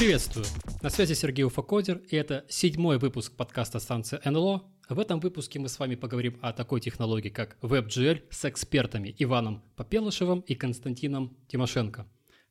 Приветствую! 0.00 0.46
На 0.80 0.88
связи 0.88 1.12
Сергей 1.12 1.44
Уфакодер, 1.44 1.98
и 2.08 2.16
это 2.16 2.46
седьмой 2.48 2.98
выпуск 2.98 3.36
подкаста 3.36 3.78
станции 3.80 4.18
НЛО. 4.24 4.64
В 4.88 4.98
этом 4.98 5.20
выпуске 5.20 5.58
мы 5.58 5.68
с 5.68 5.78
вами 5.78 5.94
поговорим 5.94 6.38
о 6.40 6.54
такой 6.54 6.80
технологии, 6.80 7.28
как 7.28 7.58
WebGL 7.60 8.22
с 8.30 8.46
экспертами 8.46 9.14
Иваном 9.18 9.62
Попелышевым 9.76 10.40
и 10.40 10.54
Константином 10.54 11.36
Тимошенко. 11.48 12.06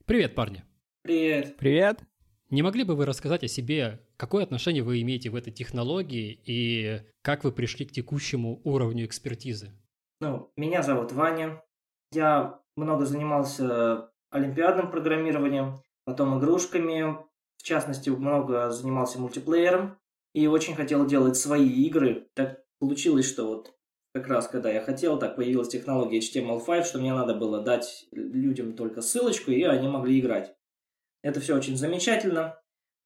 Привет, 0.05 0.35
парни! 0.35 0.63
Привет! 1.01 1.57
Привет! 1.57 2.03
Не 2.51 2.61
могли 2.61 2.83
бы 2.83 2.95
вы 2.95 3.07
рассказать 3.07 3.43
о 3.43 3.47
себе, 3.47 3.99
какое 4.19 4.43
отношение 4.43 4.83
вы 4.83 5.01
имеете 5.01 5.29
в 5.29 5.35
этой 5.35 5.51
технологии 5.51 6.39
и 6.45 7.01
как 7.23 7.45
вы 7.45 7.51
пришли 7.51 7.85
к 7.85 7.91
текущему 7.91 8.61
уровню 8.65 9.05
экспертизы? 9.05 9.71
Ну, 10.19 10.51
меня 10.57 10.83
зовут 10.83 11.13
Ваня. 11.13 11.63
Я 12.11 12.59
много 12.75 13.05
занимался 13.05 14.11
олимпиадным 14.29 14.91
программированием, 14.91 15.81
потом 16.03 16.37
игрушками, 16.37 17.17
в 17.57 17.63
частности, 17.63 18.09
много 18.09 18.69
занимался 18.71 19.19
мультиплеером 19.19 19.97
и 20.33 20.47
очень 20.47 20.75
хотел 20.75 21.05
делать 21.05 21.37
свои 21.37 21.69
игры. 21.69 22.27
Так 22.35 22.59
получилось, 22.79 23.25
что 23.27 23.47
вот 23.47 23.73
как 24.13 24.27
раз 24.27 24.47
когда 24.47 24.69
я 24.69 24.81
хотел, 24.81 25.17
так 25.17 25.37
появилась 25.37 25.69
технология 25.69 26.19
HTML5, 26.19 26.83
что 26.83 26.99
мне 26.99 27.13
надо 27.13 27.35
было 27.35 27.61
дать 27.61 28.07
людям 28.11 28.73
только 28.73 29.01
ссылочку, 29.01 29.51
и 29.51 29.63
они 29.63 29.87
могли 29.87 30.19
играть. 30.19 30.53
Это 31.21 31.39
все 31.39 31.55
очень 31.55 31.77
замечательно. 31.77 32.58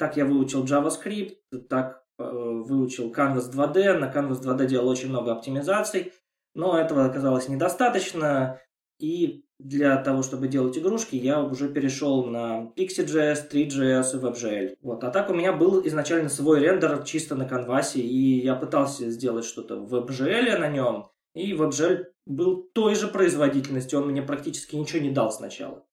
Так 0.03 0.17
я 0.17 0.25
выучил 0.25 0.66
JavaScript, 0.66 1.38
так 1.70 2.03
э, 2.20 2.23
выучил 2.26 3.09
Canvas 3.13 3.49
2D. 3.49 3.99
На 3.99 4.12
Canvas 4.12 4.43
2D 4.43 4.65
делал 4.65 4.90
очень 4.90 5.07
много 5.07 5.32
оптимизаций, 5.32 6.12
но 6.54 6.77
этого 6.77 7.05
оказалось 7.05 7.48
недостаточно. 7.48 8.60
И 8.99 9.45
для 9.60 9.95
того, 9.95 10.21
чтобы 10.21 10.49
делать 10.49 10.77
игрушки, 10.77 11.15
я 11.15 11.41
уже 11.41 11.70
перешел 11.70 12.26
на 12.26 12.73
Pixie.js, 12.76 13.49
3.js 13.49 14.13
и 14.13 14.21
WebGL. 14.21 14.76
Вот. 14.82 15.05
А 15.05 15.10
так 15.10 15.29
у 15.29 15.34
меня 15.34 15.54
был 15.54 15.87
изначально 15.87 16.27
свой 16.27 16.60
рендер 16.60 17.01
чисто 17.04 17.35
на 17.35 17.45
канвасе, 17.45 18.01
и 18.01 18.41
я 18.43 18.55
пытался 18.55 19.10
сделать 19.10 19.45
что-то 19.45 19.77
в 19.77 19.95
WebGL 19.95 20.57
на 20.57 20.67
нем, 20.67 21.07
и 21.34 21.54
WebGL 21.54 22.07
был 22.26 22.70
той 22.73 22.95
же 22.95 23.07
производительности, 23.07 23.95
он 23.95 24.10
мне 24.10 24.21
практически 24.21 24.76
ничего 24.76 25.01
не 25.01 25.12
дал 25.12 25.32
сначала. 25.32 25.85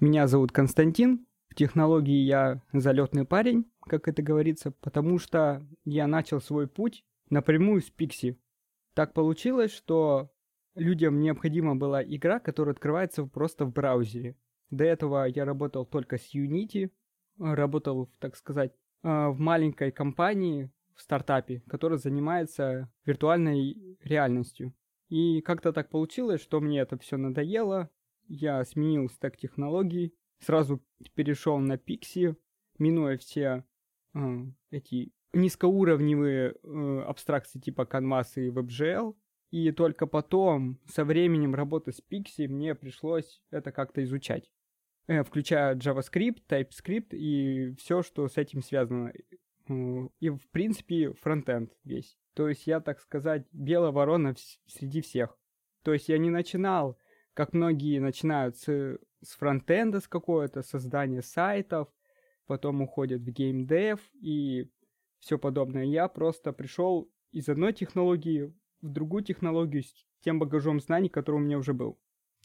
Меня 0.00 0.26
зовут 0.26 0.52
Константин, 0.52 1.24
технологии 1.58 2.22
я 2.24 2.62
залетный 2.72 3.24
парень, 3.24 3.68
как 3.80 4.06
это 4.06 4.22
говорится, 4.22 4.70
потому 4.70 5.18
что 5.18 5.66
я 5.84 6.06
начал 6.06 6.40
свой 6.40 6.68
путь 6.68 7.04
напрямую 7.30 7.82
с 7.82 7.92
Pixie. 7.92 8.38
Так 8.94 9.12
получилось, 9.12 9.72
что 9.72 10.30
людям 10.76 11.20
необходима 11.20 11.74
была 11.74 12.02
игра, 12.02 12.38
которая 12.38 12.74
открывается 12.74 13.24
просто 13.24 13.64
в 13.64 13.72
браузере. 13.72 14.36
До 14.70 14.84
этого 14.84 15.24
я 15.24 15.44
работал 15.44 15.84
только 15.84 16.16
с 16.16 16.32
Unity, 16.32 16.92
работал, 17.38 18.08
так 18.20 18.36
сказать, 18.36 18.72
а, 19.02 19.30
в 19.30 19.40
маленькой 19.40 19.90
компании, 19.90 20.70
в 20.94 21.02
стартапе, 21.02 21.62
которая 21.68 21.98
занимается 21.98 22.88
виртуальной 23.04 23.98
реальностью. 24.02 24.74
И 25.08 25.40
как-то 25.40 25.72
так 25.72 25.90
получилось, 25.90 26.40
что 26.40 26.60
мне 26.60 26.80
это 26.80 26.98
все 26.98 27.16
надоело, 27.16 27.90
я 28.28 28.64
сменил 28.64 29.08
стек 29.08 29.36
технологий, 29.36 30.14
сразу 30.40 30.82
перешел 31.14 31.58
на 31.58 31.74
Pixie, 31.74 32.36
минуя 32.78 33.16
все 33.18 33.64
э, 34.14 34.18
эти 34.70 35.12
низкоуровневые 35.32 36.54
э, 36.62 37.00
абстракции 37.06 37.58
типа 37.58 37.82
Canvas 37.82 38.28
и 38.36 38.48
WebGL, 38.48 39.14
и 39.50 39.72
только 39.72 40.06
потом, 40.06 40.78
со 40.86 41.04
временем 41.04 41.54
работы 41.54 41.92
с 41.92 42.02
Pixie, 42.10 42.48
мне 42.48 42.74
пришлось 42.74 43.42
это 43.50 43.72
как-то 43.72 44.02
изучать. 44.04 44.50
Э, 45.06 45.24
включая 45.24 45.74
JavaScript, 45.74 46.42
TypeScript 46.48 47.16
и 47.16 47.74
все, 47.76 48.02
что 48.02 48.28
с 48.28 48.36
этим 48.36 48.62
связано. 48.62 49.12
И, 50.20 50.30
в 50.30 50.48
принципе, 50.50 51.12
фронтенд 51.12 51.72
весь. 51.84 52.18
То 52.34 52.48
есть 52.48 52.66
я, 52.66 52.80
так 52.80 53.00
сказать, 53.00 53.46
белая 53.52 53.90
ворона 53.90 54.34
среди 54.66 55.00
всех. 55.00 55.38
То 55.82 55.92
есть 55.92 56.08
я 56.08 56.18
не 56.18 56.30
начинал, 56.30 56.98
как 57.34 57.52
многие 57.52 57.98
начинают 57.98 58.56
с, 58.56 58.98
с 59.22 59.36
фронтенда, 59.36 60.00
с 60.00 60.08
какого-то 60.08 60.62
создания 60.62 61.22
сайтов, 61.22 61.88
потом 62.46 62.82
уходят 62.82 63.22
в 63.22 63.30
геймдев 63.30 64.00
и 64.20 64.70
все 65.20 65.38
подобное. 65.38 65.84
Я 65.84 66.08
просто 66.08 66.52
пришел 66.52 67.10
из 67.32 67.48
одной 67.48 67.72
технологии 67.72 68.54
в 68.80 68.88
другую 68.88 69.24
технологию 69.24 69.82
с 69.82 69.92
тем 70.22 70.38
багажом 70.38 70.80
знаний, 70.80 71.08
который 71.08 71.36
у 71.36 71.40
меня 71.40 71.58
уже 71.58 71.74
был. 71.74 71.98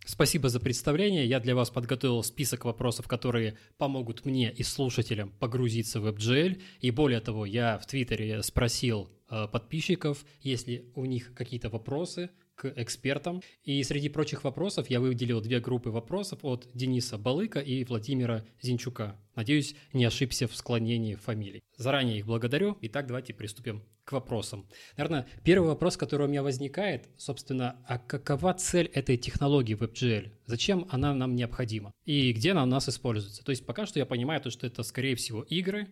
Спасибо 0.06 0.50
за 0.50 0.59
представление. 0.59 1.25
Я 1.25 1.39
для 1.39 1.56
вас 1.56 1.69
подготовил 1.69 2.23
список 2.23 2.66
вопросов, 2.66 3.07
которые 3.07 3.57
помогут 3.78 4.25
мне 4.25 4.51
и 4.51 4.63
слушателям 4.63 5.31
погрузиться 5.31 6.01
в 6.01 6.07
WebGL. 6.07 6.61
И 6.81 6.91
более 6.91 7.22
того, 7.22 7.45
я 7.45 7.78
в 7.78 7.85
Твиттере 7.85 8.44
спросил 8.44 9.09
э, 9.29 9.47
подписчиков, 9.47 10.25
есть 10.41 10.67
ли 10.67 10.91
у 10.95 11.05
них 11.05 11.34
какие-то 11.34 11.69
вопросы 11.69 12.31
к 12.56 12.72
экспертам. 12.75 13.41
И 13.64 13.81
среди 13.84 14.09
прочих 14.09 14.44
вопросов 14.44 14.90
я 14.90 15.00
выделил 15.00 15.41
две 15.41 15.59
группы 15.59 15.90
вопросов 15.90 16.40
от 16.44 16.68
Дениса 16.74 17.18
Балыка 17.18 17.59
и 17.59 17.84
Владимира 17.84 18.46
Зинчука. 18.62 19.19
Надеюсь, 19.36 19.75
не 19.94 20.06
ошибся 20.06 20.47
в 20.47 20.56
склонении 20.56 21.16
фамилий. 21.16 21.64
Заранее 21.78 22.19
их 22.19 22.25
благодарю. 22.25 22.78
Итак, 22.81 23.08
давайте 23.08 23.34
приступим 23.34 23.84
к 24.06 24.12
вопросам. 24.12 24.68
Наверное, 24.97 25.28
первый 25.44 25.68
вопрос, 25.68 25.97
который 25.97 26.28
у 26.28 26.30
меня 26.30 26.44
возникает, 26.44 27.09
собственно, 27.18 27.78
а 27.88 27.97
какова 27.97 28.53
цель 28.53 28.88
этой 28.94 29.18
технологии 29.18 29.78
WebGL? 29.78 30.31
Зачем 30.46 30.88
она 30.90 31.14
нам 31.14 31.35
необходима? 31.35 31.94
И 32.06 32.34
где 32.34 32.52
она 32.52 32.64
у 32.64 32.68
нас 32.68 32.90
используется? 32.90 33.44
То 33.44 33.52
есть 33.52 33.66
пока 33.66 33.85
что 33.85 34.00
я 34.00 34.06
понимаю, 34.06 34.41
то, 34.41 34.50
что 34.50 34.68
это, 34.68 34.84
скорее 34.84 35.16
всего, 35.16 35.41
игры, 35.44 35.88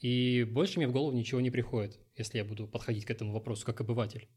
и 0.00 0.44
больше 0.44 0.78
мне 0.78 0.86
в 0.86 0.92
голову 0.92 1.16
ничего 1.16 1.40
не 1.40 1.50
приходит, 1.50 1.98
если 2.16 2.38
я 2.38 2.44
буду 2.44 2.66
подходить 2.66 3.04
к 3.04 3.10
этому 3.10 3.32
вопросу 3.32 3.66
как 3.66 3.80
обыватель. 3.80 4.28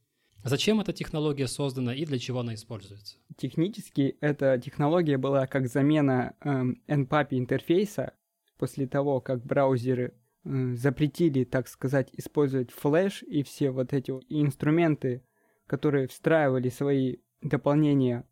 Зачем 0.43 0.79
эта 0.79 0.91
технология 0.91 1.47
создана 1.47 1.93
и 1.93 2.05
для 2.05 2.17
чего 2.17 2.39
она 2.39 2.55
используется? 2.55 3.17
Технически 3.37 4.17
эта 4.21 4.59
технология 4.59 5.17
была 5.17 5.45
как 5.45 5.67
замена 5.67 6.35
эм, 6.41 6.81
NPAPI 6.87 7.37
интерфейса 7.37 8.13
после 8.57 8.87
того, 8.87 9.21
как 9.21 9.45
браузеры 9.45 10.15
э, 10.43 10.73
запретили, 10.73 11.43
так 11.43 11.67
сказать, 11.67 12.09
использовать 12.13 12.71
флеш 12.71 13.21
и 13.23 13.43
все 13.43 13.69
вот 13.69 13.93
эти 13.93 14.11
инструменты, 14.29 15.23
которые 15.67 16.07
встраивали 16.07 16.69
свои 16.69 17.17
дополнения 17.41 18.25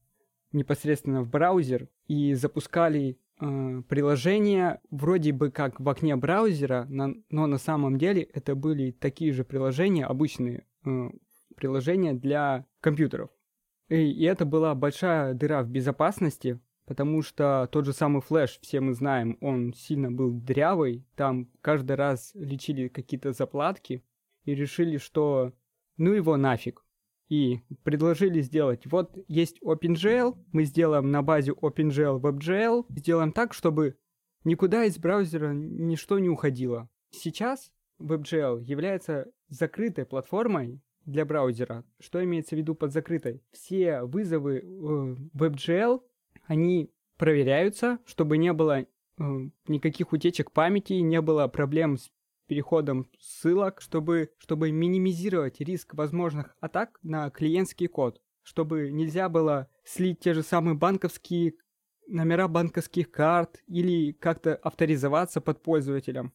непосредственно 0.52 1.22
в 1.22 1.30
браузер 1.30 1.90
и 2.08 2.34
запускали 2.34 3.20
э, 3.40 3.82
приложения 3.88 4.82
вроде 4.90 5.32
бы 5.32 5.52
как 5.52 5.80
в 5.80 5.88
окне 5.88 6.16
браузера, 6.16 6.86
на, 6.90 7.14
но 7.30 7.46
на 7.46 7.60
самом 7.60 8.00
деле 8.00 8.24
это 8.24 8.56
были 8.56 8.92
такие 8.92 9.32
же 9.32 9.44
приложения 9.44 10.06
обычные 10.06 10.66
э, 10.86 11.10
приложения 11.60 12.14
для 12.14 12.66
компьютеров. 12.80 13.30
И, 13.90 13.96
и 13.96 14.24
это 14.24 14.46
была 14.46 14.74
большая 14.76 15.34
дыра 15.34 15.62
в 15.62 15.70
безопасности, 15.70 16.60
потому 16.86 17.22
что 17.22 17.68
тот 17.72 17.86
же 17.86 17.94
самый 17.94 18.22
флеш, 18.22 18.60
все 18.62 18.80
мы 18.80 18.94
знаем, 18.94 19.38
он 19.42 19.74
сильно 19.74 20.10
был 20.10 20.32
дрявый, 20.32 21.06
там 21.16 21.50
каждый 21.62 21.98
раз 21.98 22.32
лечили 22.34 22.88
какие-то 22.88 23.34
заплатки 23.34 24.04
и 24.46 24.56
решили, 24.56 24.98
что 24.98 25.54
ну 25.98 26.14
его 26.14 26.38
нафиг. 26.38 26.86
И 27.28 27.60
предложили 27.84 28.42
сделать, 28.42 28.88
вот 28.88 29.16
есть 29.28 29.62
OpenGL, 29.62 30.36
мы 30.52 30.64
сделаем 30.64 31.12
на 31.12 31.22
базе 31.22 31.52
OpenGL 31.52 32.20
WebGL, 32.20 32.86
сделаем 32.90 33.34
так, 33.34 33.54
чтобы 33.54 33.98
никуда 34.44 34.86
из 34.86 34.98
браузера 34.98 35.54
ничто 35.54 36.18
не 36.18 36.30
уходило. 36.30 36.90
Сейчас 37.12 37.72
WebGL 38.00 38.64
является 38.64 39.32
закрытой 39.50 40.06
платформой, 40.06 40.82
для 41.06 41.26
браузера. 41.26 41.84
Что 42.00 42.24
имеется 42.24 42.56
в 42.56 42.60
виду 42.60 42.76
под 42.76 42.92
закрытой? 42.92 43.44
Все 43.52 44.04
вызовы 44.04 44.64
WebGL, 45.34 46.02
они 46.46 46.92
проверяются, 47.18 48.00
чтобы 48.06 48.38
не 48.38 48.54
было 48.54 48.82
э, 48.82 48.86
никаких 49.68 50.14
утечек 50.14 50.52
памяти, 50.52 50.94
не 50.94 51.22
было 51.22 51.48
проблем 51.48 51.98
с 51.98 52.12
переходом 52.48 53.08
ссылок, 53.20 53.82
чтобы, 53.82 54.32
чтобы 54.40 54.72
минимизировать 54.72 55.62
риск 55.62 55.94
возможных 55.94 56.56
атак 56.60 57.00
на 57.04 57.30
клиентский 57.30 57.88
код, 57.88 58.22
чтобы 58.42 58.92
нельзя 58.92 59.30
было 59.30 59.70
слить 59.84 60.20
те 60.20 60.34
же 60.34 60.42
самые 60.42 60.76
банковские 60.76 61.54
номера 62.10 62.48
банковских 62.48 63.12
карт 63.12 63.62
или 63.68 64.12
как-то 64.14 64.56
авторизоваться 64.56 65.42
под 65.42 65.62
пользователем. 65.62 66.34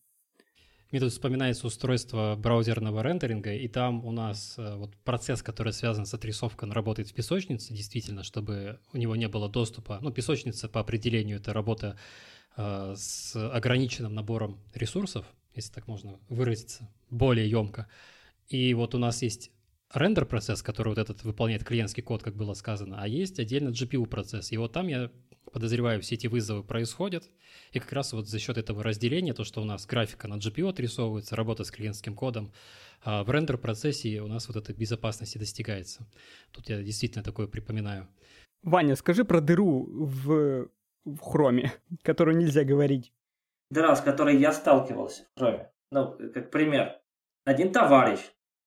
Мне 0.94 1.00
тут 1.00 1.10
вспоминается 1.10 1.66
устройство 1.66 2.36
браузерного 2.38 3.02
рендеринга, 3.02 3.52
и 3.52 3.66
там 3.66 4.04
у 4.04 4.12
нас 4.12 4.54
э, 4.58 4.76
вот 4.76 4.94
процесс, 4.98 5.42
который 5.42 5.72
связан 5.72 6.06
с 6.06 6.14
отрисовкой, 6.14 6.68
он 6.68 6.72
работает 6.72 7.08
в 7.08 7.12
песочнице, 7.12 7.74
действительно, 7.74 8.22
чтобы 8.22 8.78
у 8.92 8.98
него 8.98 9.16
не 9.16 9.26
было 9.26 9.48
доступа. 9.48 9.98
Ну, 10.02 10.12
песочница 10.12 10.68
по 10.68 10.78
определению 10.78 11.38
это 11.38 11.52
работа 11.52 11.96
э, 12.56 12.94
с 12.96 13.34
ограниченным 13.34 14.14
набором 14.14 14.60
ресурсов, 14.72 15.26
если 15.56 15.72
так 15.72 15.88
можно 15.88 16.20
выразиться, 16.28 16.88
более 17.10 17.50
емко. 17.50 17.88
И 18.46 18.72
вот 18.72 18.94
у 18.94 18.98
нас 18.98 19.20
есть 19.22 19.50
рендер-процесс, 19.92 20.62
который 20.62 20.90
вот 20.90 20.98
этот 20.98 21.24
выполняет 21.24 21.64
клиентский 21.64 22.04
код, 22.04 22.22
как 22.22 22.36
было 22.36 22.54
сказано, 22.54 22.98
а 23.00 23.08
есть 23.08 23.40
отдельно 23.40 23.70
GPU-процесс. 23.70 24.52
И 24.52 24.56
вот 24.58 24.72
там, 24.72 24.86
я 24.86 25.10
подозреваю, 25.52 26.00
все 26.00 26.14
эти 26.14 26.26
вызовы 26.26 26.62
происходят, 26.62 27.30
и 27.72 27.78
как 27.78 27.92
раз 27.92 28.12
вот 28.12 28.28
за 28.28 28.38
счет 28.38 28.58
этого 28.58 28.82
разделения, 28.82 29.34
то, 29.34 29.44
что 29.44 29.60
у 29.60 29.64
нас 29.64 29.86
графика 29.86 30.28
на 30.28 30.34
GPU 30.34 30.68
отрисовывается, 30.70 31.36
работа 31.36 31.64
с 31.64 31.70
клиентским 31.70 32.14
кодом, 32.14 32.52
а 33.02 33.24
в 33.24 33.30
рендер-процессе 33.30 34.20
у 34.20 34.26
нас 34.26 34.48
вот 34.48 34.56
эта 34.56 34.72
безопасность 34.72 35.38
достигается. 35.38 36.06
Тут 36.52 36.68
я 36.68 36.82
действительно 36.82 37.22
такое 37.22 37.46
припоминаю. 37.46 38.08
Ваня, 38.62 38.96
скажи 38.96 39.24
про 39.24 39.40
дыру 39.40 39.86
в, 39.86 40.68
в 41.04 41.18
хроме, 41.18 41.72
которую 42.02 42.36
нельзя 42.36 42.64
говорить. 42.64 43.12
Дыра, 43.70 43.94
с 43.94 44.00
которой 44.00 44.38
я 44.38 44.52
сталкивался 44.52 45.24
в 45.34 45.38
хроме. 45.38 45.70
Ну, 45.90 46.16
как 46.32 46.50
пример. 46.50 47.00
Один 47.44 47.72
товарищ 47.72 48.20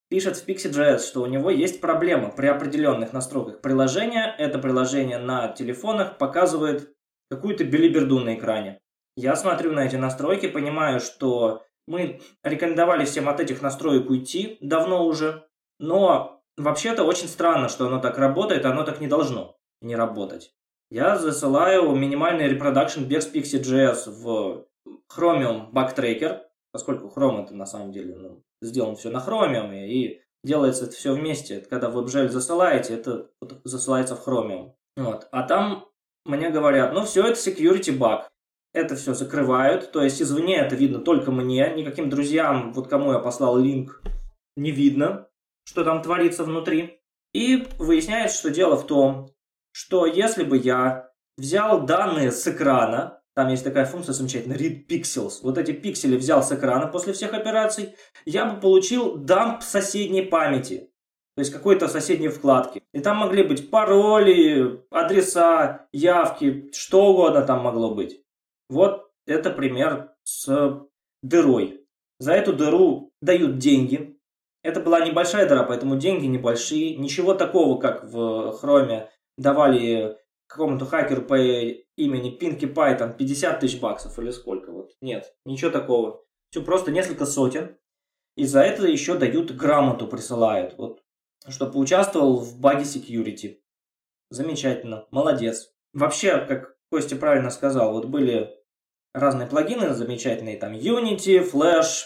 пишет 0.09 0.37
в 0.37 0.47
Pixie.js, 0.47 0.99
что 0.99 1.21
у 1.21 1.25
него 1.25 1.49
есть 1.49 1.81
проблема 1.81 2.29
при 2.29 2.47
определенных 2.47 3.13
настройках 3.13 3.61
приложения. 3.61 4.35
Это 4.37 4.59
приложение 4.59 5.17
на 5.17 5.49
телефонах 5.49 6.17
показывает 6.17 6.93
какую-то 7.29 7.63
белиберду 7.63 8.19
на 8.19 8.35
экране. 8.35 8.79
Я 9.15 9.35
смотрю 9.35 9.71
на 9.71 9.85
эти 9.85 9.95
настройки, 9.95 10.47
понимаю, 10.47 10.99
что 10.99 11.63
мы 11.87 12.21
рекомендовали 12.43 13.05
всем 13.05 13.27
от 13.29 13.39
этих 13.39 13.61
настроек 13.61 14.09
уйти 14.09 14.57
давно 14.61 15.05
уже, 15.05 15.47
но 15.79 16.43
вообще-то 16.55 17.03
очень 17.03 17.27
странно, 17.27 17.69
что 17.69 17.87
оно 17.87 17.99
так 17.99 18.17
работает, 18.17 18.65
оно 18.65 18.83
так 18.83 18.99
не 18.99 19.07
должно 19.07 19.57
не 19.81 19.95
работать. 19.95 20.53
Я 20.89 21.17
засылаю 21.17 21.91
минимальный 21.95 22.47
reproduction 22.47 23.03
без 23.03 23.31
Pixie.js 23.33 24.09
в 24.09 24.65
Chromium 25.11 25.71
Bug 25.71 25.90
Tracker, 25.90 26.41
поскольку 26.77 27.07
Chrome 27.07 27.43
это 27.43 27.55
на 27.55 27.65
самом 27.65 27.91
деле 27.91 28.15
ну, 28.15 28.43
сделано 28.61 28.95
все 28.95 29.09
на 29.09 29.17
Chromium, 29.17 29.75
и 29.75 30.21
делается 30.43 30.85
это 30.85 30.93
все 30.93 31.11
вместе. 31.11 31.59
Когда 31.59 31.89
вы 31.89 32.03
WebGL 32.03 32.29
засылаете, 32.29 32.93
это 32.93 33.31
засылается 33.63 34.15
в 34.15 34.27
Chromium. 34.27 34.73
Вот. 34.95 35.27
А 35.31 35.41
там 35.41 35.87
мне 36.23 36.51
говорят, 36.51 36.93
ну 36.93 37.03
все, 37.03 37.25
это 37.25 37.39
security 37.39 37.97
bug. 37.97 38.25
Это 38.73 38.95
все 38.95 39.15
закрывают, 39.15 39.91
то 39.91 40.03
есть 40.03 40.21
извне 40.21 40.57
это 40.57 40.75
видно 40.75 40.99
только 40.99 41.31
мне, 41.31 41.73
никаким 41.73 42.11
друзьям, 42.11 42.73
вот 42.73 42.87
кому 42.87 43.11
я 43.11 43.17
послал 43.17 43.57
линк, 43.57 44.03
не 44.55 44.69
видно, 44.69 45.29
что 45.63 45.83
там 45.83 46.03
творится 46.03 46.43
внутри. 46.43 46.99
И 47.33 47.67
выясняется, 47.79 48.37
что 48.37 48.51
дело 48.51 48.75
в 48.75 48.85
том, 48.85 49.31
что 49.71 50.05
если 50.05 50.43
бы 50.43 50.57
я 50.57 51.09
взял 51.37 51.87
данные 51.87 52.31
с 52.31 52.47
экрана, 52.47 53.16
там 53.37 53.49
есть 53.49 53.63
такая 53.63 53.85
функция 53.85 54.13
замечательная, 54.13 54.57
read 54.57 54.87
pixels. 54.87 55.41
Вот 55.43 55.59
эти 55.59 55.71
пиксели 55.71 56.17
взял 56.17 56.41
с 56.41 56.51
экрана 56.51 56.87
после 56.87 57.13
всех 57.13 57.35
операций, 57.35 57.93
я 58.25 58.47
бы 58.47 58.59
получил 58.59 59.15
дамп 59.15 59.61
соседней 59.61 60.23
памяти. 60.23 60.89
То 61.35 61.41
есть 61.41 61.53
какой-то 61.53 61.87
соседней 61.87 62.29
вкладки. 62.29 62.81
И 62.95 62.99
там 62.99 63.17
могли 63.17 63.43
быть 63.43 63.69
пароли, 63.69 64.83
адреса, 64.89 65.87
явки, 65.93 66.71
что 66.73 67.11
угодно 67.11 67.43
там 67.43 67.61
могло 67.61 67.93
быть. 67.93 68.23
Вот 68.69 69.11
это 69.27 69.51
пример 69.51 70.15
с 70.23 70.81
дырой. 71.21 71.85
За 72.17 72.33
эту 72.33 72.53
дыру 72.53 73.13
дают 73.21 73.59
деньги. 73.59 74.17
Это 74.63 74.79
была 74.79 75.05
небольшая 75.05 75.47
дыра, 75.47 75.61
поэтому 75.61 75.95
деньги 75.95 76.25
небольшие. 76.25 76.95
Ничего 76.95 77.35
такого, 77.35 77.79
как 77.79 78.03
в 78.03 78.59
Chrome 78.59 79.09
давали 79.37 80.17
какому-то 80.47 80.85
хакеру 80.85 81.21
по 81.21 81.35
имени 81.37 82.31
Пинки 82.31 82.65
Пайтон 82.65 83.13
50 83.13 83.59
тысяч 83.59 83.79
баксов 83.79 84.17
или 84.19 84.31
сколько. 84.31 84.71
Вот. 84.71 84.91
Нет, 85.01 85.33
ничего 85.45 85.71
такого. 85.71 86.23
Все 86.49 86.61
просто 86.61 86.91
несколько 86.91 87.25
сотен. 87.25 87.77
И 88.35 88.45
за 88.45 88.61
это 88.61 88.85
еще 88.85 89.17
дают 89.17 89.51
грамоту, 89.51 90.07
присылают. 90.07 90.75
Вот, 90.77 91.01
что 91.47 91.65
поучаствовал 91.67 92.37
в 92.37 92.59
баге 92.59 92.83
security. 92.83 93.57
Замечательно, 94.29 95.07
молодец. 95.11 95.73
Вообще, 95.93 96.45
как 96.45 96.77
Костя 96.91 97.15
правильно 97.15 97.49
сказал, 97.49 97.93
вот 97.93 98.05
были 98.05 98.53
разные 99.13 99.47
плагины 99.47 99.93
замечательные, 99.93 100.57
там 100.57 100.73
Unity, 100.73 101.49
Flash. 101.51 102.03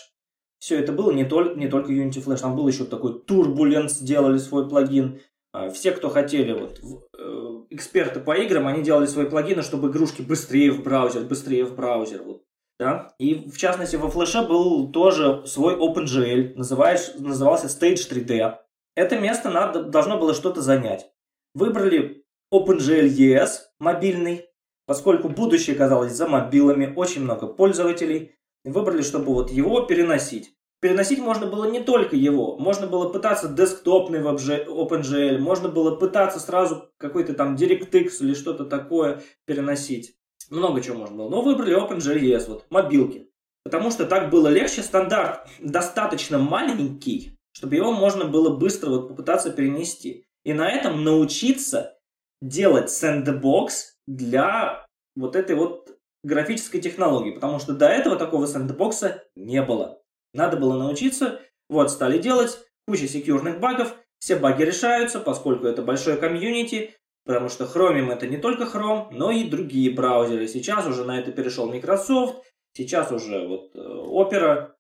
Все 0.60 0.80
это 0.80 0.94
было 0.94 1.12
не, 1.12 1.26
только 1.26 1.56
не 1.56 1.68
только 1.68 1.92
Unity 1.92 2.24
Flash, 2.24 2.40
там 2.40 2.56
был 2.56 2.68
еще 2.68 2.86
такой 2.86 3.22
Turbulence, 3.28 4.02
делали 4.02 4.38
свой 4.38 4.70
плагин. 4.70 5.20
А, 5.52 5.70
все, 5.70 5.92
кто 5.92 6.10
хотели, 6.10 6.54
вот, 6.54 6.80
э, 7.18 7.51
эксперты 7.72 8.20
по 8.20 8.38
играм, 8.38 8.68
они 8.68 8.84
делали 8.84 9.08
свои 9.08 9.26
плагины, 9.26 9.64
чтобы 9.64 9.90
игрушки 9.90 10.22
быстрее 10.22 10.72
в 10.72 10.84
браузер, 10.84 11.24
быстрее 11.24 11.66
в 11.66 11.76
браузер. 11.76 12.22
Вот, 12.22 12.44
да? 12.80 13.14
И 13.18 13.50
в 13.50 13.58
частности 13.58 13.96
во 13.96 14.10
флеше 14.10 14.46
был 14.46 14.92
тоже 14.92 15.46
свой 15.48 15.76
OpenGL, 15.76 16.56
называешь, 16.56 17.16
назывался 17.18 17.68
Stage 17.68 18.10
3D. 18.12 18.58
Это 18.96 19.20
место 19.20 19.50
надо, 19.50 19.84
должно 19.84 20.20
было 20.20 20.34
что-то 20.34 20.62
занять. 20.62 21.10
Выбрали 21.56 22.26
OpenGL 22.54 23.08
ES, 23.08 23.50
мобильный, 23.80 24.46
поскольку 24.86 25.30
будущее 25.30 25.76
казалось 25.76 26.14
за 26.14 26.28
мобилами, 26.28 26.94
очень 26.96 27.24
много 27.24 27.48
пользователей. 27.48 28.36
Выбрали, 28.64 29.02
чтобы 29.02 29.34
вот 29.34 29.50
его 29.50 29.82
переносить. 29.82 30.54
Переносить 30.82 31.20
можно 31.20 31.46
было 31.46 31.66
не 31.66 31.80
только 31.80 32.16
его, 32.16 32.58
можно 32.58 32.88
было 32.88 33.10
пытаться 33.10 33.48
десктопный 33.48 34.20
OpenGL, 34.20 35.38
можно 35.38 35.70
было 35.70 35.96
пытаться 35.96 36.40
сразу 36.40 36.90
какой-то 36.98 37.36
там 37.36 37.56
DirectX 37.56 38.10
или 38.22 38.34
что-то 38.34 38.66
такое 38.66 39.22
переносить. 39.46 40.16
Много 40.50 40.82
чего 40.82 40.98
можно 40.98 41.18
было. 41.18 41.30
Но 41.30 41.42
выбрали 41.44 41.80
OpenGL, 41.80 42.44
вот, 42.48 42.66
мобилки. 42.72 43.30
Потому 43.64 43.92
что 43.92 44.08
так 44.08 44.32
было 44.32 44.48
легче, 44.48 44.82
стандарт 44.82 45.48
достаточно 45.60 46.40
маленький, 46.40 47.38
чтобы 47.54 47.76
его 47.76 47.92
можно 47.92 48.26
было 48.26 48.58
быстро 48.58 48.90
вот 48.90 49.08
попытаться 49.08 49.52
перенести. 49.52 50.26
И 50.44 50.54
на 50.54 50.68
этом 50.68 51.04
научиться 51.04 51.96
делать 52.42 52.90
сэндбокс 52.90 53.98
для 54.08 54.88
вот 55.16 55.36
этой 55.36 55.56
вот 55.56 55.96
графической 56.24 56.82
технологии. 56.82 57.36
Потому 57.36 57.60
что 57.60 57.74
до 57.74 57.86
этого 57.86 58.16
такого 58.16 58.48
сэндбокса 58.48 59.24
не 59.36 59.62
было. 59.62 60.01
Надо 60.34 60.58
было 60.58 60.78
научиться, 60.78 61.42
вот 61.70 61.92
стали 61.92 62.18
делать, 62.18 62.60
куча 62.88 63.08
секьюрных 63.08 63.60
багов, 63.60 63.96
все 64.20 64.38
баги 64.38 64.64
решаются, 64.64 65.20
поскольку 65.20 65.66
это 65.66 65.82
большое 65.82 66.18
комьюнити, 66.18 66.94
потому 67.26 67.50
что 67.50 67.66
Chromium 67.66 68.12
это 68.12 68.28
не 68.28 68.38
только 68.38 68.64
Chrome, 68.64 69.08
но 69.12 69.32
и 69.32 69.50
другие 69.50 69.94
браузеры. 69.94 70.48
Сейчас 70.48 70.86
уже 70.88 71.06
на 71.06 71.20
это 71.20 71.32
перешел 71.32 71.68
Microsoft, 71.72 72.46
сейчас 72.74 73.12
уже 73.12 73.48
вот 73.48 73.76
э, 73.76 73.80
Opera 73.80 74.74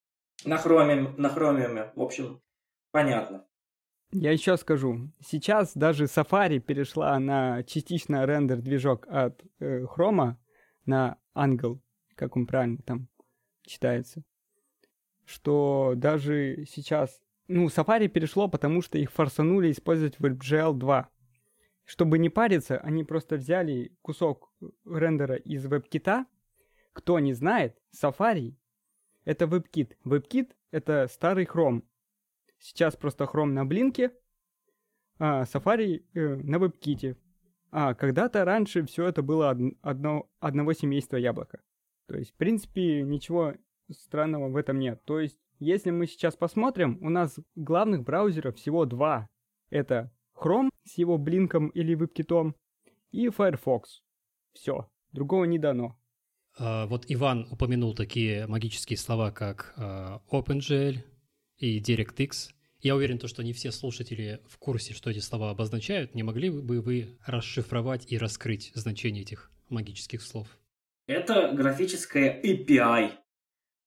на 0.46 0.55
Chromium, 0.58 1.15
на 1.17 1.27
Chromium, 1.27 1.89
в 1.96 2.01
общем, 2.01 2.41
понятно. 2.91 3.46
Я 4.13 4.31
еще 4.31 4.58
скажу, 4.58 5.10
сейчас 5.25 5.72
даже 5.74 6.05
Safari 6.05 6.60
перешла 6.60 7.17
на 7.17 7.63
частично 7.63 8.25
рендер 8.25 8.58
движок 8.58 9.08
от 9.08 9.41
э, 9.60 9.84
Chrome 9.84 10.36
на 10.86 11.17
Angle, 11.36 11.79
как 12.15 12.36
он 12.36 12.46
правильно 12.46 12.79
там 12.86 13.08
читается 13.65 14.24
что 15.31 15.93
даже 15.95 16.65
сейчас... 16.69 17.21
Ну, 17.47 17.67
Safari 17.67 18.07
перешло, 18.07 18.47
потому 18.47 18.81
что 18.81 18.97
их 18.97 19.11
форсанули 19.11 19.71
использовать 19.71 20.17
WebGL 20.17 20.73
2. 20.73 21.09
Чтобы 21.85 22.19
не 22.19 22.29
париться, 22.29 22.77
они 22.77 23.03
просто 23.03 23.35
взяли 23.38 23.97
кусок 24.01 24.53
рендера 24.85 25.35
из 25.35 25.65
WebKit. 25.65 26.25
Кто 26.93 27.19
не 27.19 27.33
знает, 27.33 27.77
Safari— 28.00 28.55
это 29.25 29.45
WebKit. 29.45 29.97
WebKit— 30.05 30.51
это 30.71 31.07
старый 31.07 31.45
Chrome. 31.45 31.83
Сейчас 32.59 32.95
просто 32.95 33.23
Chrome 33.23 33.51
на 33.51 33.65
блинке, 33.65 34.11
а 35.17 35.43
Safari 35.43 36.05
э, 36.13 36.35
на 36.35 36.57
WebKit. 36.57 37.17
А 37.71 37.93
когда-то 37.93 38.45
раньше 38.45 38.85
все 38.85 39.07
это 39.07 39.21
было 39.21 39.50
одно, 39.81 40.29
одного 40.39 40.73
семейства 40.73 41.15
яблока. 41.17 41.61
То 42.07 42.17
есть, 42.17 42.31
в 42.31 42.35
принципе, 42.35 43.03
ничего 43.03 43.53
странного 43.91 44.50
в 44.50 44.55
этом 44.55 44.79
нет. 44.79 45.03
То 45.05 45.19
есть, 45.19 45.38
если 45.60 45.91
мы 45.91 46.07
сейчас 46.07 46.36
посмотрим, 46.36 46.98
у 47.01 47.10
нас 47.10 47.39
главных 47.55 48.03
браузеров 48.03 48.57
всего 48.57 48.86
два. 48.86 49.27
Это 49.69 50.12
Chrome 50.36 50.69
с 50.83 50.98
его 50.98 51.17
блинком 51.17 51.69
или 51.69 51.93
веб-китом 51.93 52.55
и 53.12 53.29
Firefox. 53.29 54.01
Все, 54.53 54.89
другого 55.12 55.45
не 55.45 55.60
дано. 55.60 55.98
А, 56.57 56.86
вот 56.88 57.05
Иван 57.07 57.48
упомянул 57.51 57.95
такие 57.95 58.48
магические 58.48 58.98
слова, 58.98 59.31
как 59.31 59.74
а, 59.77 60.21
OpenGL 60.31 60.98
и 61.57 61.79
DirectX. 61.79 62.51
Я 62.81 62.95
уверен, 62.95 63.19
то, 63.19 63.27
что 63.27 63.43
не 63.43 63.53
все 63.53 63.71
слушатели 63.71 64.41
в 64.48 64.57
курсе, 64.57 64.93
что 64.93 65.12
эти 65.12 65.19
слова 65.19 65.51
обозначают. 65.51 66.15
Не 66.15 66.24
могли 66.24 66.50
бы 66.50 66.81
вы 66.81 67.17
расшифровать 67.25 68.12
и 68.12 68.17
раскрыть 68.17 68.71
значение 68.74 69.21
этих 69.21 69.51
магических 69.69 70.21
слов? 70.21 70.48
Это 71.07 71.51
графическая 71.53 72.41
API, 72.41 73.12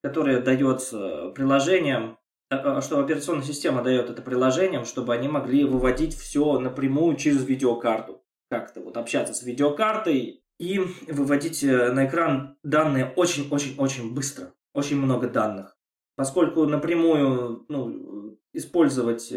которое 0.04 0.42
дается 0.42 1.30
приложениям, 1.34 2.18
э, 2.50 2.56
э, 2.56 2.80
что 2.82 3.00
операционная 3.00 3.42
система 3.42 3.82
дает 3.82 4.10
это 4.10 4.20
приложениям, 4.20 4.84
чтобы 4.84 5.14
они 5.14 5.28
могли 5.28 5.64
выводить 5.64 6.14
все 6.14 6.58
напрямую 6.60 7.16
через 7.16 7.46
видеокарту. 7.46 8.22
Как-то 8.50 8.82
вот 8.82 8.98
общаться 8.98 9.32
с 9.32 9.42
видеокартой 9.42 10.44
и 10.58 10.78
выводить 11.08 11.64
э, 11.64 11.90
на 11.92 12.04
экран 12.04 12.58
данные 12.62 13.14
очень-очень-очень 13.16 14.12
быстро. 14.14 14.52
Очень 14.74 14.98
много 14.98 15.26
данных. 15.26 15.74
поскольку 16.16 16.66
напрямую 16.66 17.64
ну, 17.68 18.38
использовать, 18.52 19.32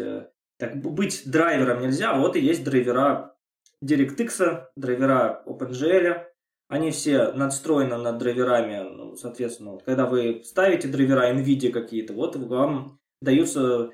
так 0.58 0.76
быть 0.82 1.22
драйвером 1.24 1.80
нельзя, 1.80 2.14
вот 2.14 2.36
и 2.36 2.40
есть 2.40 2.62
драйвера 2.62 3.34
DirectX, 3.82 4.64
драйвера 4.76 5.42
OpenGL, 5.46 6.24
они 6.68 6.90
все 6.90 7.32
надстроены 7.32 7.96
над 7.96 8.18
драйверами, 8.18 8.88
ну, 8.88 9.16
соответственно, 9.16 9.72
вот, 9.72 9.82
когда 9.82 10.06
вы 10.06 10.42
ставите 10.44 10.88
драйвера 10.88 11.32
NVIDIA 11.32 11.70
какие-то, 11.70 12.12
вот 12.12 12.36
вам 12.36 13.00
даются 13.22 13.90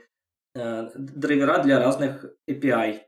э, 0.54 0.90
драйвера 0.94 1.62
для 1.62 1.78
разных 1.78 2.24
API. 2.50 3.00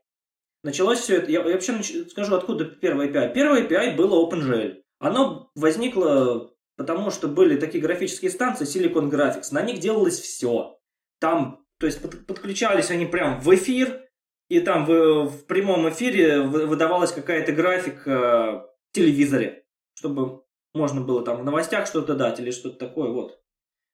Началось 0.63 1.01
все 1.01 1.17
это, 1.17 1.31
я, 1.31 1.45
я 1.45 1.53
вообще 1.53 1.83
скажу, 2.09 2.35
откуда 2.35 2.65
первый 2.65 3.09
API. 3.09 3.33
Первый 3.33 3.67
API 3.67 3.97
было 3.97 4.29
OpenGL. 4.29 4.83
Оно 4.99 5.51
возникло 5.55 6.53
потому, 6.77 7.11
что 7.11 7.29
были 7.29 7.59
такие 7.59 7.83
графические 7.83 8.31
станции 8.31 8.67
Silicon 8.67 9.11
Graphics, 9.11 9.49
на 9.51 9.63
них 9.63 9.81
делалось 9.81 10.21
все. 10.21 10.79
Там, 11.21 11.65
то 11.79 11.87
есть 11.87 12.01
под, 12.01 12.27
подключались 12.27 12.91
они 12.91 13.07
прям 13.07 13.41
в 13.41 13.53
эфир, 13.55 14.03
и 14.49 14.61
там 14.61 14.85
в, 14.85 15.25
в 15.25 15.47
прямом 15.47 15.89
эфире 15.91 16.43
выдавалась 16.43 17.13
какая-то 17.13 17.53
графика 17.53 18.67
телевизоре, 18.93 19.65
чтобы 19.95 20.43
можно 20.75 21.01
было 21.01 21.23
там 21.23 21.39
в 21.39 21.45
новостях 21.45 21.87
что-то 21.87 22.15
дать 22.15 22.41
или 22.41 22.51
что-то 22.51 22.79
такое, 22.79 23.11
вот. 23.11 23.41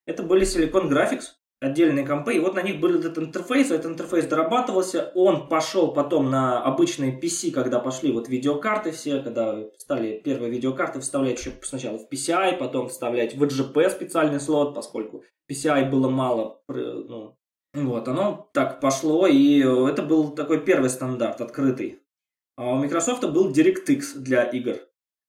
Это 0.05 0.23
были 0.23 0.45
Silicon 0.45 0.89
Graphics, 0.89 1.23
отдельные 1.61 2.05
компы, 2.05 2.35
и 2.35 2.39
вот 2.39 2.55
на 2.55 2.61
них 2.61 2.81
был 2.81 2.99
этот 2.99 3.17
интерфейс, 3.17 3.71
этот 3.71 3.85
интерфейс 3.85 4.25
дорабатывался, 4.25 5.13
он 5.15 5.47
пошел 5.47 5.93
потом 5.93 6.29
на 6.29 6.61
обычные 6.61 7.17
PC, 7.17 7.51
когда 7.51 7.79
пошли 7.79 8.11
вот 8.11 8.27
видеокарты 8.27 8.91
все, 8.91 9.21
когда 9.21 9.57
стали 9.77 10.21
первые 10.23 10.51
видеокарты 10.51 10.99
вставлять 10.99 11.39
еще 11.39 11.53
сначала 11.61 11.97
в 11.97 12.09
PCI, 12.11 12.57
потом 12.57 12.89
вставлять 12.89 13.35
в 13.35 13.41
EGP 13.41 13.89
специальный 13.89 14.41
слот, 14.41 14.75
поскольку 14.75 15.23
PCI 15.49 15.89
было 15.89 16.09
мало, 16.09 16.61
ну, 16.67 17.37
вот, 17.73 18.07
оно 18.07 18.49
так 18.53 18.81
пошло, 18.81 19.25
и 19.25 19.59
это 19.59 20.03
был 20.03 20.35
такой 20.35 20.59
первый 20.59 20.89
стандарт, 20.89 21.39
открытый. 21.39 22.02
А 22.55 22.73
у 22.73 22.77
Microsoft 22.77 23.23
был 23.23 23.51
DirectX 23.51 24.17
для 24.17 24.43
игр. 24.43 24.77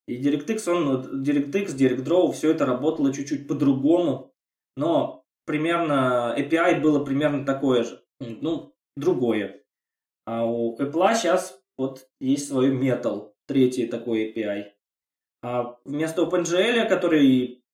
И 0.06 0.22
DirectX, 0.22 0.70
он, 0.70 1.22
DirectX, 1.22 1.74
DirectDraw, 1.76 2.32
все 2.32 2.50
это 2.50 2.66
работало 2.66 3.12
чуть-чуть 3.12 3.48
по-другому, 3.48 4.34
но 4.76 5.24
примерно, 5.46 6.34
API 6.38 6.80
было 6.80 7.04
примерно 7.04 7.46
такое 7.46 7.84
же, 7.84 8.04
ну, 8.20 8.74
другое. 8.96 9.62
А 10.26 10.44
у 10.44 10.76
Apple 10.78 11.14
сейчас 11.14 11.60
вот 11.78 12.06
есть 12.20 12.48
свой 12.48 12.70
Metal, 12.70 13.32
третий 13.46 13.86
такой 13.86 14.30
API. 14.30 14.64
А 15.42 15.78
вместо 15.84 16.22
OpenGL, 16.22 16.88
который 16.88 17.64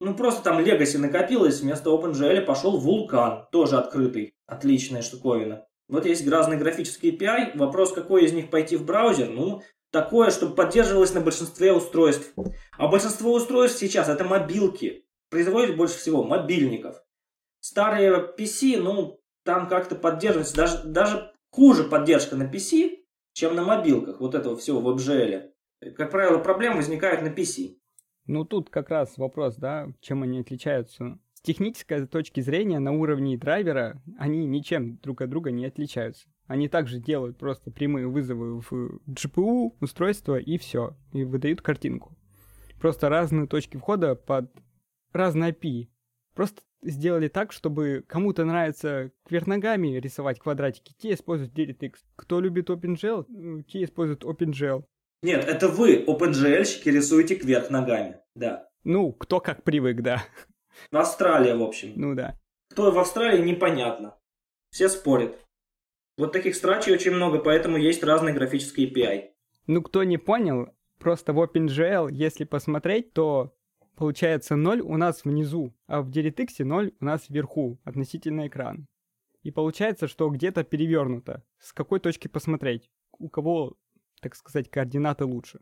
ну, 0.00 0.14
просто 0.14 0.42
там 0.42 0.58
Legacy 0.58 0.98
накопилось, 0.98 1.60
вместо 1.60 1.90
OpenGL 1.90 2.42
пошел 2.42 2.80
Vulkan, 2.80 3.44
тоже 3.52 3.76
открытый. 3.76 4.34
Отличная 4.46 5.02
штуковина. 5.02 5.66
Вот 5.90 6.06
есть 6.06 6.26
разные 6.28 6.58
графические 6.58 7.16
API. 7.16 7.58
Вопрос, 7.58 7.92
какой 7.92 8.24
из 8.24 8.32
них 8.32 8.48
пойти 8.50 8.76
в 8.76 8.84
браузер? 8.84 9.28
Ну, 9.28 9.62
такое, 9.90 10.30
чтобы 10.30 10.54
поддерживалось 10.54 11.14
на 11.14 11.20
большинстве 11.20 11.72
устройств. 11.72 12.32
А 12.78 12.88
большинство 12.88 13.32
устройств 13.34 13.78
сейчас 13.80 14.08
это 14.08 14.24
мобилки. 14.24 15.04
Производят 15.30 15.76
больше 15.76 15.98
всего 15.98 16.22
мобильников. 16.22 17.02
Старые 17.60 18.32
PC, 18.38 18.80
ну, 18.80 19.20
там 19.44 19.68
как-то 19.68 19.96
поддерживается. 19.96 20.56
Даже, 20.56 20.84
даже 20.84 21.32
хуже 21.50 21.84
поддержка 21.84 22.36
на 22.36 22.50
PC, 22.50 22.98
чем 23.32 23.54
на 23.54 23.64
мобилках 23.64 24.20
вот 24.20 24.34
этого 24.34 24.56
всего 24.56 24.80
в 24.80 24.88
WebGL. 24.88 25.50
Как 25.96 26.10
правило, 26.10 26.38
проблемы 26.38 26.76
возникают 26.76 27.22
на 27.22 27.28
PC. 27.28 27.76
Ну, 28.26 28.44
тут 28.44 28.70
как 28.70 28.90
раз 28.90 29.18
вопрос, 29.18 29.56
да, 29.56 29.88
чем 30.00 30.22
они 30.22 30.40
отличаются. 30.40 31.18
С 31.42 31.46
технической 31.46 32.06
точки 32.06 32.40
зрения, 32.40 32.78
на 32.80 32.92
уровне 32.92 33.38
драйвера, 33.38 34.02
они 34.18 34.44
ничем 34.44 34.98
друг 34.98 35.22
от 35.22 35.30
друга 35.30 35.50
не 35.50 35.64
отличаются. 35.64 36.28
Они 36.46 36.68
также 36.68 36.98
делают 36.98 37.38
просто 37.38 37.70
прямые 37.70 38.08
вызовы 38.08 38.60
в 38.60 39.00
GPU, 39.08 39.74
устройство 39.80 40.36
и 40.36 40.58
все, 40.58 40.96
и 41.12 41.24
выдают 41.24 41.62
картинку. 41.62 42.14
Просто 42.78 43.08
разные 43.08 43.46
точки 43.46 43.78
входа 43.78 44.16
под 44.16 44.50
разные 45.12 45.52
API. 45.52 45.88
Просто 46.34 46.60
сделали 46.82 47.28
так, 47.28 47.52
чтобы 47.52 48.04
кому-то 48.06 48.44
нравится 48.44 49.10
кверх 49.26 49.46
ногами 49.46 49.98
рисовать 49.98 50.40
квадратики, 50.40 50.94
те 50.98 51.14
используют 51.14 51.54
DirectX. 51.54 51.94
Кто 52.16 52.40
любит 52.40 52.68
OpenGL, 52.68 53.62
те 53.64 53.84
используют 53.84 54.24
OpenGL. 54.24 54.84
Нет, 55.22 55.44
это 55.46 55.68
вы, 55.68 56.04
OpenGL-щики, 56.04 56.90
рисуете 56.90 57.36
кверх 57.36 57.70
ногами, 57.70 58.18
да. 58.34 58.68
Ну, 58.84 59.12
кто 59.12 59.40
как 59.40 59.62
привык, 59.62 60.02
да. 60.02 60.22
Австралия, 60.90 61.54
в 61.54 61.62
общем. 61.62 61.92
Ну 61.96 62.14
да. 62.14 62.36
Кто 62.70 62.90
в 62.90 62.98
Австралии, 62.98 63.42
непонятно. 63.42 64.16
Все 64.70 64.88
спорят. 64.88 65.38
Вот 66.16 66.32
таких 66.32 66.54
страчей 66.54 66.94
очень 66.94 67.12
много, 67.12 67.38
поэтому 67.38 67.76
есть 67.76 68.02
разные 68.04 68.34
графические 68.34 68.90
API. 68.90 69.30
Ну, 69.66 69.82
кто 69.82 70.04
не 70.04 70.18
понял, 70.18 70.68
просто 70.98 71.32
в 71.32 71.42
OpenGL, 71.42 72.12
если 72.12 72.44
посмотреть, 72.44 73.12
то 73.12 73.54
получается 73.96 74.56
0 74.56 74.80
у 74.80 74.96
нас 74.96 75.24
внизу, 75.24 75.74
а 75.86 76.02
в 76.02 76.10
DirectX 76.10 76.64
0 76.64 76.92
у 77.00 77.04
нас 77.04 77.28
вверху, 77.28 77.78
относительно 77.84 78.46
экрана. 78.46 78.86
И 79.42 79.50
получается, 79.50 80.06
что 80.06 80.28
где-то 80.28 80.64
перевернуто. 80.64 81.42
С 81.58 81.72
какой 81.72 82.00
точки 82.00 82.28
посмотреть? 82.28 82.90
У 83.18 83.28
кого 83.28 83.76
так 84.20 84.36
сказать, 84.36 84.70
координаты 84.70 85.24
лучше. 85.24 85.60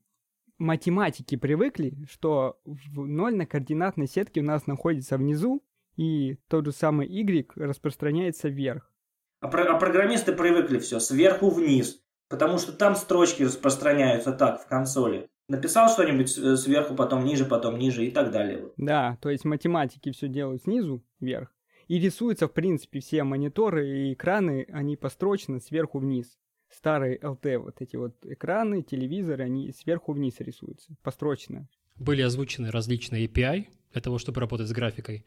Математики 0.59 1.37
привыкли, 1.37 1.95
что 2.11 2.61
в 2.65 3.07
ноль 3.07 3.37
на 3.37 3.47
координатной 3.47 4.09
сетке 4.09 4.41
у 4.41 4.45
нас 4.45 4.67
находится 4.67 5.17
внизу, 5.17 5.63
и 5.97 6.37
тот 6.49 6.67
же 6.67 6.73
самый 6.73 7.07
y 7.07 7.47
распространяется 7.55 8.49
вверх. 8.49 8.93
А, 9.41 9.49
про- 9.49 9.73
а 9.73 9.79
программисты 9.79 10.33
привыкли 10.33 10.79
все 10.79 10.99
сверху 10.99 11.49
вниз, 11.51 12.03
потому 12.29 12.59
что 12.59 12.73
там 12.73 12.97
строчки 12.97 13.45
распространяются 13.45 14.33
так 14.33 14.61
в 14.61 14.67
консоли. 14.67 15.29
Написал 15.49 15.89
что-нибудь 15.89 16.37
э, 16.37 16.57
сверху, 16.57 16.95
потом 16.97 17.25
ниже, 17.25 17.45
потом 17.45 17.79
ниже 17.79 18.05
и 18.05 18.11
так 18.11 18.33
далее. 18.33 18.73
Да, 18.77 19.17
то 19.23 19.31
есть 19.31 19.45
математики 19.45 20.11
все 20.11 20.29
делают 20.29 20.63
снизу 20.63 21.05
вверх. 21.21 21.55
И 21.87 21.99
рисуются, 22.01 22.49
в 22.49 22.53
принципе, 22.53 22.99
все 22.99 23.23
мониторы 23.23 23.89
и 23.89 24.13
экраны, 24.13 24.67
они 24.73 24.97
построчно 24.97 25.61
сверху 25.61 26.01
вниз 26.01 26.37
старые 26.71 27.19
LT, 27.19 27.59
вот 27.59 27.81
эти 27.81 27.97
вот 27.97 28.15
экраны, 28.25 28.83
телевизоры, 28.83 29.45
они 29.45 29.73
сверху 29.73 30.13
вниз 30.13 30.41
рисуются, 30.41 30.95
построчно. 31.03 31.69
Были 31.97 32.23
озвучены 32.23 32.71
различные 32.71 33.27
API 33.27 33.67
для 33.93 34.01
того, 34.01 34.19
чтобы 34.19 34.41
работать 34.41 34.69
с 34.69 34.73
графикой. 34.73 35.25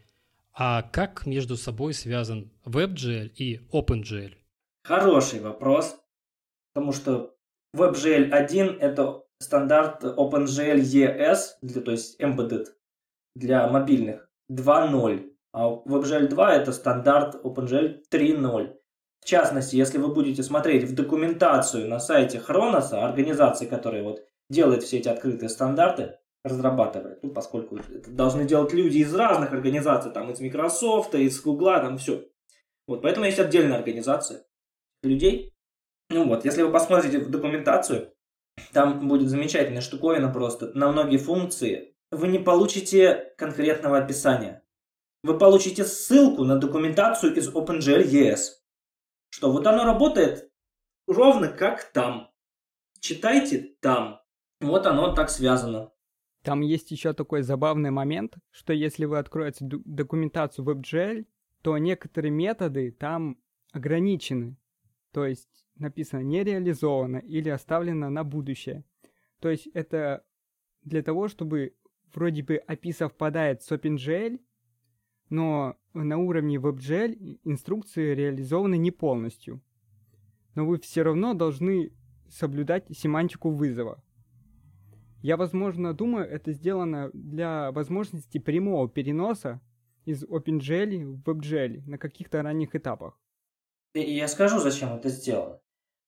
А 0.53 0.81
как 0.81 1.25
между 1.25 1.57
собой 1.57 1.93
связан 1.93 2.51
WebGL 2.65 3.31
и 3.35 3.59
OpenGL? 3.71 4.35
Хороший 4.83 5.39
вопрос, 5.39 5.97
потому 6.73 6.91
что 6.91 7.35
WebGL 7.75 8.31
1— 8.31 8.77
это 8.79 9.23
стандарт 9.39 10.03
OpenGL 10.03 10.81
ES, 10.81 11.57
для, 11.61 11.81
то 11.81 11.91
есть 11.91 12.19
Embedded, 12.19 12.67
для 13.35 13.67
мобильных 13.67 14.29
2.0, 14.51 15.31
а 15.53 15.69
WebGL 15.69 16.27
2— 16.27 16.55
это 16.55 16.73
стандарт 16.73 17.35
OpenGL 17.43 18.03
3.0. 18.09 18.75
В 19.21 19.25
частности, 19.25 19.75
если 19.75 19.99
вы 19.99 20.13
будете 20.13 20.43
смотреть 20.43 20.83
в 20.83 20.95
документацию 20.95 21.87
на 21.87 21.99
сайте 21.99 22.39
Хроноса, 22.39 23.05
организации, 23.05 23.67
которая 23.67 24.03
вот 24.03 24.25
делает 24.49 24.83
все 24.83 24.97
эти 24.97 25.09
открытые 25.09 25.49
стандарты, 25.49 26.17
разрабатывает, 26.43 27.21
ну, 27.21 27.29
поскольку 27.29 27.77
это 27.77 28.09
должны 28.09 28.45
делать 28.45 28.73
люди 28.73 28.97
из 28.97 29.13
разных 29.13 29.53
организаций, 29.53 30.11
там, 30.11 30.31
из 30.31 30.39
Microsoft, 30.39 31.13
из 31.13 31.39
Google, 31.39 31.75
там, 31.81 31.97
все. 31.99 32.25
Вот, 32.87 33.03
поэтому 33.03 33.27
есть 33.27 33.39
отдельная 33.39 33.77
организация 33.77 34.43
людей. 35.03 35.53
Ну 36.09 36.27
вот, 36.27 36.43
если 36.43 36.63
вы 36.63 36.71
посмотрите 36.71 37.19
в 37.19 37.29
документацию, 37.29 38.13
там 38.73 39.07
будет 39.07 39.29
замечательная 39.29 39.81
штуковина 39.81 40.33
просто. 40.33 40.71
На 40.73 40.91
многие 40.91 41.17
функции 41.17 41.95
вы 42.11 42.27
не 42.27 42.39
получите 42.39 43.33
конкретного 43.37 43.99
описания. 43.99 44.63
Вы 45.23 45.37
получите 45.37 45.85
ссылку 45.85 46.43
на 46.43 46.57
документацию 46.57 47.35
из 47.35 47.49
OpenGL 47.49 48.03
ES 48.03 48.60
что 49.31 49.51
вот 49.51 49.65
оно 49.65 49.85
работает 49.85 50.51
ровно 51.07 51.47
как 51.47 51.91
там. 51.91 52.29
Читайте 52.99 53.75
там. 53.79 54.19
Вот 54.59 54.85
оно 54.85 55.15
так 55.15 55.31
связано. 55.31 55.91
Там 56.43 56.61
есть 56.61 56.91
еще 56.91 57.13
такой 57.13 57.41
забавный 57.41 57.91
момент, 57.91 58.35
что 58.51 58.73
если 58.73 59.05
вы 59.05 59.17
откроете 59.17 59.57
документацию 59.61 60.65
WebGL, 60.65 61.25
то 61.61 61.77
некоторые 61.77 62.31
методы 62.31 62.91
там 62.91 63.37
ограничены. 63.71 64.57
То 65.11 65.25
есть 65.25 65.65
написано 65.75 66.21
не 66.21 66.43
реализовано 66.43 67.17
или 67.17 67.49
оставлено 67.49 68.09
на 68.09 68.23
будущее. 68.23 68.83
То 69.39 69.49
есть 69.49 69.67
это 69.73 70.23
для 70.83 71.01
того, 71.03 71.27
чтобы 71.27 71.75
вроде 72.13 72.43
бы 72.43 72.61
API 72.67 72.93
совпадает 72.93 73.63
с 73.63 73.71
OpenGL, 73.71 74.39
но 75.31 75.77
на 75.93 76.17
уровне 76.17 76.57
WebGL 76.57 77.39
инструкции 77.45 78.13
реализованы 78.13 78.77
не 78.77 78.91
полностью. 78.91 79.61
Но 80.55 80.65
вы 80.65 80.77
все 80.79 81.01
равно 81.01 81.33
должны 81.33 81.93
соблюдать 82.29 82.85
семантику 82.95 83.49
вызова. 83.49 84.03
Я, 85.21 85.37
возможно, 85.37 85.93
думаю, 85.93 86.29
это 86.29 86.51
сделано 86.51 87.09
для 87.13 87.71
возможности 87.71 88.39
прямого 88.39 88.89
переноса 88.89 89.61
из 90.05 90.23
OpenGL 90.25 91.05
в 91.05 91.29
WebGL 91.29 91.83
на 91.87 91.97
каких-то 91.97 92.41
ранних 92.41 92.75
этапах. 92.75 93.17
Я 93.93 94.27
скажу, 94.27 94.59
зачем 94.59 94.93
это 94.93 95.09
сделано. 95.09 95.59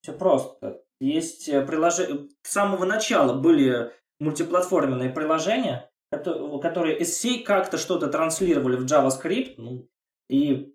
Все 0.02 0.14
просто. 0.14 0.82
Есть 1.00 1.48
э, 1.48 1.66
приложения... 1.66 2.28
С 2.42 2.52
самого 2.52 2.86
начала 2.86 3.40
были 3.40 3.92
мультиплатформенные 4.20 5.12
приложения, 5.12 5.90
которые 6.18 7.00
из 7.00 7.18
C 7.20 7.40
как-то 7.40 7.78
что-то 7.78 8.08
транслировали 8.08 8.76
в 8.76 8.86
JavaScript, 8.86 9.56
ну, 9.58 9.90
и 10.30 10.74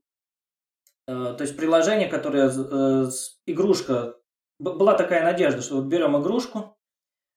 э, 1.07 1.35
то 1.37 1.39
есть 1.41 1.57
приложение, 1.57 2.09
которое 2.09 2.51
э, 2.51 3.11
игрушка 3.47 4.17
была 4.59 4.95
такая 4.95 5.23
надежда, 5.23 5.63
что 5.63 5.77
вот 5.77 5.87
берем 5.87 6.21
игрушку, 6.21 6.77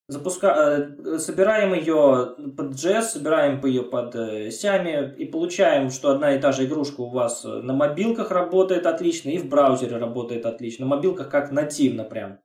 запуска... 0.07 0.95
Э, 1.03 1.17
собираем 1.19 1.73
ее 1.73 2.35
под 2.57 2.73
JS, 2.73 3.03
собираем 3.03 3.63
ее 3.65 3.83
под 3.83 4.13
Сями 4.53 4.89
э, 4.89 5.15
и 5.17 5.25
получаем, 5.25 5.89
что 5.89 6.11
одна 6.11 6.35
и 6.35 6.41
та 6.41 6.51
же 6.51 6.65
игрушка 6.65 7.01
у 7.01 7.09
вас 7.09 7.43
на 7.43 7.73
мобилках 7.73 8.31
работает 8.31 8.85
отлично 8.85 9.29
и 9.29 9.37
в 9.37 9.47
браузере 9.47 9.97
работает 9.97 10.45
отлично. 10.45 10.85
На 10.85 10.95
мобилках 10.95 11.29
как 11.29 11.51
нативно 11.51 12.03
прям. 12.03 12.39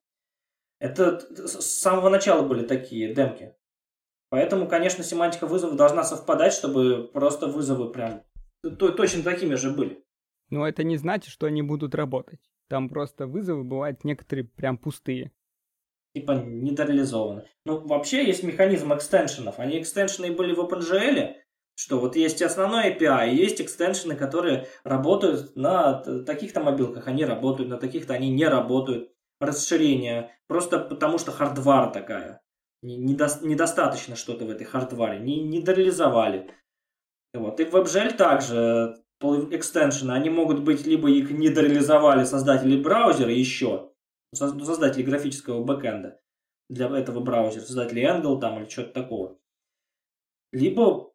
Это 0.79 1.21
с 1.21 1.65
самого 1.65 2.11
начала 2.11 2.43
были 2.43 2.67
такие 2.67 3.15
демки. 3.15 3.55
Поэтому, 4.29 4.69
конечно, 4.69 5.05
семантика 5.05 5.47
вызова 5.47 5.77
должна 5.77 6.03
совпадать, 6.05 6.53
чтобы 6.53 7.09
просто 7.13 7.47
вызовы 7.47 7.93
прям 7.93 8.23
точно 8.63 9.23
такими 9.23 9.55
же 9.55 9.71
были. 9.71 10.05
Но 10.51 10.67
это 10.67 10.83
не 10.85 10.97
значит, 10.97 11.31
что 11.31 11.47
они 11.47 11.63
будут 11.63 11.95
работать. 11.95 12.41
Там 12.69 12.89
просто 12.89 13.27
вызовы 13.27 13.63
бывают 13.65 14.05
некоторые 14.05 14.45
прям 14.45 14.79
пустые. 14.79 15.33
Типа 16.15 16.33
недореализованы. 16.33 17.45
Ну, 17.65 17.87
вообще 17.87 18.25
есть 18.25 18.43
механизм 18.43 18.93
экстеншенов. 18.95 19.59
Они 19.59 19.81
экстеншены 19.81 20.33
были 20.33 20.55
в 20.55 20.61
OpenGL, 20.61 21.35
что 21.75 21.99
вот 22.01 22.17
есть 22.17 22.43
основной 22.43 22.91
API, 22.91 23.31
и 23.31 23.37
есть 23.37 23.61
экстеншены, 23.61 24.17
которые 24.17 24.67
работают 24.83 25.55
на 25.57 26.03
таких-то 26.25 26.63
мобилках, 26.63 27.07
они 27.07 27.25
работают, 27.25 27.69
на 27.69 27.77
таких-то 27.77 28.15
они 28.15 28.31
не 28.31 28.47
работают. 28.47 29.13
Расширение. 29.39 30.31
Просто 30.47 30.79
потому 30.79 31.19
что 31.19 31.33
хардвар 31.33 31.93
такая. 31.93 32.41
Недо, 32.83 33.29
недостаточно 33.43 34.17
что-то 34.17 34.45
в 34.45 34.51
этой 34.51 34.65
хардваре. 34.65 35.19
Не, 35.19 35.43
не 35.43 35.61
дореализовали. 35.61 36.51
Вот. 37.35 37.61
И 37.61 37.65
в 37.65 37.75
WebGL 37.75 38.17
также 38.17 39.03
экстеншены, 39.21 40.13
они 40.13 40.31
могут 40.31 40.63
быть, 40.63 40.87
либо 40.87 41.11
их 41.11 41.31
не 41.31 41.49
дореализовали 41.49 42.25
создатели 42.25 42.81
браузера 42.81 43.33
еще, 43.33 43.93
создатели 44.35 45.03
графического 45.03 45.65
бэкэнда 45.65 46.21
для 46.69 46.87
этого 46.99 47.21
браузера, 47.21 47.63
создатели 47.63 48.03
Angle 48.03 48.41
там 48.41 48.59
или 48.61 48.69
что-то 48.69 48.93
такого. 48.93 49.39
Либо 50.53 51.13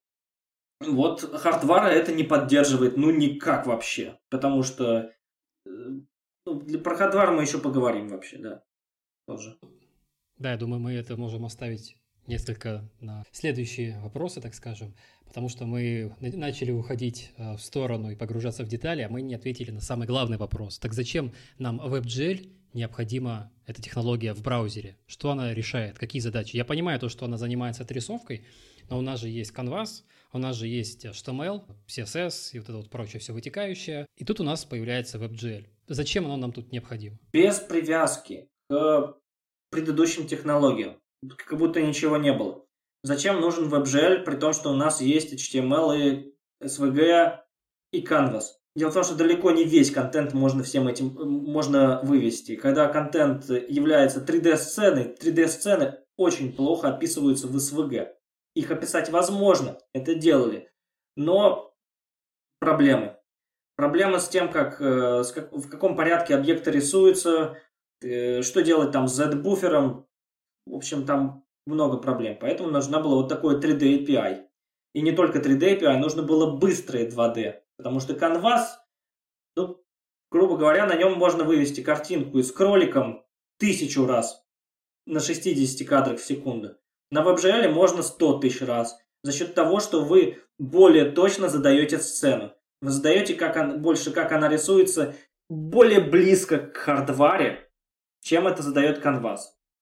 вот 0.79 1.21
хардвара 1.21 1.87
это 1.87 2.11
не 2.11 2.23
поддерживает, 2.23 2.97
ну 2.97 3.11
никак 3.11 3.67
вообще, 3.67 4.19
потому 4.29 4.63
что 4.63 5.13
э, 5.65 5.69
ну, 6.45 6.79
про 6.83 6.95
хардвар 6.95 7.31
мы 7.31 7.43
еще 7.43 7.59
поговорим 7.59 8.07
вообще, 8.07 8.37
да, 8.37 8.63
тоже. 9.27 9.59
Да, 10.41 10.53
я 10.53 10.57
думаю, 10.57 10.79
мы 10.79 10.93
это 10.93 11.15
можем 11.17 11.45
оставить 11.45 11.95
несколько 12.25 12.89
на 12.99 13.23
следующие 13.31 13.99
вопросы, 13.99 14.41
так 14.41 14.55
скажем, 14.55 14.95
потому 15.23 15.49
что 15.49 15.67
мы 15.67 16.15
начали 16.19 16.71
уходить 16.71 17.31
э, 17.37 17.53
в 17.53 17.61
сторону 17.61 18.09
и 18.09 18.15
погружаться 18.15 18.63
в 18.63 18.67
детали, 18.67 19.03
а 19.03 19.09
мы 19.09 19.21
не 19.21 19.35
ответили 19.35 19.69
на 19.69 19.81
самый 19.81 20.07
главный 20.07 20.37
вопрос. 20.37 20.79
Так 20.79 20.93
зачем 20.93 21.31
нам 21.59 21.79
WebGL 21.79 22.49
необходима 22.73 23.51
эта 23.67 23.83
технология 23.83 24.33
в 24.33 24.41
браузере? 24.41 24.97
Что 25.05 25.29
она 25.29 25.53
решает? 25.53 25.99
Какие 25.99 26.21
задачи? 26.21 26.55
Я 26.55 26.65
понимаю 26.65 26.99
то, 26.99 27.07
что 27.07 27.25
она 27.25 27.37
занимается 27.37 27.83
отрисовкой, 27.83 28.43
но 28.89 28.97
у 28.97 29.01
нас 29.01 29.19
же 29.19 29.29
есть 29.29 29.53
Canvas, 29.53 30.01
у 30.33 30.39
нас 30.39 30.55
же 30.55 30.65
есть 30.65 31.05
HTML, 31.05 31.65
CSS 31.87 32.53
и 32.53 32.57
вот 32.57 32.69
это 32.69 32.77
вот 32.77 32.89
прочее 32.89 33.19
все 33.19 33.31
вытекающее. 33.31 34.07
И 34.15 34.25
тут 34.25 34.39
у 34.39 34.43
нас 34.43 34.65
появляется 34.65 35.19
WebGL. 35.19 35.67
Зачем 35.87 36.25
оно 36.25 36.37
нам 36.37 36.51
тут 36.51 36.71
необходимо? 36.71 37.19
Без 37.31 37.59
привязки 37.59 38.49
к 38.67 39.20
предыдущим 39.71 40.27
технологиям 40.27 40.97
как 41.37 41.57
будто 41.57 41.81
ничего 41.81 42.17
не 42.17 42.33
было. 42.33 42.65
Зачем 43.03 43.41
нужен 43.41 43.69
WebGL, 43.69 44.23
при 44.23 44.35
том, 44.35 44.53
что 44.53 44.71
у 44.71 44.75
нас 44.75 45.01
есть 45.01 45.33
HTML 45.33 45.97
и 45.97 46.35
SVG 46.63 47.39
и 47.91 48.03
Canvas? 48.03 48.43
Дело 48.75 48.91
в 48.91 48.93
том, 48.93 49.03
что 49.03 49.15
далеко 49.15 49.51
не 49.51 49.65
весь 49.65 49.91
контент 49.91 50.33
можно 50.33 50.63
всем 50.63 50.87
этим 50.87 51.09
можно 51.09 51.99
вывести. 52.03 52.55
Когда 52.55 52.87
контент 52.87 53.49
является 53.49 54.21
3D-сценой, 54.21 55.15
3D-сцены 55.19 55.97
очень 56.15 56.53
плохо 56.53 56.89
описываются 56.89 57.47
в 57.47 57.55
SVG. 57.55 58.09
Их 58.55 58.71
описать 58.71 59.09
возможно, 59.09 59.77
это 59.93 60.15
делали. 60.15 60.71
Но 61.17 61.73
проблемы. 62.59 63.17
Проблемы 63.75 64.19
с 64.19 64.27
тем, 64.29 64.49
как, 64.51 64.79
э, 64.79 65.23
в 65.23 65.67
каком 65.67 65.95
порядке 65.95 66.35
объекты 66.35 66.71
рисуются, 66.71 67.57
что 68.01 68.61
делать 68.61 68.91
там 68.91 69.07
с 69.07 69.15
Z-буфером, 69.15 70.07
в 70.65 70.75
общем, 70.75 71.05
там 71.05 71.45
много 71.65 71.97
проблем. 71.97 72.37
Поэтому 72.39 72.69
нужна 72.69 72.99
была 72.99 73.15
вот 73.15 73.29
такой 73.29 73.59
3D 73.59 74.05
API. 74.05 74.45
И 74.93 75.01
не 75.01 75.11
только 75.11 75.39
3D 75.39 75.79
API, 75.79 75.97
нужно 75.97 76.23
было 76.23 76.57
быстрое 76.57 77.09
2D. 77.09 77.61
Потому 77.77 77.99
что 77.99 78.13
Canvas, 78.13 78.65
ну, 79.55 79.83
грубо 80.31 80.57
говоря, 80.57 80.85
на 80.85 80.95
нем 80.95 81.13
можно 81.17 81.43
вывести 81.43 81.81
картинку 81.81 82.41
с 82.41 82.51
кроликом 82.51 83.25
тысячу 83.59 84.05
раз 84.05 84.43
на 85.05 85.19
60 85.19 85.87
кадрах 85.87 86.19
в 86.19 86.25
секунду. 86.25 86.77
На 87.11 87.23
WebGL 87.23 87.69
можно 87.69 88.01
100 88.01 88.39
тысяч 88.39 88.61
раз. 88.61 88.97
За 89.23 89.31
счет 89.31 89.53
того, 89.53 89.79
что 89.79 90.03
вы 90.03 90.39
более 90.57 91.11
точно 91.11 91.49
задаете 91.49 91.99
сцену. 91.99 92.53
Вы 92.81 92.89
задаете 92.89 93.35
как 93.35 93.55
он, 93.55 93.81
больше, 93.81 94.11
как 94.11 94.31
она 94.31 94.47
рисуется, 94.47 95.13
более 95.49 95.99
близко 95.99 96.57
к 96.57 96.77
хардваре, 96.77 97.70
чем 98.21 98.47
это 98.47 98.61
задает 98.63 99.03
Canvas 99.03 99.39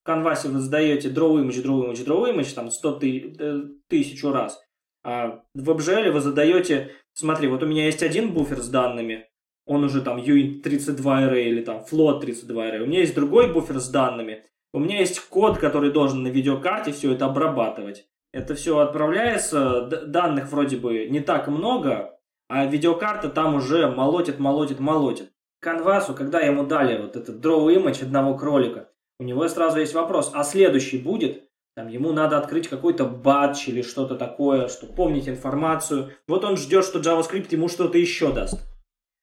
канвасе 0.10 0.50
вы 0.50 0.60
задаете 0.60 1.10
draw 1.10 1.36
image, 1.40 1.64
draw 1.64 1.86
image, 1.86 2.04
draw 2.04 2.34
image, 2.34 2.54
там 2.56 2.72
100 2.72 2.92
ты, 2.94 3.36
э, 3.38 3.62
тысячу 3.88 4.32
раз, 4.32 4.60
а 5.04 5.44
в 5.54 5.70
WebGL 5.70 6.12
вы 6.12 6.20
задаете, 6.20 6.92
смотри, 7.14 7.48
вот 7.48 7.62
у 7.62 7.68
меня 7.68 7.86
есть 7.86 8.02
один 8.02 8.34
буфер 8.34 8.60
с 8.60 8.70
данными, 8.70 9.28
он 9.68 9.84
уже 9.84 10.02
там 10.02 10.18
uint32 10.18 10.98
array 10.98 11.44
или 11.44 11.62
там 11.62 11.86
float32 11.90 12.48
array, 12.48 12.80
у 12.80 12.88
меня 12.88 13.02
есть 13.02 13.14
другой 13.14 13.54
буфер 13.54 13.80
с 13.80 13.90
данными, 13.90 14.46
у 14.74 14.80
меня 14.80 15.00
есть 15.00 15.20
код, 15.20 15.60
который 15.60 15.92
должен 15.92 16.24
на 16.24 16.30
видеокарте 16.30 16.92
все 16.92 17.14
это 17.14 17.26
обрабатывать. 17.26 18.08
Это 18.32 18.54
все 18.54 18.78
отправляется, 18.78 19.82
данных 19.82 20.52
вроде 20.52 20.78
бы 20.78 21.08
не 21.10 21.20
так 21.20 21.48
много, 21.48 22.20
а 22.48 22.68
видеокарта 22.68 23.30
там 23.30 23.56
уже 23.56 23.90
молотит, 23.90 24.38
молотит, 24.38 24.80
молотит. 24.80 25.32
Канвасу, 25.60 26.14
когда 26.14 26.40
ему 26.40 26.66
дали 26.66 27.02
вот 27.02 27.16
этот 27.16 27.44
draw 27.46 27.68
image 27.68 28.04
одного 28.04 28.36
кролика, 28.38 28.90
у 29.20 29.24
него 29.24 29.48
сразу 29.50 29.80
есть 29.80 29.94
вопрос, 29.94 30.32
а 30.34 30.44
следующий 30.44 30.98
будет? 30.98 31.50
Там 31.76 31.88
ему 31.88 32.12
надо 32.14 32.38
открыть 32.38 32.68
какой-то 32.68 33.06
батч 33.06 33.68
или 33.68 33.82
что-то 33.82 34.16
такое, 34.16 34.68
чтобы 34.68 34.94
помнить 34.94 35.30
информацию. 35.30 36.14
Вот 36.28 36.44
он 36.44 36.58
ждет, 36.58 36.86
что 36.86 37.00
JavaScript 37.00 37.48
ему 37.52 37.68
что-то 37.68 37.98
еще 37.98 38.34
даст. 38.34 38.60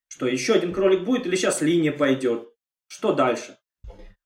Что, 0.09 0.27
еще 0.27 0.55
один 0.55 0.73
кролик 0.73 1.05
будет 1.05 1.27
или 1.27 1.37
сейчас 1.37 1.61
линия 1.61 1.93
пойдет? 1.93 2.49
Что 2.89 3.13
дальше? 3.13 3.59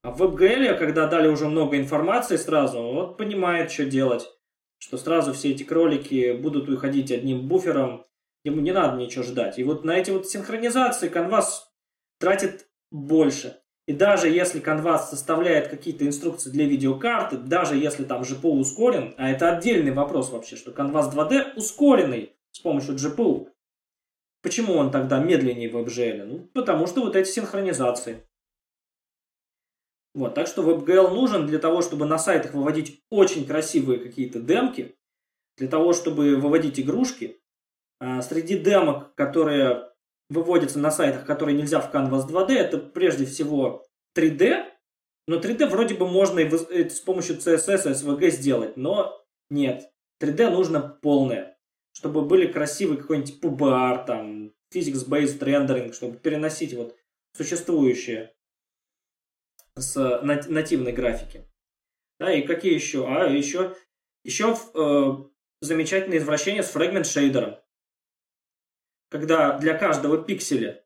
А 0.02 0.10
в 0.10 0.22
WebGL, 0.22 0.78
когда 0.78 1.06
дали 1.06 1.28
уже 1.28 1.46
много 1.46 1.76
информации 1.76 2.36
сразу, 2.36 2.80
вот 2.82 3.16
понимает, 3.16 3.70
что 3.70 3.84
делать. 3.84 4.28
Что 4.78 4.96
сразу 4.96 5.32
все 5.32 5.50
эти 5.50 5.62
кролики 5.62 6.32
будут 6.32 6.68
уходить 6.68 7.12
одним 7.12 7.48
буфером, 7.48 8.06
ему 8.44 8.60
не 8.60 8.72
надо 8.72 8.96
ничего 8.96 9.24
ждать. 9.24 9.58
И 9.58 9.64
вот 9.64 9.84
на 9.84 9.92
эти 9.96 10.10
вот 10.10 10.28
синхронизации 10.28 11.10
Canvas 11.10 11.69
тратит 12.20 12.68
больше. 12.92 13.60
И 13.86 13.92
даже 13.92 14.28
если 14.28 14.62
Canvas 14.62 15.06
составляет 15.06 15.66
какие-то 15.66 16.06
инструкции 16.06 16.50
для 16.50 16.66
видеокарты, 16.66 17.38
даже 17.38 17.76
если 17.76 18.04
там 18.04 18.22
GPU 18.22 18.50
ускорен, 18.50 19.14
а 19.18 19.30
это 19.30 19.56
отдельный 19.56 19.90
вопрос 19.90 20.30
вообще, 20.30 20.54
что 20.54 20.70
Canvas 20.70 21.12
2D 21.12 21.54
ускоренный 21.56 22.36
с 22.52 22.60
помощью 22.60 22.94
GPU. 22.94 23.48
Почему 24.42 24.74
он 24.74 24.92
тогда 24.92 25.18
медленнее 25.18 25.68
в 25.68 25.76
WebGL? 25.76 26.24
Ну, 26.24 26.38
потому 26.54 26.86
что 26.86 27.00
вот 27.00 27.16
эти 27.16 27.28
синхронизации. 27.28 28.24
Вот, 30.14 30.34
так 30.34 30.46
что 30.46 30.62
WebGL 30.62 31.10
нужен 31.10 31.46
для 31.46 31.58
того, 31.58 31.82
чтобы 31.82 32.06
на 32.06 32.18
сайтах 32.18 32.54
выводить 32.54 33.02
очень 33.10 33.46
красивые 33.46 33.98
какие-то 33.98 34.40
демки, 34.40 34.96
для 35.56 35.68
того, 35.68 35.92
чтобы 35.92 36.36
выводить 36.36 36.80
игрушки. 36.80 37.40
А 38.00 38.22
среди 38.22 38.58
демок, 38.58 39.14
которые 39.14 39.89
выводится 40.30 40.78
на 40.78 40.90
сайтах, 40.90 41.26
которые 41.26 41.58
нельзя 41.58 41.80
в 41.80 41.92
Canvas 41.92 42.26
2D, 42.26 42.52
это 42.52 42.78
прежде 42.78 43.26
всего 43.26 43.84
3D, 44.16 44.64
но 45.26 45.36
3D 45.36 45.66
вроде 45.66 45.94
бы 45.94 46.08
можно 46.08 46.40
и 46.40 46.44
э, 46.44 46.88
с 46.88 47.00
помощью 47.00 47.36
CSS 47.36 47.90
и 47.90 47.92
SVG 47.92 48.30
сделать, 48.30 48.76
но 48.76 49.22
нет. 49.50 49.90
3D 50.22 50.50
нужно 50.50 50.80
полное, 50.80 51.58
чтобы 51.92 52.22
были 52.22 52.50
красивый 52.50 52.96
какой-нибудь 52.96 53.42
PBR, 53.42 54.06
там, 54.06 54.52
Physics-Based 54.72 55.38
Rendering, 55.38 55.92
чтобы 55.92 56.16
переносить 56.16 56.74
вот 56.74 56.96
существующее 57.36 58.34
с 59.76 60.20
нативной 60.22 60.92
графики. 60.92 61.46
Да, 62.18 62.32
и 62.32 62.42
какие 62.42 62.74
еще? 62.74 63.06
А, 63.06 63.26
еще, 63.26 63.74
еще 64.24 64.54
э, 64.74 65.12
замечательное 65.60 66.18
извращение 66.18 66.62
с 66.62 66.68
фрагмент 66.70 67.06
шейдером. 67.06 67.56
Когда 69.10 69.58
для 69.58 69.74
каждого 69.74 70.18
пикселя 70.18 70.82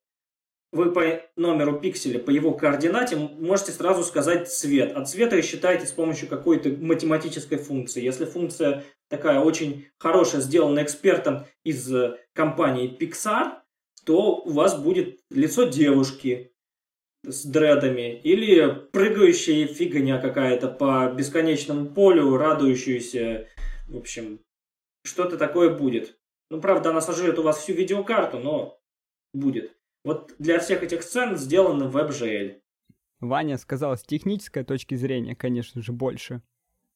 вы 0.73 0.93
по 0.93 1.23
номеру 1.37 1.79
пикселя, 1.79 2.19
по 2.19 2.31
его 2.31 2.53
координате 2.53 3.15
можете 3.15 3.71
сразу 3.71 4.03
сказать 4.03 4.53
цвет. 4.53 4.93
А 4.97 5.05
цвета 5.05 5.41
считаете 5.41 5.87
с 5.87 5.93
помощью 5.93 6.29
какой-то 6.29 6.71
математической 6.71 7.59
функции. 7.59 8.03
Если 8.03 8.25
функция 8.25 8.83
такая 9.09 9.39
очень 9.39 9.87
хорошая, 9.99 10.41
сделана 10.41 10.83
экспертом 10.83 11.47
из 11.63 11.95
э, 11.95 12.19
компании 12.33 12.97
Pixar, 12.99 13.59
то 14.05 14.39
у 14.39 14.51
вас 14.51 14.77
будет 14.77 15.21
лицо 15.31 15.65
девушки 15.65 16.53
с 17.23 17.45
дредами 17.45 18.19
или 18.19 18.69
прыгающая 18.91 19.69
фигня 19.69 20.19
какая-то 20.19 20.69
по 20.69 21.13
бесконечному 21.17 21.87
полю, 21.87 22.37
радующуюся. 22.37 23.47
В 23.89 23.97
общем, 23.97 24.41
что-то 25.05 25.39
такое 25.39 25.71
будет. 25.71 26.19
Ну, 26.55 26.61
правда, 26.61 26.91
она 26.91 27.01
сожрет 27.01 27.37
у 27.41 27.43
вас 27.43 27.59
всю 27.59 27.73
видеокарту, 27.73 28.39
но 28.39 28.81
будет. 29.33 29.77
Вот 30.05 30.33
для 30.39 30.61
всех 30.61 30.85
этих 30.85 31.03
сцен 31.03 31.37
сделано 31.37 31.91
WebGL. 31.91 32.61
Ваня 33.19 33.59
сказал, 33.59 33.97
с 33.97 34.05
технической 34.05 34.63
точки 34.63 34.95
зрения, 34.95 35.35
конечно 35.35 35.83
же, 35.83 35.91
больше. 35.91 36.43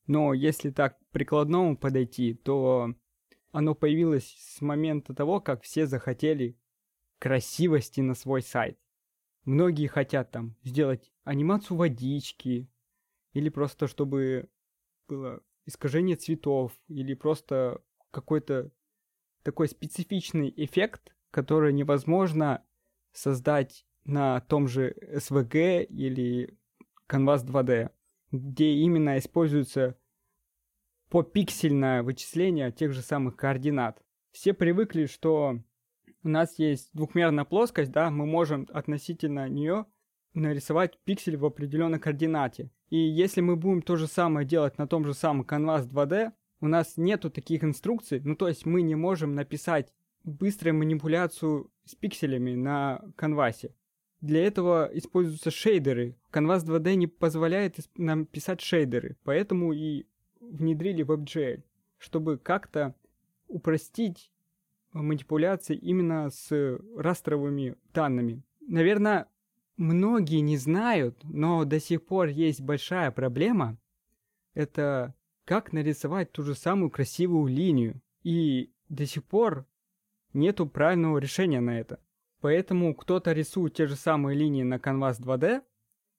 Но 0.07 0.33
если 0.33 0.71
так 0.71 0.97
прикладному 1.11 1.77
подойти, 1.77 2.35
то 2.35 2.95
оно 3.51 3.75
появилось 3.75 4.37
с 4.39 4.61
момента 4.61 5.13
того, 5.13 5.41
как 5.41 5.65
все 5.65 5.87
захотели 5.87 6.57
красивости 7.19 8.01
на 8.01 8.15
свой 8.15 8.43
сайт. 8.43 8.79
Многие 9.45 9.89
хотят 9.89 10.31
там 10.31 10.55
сделать 10.63 11.11
анимацию 11.25 11.77
водички, 11.77 12.69
или 13.33 13.49
просто 13.49 13.89
чтобы 13.89 14.51
было 15.09 15.41
искажение 15.67 16.15
цветов, 16.15 16.71
или 16.87 17.15
просто 17.15 17.83
какой-то 18.13 18.71
такой 19.43 19.69
специфичный 19.69 20.53
эффект, 20.57 21.15
который 21.31 21.73
невозможно 21.73 22.65
создать 23.13 23.85
на 24.05 24.41
том 24.41 24.69
же 24.69 24.95
SVG 25.13 25.85
или 25.85 26.57
Canvas 27.09 27.45
2D, 27.45 27.91
где 28.33 28.73
именно 28.73 29.19
используется 29.19 29.99
попиксельное 31.11 32.03
вычисление 32.03 32.71
тех 32.71 32.93
же 32.93 33.03
самых 33.03 33.37
координат. 33.37 34.03
Все 34.31 34.53
привыкли, 34.53 35.07
что 35.07 35.61
у 36.23 36.29
нас 36.29 36.59
есть 36.59 36.91
двухмерная 36.93 37.45
плоскость, 37.45 37.91
да, 37.93 38.11
мы 38.11 38.27
можем 38.27 38.69
относительно 38.73 39.49
нее 39.49 39.87
нарисовать 40.35 40.99
пиксель 41.05 41.37
в 41.37 41.45
определенной 41.45 41.99
координате. 41.99 42.71
И 42.91 42.99
если 42.99 43.41
мы 43.41 43.57
будем 43.57 43.83
то 43.83 43.97
же 43.97 44.07
самое 44.07 44.47
делать 44.47 44.79
на 44.79 44.87
том 44.87 45.05
же 45.05 45.15
самом 45.15 45.47
Canvas 45.47 45.89
2D, 45.89 46.33
у 46.61 46.69
нас 46.69 46.97
нету 46.97 47.31
таких 47.31 47.65
инструкций, 47.65 48.21
ну 48.25 48.35
то 48.37 48.49
есть 48.49 48.67
мы 48.67 48.83
не 48.83 48.95
можем 48.95 49.35
написать 49.35 49.93
быструю 50.25 50.75
манипуляцию 50.75 51.71
с 51.85 51.95
пикселями 51.95 52.55
на 52.55 53.03
канвасе. 53.17 53.75
Для 54.21 54.45
этого 54.45 54.91
используются 54.93 55.51
шейдеры. 55.51 56.17
Canvas 56.33 56.67
2D 56.67 56.97
не 56.97 57.07
позволяет 57.07 57.77
нам 57.97 58.27
писать 58.27 58.61
шейдеры, 58.61 59.17
поэтому 59.23 59.73
и 59.73 60.07
внедрили 60.41 61.05
WebGL, 61.05 61.63
чтобы 61.99 62.39
как-то 62.39 62.95
упростить 63.47 64.33
манипуляции 64.93 65.77
именно 65.77 66.31
с 66.31 66.51
растровыми 66.97 67.77
данными. 67.95 68.43
Наверное, 68.61 69.29
многие 69.77 70.41
не 70.41 70.57
знают, 70.57 71.19
но 71.23 71.65
до 71.65 71.79
сих 71.79 72.05
пор 72.05 72.29
есть 72.29 72.61
большая 72.61 73.11
проблема. 73.11 73.79
Это 74.55 75.15
как 75.49 75.73
нарисовать 75.73 76.31
ту 76.31 76.43
же 76.43 76.55
самую 76.55 76.91
красивую 76.91 77.47
линию. 77.47 78.03
И 78.23 78.71
до 78.91 79.07
сих 79.07 79.25
пор 79.25 79.65
нету 80.35 80.67
правильного 80.67 81.17
решения 81.17 81.61
на 81.61 81.81
это. 81.81 82.01
Поэтому 82.43 82.95
кто-то 82.95 83.33
рисует 83.33 83.73
те 83.73 83.87
же 83.87 83.97
самые 83.97 84.37
линии 84.37 84.63
на 84.63 84.75
Canvas 84.75 85.19
2D 85.19 85.63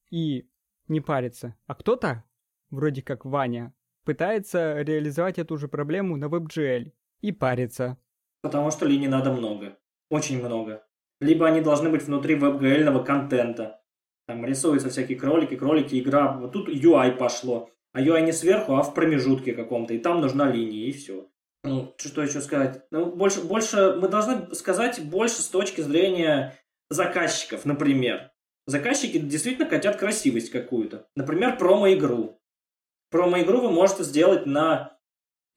и 0.10 0.50
не 0.88 1.00
парится, 1.00 1.56
а 1.68 1.76
кто-то, 1.76 2.24
вроде 2.72 3.04
как 3.04 3.24
Ваня, 3.24 3.72
пытается 4.04 4.82
реализовать 4.82 5.38
эту 5.38 5.58
же 5.58 5.68
проблему 5.68 6.18
на 6.18 6.26
WebGL 6.26 6.92
и 7.22 7.32
парится. 7.32 8.00
Потому 8.42 8.72
что 8.72 8.88
линий 8.88 9.08
надо 9.08 9.32
много. 9.32 9.78
Очень 10.10 10.44
много. 10.44 10.84
Либо 11.22 11.46
они 11.48 11.62
должны 11.62 11.92
быть 11.92 12.02
внутри 12.02 12.36
WebGL 12.36 13.06
контента. 13.06 13.80
Там 14.26 14.44
рисуются 14.44 14.90
всякие 14.90 15.20
кролики, 15.20 15.56
кролики, 15.56 16.00
игра. 16.00 16.36
Вот 16.36 16.52
тут 16.52 16.68
UI 16.68 17.16
пошло. 17.16 17.70
А 18.00 18.02
UI 18.02 18.22
не 18.22 18.32
сверху, 18.32 18.76
а 18.76 18.82
в 18.82 18.94
промежутке 18.94 19.52
каком-то. 19.52 19.94
И 19.94 19.98
там 20.00 20.22
нужна 20.22 20.50
линия, 20.50 20.88
и 20.88 20.94
все. 20.94 21.28
Ну, 21.66 21.94
что 21.98 22.22
еще 22.22 22.40
сказать? 22.40 22.86
Ну, 22.92 23.08
больше, 23.08 23.42
больше, 23.42 23.98
мы 24.00 24.08
должны 24.08 24.56
сказать 24.56 25.04
больше 25.04 25.42
с 25.42 25.48
точки 25.48 25.82
зрения 25.82 26.58
заказчиков, 26.90 27.66
например. 27.66 28.32
Заказчики 28.66 29.18
действительно 29.18 29.68
хотят 29.68 29.98
красивость 29.98 30.50
какую-то. 30.50 31.08
Например, 31.18 31.58
промо-игру. 31.58 32.40
Промо-игру 33.12 33.60
вы 33.60 33.72
можете 33.72 34.04
сделать 34.04 34.46
на 34.46 34.98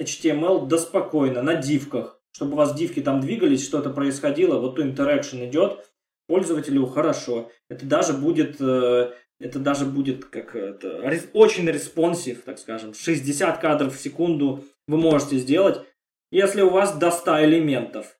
HTML 0.01 0.67
да 0.67 1.43
на 1.43 1.55
дивках. 1.55 2.21
Чтобы 2.33 2.55
у 2.55 2.57
вас 2.57 2.75
дивки 2.75 3.01
там 3.01 3.21
двигались, 3.21 3.65
что-то 3.65 3.91
происходило, 3.91 4.59
вот 4.59 4.75
то 4.75 4.83
интеракшн 4.83 5.45
идет, 5.45 5.93
пользователю 6.27 6.87
хорошо. 6.87 7.53
Это 7.69 7.87
даже 7.87 8.15
будет, 8.15 8.61
э, 8.61 9.13
это 9.43 9.59
даже 9.59 9.85
будет 9.85 10.25
как 10.25 10.55
это, 10.55 11.01
очень 11.33 11.67
responsive, 11.67 12.43
так 12.43 12.59
скажем. 12.59 12.95
60 12.95 13.61
кадров 13.61 13.97
в 13.97 14.01
секунду 14.01 14.65
вы 14.87 14.97
можете 14.97 15.39
сделать 15.39 15.85
если 16.33 16.63
у 16.63 16.71
вас 16.71 16.97
до 16.99 17.11
100 17.11 17.45
элементов. 17.45 18.19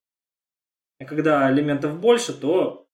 А 1.01 1.07
когда 1.07 1.51
элементов 1.51 1.99
больше, 1.99 2.39
то 2.39 2.87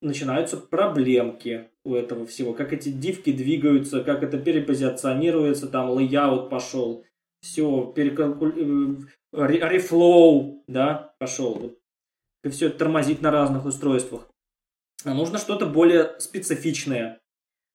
начинаются 0.00 0.56
проблемки 0.56 1.70
у 1.84 1.94
этого 1.94 2.26
всего. 2.26 2.54
Как 2.54 2.72
эти 2.72 2.88
дивки 2.88 3.32
двигаются, 3.32 4.02
как 4.02 4.22
это 4.22 4.38
перепозиционируется, 4.38 5.68
там 5.68 5.90
layout 5.90 6.48
пошел, 6.48 7.04
все, 7.42 7.92
перекалку... 7.94 8.46
Э, 8.46 9.46
reflow, 9.46 10.64
да, 10.66 11.14
пошел. 11.18 11.76
И 12.42 12.48
все 12.48 12.68
это 12.68 12.78
тормозит 12.78 13.20
на 13.20 13.30
разных 13.30 13.66
устройствах. 13.66 14.26
А 15.04 15.12
нужно 15.12 15.38
что-то 15.38 15.66
более 15.66 16.18
специфичное. 16.18 17.19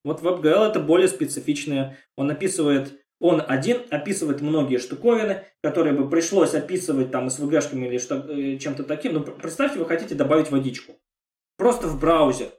Вот 0.06 0.22
WebGL 0.22 0.70
это 0.70 0.78
более 0.78 1.08
специфичное. 1.08 1.98
Он 2.16 2.30
описывает 2.30 3.02
он 3.18 3.42
один 3.46 3.82
описывает 3.90 4.42
многие 4.42 4.76
штуковины, 4.76 5.44
которые 5.62 5.94
бы 5.94 6.08
пришлось 6.08 6.54
описывать 6.54 7.10
там 7.10 7.28
SVG-шками 7.28 7.86
или 7.86 7.98
что, 7.98 8.16
э, 8.16 8.58
чем-то 8.58 8.84
таким. 8.84 9.14
Ну, 9.14 9.22
представьте, 9.22 9.78
вы 9.78 9.86
хотите 9.86 10.14
добавить 10.14 10.50
водичку. 10.50 11.00
Просто 11.56 11.88
в 11.88 11.98
браузер. 11.98 12.50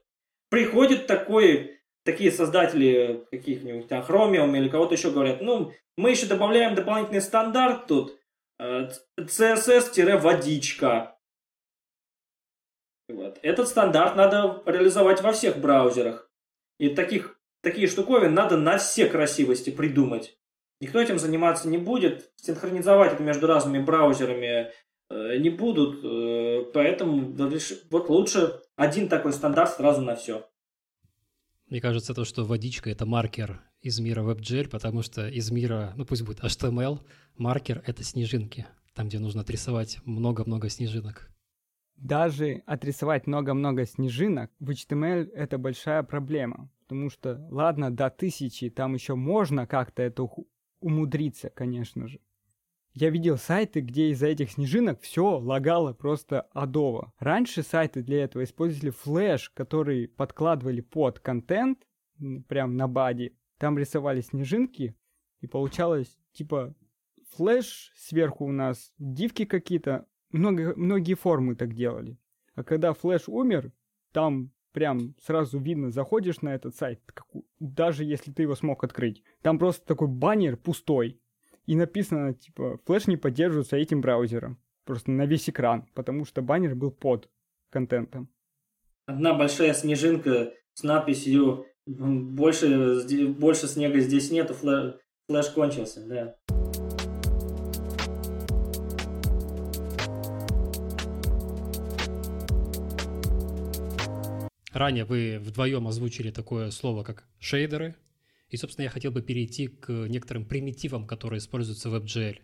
Приходит 0.49 1.05
такой, 1.05 1.79
такие 2.03 2.31
создатели 2.31 3.23
каких-нибудь 3.29 3.87
там 3.87 4.03
Chromium 4.03 4.57
или 4.57 4.67
кого-то 4.67 4.95
еще 4.95 5.11
говорят, 5.11 5.41
ну, 5.41 5.71
мы 5.95 6.09
еще 6.09 6.25
добавляем 6.25 6.73
дополнительный 6.73 7.21
стандарт 7.21 7.85
тут, 7.85 8.19
э, 8.59 8.89
CSS-водичка. 9.19 11.19
Вот. 13.09 13.37
Этот 13.43 13.67
стандарт 13.67 14.15
надо 14.15 14.63
реализовать 14.65 15.21
во 15.21 15.33
всех 15.33 15.59
браузерах. 15.59 16.31
И 16.79 16.89
таких, 16.89 17.36
такие 17.61 17.87
штуковины 17.87 18.29
надо 18.29 18.57
на 18.57 18.77
все 18.77 19.07
красивости 19.07 19.69
придумать. 19.69 20.37
Никто 20.79 21.01
этим 21.01 21.17
заниматься 21.17 21.67
не 21.67 21.77
будет, 21.77 22.31
синхронизовать 22.35 23.13
это 23.13 23.23
между 23.23 23.47
разными 23.47 23.83
браузерами 23.83 24.71
э, 25.09 25.37
не 25.37 25.49
будут, 25.49 26.03
э, 26.03 26.71
поэтому 26.73 27.35
вот 27.89 28.09
лучше 28.09 28.61
один 28.75 29.09
такой 29.09 29.33
стандарт 29.33 29.71
сразу 29.73 30.01
на 30.01 30.15
все. 30.15 30.47
Мне 31.67 31.81
кажется, 31.81 32.13
то, 32.13 32.23
что 32.23 32.45
водичка— 32.45 32.89
это 32.91 33.05
маркер 33.05 33.61
из 33.81 33.99
мира 33.99 34.21
WebGL, 34.21 34.69
потому 34.69 35.01
что 35.01 35.27
из 35.27 35.51
мира, 35.51 35.93
ну 35.97 36.05
пусть 36.05 36.21
будет 36.21 36.39
HTML, 36.39 36.99
маркер— 37.37 37.83
это 37.85 38.03
снежинки, 38.03 38.67
там, 38.93 39.07
где 39.07 39.19
нужно 39.19 39.41
отрисовать 39.41 39.99
много-много 40.05 40.69
снежинок. 40.69 41.29
Даже 41.97 42.61
отрисовать 42.67 43.25
много-много 43.25 43.85
снежинок 43.85 44.51
в 44.59 44.69
HTML— 44.69 45.31
это 45.33 45.57
большая 45.57 46.03
проблема. 46.03 46.69
Потому 46.87 47.09
что, 47.09 47.45
ладно, 47.51 47.91
до 47.91 48.09
тысячи 48.09 48.69
там 48.69 48.93
еще 48.93 49.15
можно 49.15 49.67
как-то 49.67 50.01
это 50.01 50.27
умудриться, 50.79 51.49
конечно 51.49 52.07
же. 52.07 52.19
Я 52.93 53.09
видел 53.09 53.37
сайты, 53.37 53.81
где 53.81 54.09
из-за 54.09 54.27
этих 54.27 54.51
снежинок 54.51 55.01
все 55.01 55.37
лагало 55.37 55.93
просто 55.93 56.41
адово. 56.53 57.13
Раньше 57.19 57.61
сайты 57.61 58.01
для 58.01 58.23
этого 58.23 58.43
использовали 58.43 58.89
флеш, 58.89 59.49
который 59.51 60.07
подкладывали 60.07 60.81
под 60.81 61.19
контент, 61.19 61.85
прям 62.47 62.75
на 62.75 62.87
баде. 62.87 63.33
Там 63.59 63.77
рисовали 63.77 64.21
снежинки, 64.21 64.95
и 65.41 65.47
получалось 65.47 66.17
типа 66.31 66.73
флеш 67.35 67.91
сверху 67.95 68.45
у 68.45 68.51
нас, 68.51 68.93
дивки 68.97 69.45
какие-то, 69.45 70.07
много, 70.31 70.73
многие 70.75 71.13
формы 71.15 71.55
так 71.55 71.73
делали. 71.73 72.17
А 72.55 72.63
когда 72.63 72.93
флеш 72.93 73.27
умер, 73.27 73.71
там 74.11 74.51
прям 74.77 75.15
сразу 75.19 75.57
видно, 75.57 75.89
заходишь 75.89 76.41
на 76.41 76.53
этот 76.53 76.75
сайт, 76.75 77.01
даже 77.59 78.03
если 78.03 78.31
ты 78.31 78.43
его 78.43 78.53
смог 78.53 78.83
открыть, 78.83 79.23
там 79.41 79.57
просто 79.57 79.83
такой 79.83 80.07
баннер 80.07 80.55
пустой, 80.55 81.19
и 81.65 81.75
написано, 81.75 82.35
типа, 82.35 82.79
флеш 82.85 83.07
не 83.07 83.17
поддерживается 83.17 83.75
этим 83.75 84.01
браузером. 84.01 84.59
просто 84.85 85.09
на 85.09 85.25
весь 85.25 85.49
экран, 85.49 85.87
потому 85.95 86.25
что 86.25 86.43
баннер 86.43 86.75
был 86.75 86.91
под 86.91 87.27
контентом. 87.71 88.29
Одна 89.07 89.33
большая 89.33 89.73
снежинка 89.73 90.53
с 90.75 90.83
надписью 90.83 91.65
«Больше, 91.87 93.01
больше 93.29 93.65
снега 93.65 93.99
здесь 93.99 94.29
нету, 94.29 94.53
Flash, 94.53 94.93
Flash 95.27 95.49
кончился», 95.49 96.05
да. 96.07 96.86
Ранее 104.77 105.05
вы 105.05 105.39
вдвоем 105.39 105.87
озвучили 105.87 106.29
такое 106.29 106.69
слово, 106.69 107.03
как 107.03 107.23
шейдеры. 107.39 107.95
И, 108.49 108.57
собственно, 108.57 108.83
я 108.83 108.91
хотел 108.91 109.11
бы 109.11 109.23
перейти 109.23 109.69
к 109.69 109.89
некоторым 109.89 110.45
примитивам, 110.45 111.07
которые 111.07 111.39
используются 111.39 111.89
в 111.89 111.95
WebGL. 111.95 112.39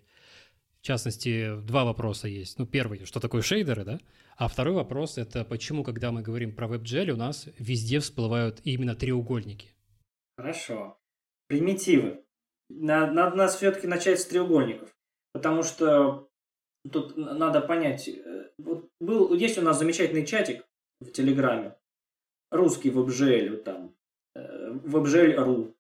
В 0.80 0.82
частности, 0.82 1.56
два 1.62 1.86
вопроса 1.86 2.28
есть. 2.28 2.58
Ну, 2.58 2.66
первый, 2.66 3.06
что 3.06 3.20
такое 3.20 3.44
шейдеры, 3.44 3.86
да? 3.86 4.00
А 4.36 4.48
второй 4.48 4.74
вопрос– 4.74 5.18
это 5.20 5.46
почему, 5.46 5.84
когда 5.84 6.12
мы 6.12 6.24
говорим 6.24 6.56
про 6.56 6.66
WebGL, 6.68 7.12
у 7.12 7.18
нас 7.18 7.50
везде 7.60 8.00
всплывают 8.00 8.62
именно 8.64 8.96
треугольники? 8.96 9.76
Хорошо. 10.36 10.98
Примитивы. 11.46 12.26
Надо, 12.68 13.36
нас 13.36 13.58
все-таки 13.58 13.86
начать 13.86 14.20
с 14.20 14.26
треугольников. 14.26 14.90
Потому 15.34 15.62
что 15.62 16.30
тут 16.92 17.16
надо 17.16 17.62
понять. 17.62 18.08
Э, 18.08 18.50
вот 18.58 18.90
был, 19.00 19.36
есть 19.36 19.60
у 19.60 19.62
нас 19.62 19.78
замечательный 19.78 20.26
чатик 20.26 20.66
в 21.00 21.12
Телеграме 21.12 21.76
русский 22.54 22.90
вот 22.90 23.64
там, 23.64 23.96
э, 24.36 24.72
WebGL.ru. 24.86 25.74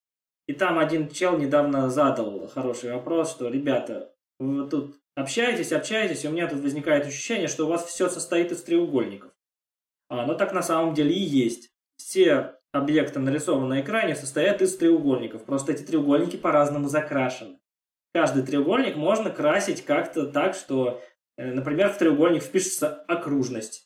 И 0.47 0.53
там 0.53 0.77
один 0.77 1.09
чел 1.09 1.37
недавно 1.37 1.89
задал 1.89 2.47
хороший 2.47 2.93
вопрос, 2.93 3.31
что, 3.31 3.47
ребята, 3.47 4.13
вы 4.39 4.67
тут 4.67 4.99
общаетесь, 5.15 5.71
общаетесь, 5.71 6.25
и 6.25 6.27
у 6.27 6.31
меня 6.31 6.47
тут 6.47 6.59
возникает 6.59 7.05
ощущение, 7.05 7.47
что 7.47 7.65
у 7.65 7.69
вас 7.69 7.85
все 7.85 8.09
состоит 8.09 8.51
из 8.51 8.61
треугольников. 8.63 9.31
А, 10.09 10.25
но 10.25 10.33
так 10.33 10.53
на 10.53 10.61
самом 10.61 10.93
деле 10.93 11.13
и 11.13 11.21
есть. 11.21 11.71
Все 11.95 12.55
объекты, 12.73 13.19
нарисованные 13.19 13.81
на 13.81 13.85
экране, 13.85 14.15
состоят 14.15 14.61
из 14.61 14.75
треугольников. 14.75 15.45
Просто 15.45 15.71
эти 15.71 15.83
треугольники 15.83 16.35
по-разному 16.35 16.89
закрашены. 16.89 17.59
Каждый 18.13 18.43
треугольник 18.43 18.95
можно 18.95 19.29
красить 19.31 19.85
как-то 19.85 20.27
так, 20.27 20.55
что, 20.55 21.01
э, 21.37 21.51
например, 21.51 21.89
в 21.89 21.97
треугольник 21.97 22.43
впишется 22.43 22.93
окружность. 23.07 23.82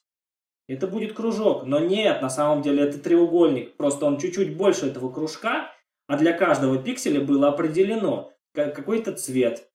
Это 0.68 0.88
будет 0.88 1.14
кружок. 1.14 1.64
Но 1.66 1.80
нет, 1.80 2.22
на 2.22 2.30
самом 2.30 2.62
деле 2.62 2.84
это 2.84 3.00
треугольник. 3.00 3.78
Просто 3.78 4.06
он 4.06 4.20
чуть-чуть 4.20 4.58
больше 4.58 4.88
этого 4.88 5.12
кружка, 5.12 5.72
а 6.08 6.18
для 6.18 6.34
каждого 6.34 6.78
пикселя 6.78 7.22
было 7.22 7.50
определено 7.50 8.34
какой-то 8.54 9.14
цвет. 9.14 9.70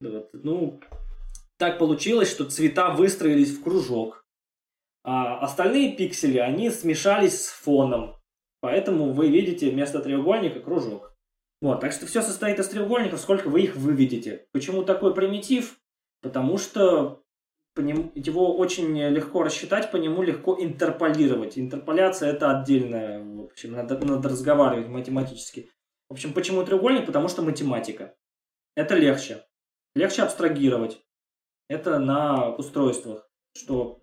Вот. 0.00 0.30
Ну, 0.32 0.80
так 1.58 1.78
получилось, 1.78 2.30
что 2.30 2.44
цвета 2.44 2.90
выстроились 2.90 3.56
в 3.56 3.62
кружок. 3.62 4.24
А 5.02 5.38
остальные 5.40 5.96
пиксели, 5.96 6.38
они 6.38 6.70
смешались 6.70 7.46
с 7.46 7.48
фоном. 7.48 8.16
Поэтому 8.60 9.12
вы 9.12 9.28
видите 9.28 9.70
вместо 9.70 10.00
треугольника 10.00 10.60
кружок. 10.60 11.14
Вот, 11.60 11.80
так 11.80 11.92
что 11.92 12.06
все 12.06 12.22
состоит 12.22 12.58
из 12.58 12.68
треугольников, 12.68 13.20
сколько 13.20 13.48
вы 13.48 13.62
их 13.62 13.76
выведете. 13.76 14.46
Почему 14.52 14.82
такой 14.84 15.14
примитив? 15.14 15.78
Потому 16.22 16.58
что 16.58 17.23
по 17.74 17.80
нему, 17.80 18.12
его 18.14 18.56
очень 18.56 18.96
легко 18.96 19.42
рассчитать, 19.42 19.90
по 19.90 19.96
нему 19.96 20.22
легко 20.22 20.56
интерполировать. 20.58 21.58
Интерполяция 21.58 22.30
это 22.30 22.58
отдельное, 22.58 23.22
в 23.22 23.44
общем, 23.44 23.72
надо, 23.72 23.98
надо 23.98 24.28
разговаривать 24.28 24.88
математически. 24.88 25.70
В 26.08 26.12
общем, 26.12 26.32
почему 26.32 26.64
треугольник? 26.64 27.06
Потому 27.06 27.28
что 27.28 27.42
математика. 27.42 28.14
Это 28.76 28.94
легче. 28.94 29.44
Легче 29.94 30.22
абстрагировать. 30.22 31.00
Это 31.68 31.98
на 31.98 32.54
устройствах, 32.54 33.28
что 33.56 33.98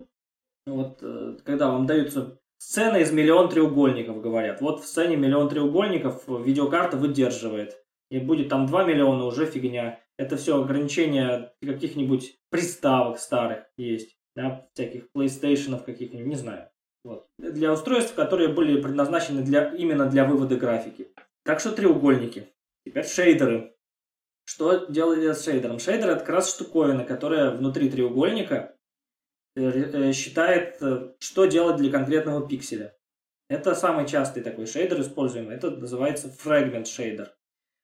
вот 0.66 0.98
э, 1.02 1.38
когда 1.44 1.70
вам 1.70 1.86
даются 1.86 2.38
сцена 2.58 2.98
из 2.98 3.10
миллион 3.12 3.48
треугольников, 3.48 4.20
говорят. 4.20 4.60
Вот 4.60 4.82
в 4.82 4.86
сцене 4.86 5.16
миллион 5.16 5.48
треугольников 5.48 6.24
видеокарта 6.28 6.96
выдерживает. 6.96 7.78
И 8.10 8.18
будет 8.18 8.50
там 8.50 8.66
2 8.66 8.84
миллиона, 8.84 9.24
уже 9.24 9.46
фигня 9.46 10.01
это 10.18 10.36
все 10.36 10.62
ограничения 10.62 11.52
каких-нибудь 11.62 12.38
приставок 12.50 13.18
старых 13.18 13.64
есть, 13.76 14.16
да, 14.36 14.68
всяких 14.74 15.08
PlayStation 15.16 15.82
каких-нибудь, 15.82 16.26
не 16.26 16.36
знаю. 16.36 16.68
Вот. 17.04 17.26
Для 17.38 17.72
устройств, 17.72 18.14
которые 18.14 18.48
были 18.48 18.80
предназначены 18.80 19.42
для, 19.42 19.74
именно 19.74 20.06
для 20.06 20.24
вывода 20.24 20.56
графики. 20.56 21.12
Так 21.44 21.60
что 21.60 21.72
треугольники. 21.72 22.52
Теперь 22.86 23.04
шейдеры. 23.04 23.74
Что 24.44 24.86
делали 24.86 25.32
с 25.32 25.44
шейдером? 25.44 25.78
Шейдер 25.78 26.10
это 26.10 26.20
как 26.20 26.28
раз 26.28 26.54
штуковина, 26.54 27.04
которая 27.04 27.50
внутри 27.50 27.90
треугольника 27.90 28.76
э, 29.56 29.62
э, 29.62 30.12
считает, 30.12 30.80
э, 30.80 31.14
что 31.18 31.46
делать 31.46 31.76
для 31.76 31.90
конкретного 31.90 32.46
пикселя. 32.46 32.96
Это 33.48 33.74
самый 33.74 34.06
частый 34.06 34.42
такой 34.42 34.66
шейдер 34.66 35.00
используемый. 35.00 35.56
Это 35.56 35.70
называется 35.70 36.28
fragment 36.28 36.86
шейдер. 36.86 37.34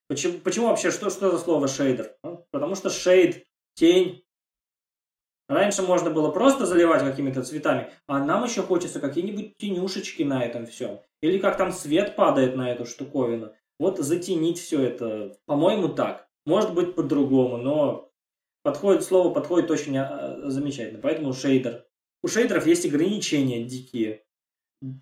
Почему, 0.09 0.39
почему 0.39 0.69
вообще, 0.69 0.91
что, 0.91 1.11
что 1.11 1.31
за 1.31 1.39
слово 1.39 1.69
шейдер? 1.69 2.15
Ну, 2.23 2.47
потому 2.51 2.75
что 2.75 2.89
шейд, 2.89 3.45
тень. 3.75 4.25
Раньше 5.49 5.83
можно 5.83 6.11
было 6.11 6.31
просто 6.31 6.67
заливать 6.67 7.03
какими-то 7.03 7.43
цветами, 7.43 7.91
а 8.07 8.23
нам 8.23 8.45
еще 8.45 8.63
хочется 8.63 9.01
какие-нибудь 9.01 9.57
тенюшечки 9.59 10.23
на 10.23 10.45
этом 10.45 10.67
всем. 10.67 11.01
Или 11.23 11.39
как 11.39 11.57
там 11.57 11.73
свет 11.73 12.17
падает 12.17 12.57
на 12.57 12.71
эту 12.71 12.87
штуковину. 12.87 13.53
Вот 13.79 13.99
затенить 13.99 14.59
все 14.59 14.83
это, 14.83 15.37
по-моему, 15.47 15.89
так. 15.89 16.27
Может 16.45 16.75
быть 16.75 16.95
по-другому, 16.95 17.59
но 17.59 18.11
подходит, 18.63 19.05
слово 19.05 19.33
подходит 19.33 19.71
очень 19.71 19.97
а, 19.99 20.51
замечательно. 20.51 21.01
Поэтому 21.01 21.33
шейдер. 21.33 21.85
У 22.23 22.29
шейдеров 22.29 22.67
есть 22.67 22.87
ограничения 22.87 23.65
дикие. 23.65 24.25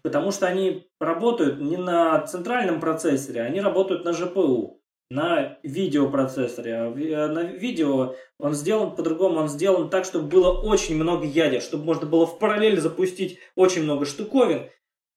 Потому 0.03 0.31
что 0.33 0.47
они 0.47 0.89
работают 1.01 1.61
не 1.61 1.77
на 1.77 2.27
центральном 2.27 2.81
процессоре, 2.81 3.43
они 3.43 3.61
работают 3.61 4.05
на 4.05 4.11
GPU 4.11 4.79
на 5.11 5.59
видеопроцессоре. 5.63 6.75
А 6.75 6.93
э, 6.93 7.27
на 7.29 7.43
видео 7.45 8.15
он 8.39 8.55
сделан 8.55 8.95
по-другому, 8.97 9.41
он 9.41 9.49
сделан 9.49 9.89
так, 9.89 10.05
чтобы 10.05 10.29
было 10.29 10.53
очень 10.53 10.97
много 10.97 11.25
ядер, 11.25 11.63
чтобы 11.63 11.85
можно 11.85 12.07
было 12.07 12.27
в 12.27 12.39
параллель 12.39 12.81
запустить 12.81 13.39
очень 13.55 13.83
много 13.83 14.05
штуковин, 14.05 14.69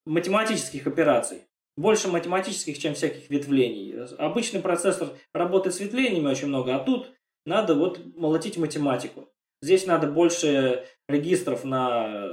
математических 0.05 0.87
операций. 0.87 1.43
Больше 1.75 2.09
математических, 2.09 2.77
чем 2.77 2.93
всяких 2.93 3.29
ветвлений. 3.29 4.03
Обычный 4.17 4.61
процессор 4.61 5.09
работает 5.33 5.75
с 5.75 5.79
ветвлениями 5.79 6.27
очень 6.27 6.47
много, 6.47 6.75
а 6.75 6.79
тут 6.79 7.11
надо 7.45 7.73
вот 7.73 8.01
молотить 8.15 8.57
математику. 8.57 9.29
Здесь 9.61 9.85
надо 9.85 10.07
больше 10.07 10.85
регистров 11.07 11.63
на 11.63 12.27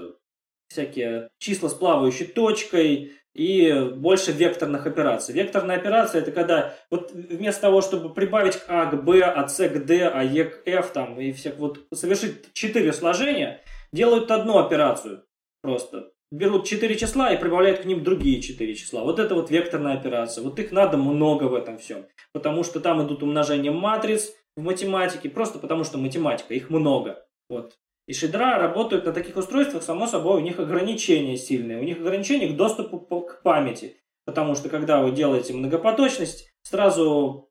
всякие 0.68 1.28
числа 1.38 1.68
с 1.68 1.74
плавающей 1.74 2.26
точкой, 2.26 3.12
и 3.36 3.90
больше 3.94 4.32
векторных 4.32 4.86
операций. 4.86 5.34
Векторная 5.34 5.76
операция 5.76 6.22
это 6.22 6.32
когда 6.32 6.74
вот 6.90 7.12
вместо 7.12 7.60
того, 7.60 7.82
чтобы 7.82 8.14
прибавить 8.14 8.58
А 8.66 8.86
к 8.86 9.04
Б, 9.04 9.22
от 9.22 9.50
С 9.50 9.68
к 9.68 9.84
Д, 9.84 10.08
а 10.08 10.22
Е 10.22 10.44
к 10.44 10.66
F 10.66 10.92
там 10.92 11.20
и 11.20 11.32
всех 11.32 11.56
вот 11.58 11.80
совершить 11.92 12.52
четыре 12.54 12.92
сложения, 12.94 13.60
делают 13.92 14.30
одну 14.30 14.58
операцию 14.58 15.24
просто. 15.62 16.12
Берут 16.32 16.66
четыре 16.66 16.96
числа 16.96 17.32
и 17.32 17.38
прибавляют 17.38 17.80
к 17.80 17.84
ним 17.84 18.02
другие 18.02 18.40
четыре 18.40 18.74
числа. 18.74 19.02
Вот 19.02 19.20
это 19.20 19.34
вот 19.34 19.50
векторная 19.50 19.94
операция. 19.94 20.42
Вот 20.42 20.58
их 20.58 20.72
надо 20.72 20.96
много 20.96 21.44
в 21.44 21.54
этом 21.54 21.78
всем. 21.78 22.06
Потому 22.32 22.64
что 22.64 22.80
там 22.80 23.06
идут 23.06 23.22
умножения 23.22 23.70
матриц 23.70 24.32
в 24.56 24.62
математике, 24.62 25.28
просто 25.28 25.58
потому 25.58 25.84
что 25.84 25.98
математика, 25.98 26.54
их 26.54 26.68
много. 26.68 27.24
Вот. 27.48 27.74
И 28.06 28.12
шейдера 28.12 28.58
работают 28.58 29.04
на 29.04 29.12
таких 29.12 29.36
устройствах, 29.36 29.82
само 29.82 30.06
собой, 30.06 30.40
у 30.40 30.44
них 30.44 30.60
ограничения 30.60 31.36
сильные. 31.36 31.78
У 31.78 31.82
них 31.82 31.98
ограничения 31.98 32.48
к 32.48 32.56
доступу 32.56 33.00
к 33.00 33.42
памяти. 33.42 33.96
Потому 34.24 34.54
что 34.54 34.68
когда 34.68 35.00
вы 35.02 35.10
делаете 35.10 35.52
многопоточность, 35.52 36.52
сразу 36.62 37.50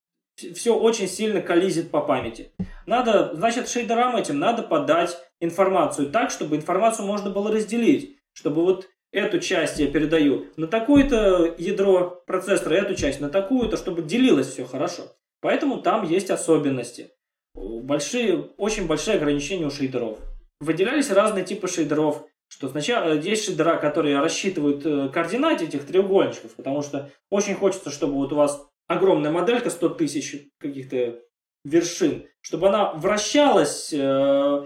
все 0.53 0.77
очень 0.77 1.07
сильно 1.07 1.41
коллизит 1.41 1.91
по 1.91 2.01
памяти. 2.01 2.53
Надо, 2.85 3.33
значит, 3.35 3.67
шейдерам 3.67 4.15
этим 4.15 4.39
надо 4.39 4.63
подать 4.63 5.17
информацию 5.41 6.09
так, 6.09 6.31
чтобы 6.31 6.55
информацию 6.55 7.05
можно 7.05 7.29
было 7.29 7.51
разделить. 7.51 8.17
Чтобы 8.31 8.63
вот 8.63 8.87
эту 9.11 9.39
часть 9.39 9.79
я 9.79 9.87
передаю 9.87 10.47
на 10.55 10.67
такое-то 10.67 11.53
ядро 11.57 12.23
процессора, 12.25 12.75
эту 12.75 12.95
часть 12.95 13.19
на 13.19 13.29
такую-то, 13.29 13.75
чтобы 13.75 14.03
делилось 14.03 14.47
все 14.47 14.65
хорошо. 14.65 15.03
Поэтому 15.41 15.81
там 15.81 16.05
есть 16.05 16.29
особенности. 16.29 17.11
Большие, 17.53 18.37
очень 18.57 18.87
большие 18.87 19.17
ограничения 19.17 19.65
у 19.65 19.71
шейдеров 19.71 20.19
выделялись 20.59 21.11
разные 21.11 21.45
типы 21.45 21.67
шейдеров. 21.67 22.25
Что 22.47 22.69
сначала 22.69 23.09
э, 23.09 23.19
есть 23.19 23.45
шейдера, 23.45 23.77
которые 23.77 24.19
рассчитывают 24.19 24.85
э, 24.85 25.09
координаты 25.09 25.65
этих 25.65 25.85
треугольничков, 25.85 26.55
потому 26.55 26.81
что 26.83 27.11
очень 27.29 27.55
хочется, 27.55 27.89
чтобы 27.89 28.13
вот 28.13 28.31
у 28.33 28.35
вас 28.35 28.67
огромная 28.87 29.31
моделька 29.31 29.69
100 29.69 29.89
тысяч 29.89 30.47
каких-то 30.59 31.19
вершин, 31.63 32.27
чтобы 32.41 32.69
она 32.69 32.93
вращалась, 32.93 33.91
э, 33.91 34.65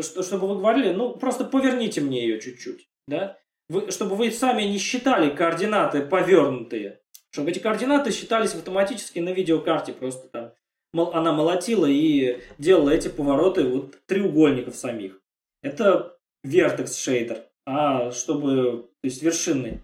чтобы 0.00 0.48
вы 0.48 0.58
говорили, 0.58 0.92
ну 0.92 1.14
просто 1.14 1.44
поверните 1.44 2.00
мне 2.02 2.22
ее 2.22 2.40
чуть-чуть, 2.40 2.88
да, 3.06 3.38
вы, 3.68 3.90
чтобы 3.90 4.14
вы 4.14 4.30
сами 4.30 4.62
не 4.62 4.78
считали 4.78 5.34
координаты 5.34 6.02
повернутые, 6.02 7.00
чтобы 7.30 7.50
эти 7.50 7.58
координаты 7.58 8.12
считались 8.12 8.54
автоматически 8.54 9.18
на 9.18 9.30
видеокарте, 9.30 9.92
просто 9.92 10.28
там 10.28 10.52
она 10.94 11.32
молотила 11.32 11.86
и 11.86 12.40
делала 12.58 12.90
эти 12.90 13.08
повороты 13.08 13.64
вот 13.64 13.98
треугольников 14.06 14.76
самих. 14.76 15.20
Это 15.62 16.16
vertex 16.46 16.86
shader, 16.86 17.42
а 17.66 18.10
чтобы, 18.10 18.88
то 19.02 19.06
есть 19.06 19.22
вершинный. 19.22 19.80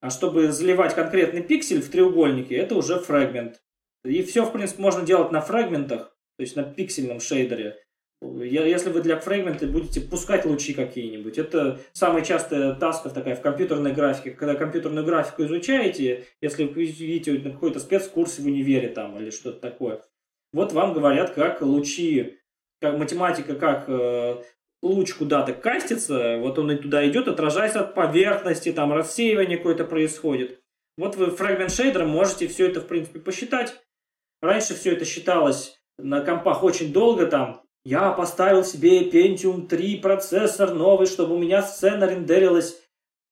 А 0.00 0.10
чтобы 0.10 0.52
заливать 0.52 0.94
конкретный 0.94 1.42
пиксель 1.42 1.82
в 1.82 1.90
треугольнике, 1.90 2.54
это 2.54 2.76
уже 2.76 3.00
фрагмент. 3.00 3.60
И 4.04 4.22
все, 4.22 4.44
в 4.44 4.52
принципе, 4.52 4.80
можно 4.80 5.04
делать 5.04 5.32
на 5.32 5.40
фрагментах, 5.40 6.16
то 6.36 6.42
есть 6.42 6.54
на 6.54 6.62
пиксельном 6.62 7.18
шейдере. 7.18 7.76
Если 8.20 8.90
вы 8.90 9.00
для 9.00 9.18
фрагмента 9.18 9.66
будете 9.66 10.00
пускать 10.00 10.44
лучи 10.44 10.72
какие-нибудь, 10.72 11.38
это 11.38 11.80
самая 11.92 12.24
частая 12.24 12.74
таска 12.74 13.10
такая 13.10 13.36
в 13.36 13.42
компьютерной 13.42 13.92
графике. 13.92 14.32
Когда 14.32 14.54
компьютерную 14.54 15.04
графику 15.04 15.44
изучаете, 15.44 16.24
если 16.40 16.64
вы 16.64 16.84
видите 16.84 17.32
на 17.32 17.50
какой-то 17.50 17.78
спецкурс 17.80 18.38
в 18.38 18.46
универе 18.46 18.88
там 18.88 19.20
или 19.20 19.30
что-то 19.30 19.60
такое, 19.60 20.02
вот 20.52 20.72
вам 20.72 20.92
говорят, 20.92 21.32
как 21.34 21.62
лучи, 21.62 22.38
как 22.80 22.98
математика, 22.98 23.54
как 23.54 23.88
э, 23.88 24.42
луч 24.82 25.14
куда-то 25.14 25.52
кастится, 25.52 26.38
вот 26.38 26.58
он 26.58 26.72
и 26.72 26.76
туда 26.76 27.06
идет, 27.08 27.28
отражаясь 27.28 27.74
от 27.74 27.94
поверхности, 27.94 28.72
там 28.72 28.92
рассеивание 28.92 29.58
какое-то 29.58 29.84
происходит. 29.84 30.60
Вот 30.96 31.16
вы 31.16 31.30
фрагмент 31.30 31.72
шейдером 31.72 32.08
можете 32.08 32.48
все 32.48 32.68
это, 32.68 32.80
в 32.80 32.86
принципе, 32.86 33.20
посчитать. 33.20 33.76
Раньше 34.40 34.74
все 34.74 34.92
это 34.92 35.04
считалось 35.04 35.78
на 35.98 36.20
компах 36.20 36.62
очень 36.62 36.92
долго, 36.92 37.26
там, 37.26 37.62
я 37.84 38.12
поставил 38.12 38.64
себе 38.64 39.08
Pentium 39.10 39.66
3 39.66 39.96
процессор 39.96 40.74
новый, 40.74 41.06
чтобы 41.06 41.34
у 41.34 41.38
меня 41.38 41.62
сцена 41.62 42.04
рендерилась 42.04 42.80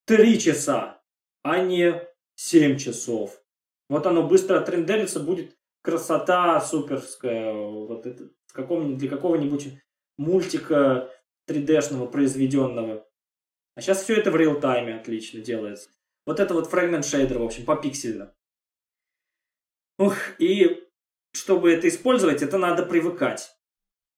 3 0.06 0.38
часа, 0.38 1.02
а 1.42 1.58
не 1.60 2.02
7 2.36 2.76
часов. 2.76 3.42
Вот 3.88 4.06
оно 4.06 4.22
быстро 4.22 4.58
отрендерится, 4.58 5.20
будет 5.20 5.55
красота 5.86 6.60
суперская. 6.60 7.52
Вот 7.52 8.06
это, 8.06 8.28
каком, 8.52 8.98
для 8.98 9.08
какого-нибудь 9.08 9.68
мультика 10.18 11.08
3D-шного 11.48 12.10
произведенного. 12.10 13.06
А 13.76 13.80
сейчас 13.80 14.02
все 14.02 14.16
это 14.16 14.32
в 14.32 14.36
real-time 14.36 14.90
е 14.90 14.96
отлично 14.96 15.40
делается. 15.40 15.88
Вот 16.26 16.40
это 16.40 16.54
вот 16.54 16.66
fragment 16.66 17.04
shader, 17.04 17.38
в 17.38 17.44
общем, 17.44 17.64
попиксельно. 17.64 18.34
Ух, 19.98 20.16
и 20.40 20.84
чтобы 21.32 21.72
это 21.72 21.86
использовать, 21.86 22.42
это 22.42 22.58
надо 22.58 22.84
привыкать. 22.84 23.56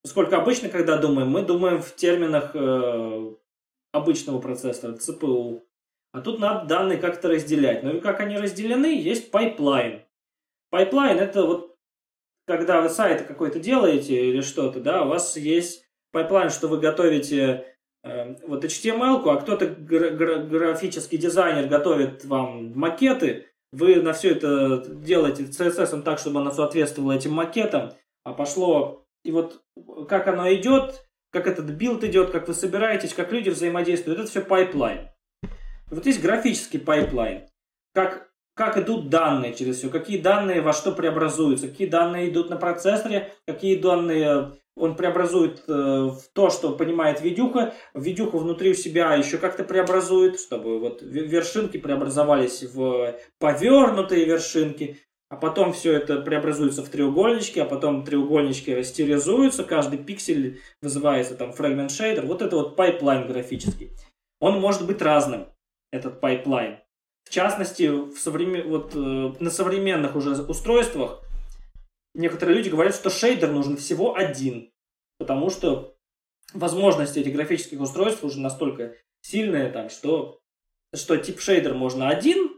Поскольку 0.02 0.36
обычно, 0.36 0.70
когда 0.70 0.96
думаем, 0.96 1.28
мы 1.28 1.42
думаем 1.42 1.82
в 1.82 1.94
терминах 1.96 2.52
э, 2.54 3.34
обычного 3.92 4.40
процессора, 4.40 4.96
ЦПУ. 4.96 5.68
А 6.12 6.20
тут 6.22 6.38
надо 6.38 6.66
данные 6.66 6.96
как-то 6.96 7.28
разделять. 7.28 7.82
Ну 7.82 7.96
и 7.96 8.00
как 8.00 8.20
они 8.20 8.38
разделены, 8.38 8.98
есть 8.98 9.30
pipeline. 9.30 10.07
Pipeline 10.70 11.18
это 11.18 11.44
вот 11.44 11.74
когда 12.46 12.80
вы 12.80 12.88
сайт 12.88 13.26
какой-то 13.26 13.60
делаете 13.60 14.30
или 14.30 14.40
что-то, 14.40 14.80
да, 14.80 15.02
у 15.02 15.08
вас 15.08 15.36
есть 15.36 15.84
pipeline, 16.12 16.50
что 16.50 16.68
вы 16.68 16.78
готовите 16.78 17.76
э, 18.02 18.34
вот 18.46 18.64
HTML, 18.64 19.22
а 19.28 19.36
кто-то 19.36 19.66
гра- 19.66 20.10
гра- 20.10 20.38
графический 20.38 21.18
дизайнер 21.18 21.68
готовит 21.68 22.24
вам 22.24 22.72
макеты, 22.78 23.46
вы 23.70 23.96
на 23.96 24.14
все 24.14 24.30
это 24.30 24.82
делаете 24.86 25.44
CSS 25.44 26.02
так, 26.02 26.18
чтобы 26.18 26.40
оно 26.40 26.50
соответствовало 26.50 27.12
этим 27.12 27.32
макетам, 27.32 27.92
а 28.24 28.32
пошло 28.32 29.04
и 29.24 29.30
вот 29.30 29.62
как 30.08 30.26
оно 30.26 30.52
идет, 30.54 31.06
как 31.30 31.46
этот 31.46 31.66
build 31.66 32.02
идет, 32.04 32.30
как 32.30 32.48
вы 32.48 32.54
собираетесь, 32.54 33.12
как 33.12 33.32
люди 33.32 33.50
взаимодействуют, 33.50 34.20
это 34.20 34.30
все 34.30 34.40
pipeline. 34.40 35.10
Вот 35.90 36.06
есть 36.06 36.22
графический 36.22 36.80
pipeline. 36.80 37.46
Как, 37.94 38.27
как 38.58 38.76
идут 38.76 39.08
данные 39.08 39.54
через 39.54 39.78
все, 39.78 39.88
какие 39.88 40.18
данные 40.18 40.60
во 40.60 40.72
что 40.72 40.90
преобразуются, 40.90 41.68
какие 41.68 41.86
данные 41.86 42.28
идут 42.28 42.50
на 42.50 42.56
процессоре, 42.56 43.32
какие 43.46 43.76
данные 43.76 44.52
он 44.76 44.96
преобразует 44.96 45.62
э, 45.68 45.72
в 45.72 46.20
то, 46.34 46.50
что 46.50 46.72
понимает 46.72 47.20
видюха, 47.20 47.74
видюху 47.94 48.38
внутри 48.38 48.72
у 48.72 48.74
себя 48.74 49.14
еще 49.14 49.38
как-то 49.38 49.62
преобразует, 49.62 50.40
чтобы 50.40 50.80
вот 50.80 51.02
вершинки 51.02 51.78
преобразовались 51.78 52.64
в 52.64 53.14
повернутые 53.38 54.24
вершинки, 54.24 54.98
а 55.30 55.36
потом 55.36 55.72
все 55.72 55.92
это 55.92 56.20
преобразуется 56.20 56.82
в 56.82 56.88
треугольнички, 56.88 57.60
а 57.60 57.64
потом 57.64 58.04
треугольнички 58.04 58.74
растеризуются, 58.74 59.62
каждый 59.62 60.00
пиксель 60.00 60.60
вызывается 60.82 61.36
там 61.36 61.52
fragment 61.52 61.92
shader. 61.92 62.26
Вот 62.26 62.42
это 62.42 62.56
вот 62.56 62.74
pipeline 62.74 63.28
графический. 63.28 63.90
Он 64.40 64.58
может 64.60 64.84
быть 64.84 65.00
разным, 65.00 65.46
этот 65.92 66.20
pipeline. 66.20 66.78
В 67.28 67.30
частности, 67.30 67.88
в 67.88 68.16
современ... 68.18 68.68
вот, 68.70 68.92
э, 68.94 68.98
на 69.38 69.50
современных 69.50 70.16
уже 70.16 70.30
устройствах 70.30 71.22
некоторые 72.14 72.56
люди 72.56 72.70
говорят, 72.70 72.94
что 72.94 73.10
шейдер 73.10 73.52
нужен 73.52 73.76
всего 73.76 74.16
один, 74.16 74.72
потому 75.18 75.50
что 75.50 75.94
возможности 76.54 77.18
этих 77.18 77.34
графических 77.34 77.82
устройств 77.82 78.24
уже 78.24 78.40
настолько 78.40 78.94
сильные, 79.20 79.68
там, 79.68 79.90
что, 79.90 80.40
что 80.94 81.18
тип 81.18 81.38
шейдер 81.40 81.74
можно 81.74 82.08
один, 82.08 82.50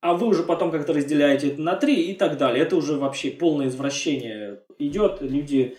а 0.00 0.14
вы 0.14 0.26
уже 0.26 0.42
потом 0.42 0.72
как-то 0.72 0.94
разделяете 0.94 1.52
это 1.52 1.60
на 1.60 1.76
три 1.76 2.10
и 2.10 2.14
так 2.14 2.38
далее. 2.38 2.64
Это 2.64 2.74
уже 2.74 2.96
вообще 2.96 3.30
полное 3.30 3.68
извращение 3.68 4.64
идет, 4.80 5.22
люди 5.22 5.78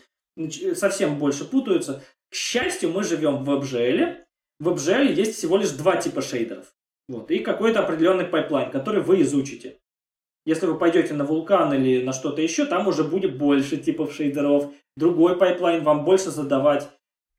совсем 0.76 1.20
больше 1.20 1.44
путаются. 1.44 2.06
К 2.30 2.36
счастью, 2.36 2.92
мы 2.92 3.04
живем 3.04 3.44
в 3.44 3.50
WebGL. 3.50 4.24
В 4.60 4.70
WebGL 4.70 5.12
есть 5.12 5.36
всего 5.36 5.58
лишь 5.58 5.72
два 5.72 5.98
типа 5.98 6.22
шейдеров. 6.22 6.74
Вот, 7.10 7.30
и 7.32 7.40
какой-то 7.40 7.82
определенный 7.82 8.24
pipeline, 8.24 8.72
который 8.72 9.02
вы 9.02 9.22
изучите. 9.24 9.80
Если 10.46 10.66
вы 10.66 10.78
пойдете 10.78 11.14
на 11.14 11.26
Vulkan 11.26 11.74
или 11.74 12.02
на 12.02 12.14
что-то 12.14 12.42
еще, 12.42 12.66
там 12.66 12.88
уже 12.88 13.04
будет 13.04 13.38
больше 13.38 13.76
типов 13.76 14.14
шейдеров. 14.14 14.72
Другой 14.96 15.38
pipeline 15.38 15.84
вам 15.84 16.06
больше 16.06 16.30
задавать. 16.30 16.90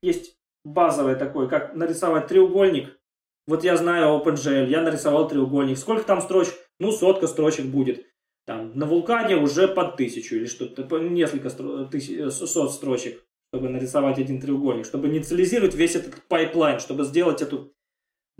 Есть 0.03 0.37
базовый 0.63 1.15
такой, 1.15 1.49
как 1.49 1.73
нарисовать 1.73 2.27
треугольник. 2.27 2.99
Вот 3.47 3.63
я 3.63 3.75
знаю 3.75 4.19
OpenGL, 4.19 4.67
я 4.67 4.83
нарисовал 4.83 5.27
треугольник. 5.27 5.79
Сколько 5.79 6.03
там 6.03 6.21
строчек? 6.21 6.53
ну, 6.81 6.91
сотка 6.91 7.27
строчек 7.27 7.67
будет. 7.67 8.07
Там, 8.47 8.75
на 8.75 8.87
Vulkan 8.87 9.28
е 9.28 9.35
уже 9.35 9.67
под 9.67 9.97
тысячу 9.97 10.35
или 10.35 10.45
что-то, 10.45 10.97
несколько 10.97 11.49
стро- 11.49 11.87
тысяч, 11.87 12.17
э, 12.17 12.31
сот 12.31 12.73
строчек, 12.73 13.23
чтобы 13.53 13.69
нарисовать 13.69 14.17
один 14.17 14.41
треугольник, 14.41 14.85
чтобы 14.85 15.09
инициализировать 15.09 15.75
весь 15.75 15.95
этот 15.95 16.23
pipeline, 16.27 16.79
чтобы 16.79 17.03
сделать 17.03 17.43
эту, 17.43 17.71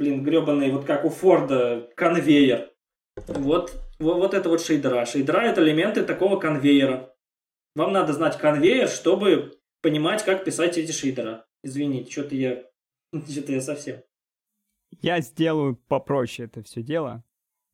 блин, 0.02 0.24
гребаный, 0.24 0.72
вот 0.72 0.86
как 0.86 1.06
у 1.06 1.10
Форда, 1.10 1.88
конвейер. 1.96 2.72
Вот, 3.28 3.72
вот, 4.00 4.18
вот 4.18 4.34
это 4.34 4.50
вот 4.50 4.60
шейдера. 4.60 5.06
Шейдера 5.06 5.42
это 5.42 5.62
элементы 5.62 6.04
такого 6.04 6.40
конвейера. 6.40 7.16
Вам 7.76 7.94
надо 7.94 8.12
знать 8.14 8.38
конвейер, 8.40 8.90
чтобы 8.90 9.60
понимать, 9.82 10.26
как 10.26 10.44
писать 10.44 10.80
эти 10.80 10.92
шейдера. 10.92 11.46
Извините, 11.64 12.12
что-то 12.12 12.36
я, 12.36 12.64
что-то 13.30 13.52
я 13.54 13.62
совсем. 13.62 14.02
Я 15.02 15.22
сделаю 15.22 15.76
попроще 15.88 16.48
это 16.48 16.64
все 16.64 16.82
дело. 16.82 17.24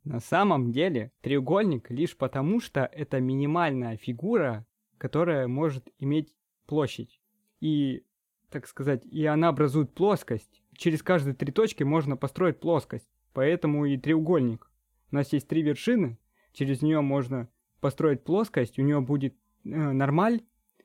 На 0.03 0.19
самом 0.19 0.73
деле 0.73 1.13
треугольник 1.21 1.89
лишь 1.89 2.15
потому, 2.17 2.59
что 2.59 2.81
это 2.81 3.21
минимальная 3.21 3.95
фигура, 3.95 4.65
которая 4.97 5.47
может 5.47 5.87
иметь 5.97 6.35
площадь. 6.65 7.21
И, 7.61 8.03
так 8.49 8.67
сказать, 8.67 9.05
и 9.05 9.25
она 9.25 9.47
образует 9.47 9.93
плоскость. 9.93 10.61
Через 10.77 11.03
каждые 11.03 11.33
три 11.33 11.51
точки 11.51 11.83
можно 11.83 12.15
построить 12.15 12.59
плоскость. 12.59 13.09
Поэтому 13.33 13.85
и 13.85 13.97
треугольник. 13.97 14.71
У 15.11 15.15
нас 15.15 15.33
есть 15.33 15.47
три 15.47 15.61
вершины, 15.61 16.17
через 16.53 16.81
нее 16.81 17.01
можно 17.01 17.49
построить 17.79 18.23
плоскость, 18.23 18.79
у 18.79 18.81
нее 18.81 18.99
будет 18.99 19.35
э, 19.63 19.69
нормаль, 19.69 20.41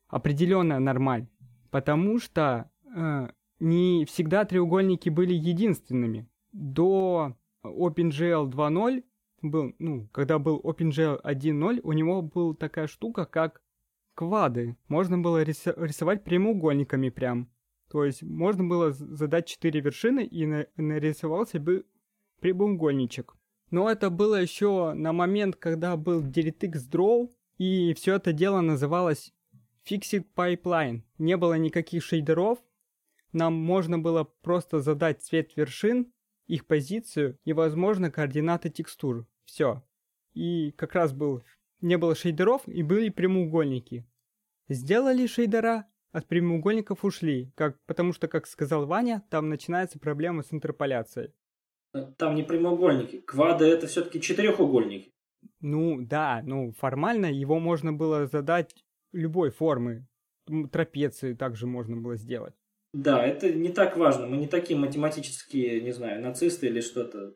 определенная 0.08 0.78
нормаль. 0.78 1.26
Потому 1.70 2.18
что 2.18 2.70
э, 2.94 3.28
не 3.58 4.04
всегда 4.04 4.44
треугольники 4.44 5.08
были 5.08 5.32
единственными. 5.32 6.28
До 6.52 7.36
OpenGL 7.64 8.50
2.0 8.50 9.04
был, 9.42 9.74
ну, 9.78 10.08
когда 10.12 10.38
был 10.38 10.60
OpenGL 10.60 11.22
1.0, 11.22 11.80
у 11.82 11.92
него 11.92 12.22
была 12.22 12.54
такая 12.54 12.86
штука, 12.86 13.24
как 13.24 13.62
квады. 14.14 14.76
Можно 14.88 15.18
было 15.18 15.42
рисовать 15.42 16.24
прямоугольниками 16.24 17.08
прям. 17.08 17.48
То 17.92 18.06
есть 18.06 18.22
можно 18.22 18.64
было 18.64 18.92
задать 18.92 19.46
4 19.46 19.80
вершины 19.80 20.24
и 20.24 20.46
на 20.46 20.66
нарисовался 20.78 21.60
бы 21.60 21.84
прямоугольничек. 22.40 23.34
Но 23.70 23.90
это 23.90 24.08
было 24.08 24.40
еще 24.40 24.94
на 24.94 25.12
момент, 25.12 25.56
когда 25.56 25.98
был 25.98 26.22
DirectX 26.22 26.90
Draw, 26.90 27.30
и 27.58 27.92
все 27.92 28.14
это 28.14 28.32
дело 28.32 28.62
называлось 28.62 29.34
Fixed 29.86 30.24
Pipeline. 30.34 31.02
Не 31.18 31.36
было 31.36 31.58
никаких 31.58 32.02
шейдеров, 32.02 32.60
нам 33.32 33.52
можно 33.52 33.98
было 33.98 34.24
просто 34.24 34.80
задать 34.80 35.20
цвет 35.20 35.54
вершин, 35.54 36.14
их 36.46 36.66
позицию 36.66 37.38
и, 37.44 37.52
возможно, 37.52 38.10
координаты 38.10 38.70
текстур. 38.70 39.26
Все. 39.44 39.82
И 40.32 40.70
как 40.78 40.94
раз 40.94 41.12
был, 41.12 41.44
не 41.82 41.98
было 41.98 42.14
шейдеров 42.14 42.66
и 42.66 42.82
были 42.82 43.10
прямоугольники. 43.10 44.06
Сделали 44.70 45.26
шейдера, 45.26 45.91
от 46.12 46.28
прямоугольников 46.28 47.04
ушли, 47.04 47.50
как, 47.56 47.78
потому 47.86 48.12
что, 48.12 48.28
как 48.28 48.46
сказал 48.46 48.86
Ваня, 48.86 49.22
там 49.30 49.48
начинается 49.48 49.98
проблема 49.98 50.42
с 50.42 50.52
интерполяцией. 50.52 51.32
Там 52.16 52.34
не 52.34 52.42
прямоугольники. 52.42 53.20
Квады 53.20 53.66
это 53.66 53.86
все-таки 53.86 54.20
четырехугольники. 54.20 55.12
Ну 55.60 56.00
да, 56.00 56.42
ну 56.44 56.72
формально 56.78 57.26
его 57.26 57.58
можно 57.58 57.92
было 57.92 58.26
задать 58.26 58.74
любой 59.12 59.50
формы. 59.50 60.06
Трапеции 60.70 61.34
также 61.34 61.66
можно 61.66 61.96
было 61.96 62.16
сделать. 62.16 62.54
Да, 62.92 63.24
это 63.24 63.52
не 63.52 63.70
так 63.70 63.96
важно. 63.96 64.26
Мы 64.26 64.36
не 64.36 64.46
такие 64.46 64.78
математические, 64.78 65.80
не 65.80 65.92
знаю, 65.92 66.22
нацисты 66.22 66.66
или 66.66 66.80
что-то. 66.80 67.34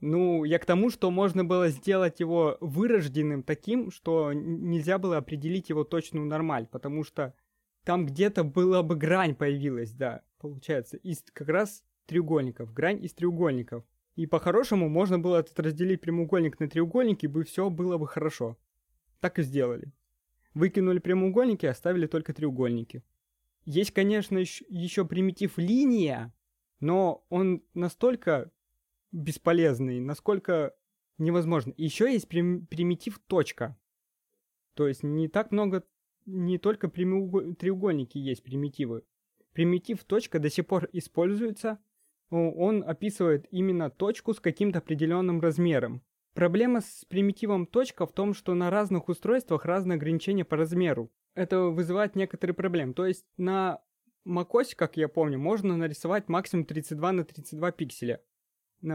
Ну, 0.00 0.44
я 0.44 0.58
к 0.58 0.66
тому, 0.66 0.90
что 0.90 1.10
можно 1.10 1.44
было 1.44 1.68
сделать 1.68 2.20
его 2.20 2.58
вырожденным 2.60 3.42
таким, 3.42 3.90
что 3.90 4.32
нельзя 4.32 4.98
было 4.98 5.16
определить 5.16 5.70
его 5.70 5.84
точную 5.84 6.26
нормаль, 6.26 6.66
потому 6.66 7.04
что 7.04 7.34
там 7.84 8.06
где-то 8.06 8.44
была 8.44 8.82
бы 8.82 8.96
грань 8.96 9.34
появилась, 9.34 9.92
да, 9.92 10.22
получается, 10.38 10.96
из 10.96 11.22
как 11.32 11.48
раз 11.48 11.84
треугольников, 12.06 12.72
грань 12.72 13.04
из 13.04 13.12
треугольников. 13.12 13.84
И 14.16 14.26
по-хорошему 14.26 14.88
можно 14.88 15.18
было 15.18 15.38
этот 15.38 15.58
разделить 15.60 16.00
прямоугольник 16.00 16.60
на 16.60 16.68
треугольник, 16.68 17.24
и 17.24 17.26
бы 17.26 17.44
все 17.44 17.68
было 17.68 17.98
бы 17.98 18.06
хорошо. 18.06 18.56
Так 19.20 19.38
и 19.38 19.42
сделали. 19.42 19.92
Выкинули 20.54 20.98
прямоугольники, 20.98 21.66
оставили 21.66 22.06
только 22.06 22.32
треугольники. 22.32 23.02
Есть, 23.64 23.90
конечно, 23.90 24.38
еще 24.38 25.04
примитив 25.04 25.58
линия, 25.58 26.32
но 26.80 27.24
он 27.28 27.62
настолько 27.72 28.52
бесполезный, 29.10 30.00
насколько 30.00 30.74
невозможно. 31.18 31.72
Еще 31.76 32.12
есть 32.12 32.28
прим- 32.28 32.66
примитив 32.66 33.18
точка. 33.26 33.76
То 34.74 34.86
есть 34.86 35.02
не 35.02 35.28
так 35.28 35.50
много, 35.50 35.84
не 36.26 36.58
только 36.58 36.88
треугольники 36.88 38.18
есть 38.18 38.42
примитивы. 38.42 39.02
Примитив 39.52 40.02
точка 40.04 40.38
до 40.38 40.50
сих 40.50 40.66
пор 40.66 40.88
используется. 40.92 41.78
Он 42.30 42.82
описывает 42.84 43.46
именно 43.50 43.90
точку 43.90 44.34
с 44.34 44.40
каким-то 44.40 44.80
определенным 44.80 45.40
размером. 45.40 46.02
Проблема 46.34 46.80
с 46.80 47.04
примитивом 47.04 47.66
точка 47.66 48.06
в 48.06 48.12
том, 48.12 48.34
что 48.34 48.54
на 48.54 48.70
разных 48.70 49.08
устройствах 49.08 49.64
разные 49.64 49.96
ограничения 49.96 50.44
по 50.44 50.56
размеру. 50.56 51.12
Это 51.34 51.64
вызывает 51.64 52.16
некоторые 52.16 52.54
проблемы. 52.54 52.94
То 52.94 53.06
есть 53.06 53.24
на 53.36 53.80
macOS, 54.26 54.74
как 54.74 54.96
я 54.96 55.06
помню, 55.06 55.38
можно 55.38 55.76
нарисовать 55.76 56.28
максимум 56.28 56.64
32 56.64 57.12
на 57.12 57.24
32 57.24 57.70
пикселя. 57.72 58.20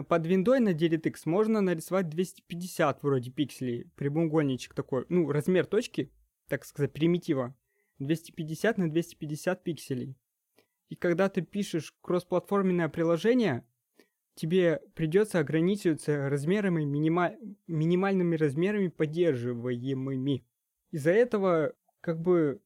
Под 0.07 0.25
виндой 0.25 0.59
на 0.59 0.73
DirectX 0.73 1.21
можно 1.25 1.61
нарисовать 1.61 2.09
250 2.09 3.01
вроде 3.01 3.31
пикселей, 3.31 3.85
прямоугольничек 3.95 4.73
такой, 4.73 5.05
ну, 5.09 5.31
размер 5.31 5.65
точки, 5.65 6.11
так 6.49 6.65
сказать, 6.65 6.91
примитива, 6.91 7.55
250 7.99 8.77
на 8.77 8.89
250 8.89 9.63
пикселей. 9.63 10.15
И 10.89 10.95
когда 10.95 11.29
ты 11.29 11.41
пишешь 11.41 11.93
кроссплатформенное 12.01 12.89
приложение, 12.89 13.63
тебе 14.35 14.81
придется 14.95 15.39
ограничиваться 15.39 16.29
размерами, 16.29 16.83
минима... 16.83 17.35
минимальными 17.67 18.35
размерами 18.35 18.87
поддерживаемыми. 18.87 20.45
Из-за 20.91 21.11
этого, 21.11 21.73
как 22.01 22.19
бы, 22.19 22.59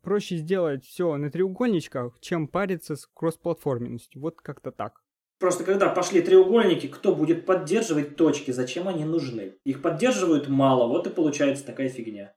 проще 0.00 0.36
сделать 0.36 0.84
все 0.84 1.16
на 1.16 1.30
треугольничках, 1.30 2.18
чем 2.20 2.48
париться 2.48 2.96
с 2.96 3.06
кроссплатформенностью. 3.06 4.22
Вот 4.22 4.40
как-то 4.40 4.70
так. 4.72 5.02
Просто 5.38 5.64
когда 5.64 5.88
пошли 5.90 6.20
треугольники, 6.20 6.88
кто 6.88 7.14
будет 7.14 7.46
поддерживать 7.46 8.16
точки, 8.16 8.50
зачем 8.50 8.88
они 8.88 9.04
нужны? 9.04 9.54
Их 9.64 9.82
поддерживают 9.82 10.48
мало, 10.48 10.88
вот 10.88 11.06
и 11.06 11.10
получается 11.10 11.64
такая 11.64 11.88
фигня. 11.88 12.34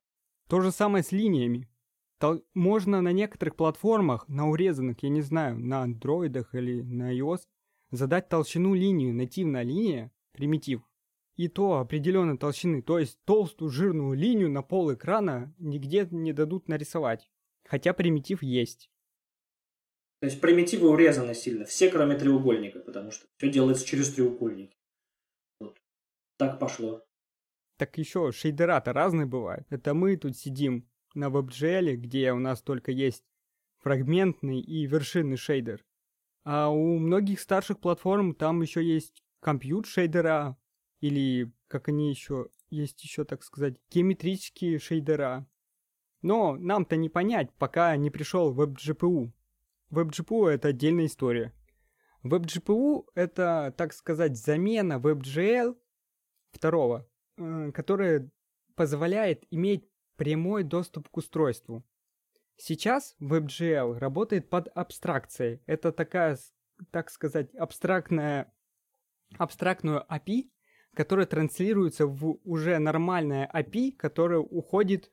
То 0.51 0.59
же 0.59 0.73
самое 0.73 1.01
с 1.01 1.13
линиями. 1.13 1.69
Можно 2.53 2.99
на 3.01 3.13
некоторых 3.13 3.55
платформах, 3.55 4.27
на 4.27 4.49
урезанных, 4.49 5.01
я 5.01 5.07
не 5.07 5.21
знаю, 5.21 5.57
на 5.57 5.83
андроидах 5.83 6.53
или 6.53 6.81
на 6.81 7.17
iOS, 7.17 7.43
задать 7.91 8.27
толщину 8.27 8.73
линию, 8.73 9.13
нативная 9.13 9.63
линия, 9.63 10.11
примитив, 10.33 10.81
и 11.37 11.47
то 11.47 11.79
определенной 11.79 12.37
толщины, 12.37 12.81
то 12.81 12.99
есть 12.99 13.17
толстую 13.23 13.71
жирную 13.71 14.13
линию 14.13 14.51
на 14.51 14.61
пол 14.61 14.93
экрана 14.93 15.55
нигде 15.57 16.05
не 16.11 16.33
дадут 16.33 16.67
нарисовать. 16.67 17.31
Хотя 17.63 17.93
примитив 17.93 18.43
есть. 18.43 18.91
То 20.19 20.25
есть 20.25 20.41
примитивы 20.41 20.89
урезаны 20.89 21.33
сильно, 21.33 21.63
все 21.63 21.89
кроме 21.89 22.17
треугольника, 22.17 22.81
потому 22.81 23.11
что 23.11 23.25
все 23.37 23.49
делается 23.49 23.87
через 23.87 24.13
треугольники. 24.13 24.75
Вот. 25.61 25.81
Так 26.35 26.59
пошло. 26.59 27.05
Так 27.81 27.97
еще 27.97 28.31
шейдера-то 28.31 28.93
разные 28.93 29.25
бывают. 29.25 29.65
Это 29.71 29.95
мы 29.95 30.15
тут 30.15 30.37
сидим 30.37 30.87
на 31.15 31.29
WebGL, 31.29 31.95
где 31.95 32.31
у 32.31 32.37
нас 32.37 32.61
только 32.61 32.91
есть 32.91 33.23
фрагментный 33.79 34.59
и 34.59 34.85
вершинный 34.85 35.35
шейдер. 35.35 35.83
А 36.43 36.69
у 36.69 36.99
многих 36.99 37.39
старших 37.39 37.79
платформ 37.79 38.35
там 38.35 38.61
еще 38.61 38.83
есть 38.83 39.23
компьют 39.39 39.87
шейдера, 39.87 40.57
или 40.99 41.51
как 41.67 41.87
они 41.87 42.11
еще, 42.11 42.49
есть 42.69 43.03
еще, 43.03 43.23
так 43.23 43.43
сказать, 43.43 43.77
геометрические 43.89 44.77
шейдера. 44.77 45.47
Но 46.21 46.57
нам-то 46.57 46.97
не 46.97 47.09
понять, 47.09 47.51
пока 47.57 47.97
не 47.97 48.11
пришел 48.11 48.53
WebGPU. 48.53 49.31
WebGPU 49.89 50.49
это 50.49 50.67
отдельная 50.67 51.07
история. 51.07 51.51
WebGPU 52.23 53.07
это, 53.15 53.73
так 53.75 53.91
сказать, 53.93 54.37
замена 54.37 54.99
WebGL 54.99 55.75
второго, 56.51 57.07
которая 57.73 58.29
позволяет 58.75 59.45
иметь 59.51 59.87
прямой 60.15 60.63
доступ 60.63 61.09
к 61.09 61.17
устройству. 61.17 61.83
Сейчас 62.57 63.15
WebGL 63.19 63.97
работает 63.97 64.49
под 64.49 64.67
абстракцией. 64.75 65.61
Это 65.65 65.91
такая, 65.91 66.37
так 66.91 67.09
сказать, 67.09 67.53
абстрактная, 67.55 68.53
абстрактную 69.37 70.05
API, 70.09 70.51
которая 70.93 71.25
транслируется 71.25 72.05
в 72.05 72.39
уже 72.43 72.77
нормальное 72.77 73.49
API, 73.51 73.93
которое 73.93 74.39
уходит 74.39 75.11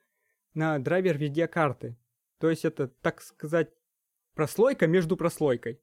на 0.55 0.79
драйвер 0.79 1.17
видеокарты. 1.17 1.97
То 2.39 2.51
есть 2.51 2.65
это, 2.65 2.89
так 2.89 3.21
сказать, 3.23 3.73
прослойка 4.35 4.87
между 4.87 5.17
прослойкой. 5.17 5.81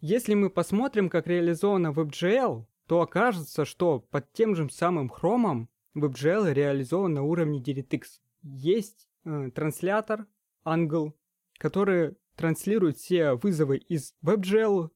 Если 0.00 0.34
мы 0.34 0.50
посмотрим, 0.50 1.08
как 1.08 1.26
реализовано 1.26 1.88
WebGL, 1.88 2.66
то 2.86 3.00
окажется, 3.00 3.64
что 3.64 4.00
под 4.00 4.32
тем 4.32 4.56
же 4.56 4.68
самым 4.70 5.08
хромом 5.08 5.68
WebGL 5.94 6.52
реализован 6.52 7.14
на 7.14 7.22
уровне 7.22 7.60
DirectX. 7.60 8.04
Есть 8.42 9.08
э, 9.24 9.50
транслятор 9.54 10.26
Angle, 10.64 11.12
который 11.58 12.16
транслирует 12.36 12.96
все 12.96 13.34
вызовы 13.34 13.78
из 13.78 14.14
WebGL 14.24 14.90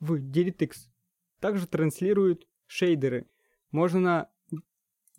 в 0.00 0.14
DirectX. 0.14 0.72
Также 1.40 1.66
транслирует 1.66 2.46
шейдеры. 2.66 3.26
Можно 3.70 4.30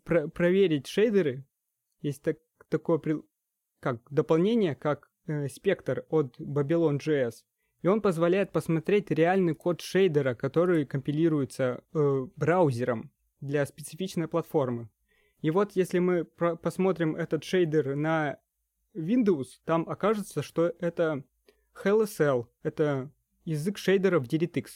про 0.03 0.27
проверить 0.27 0.87
шейдеры. 0.87 1.45
Есть 2.01 2.21
так 2.21 2.37
такое 2.69 2.99
как 3.79 4.01
дополнение, 4.09 4.75
как 4.75 5.11
э, 5.27 5.47
спектр 5.49 6.05
от 6.09 6.39
Babylon.js. 6.39 7.43
И 7.81 7.87
он 7.87 8.01
позволяет 8.01 8.51
посмотреть 8.51 9.11
реальный 9.11 9.55
код 9.55 9.81
шейдера, 9.81 10.35
который 10.35 10.85
компилируется 10.85 11.83
э, 11.93 12.27
браузером 12.35 13.11
для 13.41 13.65
специфичной 13.65 14.29
платформы. 14.29 14.89
И 15.43 15.51
вот 15.51 15.73
если 15.73 15.99
мы 15.99 16.23
посмотрим 16.23 17.17
этот 17.17 17.43
шейдер 17.43 17.95
на 17.97 18.39
Windows, 18.95 19.59
там 19.65 19.87
окажется, 19.89 20.41
что 20.41 20.73
это 20.79 21.25
HLSL, 21.75 22.47
это 22.63 23.11
язык 23.43 23.77
шейдеров 23.77 24.23
DirectX. 24.23 24.67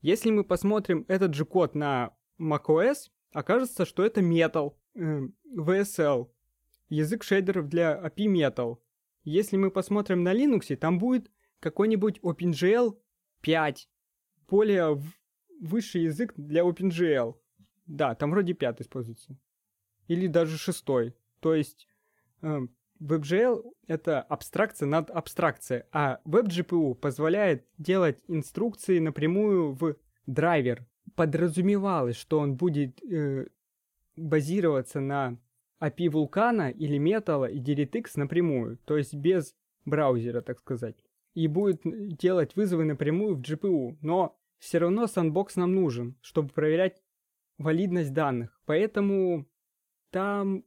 Если 0.00 0.30
мы 0.30 0.44
посмотрим 0.44 1.04
этот 1.08 1.34
же 1.34 1.44
код 1.44 1.74
на 1.74 2.16
macOS, 2.40 3.10
окажется, 3.34 3.84
что 3.84 4.02
это 4.02 4.22
Metal, 4.22 4.74
э, 4.94 5.28
VSL, 5.54 6.30
язык 6.88 7.22
шейдеров 7.22 7.68
для 7.68 8.00
API 8.02 8.28
Metal. 8.28 8.78
Если 9.24 9.58
мы 9.58 9.70
посмотрим 9.70 10.22
на 10.22 10.32
Linux, 10.32 10.74
там 10.76 10.98
будет 10.98 11.30
какой-нибудь 11.60 12.20
OpenGL 12.20 12.98
5, 13.42 13.88
более 14.48 15.02
высший 15.60 16.04
язык 16.04 16.32
для 16.38 16.62
OpenGL. 16.62 17.34
Да, 17.84 18.14
там 18.14 18.30
вроде 18.30 18.54
5 18.54 18.80
используется. 18.80 19.36
Или 20.08 20.26
даже 20.26 20.58
шестой. 20.58 21.14
То 21.40 21.54
есть 21.54 21.86
э, 22.42 22.60
WebGL— 23.00 23.72
это 23.86 24.20
абстракция 24.22 24.86
над 24.86 25.10
абстракцией, 25.10 25.84
а 25.92 26.20
WebGPU 26.24 26.94
позволяет 26.94 27.64
делать 27.78 28.18
инструкции 28.26 28.98
напрямую 28.98 29.72
в 29.72 29.96
драйвер. 30.26 30.86
Подразумевалось, 31.14 32.16
что 32.16 32.38
он 32.40 32.56
будет 32.56 33.02
э, 33.04 33.46
базироваться 34.16 35.00
на 35.00 35.38
API 35.80 36.10
вулкана 36.10 36.70
или 36.70 36.98
металла 36.98 37.46
и 37.46 37.60
DirectX 37.60 38.12
напрямую, 38.16 38.78
то 38.84 38.96
есть 38.96 39.14
без 39.14 39.54
браузера, 39.84 40.40
так 40.40 40.58
сказать. 40.58 40.96
И 41.34 41.46
будет 41.46 41.82
делать 41.84 42.56
вызовы 42.56 42.84
напрямую 42.84 43.36
в 43.36 43.40
GPU, 43.40 43.96
но 44.00 44.36
все 44.58 44.78
равно 44.78 45.04
Sandbox 45.04 45.52
нам 45.56 45.74
нужен, 45.74 46.16
чтобы 46.20 46.48
проверять 46.48 47.00
валидность 47.58 48.12
данных. 48.12 48.60
Поэтому 48.66 49.46
там 50.10 50.64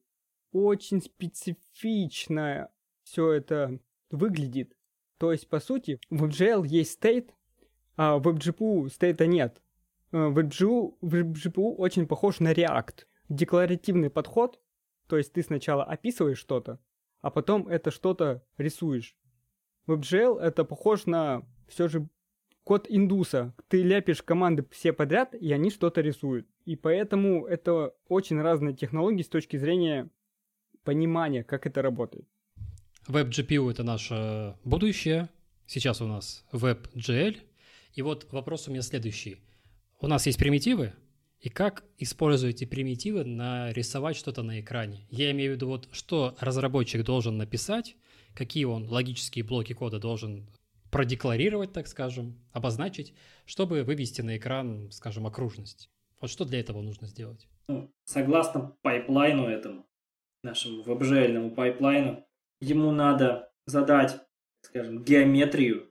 очень 0.52 1.02
специфично 1.02 2.70
все 3.04 3.32
это 3.32 3.80
выглядит. 4.10 4.76
То 5.18 5.32
есть, 5.32 5.48
по 5.48 5.60
сути, 5.60 6.00
в 6.10 6.24
WebGL 6.26 6.66
есть 6.66 7.04
state, 7.04 7.32
а 7.96 8.18
в 8.18 8.28
WebGPU 8.28 8.90
стейта 8.90 9.28
нет. 9.28 9.62
Э, 10.12 10.30
WebGPU 10.30 11.76
очень 11.76 12.08
похож 12.08 12.40
на 12.40 12.54
React. 12.54 13.06
Декларативный 13.30 14.10
подход, 14.10 14.60
то 15.08 15.18
есть 15.18 15.34
ты 15.34 15.44
сначала 15.44 15.84
описываешь 15.84 16.40
что-то, 16.40 16.80
а 17.22 17.30
потом 17.30 17.68
это 17.68 17.92
что-то 17.92 18.44
рисуешь. 18.58 19.16
WebGL 19.88 20.40
это 20.40 20.66
похож 20.66 21.06
на 21.06 21.44
все 21.68 21.88
же 21.88 22.08
код 22.72 22.88
индуса. 22.88 23.54
Ты 23.68 23.84
ляпишь 23.84 24.24
команды 24.24 24.66
все 24.72 24.94
подряд, 24.94 25.36
и 25.36 25.52
они 25.52 25.70
что-то 25.72 26.00
рисуют. 26.00 26.48
И 26.64 26.78
поэтому 26.78 27.46
это 27.46 27.94
очень 28.08 28.40
разные 28.42 28.74
технологии 28.74 29.24
с 29.24 29.28
точки 29.28 29.58
зрения 29.58 30.10
понимания, 30.86 31.44
как 31.44 31.68
это 31.68 31.82
работает. 31.82 32.26
WebGPU— 33.10 33.70
это 33.72 33.84
наше 33.84 34.56
будущее. 34.64 35.28
Сейчас 35.68 36.00
у 36.02 36.08
нас 36.08 36.46
WebGL. 36.54 37.40
И 37.96 38.02
вот 38.02 38.32
вопрос 38.32 38.70
у 38.70 38.72
меня 38.72 38.84
следующий. 38.84 39.36
У 40.00 40.08
нас 40.08 40.26
есть 40.26 40.40
примитивы, 40.40 40.94
и 41.42 41.50
как 41.50 41.84
используете 41.98 42.68
примитивы 42.68 43.26
нарисовать 43.26 44.16
что-то 44.16 44.44
на 44.44 44.62
экране? 44.62 45.06
Я 45.10 45.32
имею 45.32 45.52
в 45.52 45.56
виду 45.56 45.68
вот, 45.68 45.90
что 45.92 46.38
разработчик 46.40 47.04
должен 47.04 47.36
написать, 47.36 47.98
какие 48.34 48.64
он 48.64 48.88
логические 48.88 49.44
блоки 49.44 49.74
кода 49.74 50.00
должен 50.00 50.48
продекларировать, 50.92 51.74
так 51.74 51.88
скажем, 51.88 52.38
обозначить, 52.52 53.14
чтобы 53.46 53.84
вывести 53.84 54.22
на 54.22 54.38
экран, 54.38 54.92
скажем, 54.92 55.26
окружность. 55.26 55.90
Вот 56.20 56.30
что 56.30 56.46
для 56.46 56.60
этого 56.60 56.82
нужно 56.82 57.08
сделать? 57.08 57.48
Ну, 57.68 57.92
согласно 58.04 58.76
пайплайну 58.82 59.48
этому, 59.48 59.88
нашему 60.44 60.84
веб 60.84 61.56
пайплайну, 61.56 62.24
ему 62.60 62.92
надо 62.92 63.52
задать, 63.66 64.20
скажем, 64.62 65.04
геометрию. 65.04 65.88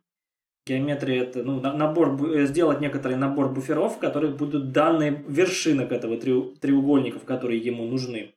Геометрия 0.66 1.22
это 1.22 1.42
ну, 1.42 1.60
набор, 1.60 2.22
э, 2.32 2.46
сделать 2.46 2.80
некоторый 2.80 3.16
набор 3.16 3.52
буферов, 3.52 3.96
в 3.96 3.98
которых 3.98 4.36
будут 4.36 4.72
данные 4.72 5.24
вершинок 5.26 5.90
этого 5.90 6.18
треугольников, 6.18 7.24
которые 7.24 7.58
ему 7.58 7.86
нужны. 7.86 8.34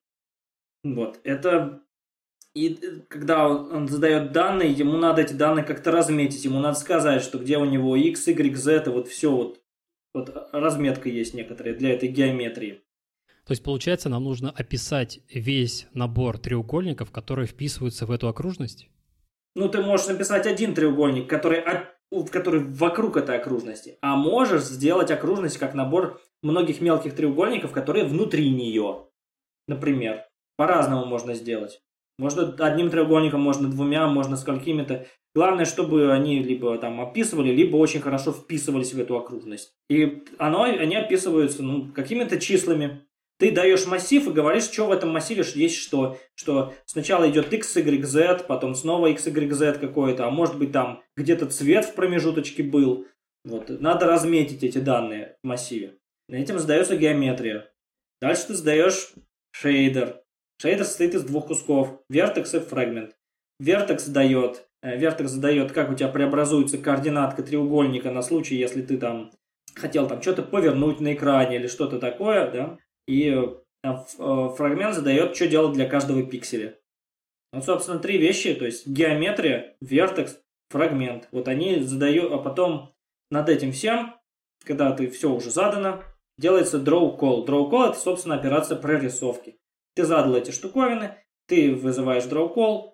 Вот. 0.83 1.19
Это 1.23 1.83
и 2.53 2.73
э, 2.73 2.99
когда 3.07 3.47
он 3.47 3.87
задает 3.87 4.31
данные, 4.31 4.71
ему 4.71 4.97
надо 4.97 5.21
эти 5.21 5.33
данные 5.33 5.65
как-то 5.65 5.91
разметить, 5.91 6.45
ему 6.45 6.59
надо 6.59 6.77
сказать, 6.77 7.23
что 7.23 7.39
где 7.39 7.57
у 7.57 7.65
него 7.65 7.95
x, 7.95 8.27
y, 8.27 8.55
z, 8.55 8.83
вот 8.91 9.07
все 9.07 9.31
вот, 9.31 9.61
вот 10.13 10.49
разметка 10.51 11.09
есть 11.09 11.33
некоторая 11.33 11.73
для 11.73 11.93
этой 11.93 12.09
геометрии. 12.09 12.81
То 13.45 13.51
есть, 13.51 13.63
получается, 13.63 14.07
нам 14.07 14.23
нужно 14.23 14.51
описать 14.51 15.19
весь 15.29 15.87
набор 15.93 16.37
треугольников, 16.37 17.11
которые 17.11 17.45
вписываются 17.45 18.05
в 18.05 18.11
эту 18.11 18.29
окружность? 18.29 18.87
Ну, 19.55 19.67
ты 19.67 19.81
можешь 19.81 20.07
написать 20.07 20.47
один 20.47 20.73
треугольник, 20.73 21.29
который, 21.29 21.63
который 22.31 22.63
вокруг 22.63 23.17
этой 23.17 23.37
окружности, 23.37 23.97
а 24.01 24.15
можешь 24.15 24.63
сделать 24.63 25.11
окружность 25.11 25.57
как 25.57 25.73
набор 25.73 26.21
многих 26.41 26.79
мелких 26.79 27.15
треугольников, 27.15 27.71
которые 27.71 28.05
внутри 28.05 28.49
нее. 28.49 29.07
Например, 29.67 30.25
по-разному 30.55 31.05
можно 31.05 31.33
сделать. 31.33 31.81
Можно 32.17 32.53
одним 32.59 32.89
треугольником, 32.89 33.41
можно 33.41 33.69
двумя, 33.69 34.07
можно 34.07 34.37
сколькими-то. 34.37 35.07
Главное, 35.35 35.65
чтобы 35.65 36.13
они 36.13 36.43
либо 36.43 36.77
там 36.77 37.01
описывали, 37.01 37.51
либо 37.51 37.75
очень 37.77 38.01
хорошо 38.01 38.31
вписывались 38.31 38.93
в 38.93 38.99
эту 38.99 39.17
окружность. 39.17 39.73
И 39.89 40.23
оно, 40.37 40.63
они 40.63 40.95
описываются 40.95 41.63
ну, 41.63 41.91
какими-то 41.91 42.39
числами. 42.39 43.07
Ты 43.39 43.51
даешь 43.51 43.87
массив 43.87 44.27
и 44.27 44.31
говоришь, 44.31 44.65
что 44.65 44.85
в 44.85 44.91
этом 44.91 45.11
массиве 45.11 45.43
есть 45.55 45.77
что. 45.77 46.17
Что 46.35 46.73
сначала 46.85 47.29
идет 47.29 47.51
x, 47.51 47.75
y, 47.75 48.05
z, 48.05 48.45
потом 48.47 48.75
снова 48.75 49.07
x, 49.07 49.25
y, 49.25 49.51
z 49.51 49.73
какое-то, 49.79 50.27
а 50.27 50.29
может 50.29 50.57
быть 50.57 50.71
там 50.71 51.01
где-то 51.17 51.47
цвет 51.47 51.85
в 51.85 51.95
промежуточке 51.95 52.61
был. 52.61 53.07
Вот. 53.43 53.69
Надо 53.69 54.05
разметить 54.05 54.63
эти 54.63 54.77
данные 54.77 55.37
в 55.43 55.47
массиве. 55.47 55.97
Этим 56.29 56.59
задается 56.59 56.95
геометрия. 56.95 57.71
Дальше 58.21 58.47
ты 58.47 58.53
сдаешь 58.53 59.13
шейдер. 59.51 60.22
Шейдер 60.61 60.85
состоит 60.85 61.15
из 61.15 61.23
двух 61.23 61.47
кусков. 61.47 62.01
Vertex 62.11 62.55
и 62.55 62.59
Fragment. 62.59 63.11
Vertex 63.61 64.09
дает, 64.09 64.67
э, 64.81 64.97
Vertex 64.99 65.27
задает, 65.27 65.71
как 65.71 65.91
у 65.91 65.95
тебя 65.95 66.09
преобразуется 66.09 66.77
координатка 66.77 67.43
треугольника 67.43 68.11
на 68.11 68.21
случай, 68.21 68.55
если 68.55 68.81
ты 68.81 68.97
там 68.97 69.31
хотел 69.75 70.07
там 70.07 70.21
что-то 70.21 70.43
повернуть 70.43 70.99
на 70.99 71.13
экране 71.13 71.57
или 71.57 71.67
что-то 71.67 71.99
такое, 71.99 72.51
да. 72.51 72.77
И 73.07 73.29
э, 73.29 73.45
э, 73.83 74.49
фрагмент 74.55 74.95
задает, 74.95 75.35
что 75.35 75.47
делать 75.47 75.73
для 75.73 75.87
каждого 75.87 76.23
пикселя. 76.23 76.77
Вот, 77.51 77.65
собственно, 77.65 77.99
три 77.99 78.17
вещи, 78.17 78.53
то 78.53 78.65
есть 78.65 78.87
геометрия, 78.87 79.75
вертекс, 79.79 80.39
фрагмент. 80.69 81.27
Вот 81.31 81.47
они 81.47 81.81
задают, 81.81 82.31
а 82.31 82.37
потом 82.39 82.95
над 83.29 83.49
этим 83.49 83.71
всем, 83.71 84.15
когда 84.63 84.91
ты 84.91 85.09
все 85.09 85.31
уже 85.31 85.51
задано, 85.51 86.03
делается 86.37 86.77
draw 86.77 87.17
call. 87.17 87.45
Draw 87.45 87.69
call 87.69 87.89
это, 87.91 87.99
собственно, 87.99 88.35
операция 88.35 88.77
прорисовки. 88.77 89.57
Ты 89.95 90.05
задал 90.05 90.35
эти 90.35 90.51
штуковины, 90.51 91.17
ты 91.47 91.73
вызываешь 91.75 92.23
draw 92.23 92.53
call, 92.53 92.93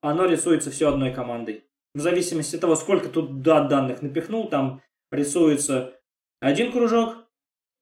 оно 0.00 0.26
рисуется 0.26 0.70
все 0.70 0.88
одной 0.88 1.12
командой. 1.12 1.64
В 1.94 2.00
зависимости 2.00 2.56
от 2.56 2.60
того, 2.60 2.76
сколько 2.76 3.08
тут 3.08 3.40
данных 3.40 4.02
напихнул, 4.02 4.48
там 4.48 4.82
рисуется 5.10 5.98
один 6.40 6.72
кружок 6.72 7.28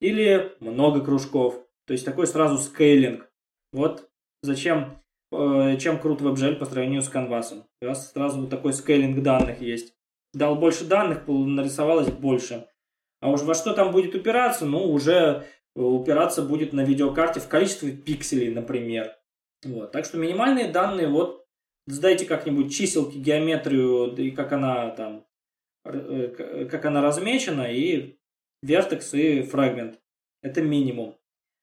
или 0.00 0.54
много 0.60 1.00
кружков. 1.00 1.66
То 1.86 1.92
есть 1.92 2.04
такой 2.04 2.26
сразу 2.26 2.58
скейлинг. 2.58 3.28
Вот 3.72 4.08
зачем, 4.42 5.02
э, 5.32 5.76
чем 5.78 5.98
крут 5.98 6.20
WebGL 6.20 6.56
по 6.56 6.66
сравнению 6.66 7.02
с 7.02 7.08
канвасом. 7.08 7.64
У 7.80 7.86
вас 7.86 8.12
сразу 8.12 8.40
вот 8.40 8.50
такой 8.50 8.72
скейлинг 8.72 9.22
данных 9.22 9.60
есть. 9.60 9.94
Дал 10.34 10.54
больше 10.56 10.84
данных, 10.84 11.26
нарисовалось 11.26 12.10
больше. 12.10 12.68
А 13.20 13.30
уж 13.30 13.42
во 13.42 13.54
что 13.54 13.72
там 13.72 13.92
будет 13.92 14.14
упираться, 14.14 14.66
ну, 14.66 14.84
уже 14.90 15.46
упираться 15.74 16.42
будет 16.42 16.72
на 16.72 16.84
видеокарте 16.84 17.40
в 17.40 17.48
количестве 17.48 17.92
пикселей, 17.92 18.50
например. 18.50 19.16
Вот. 19.64 19.92
Так 19.92 20.04
что 20.04 20.18
минимальные 20.18 20.68
данные, 20.68 21.08
вот, 21.08 21.46
сдайте 21.86 22.26
как-нибудь 22.26 22.74
чиселки, 22.74 23.18
геометрию, 23.18 24.14
и 24.16 24.30
как 24.30 24.52
она 24.52 24.90
там, 24.90 25.26
э, 25.84 26.66
как 26.70 26.84
она 26.84 27.00
размечена, 27.00 27.72
и 27.72 28.18
вертекс 28.62 29.14
и 29.14 29.42
фрагмент. 29.42 30.00
Это 30.42 30.60
минимум. 30.60 31.16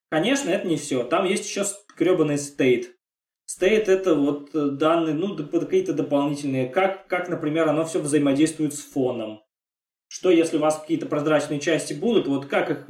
Конечно, 0.09 0.49
это 0.49 0.67
не 0.67 0.77
все. 0.77 1.03
Там 1.03 1.25
есть 1.25 1.47
еще 1.47 1.65
гребаный 1.97 2.37
стейт. 2.37 2.95
Стейт 3.45 3.89
это 3.89 4.15
вот 4.15 4.51
данные, 4.77 5.15
ну, 5.15 5.35
какие-то 5.35 5.93
дополнительные, 5.93 6.67
как, 6.67 7.07
как, 7.07 7.29
например, 7.29 7.67
оно 7.67 7.83
все 7.83 7.99
взаимодействует 7.99 8.73
с 8.73 8.81
фоном. 8.81 9.43
Что 10.07 10.31
если 10.31 10.57
у 10.57 10.61
вас 10.61 10.79
какие-то 10.79 11.05
прозрачные 11.05 11.59
части 11.59 11.93
будут, 11.93 12.27
вот 12.27 12.45
как 12.45 12.69
их 12.69 12.89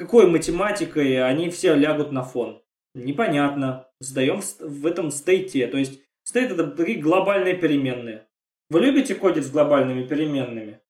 какой 0.00 0.26
математикой 0.26 1.22
они 1.22 1.50
все 1.50 1.74
лягут 1.74 2.10
на 2.10 2.22
фон? 2.22 2.62
Непонятно. 2.94 3.86
Сдаем 4.00 4.40
в 4.58 4.86
этом 4.86 5.10
стейте. 5.10 5.66
То 5.66 5.76
есть 5.76 6.00
стейт 6.24 6.50
это 6.52 6.68
такие 6.68 6.98
глобальные 6.98 7.54
переменные. 7.54 8.26
Вы 8.70 8.80
любите 8.80 9.14
кодить 9.14 9.44
с 9.44 9.50
глобальными 9.50 10.06
переменными? 10.06 10.80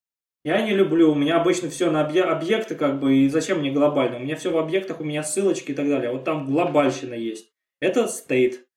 Я 0.44 0.62
не 0.62 0.74
люблю. 0.74 1.10
У 1.10 1.16
меня 1.16 1.40
обычно 1.40 1.68
все 1.70 1.90
на 1.90 2.02
объекты, 2.02 2.76
как 2.76 3.00
бы, 3.00 3.16
и 3.16 3.28
зачем 3.28 3.58
мне 3.58 3.72
глобально? 3.72 4.18
У 4.18 4.20
меня 4.20 4.36
все 4.36 4.52
в 4.52 4.58
объектах, 4.58 5.00
у 5.00 5.04
меня 5.04 5.24
ссылочки 5.24 5.72
и 5.72 5.74
так 5.74 5.88
далее. 5.88 6.12
Вот 6.12 6.24
там 6.24 6.46
глобальщина 6.46 7.14
есть. 7.14 7.52
Это 7.80 8.06
стейт. 8.06 8.68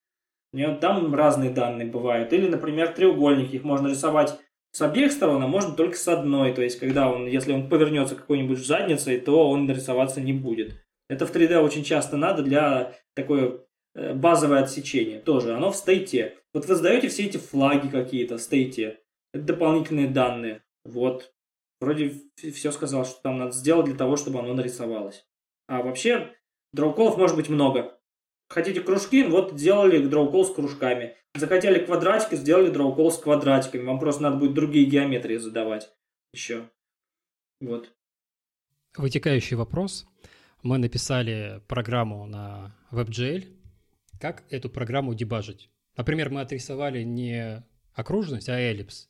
Там 0.82 1.14
разные 1.14 1.52
данные 1.52 1.88
бывают. 1.88 2.34
Или, 2.34 2.48
например, 2.48 2.88
треугольники. 2.88 3.58
Их 3.58 3.64
можно 3.64 3.88
рисовать 3.88 4.40
с 4.74 4.82
обеих 4.82 5.12
сторон, 5.12 5.44
а 5.44 5.48
можно 5.48 5.76
только 5.76 5.96
с 5.96 6.08
одной. 6.08 6.54
То 6.54 6.64
есть, 6.64 6.80
когда 6.80 7.10
он, 7.10 7.28
если 7.28 7.54
он 7.54 7.70
повернется 7.70 8.16
какой-нибудь 8.16 8.58
задницей, 8.58 9.20
то 9.20 9.50
он 9.50 9.68
нарисоваться 9.68 10.20
не 10.20 10.34
будет. 10.34 10.84
Это 11.10 11.28
в 11.28 11.34
3D 11.34 11.60
очень 11.60 11.84
часто 11.84 12.18
надо 12.18 12.42
для 12.42 12.96
такой 13.14 13.62
э, 13.94 14.14
базовое 14.16 14.64
отсечение. 14.64 15.20
Тоже 15.20 15.54
оно 15.54 15.72
в 15.72 15.76
стейте. 15.76 16.40
Вот 16.54 16.66
вы 16.66 16.76
задаете 16.76 17.10
все 17.10 17.26
эти 17.26 17.38
флаги 17.38 17.88
какие-то 17.88 18.38
в 18.38 18.42
стейте. 18.42 19.00
Это 19.32 19.44
дополнительные 19.44 20.08
данные. 20.08 20.64
Вот. 20.86 21.32
Вроде 21.80 22.22
все 22.36 22.72
сказал, 22.72 23.06
что 23.06 23.22
там 23.22 23.38
надо 23.38 23.52
сделать 23.52 23.86
для 23.86 23.96
того, 23.96 24.18
чтобы 24.18 24.40
оно 24.40 24.56
нарисовалось. 24.56 25.28
А 25.68 25.84
вообще, 25.84 26.32
дроуколов 26.72 27.18
может 27.18 27.36
быть 27.36 27.50
много. 27.50 28.00
Хотите 28.50 28.82
кружки? 28.82 29.24
Вот 29.24 29.54
сделали 29.54 30.04
дроукол 30.04 30.46
с 30.46 30.54
кружками. 30.54 31.16
Захотели 31.36 31.84
квадратики, 31.84 32.36
сделали 32.36 32.70
дроукол 32.70 33.12
с 33.12 33.18
квадратиками. 33.18 33.84
Вам 33.84 34.00
просто 34.00 34.22
надо 34.22 34.38
будет 34.38 34.54
другие 34.54 34.86
геометрии 34.86 35.38
задавать 35.38 35.90
еще. 36.32 36.70
Вот. 37.60 37.92
Вытекающий 38.98 39.56
вопрос. 39.56 40.06
Мы 40.62 40.78
написали 40.78 41.62
программу 41.68 42.26
на 42.26 42.76
WebGL. 42.92 43.46
Как 44.20 44.44
эту 44.50 44.70
программу 44.70 45.16
дебажить? 45.16 45.70
Например, 45.98 46.30
мы 46.30 46.42
отрисовали 46.42 47.04
не 47.04 47.64
окружность, 47.94 48.50
а 48.50 48.60
эллипс. 48.60 49.10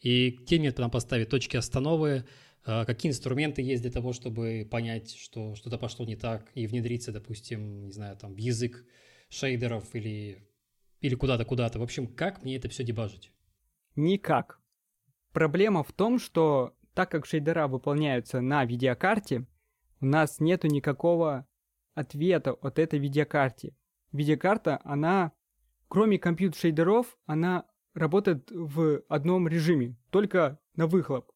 И 0.00 0.30
где 0.30 0.58
мне 0.58 0.72
там 0.72 0.90
поставить 0.90 1.28
точки 1.28 1.56
остановы, 1.56 2.24
а, 2.64 2.84
какие 2.84 3.10
инструменты 3.10 3.62
есть 3.62 3.82
для 3.82 3.90
того, 3.90 4.12
чтобы 4.12 4.66
понять, 4.70 5.14
что 5.14 5.54
что-то 5.54 5.78
пошло 5.78 6.04
не 6.04 6.16
так, 6.16 6.50
и 6.54 6.66
внедриться, 6.66 7.12
допустим, 7.12 7.84
не 7.84 7.92
знаю, 7.92 8.16
там, 8.16 8.34
в 8.34 8.38
язык 8.38 8.84
шейдеров 9.28 9.94
или, 9.94 10.46
или 11.02 11.14
куда-то, 11.14 11.44
куда-то. 11.44 11.78
В 11.78 11.82
общем, 11.82 12.06
как 12.06 12.42
мне 12.42 12.56
это 12.56 12.68
все 12.68 12.84
дебажить? 12.84 13.30
Никак. 13.94 14.58
Проблема 15.32 15.84
в 15.84 15.92
том, 15.92 16.18
что 16.18 16.74
так 16.94 17.10
как 17.10 17.26
шейдера 17.26 17.68
выполняются 17.68 18.40
на 18.40 18.64
видеокарте, 18.64 19.46
у 20.00 20.06
нас 20.06 20.40
нету 20.40 20.68
никакого 20.68 21.46
ответа 21.94 22.52
от 22.52 22.78
этой 22.78 22.98
видеокарте. 22.98 23.76
Видеокарта, 24.12 24.80
она 24.84 25.32
кроме 25.92 26.18
компьютер-шейдеров, 26.18 27.18
она 27.26 27.66
работает 27.92 28.50
в 28.50 29.02
одном 29.10 29.46
режиме, 29.46 29.94
только 30.08 30.58
на 30.74 30.86
выхлоп. 30.86 31.30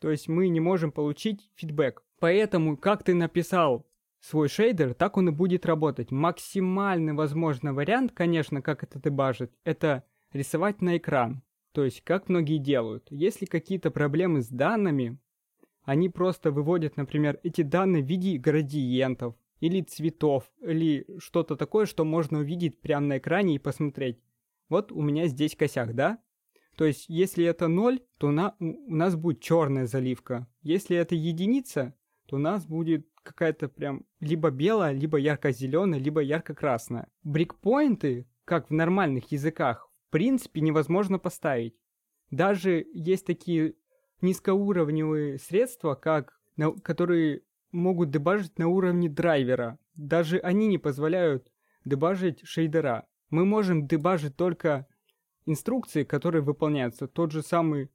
То 0.00 0.10
есть 0.10 0.28
мы 0.28 0.48
не 0.48 0.60
можем 0.60 0.92
получить 0.92 1.50
фидбэк. 1.54 2.04
Поэтому, 2.20 2.76
как 2.76 3.04
ты 3.04 3.14
написал 3.14 3.85
свой 4.26 4.48
шейдер, 4.48 4.94
так 4.94 5.16
он 5.16 5.28
и 5.28 5.32
будет 5.32 5.66
работать. 5.66 6.10
Максимальный 6.10 7.12
возможный 7.12 7.72
вариант, 7.72 8.12
конечно, 8.12 8.60
как 8.60 8.82
это 8.82 9.00
дебажит, 9.00 9.52
это 9.64 10.02
рисовать 10.32 10.82
на 10.82 10.96
экран. 10.96 11.42
То 11.72 11.84
есть, 11.84 12.02
как 12.02 12.28
многие 12.28 12.58
делают. 12.58 13.06
Если 13.10 13.44
какие-то 13.44 13.90
проблемы 13.90 14.40
с 14.42 14.48
данными, 14.48 15.18
они 15.84 16.08
просто 16.08 16.50
выводят, 16.50 16.96
например, 16.96 17.38
эти 17.42 17.62
данные 17.62 18.02
в 18.02 18.06
виде 18.06 18.38
градиентов, 18.38 19.36
или 19.60 19.80
цветов, 19.80 20.50
или 20.60 21.06
что-то 21.18 21.56
такое, 21.56 21.86
что 21.86 22.04
можно 22.04 22.40
увидеть 22.40 22.80
прямо 22.80 23.06
на 23.06 23.18
экране 23.18 23.54
и 23.54 23.60
посмотреть. 23.60 24.20
Вот 24.68 24.92
у 24.92 25.00
меня 25.00 25.28
здесь 25.28 25.54
косяк, 25.54 25.94
да? 25.94 26.18
То 26.76 26.84
есть, 26.84 27.06
если 27.08 27.44
это 27.44 27.68
0, 27.68 28.00
то 28.18 28.30
на, 28.30 28.54
у 28.58 28.94
нас 28.94 29.16
будет 29.16 29.40
черная 29.40 29.86
заливка. 29.86 30.46
Если 30.62 30.96
это 30.96 31.14
единица, 31.14 31.94
то 32.26 32.36
у 32.36 32.38
нас 32.38 32.66
будет 32.66 33.08
какая-то 33.22 33.68
прям 33.68 34.04
либо 34.20 34.50
белая, 34.50 34.92
либо 34.92 35.18
ярко-зеленая, 35.18 36.00
либо 36.00 36.20
ярко-красная. 36.20 37.08
Брикпоинты, 37.22 38.28
как 38.44 38.70
в 38.70 38.72
нормальных 38.72 39.32
языках, 39.32 39.88
в 40.08 40.12
принципе 40.12 40.60
невозможно 40.60 41.18
поставить. 41.18 41.74
Даже 42.30 42.86
есть 42.92 43.26
такие 43.26 43.74
низкоуровневые 44.20 45.38
средства, 45.38 45.94
как, 45.94 46.40
которые 46.82 47.42
могут 47.72 48.10
дебажить 48.10 48.58
на 48.58 48.68
уровне 48.68 49.08
драйвера. 49.08 49.78
Даже 49.94 50.38
они 50.38 50.66
не 50.66 50.78
позволяют 50.78 51.52
дебажить 51.84 52.40
шейдера. 52.44 53.06
Мы 53.30 53.44
можем 53.44 53.86
дебажить 53.86 54.36
только 54.36 54.86
инструкции, 55.46 56.04
которые 56.04 56.42
выполняются. 56.42 57.06
Тот 57.06 57.32
же 57.32 57.42
самый 57.42 57.90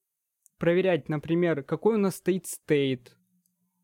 проверять, 0.58 1.10
например, 1.10 1.64
какой 1.64 1.96
у 1.96 1.98
нас 1.98 2.16
стоит 2.16 2.48
стейт, 2.48 3.18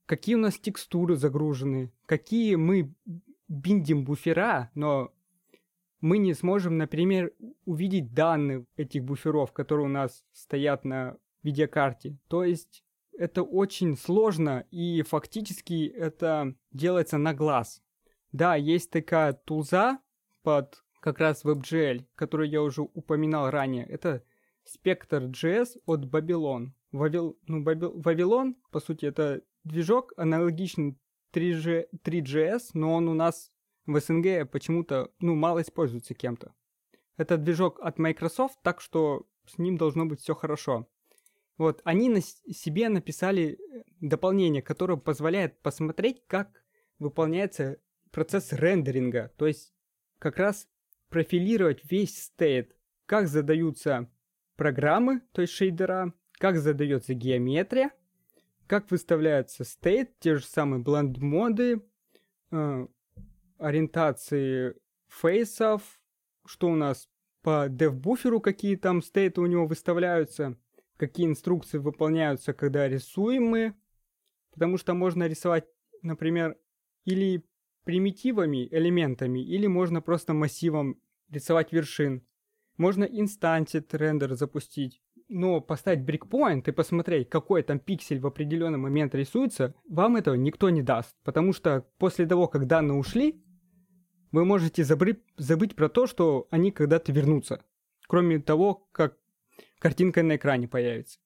какие 0.07 0.35
у 0.35 0.39
нас 0.39 0.57
текстуры 0.57 1.15
загружены, 1.15 1.91
какие 2.07 2.55
мы 2.55 2.95
биндим 3.47 4.03
буфера, 4.03 4.71
но 4.73 5.13
мы 6.01 6.17
не 6.17 6.33
сможем, 6.33 6.77
например, 6.77 7.33
увидеть 7.65 8.13
данные 8.13 8.65
этих 8.77 9.03
буферов, 9.03 9.51
которые 9.51 9.85
у 9.85 9.89
нас 9.89 10.23
стоят 10.31 10.85
на 10.85 11.17
видеокарте. 11.43 12.17
То 12.27 12.43
есть 12.43 12.83
это 13.17 13.43
очень 13.43 13.97
сложно, 13.97 14.65
и 14.71 15.01
фактически 15.01 15.87
это 15.87 16.55
делается 16.71 17.17
на 17.17 17.33
глаз. 17.33 17.81
Да, 18.31 18.55
есть 18.55 18.91
такая 18.91 19.33
тулза 19.33 19.99
под 20.43 20.83
как 21.01 21.19
раз 21.19 21.43
WebGL, 21.43 22.05
которую 22.15 22.49
я 22.49 22.61
уже 22.61 22.81
упоминал 22.81 23.49
ранее. 23.49 23.85
Это 23.85 24.23
Spectre.js 24.65 25.79
от 25.85 26.05
Babylon. 26.05 26.71
Вавил, 26.91 27.37
ну, 27.47 27.63
Бабил, 27.63 27.99
Вавилон, 27.99 28.55
по 28.71 28.79
сути, 28.79 29.05
это 29.05 29.41
движок 29.68 30.13
аналогичный 30.18 30.97
3G, 31.34 31.88
3GS, 32.03 32.72
но 32.74 32.93
он 32.93 33.07
у 33.07 33.13
нас 33.13 33.51
в 33.86 33.99
СНГ 33.99 34.49
почему-то, 34.51 35.11
ну, 35.20 35.36
мало 35.36 35.61
используется 35.61 36.13
кем-то. 36.13 36.53
Это 37.15 37.38
движок 37.38 37.80
от 37.82 37.99
Microsoft, 37.99 38.59
так 38.63 38.82
что 38.82 39.28
с 39.45 39.57
ним 39.57 39.78
должно 39.78 40.05
быть 40.05 40.22
все 40.22 40.36
хорошо. 40.36 40.88
Вот, 41.57 41.82
они 41.84 42.09
на 42.09 42.22
себе 42.22 42.89
написали 42.89 43.57
э, 43.57 43.84
дополнение, 43.99 44.61
которое 44.61 44.97
позволяет 44.97 45.59
посмотреть, 45.61 46.24
как 46.28 46.63
выполняется 46.99 47.80
процесс 48.11 48.53
рендеринга. 48.53 49.34
То 49.38 49.47
есть 49.47 49.74
как 50.20 50.38
раз 50.38 50.68
профилировать 51.09 51.82
весь 51.89 52.26
стейт, 52.26 52.76
как 53.05 53.28
задаются 53.28 54.11
программы, 54.55 55.22
то 55.32 55.41
есть 55.41 55.53
шейдера, 55.53 56.13
как 56.34 56.57
задается 56.57 57.13
геометрия, 57.13 57.91
как 58.68 58.91
выставляется 58.91 59.63
стейт, 59.63 60.20
те 60.20 60.38
же 60.38 60.45
самые 60.45 60.82
бленд-моды, 60.82 61.82
э, 62.51 62.88
ориентации 63.57 64.76
фейсов, 65.07 65.99
что 66.45 66.70
у 66.70 66.76
нас 66.76 67.09
по 67.41 67.68
дев-буферу, 67.70 68.41
какие 68.41 68.76
там 68.76 69.01
стейты 69.01 69.41
у 69.41 69.45
него 69.45 69.65
выставляются– 69.65 70.57
какие 70.97 71.28
инструкции 71.28 71.78
выполняются, 71.78 72.53
когда 72.53 72.88
рисуем 72.88 73.45
мы, 73.45 73.76
потому 74.51 74.78
что 74.78 74.93
можно 74.93 75.28
рисовать, 75.28 75.65
например, 76.01 76.57
или 77.05 77.45
примитивами, 77.84 78.68
элементами, 78.70 79.39
или 79.39 79.68
можно 79.68 80.01
просто 80.01 80.34
массивом 80.34 80.99
рисовать 81.30 81.72
вершин. 81.72 82.26
Можно 82.76 83.05
инстантит 83.05 83.93
рендер 83.93 84.36
запустить, 84.36 85.01
но 85.30 85.61
поставить 85.61 86.03
breakpoint 86.03 86.67
и 86.67 86.71
посмотреть, 86.71 87.30
какой 87.30 87.63
там 87.63 87.80
пиксель 87.80 88.19
в 88.19 88.28
определенный 88.28 88.78
момент 88.78 89.13
рисуется, 89.15 89.73
вам 89.89 90.15
этого 90.15 90.36
никто 90.36 90.69
не 90.69 90.82
даст. 90.82 91.15
Потому 91.23 91.53
что 91.53 91.86
после 91.97 92.25
того, 92.25 92.47
как 92.47 92.67
данные 92.67 92.97
ушли, 92.97 93.43
вы 94.32 94.45
можете 94.45 94.84
забыть, 94.84 95.19
забыть 95.38 95.75
про 95.75 95.89
то, 95.89 96.07
что 96.07 96.47
они 96.51 96.71
когда-то 96.71 97.11
вернутся. 97.11 97.63
Кроме 98.07 98.39
того, 98.39 98.88
как 98.91 99.17
картинка 99.80 100.23
на 100.23 100.36
экране 100.36 100.67
появится. 100.67 101.19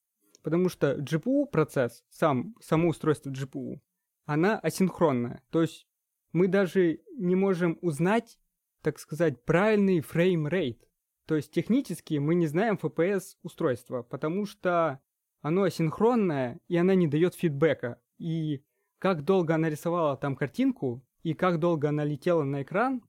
Потому 0.43 0.69
что 0.69 0.97
GPU 0.97 1.45
процесс, 1.45 2.03
сам, 2.09 2.55
само 2.59 2.89
устройство 2.89 3.29
GPU, 3.29 3.79
она 4.25 4.57
асинхронная. 4.59 5.43
То 5.51 5.61
есть 5.61 5.87
мы 6.31 6.47
даже 6.47 7.01
не 7.17 7.35
можем 7.35 7.77
узнать, 7.81 8.39
так 8.81 8.97
сказать, 8.97 9.43
правильный 9.43 10.01
frame 10.01 10.44
rate. 10.44 10.87
То 11.31 11.37
есть 11.37 11.53
технически 11.53 12.15
мы 12.15 12.35
не 12.35 12.45
знаем 12.45 12.75
FPS 12.75 13.37
устройства, 13.41 14.03
потому 14.03 14.45
что 14.45 14.99
оно 15.41 15.63
асинхронное, 15.63 16.59
и 16.67 16.75
она 16.75 16.93
не 16.93 17.07
дает 17.07 17.35
фидбэка. 17.35 18.01
И 18.17 18.65
как 18.99 19.23
долго 19.23 19.55
она 19.55 19.69
рисовала 19.69 20.17
там 20.17 20.35
картинку, 20.35 21.01
и 21.23 21.33
как 21.33 21.57
долго 21.57 21.87
она 21.87 22.03
летела 22.03 22.43
на 22.43 22.63
экран, 22.63 23.01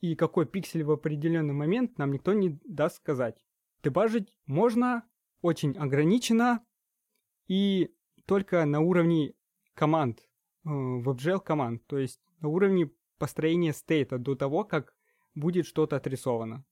и 0.00 0.16
какой 0.16 0.44
пиксель 0.44 0.82
в 0.82 0.90
определенный 0.90 1.54
момент 1.54 1.98
нам 1.98 2.10
никто 2.10 2.32
не 2.32 2.58
даст 2.64 2.96
сказать. 2.96 3.44
Дебажить 3.84 4.34
можно, 4.46 5.04
очень 5.40 5.78
ограничено, 5.78 6.64
и 7.46 7.94
только 8.24 8.64
на 8.64 8.80
уровне 8.80 9.34
команд, 9.74 10.28
э, 10.64 10.68
WebGL 10.68 11.38
команд, 11.38 11.86
то 11.86 11.96
есть 11.96 12.20
на 12.40 12.48
уровне 12.48 12.90
построения 13.18 13.72
стейта 13.72 14.18
до 14.18 14.34
того, 14.34 14.64
как 14.64 14.96
будет 15.36 15.64
что-то 15.64 15.94
отрисовано. 15.94 16.64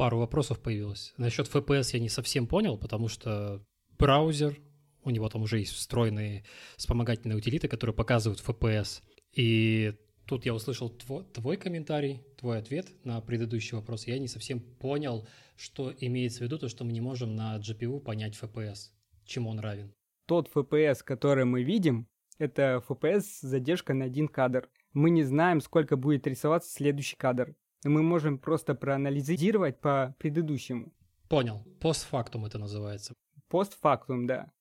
Пару 0.00 0.16
вопросов 0.16 0.60
появилось. 0.60 1.12
Насчет 1.18 1.46
FPS 1.46 1.90
я 1.92 2.00
не 2.00 2.08
совсем 2.08 2.46
понял, 2.46 2.78
потому 2.78 3.08
что 3.08 3.62
браузер, 3.98 4.58
у 5.04 5.10
него 5.10 5.28
там 5.28 5.42
уже 5.42 5.58
есть 5.58 5.74
встроенные 5.74 6.42
вспомогательные 6.78 7.36
утилиты, 7.36 7.68
которые 7.68 7.94
показывают 7.94 8.40
FPS. 8.40 9.02
И 9.34 9.92
тут 10.24 10.46
я 10.46 10.54
услышал 10.54 10.88
твой, 10.88 11.24
твой 11.24 11.58
комментарий, 11.58 12.22
твой 12.38 12.56
ответ 12.56 12.86
на 13.04 13.20
предыдущий 13.20 13.76
вопрос. 13.76 14.06
Я 14.06 14.18
не 14.18 14.26
совсем 14.26 14.60
понял, 14.60 15.28
что 15.54 15.92
имеется 16.00 16.38
в 16.38 16.42
виду, 16.44 16.58
то, 16.58 16.70
что 16.70 16.84
мы 16.84 16.92
не 16.92 17.02
можем 17.02 17.36
на 17.36 17.58
GPU 17.58 18.00
понять 18.00 18.38
FPS, 18.40 18.92
чему 19.26 19.50
он 19.50 19.60
равен. 19.60 19.92
Тот 20.24 20.48
FPS, 20.48 21.04
который 21.04 21.44
мы 21.44 21.62
видим, 21.62 22.06
это 22.38 22.82
FPS 22.88 23.20
с 23.20 23.40
задержкой 23.42 23.96
на 23.96 24.06
один 24.06 24.28
кадр. 24.28 24.70
Мы 24.94 25.10
не 25.10 25.24
знаем, 25.24 25.60
сколько 25.60 25.98
будет 25.98 26.26
рисоваться 26.26 26.72
следующий 26.72 27.16
кадр. 27.16 27.54
Мы 27.84 28.02
можем 28.02 28.38
просто 28.38 28.74
проанализировать 28.74 29.80
по 29.80 30.14
предыдущему. 30.18 30.92
Понял. 31.28 31.64
Постфактум 31.80 32.44
это 32.44 32.58
называется. 32.58 33.14
Постфактум, 33.48 34.26
да. 34.26 34.52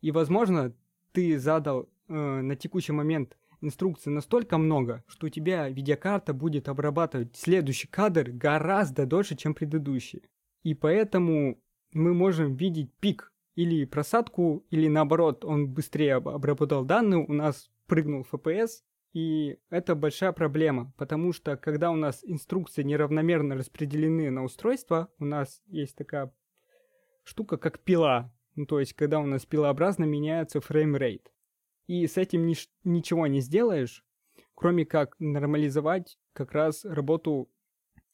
И, 0.00 0.12
возможно, 0.12 0.74
ты 1.12 1.38
задал 1.38 1.88
э, 2.08 2.12
на 2.14 2.56
текущий 2.56 2.92
момент 2.92 3.36
инструкций 3.60 4.12
настолько 4.12 4.58
много, 4.58 5.04
что 5.06 5.26
у 5.26 5.30
тебя 5.30 5.68
видеокарта 5.68 6.32
будет 6.32 6.68
обрабатывать 6.68 7.36
следующий 7.36 7.88
кадр 7.88 8.30
гораздо 8.30 9.06
дольше, 9.06 9.36
чем 9.36 9.54
предыдущий. 9.54 10.22
И 10.62 10.74
поэтому 10.74 11.58
мы 11.92 12.14
можем 12.14 12.54
видеть 12.54 12.92
пик 13.00 13.32
или 13.56 13.84
просадку, 13.84 14.64
или 14.70 14.88
наоборот, 14.88 15.44
он 15.44 15.68
быстрее 15.68 16.14
обработал 16.14 16.84
данные, 16.84 17.24
у 17.26 17.32
нас 17.32 17.70
прыгнул 17.86 18.26
FPS, 18.30 18.82
и 19.12 19.58
это 19.70 19.94
большая 19.94 20.32
проблема, 20.32 20.92
потому 20.96 21.32
что 21.32 21.56
когда 21.56 21.90
у 21.90 21.96
нас 21.96 22.20
инструкции 22.22 22.82
неравномерно 22.82 23.56
распределены 23.56 24.30
на 24.30 24.44
устройство, 24.44 25.10
у 25.18 25.24
нас 25.24 25.62
есть 25.66 25.96
такая 25.96 26.32
штука, 27.24 27.56
как 27.56 27.80
пила. 27.80 28.32
Ну, 28.54 28.66
то 28.66 28.78
есть, 28.80 28.94
когда 28.94 29.20
у 29.20 29.26
нас 29.26 29.46
пилообразно 29.46 30.04
меняется 30.04 30.60
frame 30.60 31.00
rate 31.00 31.32
и 31.86 32.06
с 32.06 32.16
этим 32.16 32.46
ни, 32.46 32.54
ничего 32.84 33.26
не 33.26 33.40
сделаешь, 33.40 34.04
кроме 34.54 34.84
как 34.84 35.18
нормализовать 35.18 36.18
как 36.32 36.52
раз 36.52 36.84
работу 36.84 37.50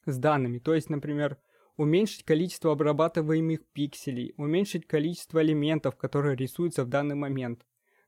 с 0.06 0.16
данными. 0.16 0.58
То 0.58 0.74
есть, 0.74 0.88
например, 0.88 1.38
уменьшить 1.76 2.24
количество 2.24 2.72
обрабатываемых 2.72 3.66
пикселей, 3.72 4.32
уменьшить 4.38 4.86
количество 4.86 5.42
элементов, 5.42 5.96
которые 5.96 6.36
рисуются 6.36 6.84
в 6.84 6.88
данный 6.88 7.16
момент. 7.16 7.66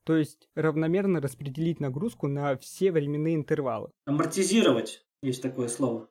То 0.09 0.17
есть 0.17 0.49
равномерно 0.55 1.21
распределить 1.21 1.81
нагрузку 1.81 2.29
на 2.29 2.57
все 2.57 2.91
временные 2.91 3.35
интервалы. 3.35 3.91
Амортизировать, 4.07 5.05
есть 5.21 5.43
такое 5.43 5.69
слово. 5.69 6.09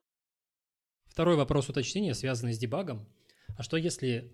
Второй 1.07 1.35
вопрос 1.35 1.67
уточнения, 1.67 2.13
связанный 2.13 2.53
с 2.53 2.59
дебагом. 2.59 3.07
А 3.57 3.63
что 3.63 3.75
если 3.75 4.31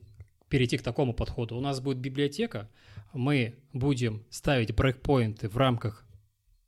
перейти 0.49 0.77
к 0.77 0.81
такому 0.81 1.13
подходу? 1.13 1.55
У 1.55 1.61
нас 1.61 1.79
будет 1.79 1.99
библиотека, 1.99 2.69
мы 3.13 3.55
будем 3.71 4.25
ставить 4.29 4.75
брейкпоинты 4.75 5.47
в 5.47 5.55
рамках 5.55 6.05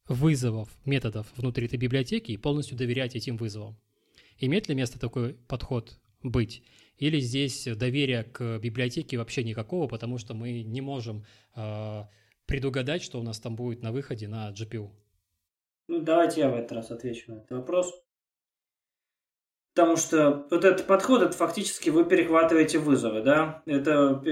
вызовов, 0.08 0.70
методов 0.86 1.28
внутри 1.36 1.66
этой 1.66 1.78
библиотеки 1.78 2.32
и 2.32 2.38
полностью 2.38 2.78
доверять 2.78 3.14
этим 3.14 3.36
вызовам. 3.36 3.78
Имеет 4.40 4.70
ли 4.70 4.76
место 4.76 5.00
такой 5.00 5.34
подход 5.50 6.00
быть? 6.24 6.64
Или 6.98 7.20
здесь 7.20 7.68
доверия 7.76 8.24
к 8.24 8.58
библиотеке 8.60 9.18
вообще 9.18 9.44
никакого, 9.44 9.90
потому 9.90 10.18
что 10.18 10.34
мы 10.34 10.64
не 10.64 10.80
можем 10.80 11.26
э, 11.58 12.04
предугадать, 12.46 13.02
что 13.02 13.20
у 13.20 13.24
нас 13.24 13.40
там 13.40 13.56
будет 13.56 13.82
на 13.82 13.92
выходе 13.92 14.28
на 14.28 14.52
GPU? 14.52 14.90
Ну, 15.88 16.02
давайте 16.02 16.42
я 16.42 16.50
в 16.50 16.56
этот 16.56 16.72
раз 16.72 16.92
отвечу 16.92 17.32
на 17.32 17.38
этот 17.38 17.52
вопрос. 17.52 17.94
Потому 19.76 19.98
что 19.98 20.48
вот 20.50 20.64
этот 20.64 20.88
подход, 20.88 21.22
это 21.22 21.36
фактически 21.36 21.90
вы 21.90 22.06
перехватываете 22.06 22.80
вызовы, 22.80 23.22
да? 23.22 23.62
Это 23.66 24.24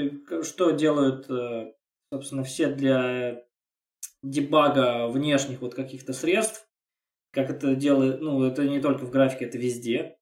что 0.43 0.71
делают, 0.71 1.29
э, 1.29 1.73
собственно, 2.11 2.43
все 2.43 2.69
для 2.69 3.43
дебага 4.21 5.09
внешних 5.09 5.59
вот 5.59 5.75
каких-то 5.75 6.13
средств. 6.13 6.65
Как 7.31 7.49
это 7.49 7.75
делает, 7.75 8.21
ну, 8.21 8.43
это 8.43 8.63
не 8.63 8.79
только 8.79 9.05
в 9.05 9.11
графике, 9.11 9.45
это 9.45 9.57
везде. 9.57 10.17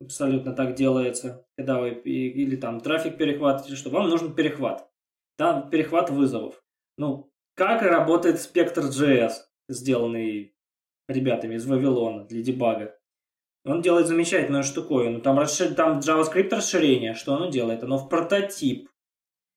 Абсолютно 0.00 0.54
так 0.54 0.74
делается. 0.74 1.44
Когда 1.56 1.80
вы 1.80 1.90
или 1.90 2.54
там 2.54 2.80
трафик 2.80 3.18
перехватываете, 3.18 3.76
что 3.76 3.90
вам 3.90 4.08
нужен 4.08 4.34
перехват. 4.34 4.88
Да, 5.36 5.62
перехват 5.62 6.10
вызовов. 6.10 6.62
Ну, 6.96 7.29
как 7.60 7.82
работает 7.82 8.40
спектр 8.40 8.86
JS, 8.86 9.32
сделанный 9.68 10.54
ребятами 11.08 11.56
из 11.56 11.66
Вавилона 11.66 12.24
для 12.24 12.42
дебага. 12.42 12.98
Он 13.66 13.82
делает 13.82 14.06
замечательную 14.06 14.62
штуковину. 14.62 15.20
Там, 15.20 15.38
расшир... 15.38 15.74
там 15.74 15.98
JavaScript 15.98 16.48
расширение. 16.54 17.12
Что 17.12 17.34
оно 17.34 17.50
делает? 17.50 17.82
Оно 17.82 17.98
в 17.98 18.08
прототип 18.08 18.88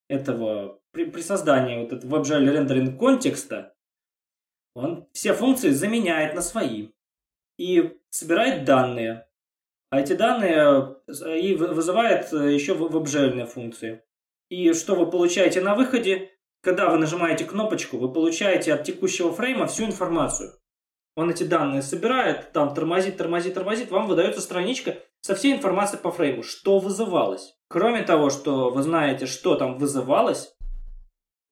этого, 0.09 0.81
при, 0.91 1.05
при 1.05 1.21
создании 1.21 1.81
вот 1.81 1.93
этого 1.93 2.19
WebGL 2.19 2.51
рендеринг 2.51 2.99
контекста, 2.99 3.73
он 4.75 5.07
все 5.13 5.33
функции 5.33 5.69
заменяет 5.69 6.35
на 6.35 6.41
свои. 6.41 6.89
И 7.57 7.97
собирает 8.09 8.65
данные. 8.65 9.29
А 9.91 10.01
эти 10.01 10.11
данные 10.11 10.97
э, 11.07 11.39
и 11.39 11.55
вызывает 11.55 12.33
э, 12.33 12.53
еще 12.53 12.73
WebGL 12.73 13.45
функции. 13.45 14.03
И 14.49 14.73
что 14.73 14.95
вы 14.95 15.09
получаете 15.09 15.61
на 15.61 15.73
выходе? 15.73 16.33
Когда 16.63 16.89
вы 16.89 16.97
нажимаете 16.97 17.43
кнопочку, 17.43 17.97
вы 17.97 18.11
получаете 18.11 18.73
от 18.73 18.85
текущего 18.85 19.33
фрейма 19.33 19.67
всю 19.67 19.83
информацию. 19.83 20.53
Он 21.17 21.29
эти 21.29 21.43
данные 21.43 21.81
собирает, 21.81 22.53
там 22.53 22.73
тормозит, 22.73 23.17
тормозит, 23.17 23.53
тормозит, 23.53 23.91
вам 23.91 24.07
выдается 24.07 24.39
страничка 24.39 24.97
со 25.19 25.35
всей 25.35 25.53
информацией 25.53 26.01
по 26.01 26.11
фрейму, 26.11 26.41
что 26.41 26.79
вызывалось. 26.79 27.53
Кроме 27.67 28.01
того, 28.03 28.29
что 28.29 28.69
вы 28.69 28.81
знаете, 28.81 29.25
что 29.25 29.55
там 29.55 29.77
вызывалось, 29.77 30.55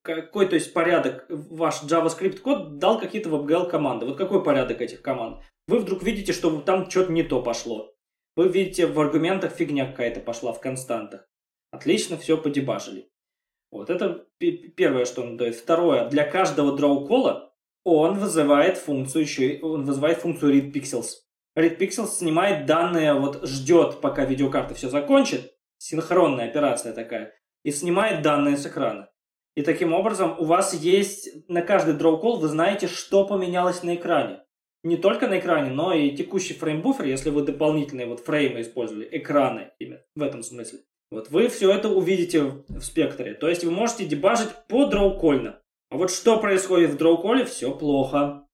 какой, 0.01 0.47
то 0.47 0.55
есть, 0.55 0.73
порядок 0.73 1.25
ваш 1.29 1.83
JavaScript 1.83 2.37
код 2.39 2.79
дал 2.79 2.97
какие-то 2.97 3.29
WebGL 3.29 3.69
команды. 3.69 4.05
Вот 4.05 4.17
какой 4.17 4.43
порядок 4.43 4.81
этих 4.81 5.01
команд? 5.01 5.43
Вы 5.67 5.79
вдруг 5.79 6.01
видите, 6.03 6.33
что 6.33 6.59
там 6.61 6.89
что-то 6.89 7.11
не 7.11 7.23
то 7.23 7.43
пошло. 7.43 7.93
Вы 8.35 8.47
видите, 8.47 8.87
в 8.87 8.99
аргументах 8.99 9.51
фигня 9.51 9.85
какая-то 9.85 10.21
пошла 10.21 10.53
в 10.53 10.61
константах. 10.61 11.27
Отлично, 11.71 12.17
все 12.17 12.37
подебажили. 12.37 13.10
Вот 13.71 13.89
это 13.89 14.25
первое, 14.75 15.05
что 15.05 15.21
он 15.21 15.37
дает. 15.37 15.55
Второе, 15.55 16.09
для 16.09 16.29
каждого 16.29 16.75
дроу-кола 16.75 17.53
он 17.83 18.19
вызывает 18.19 18.77
функцию 18.77 19.23
еще, 19.23 19.59
он 19.61 19.85
вызывает 19.85 20.19
функцию 20.19 20.53
readPixels. 20.53 21.07
readPixels 21.57 22.07
снимает 22.07 22.65
данные, 22.65 23.13
вот 23.13 23.47
ждет, 23.47 24.01
пока 24.01 24.25
видеокарта 24.25 24.75
все 24.75 24.89
закончит, 24.89 25.53
синхронная 25.77 26.49
операция 26.49 26.93
такая, 26.93 27.33
и 27.63 27.71
снимает 27.71 28.21
данные 28.21 28.57
с 28.57 28.67
экрана. 28.67 29.09
И 29.55 29.63
таким 29.63 29.93
образом 29.93 30.35
у 30.37 30.45
вас 30.45 30.73
есть 30.73 31.49
на 31.49 31.61
каждый 31.61 31.95
draw 31.95 32.21
call 32.21 32.37
вы 32.37 32.47
знаете, 32.47 32.87
что 32.87 33.25
поменялось 33.25 33.83
на 33.83 33.95
экране. 33.95 34.43
Не 34.83 34.97
только 34.97 35.27
на 35.27 35.39
экране, 35.39 35.71
но 35.71 35.93
и 35.93 36.15
текущий 36.15 36.53
frame 36.53 36.75
buffer, 36.75 37.05
если 37.05 37.29
вы 37.29 37.43
дополнительные 37.43 38.07
вот 38.07 38.21
frame 38.21 38.55
ы 38.55 38.61
использовали, 38.61 39.07
экраны 39.11 39.71
именно 39.79 40.01
в 40.15 40.21
этом 40.23 40.41
смысле. 40.41 40.79
Вот 41.11 41.29
вы 41.29 41.49
все 41.49 41.71
это 41.71 41.89
увидите 41.89 42.63
в 42.69 42.81
спектре. 42.81 43.33
То 43.33 43.49
есть 43.49 43.63
вы 43.65 43.71
можете 43.71 44.05
дебажить 44.05 44.49
по 44.69 44.85
draw 44.85 45.10
call 45.10 45.34
ьно. 45.34 45.59
А 45.89 45.97
вот 45.97 46.09
что 46.09 46.39
происходит 46.39 46.91
в 46.91 46.97
draw 46.97 47.16
call 47.16 47.34
е, 47.34 47.43
все 47.43 47.75
плохо. 47.75 48.47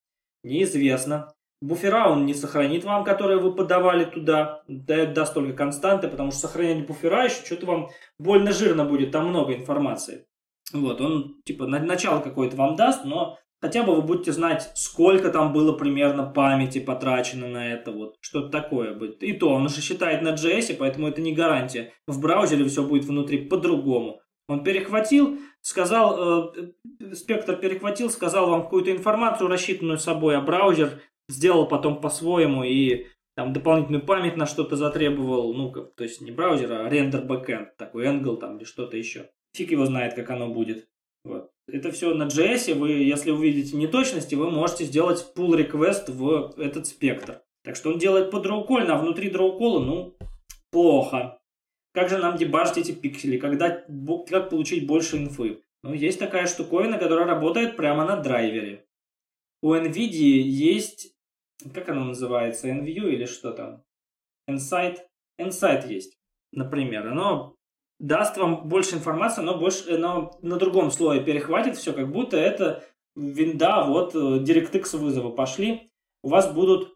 Неизвестно. 0.44 1.32
Буфера 1.62 2.10
он 2.10 2.26
не 2.26 2.34
сохранит 2.34 2.84
вам, 2.84 3.04
которые 3.04 3.40
вы 3.40 3.54
подавали 3.54 4.06
туда. 4.06 4.64
Даст 4.68 5.34
только 5.34 5.54
константы, 5.54 6.08
потому 6.08 6.32
что 6.32 6.42
сохранение 6.42 6.84
буфера 6.84 7.26
еще 7.26 7.46
что-то 7.46 7.66
вам 7.68 7.90
больно 8.20 8.52
жирно 8.52 8.86
будет, 8.86 9.12
там 9.12 9.30
много 9.30 9.54
информации. 9.54 10.26
Вот, 10.74 11.00
он 11.00 11.42
типа 11.46 11.66
начало 11.66 12.22
какое-то 12.22 12.58
вам 12.58 12.76
даст, 12.76 13.06
но 13.06 13.40
хотя 13.62 13.84
бы 13.84 13.96
вы 13.96 14.02
будете 14.02 14.32
знать, 14.32 14.72
сколько 14.76 15.30
там 15.30 15.54
было 15.54 15.74
примерно 15.74 16.24
памяти 16.24 16.80
потрачено 16.80 17.48
на 17.48 17.74
это, 17.74 17.92
вот, 17.92 18.16
что-то 18.22 18.50
такое 18.50 18.94
будет. 18.94 19.24
И 19.24 19.34
то, 19.34 19.50
он 19.50 19.66
уже 19.66 19.82
считает 19.82 20.22
на 20.22 20.34
JS, 20.34 20.76
поэтому 20.78 21.08
это 21.08 21.22
не 21.22 21.34
гарантия. 21.34 21.94
В 22.08 22.20
браузере 22.20 22.66
все 22.66 22.84
будет 22.84 23.06
внутри 23.06 23.48
по-другому. 23.48 24.22
Он 24.48 24.64
перехватил, 24.64 25.40
сказал, 25.62 26.54
э, 26.54 26.72
спектр 27.14 27.58
перехватил, 27.58 28.10
сказал 28.10 28.50
вам 28.50 28.64
какую-то 28.64 28.92
информацию, 28.92 29.50
рассчитанную 29.50 29.98
собой, 29.98 30.38
а 30.38 30.42
браузер 30.42 31.02
сделал 31.28 31.68
потом 31.68 32.00
по-своему 32.00 32.64
и 32.64 33.08
там 33.36 33.54
дополнительную 33.54 34.06
память 34.06 34.38
на 34.38 34.46
что-то 34.46 34.76
затребовал, 34.76 35.54
ну, 35.54 35.72
как, 35.72 35.94
то 35.96 36.04
есть 36.04 36.22
не 36.22 36.32
браузер, 36.32 36.72
а 36.72 36.90
рендер 36.90 37.22
бэкэнд, 37.22 37.78
такой 37.78 38.08
Angle 38.08 38.38
там 38.38 38.58
или 38.58 38.64
что-то 38.64 38.98
еще. 38.98 39.30
Фиг 39.54 39.72
его 39.72 39.86
знает, 39.86 40.14
как 40.16 40.30
оно 40.30 40.48
будет. 40.48 40.88
Вот. 41.24 41.52
Это 41.70 41.92
все 41.92 42.14
на 42.14 42.24
JS, 42.24 42.76
вы, 42.76 42.92
если 42.92 43.32
увидите 43.32 43.76
неточности, 43.76 44.36
вы 44.36 44.50
можете 44.50 44.86
сделать 44.86 45.26
pull 45.36 45.58
request 45.58 46.10
в 46.10 46.58
этот 46.58 46.88
спектр. 46.88 47.42
Так 47.64 47.76
что 47.76 47.90
он 47.92 48.00
делает 48.00 48.32
по 48.32 48.40
дроукольно, 48.40 48.96
а 48.96 49.02
внутри 49.02 49.30
дроукола, 49.30 49.84
ну, 49.84 50.18
плохо. 50.72 51.38
Как 51.94 52.10
же 52.10 52.20
нам 52.20 52.38
дебажить 52.38 52.78
эти 52.78 52.94
пиксели? 52.94 53.38
Когда, 53.38 53.84
как 54.30 54.50
получить 54.50 54.88
больше 54.88 55.18
инфы? 55.18 55.62
Ну, 55.84 55.94
есть 55.94 56.20
такая 56.20 56.48
штуковина, 56.48 56.98
которая 56.98 57.26
работает 57.26 57.76
прямо 57.76 58.06
на 58.06 58.16
драйвере. 58.18 58.86
У 59.62 59.74
NVIDIA 59.74 60.40
есть... 60.40 61.14
Как 61.74 61.90
оно 61.90 62.06
называется? 62.06 62.70
NVIDIA 62.70 63.12
или 63.12 63.26
что 63.26 63.52
там? 63.52 63.84
Insight? 64.50 65.00
Insight 65.38 65.90
есть, 65.90 66.18
например. 66.54 67.08
Оно 67.08 67.57
даст 68.00 68.38
вам 68.38 68.68
больше 68.68 68.96
информации, 68.96 69.42
но, 69.42 69.58
больше, 69.58 69.98
но 69.98 70.38
на 70.42 70.58
другом 70.58 70.92
слое 70.92 71.24
перехватит 71.24 71.78
все, 71.78 71.94
как 71.94 72.12
будто 72.12 72.38
это 72.38 72.84
винда, 73.16 73.86
вот 73.86 74.16
DirectX 74.16 74.98
вызовы 74.98 75.32
пошли. 75.32 75.90
У 76.24 76.30
вас 76.30 76.52
будут 76.52 76.96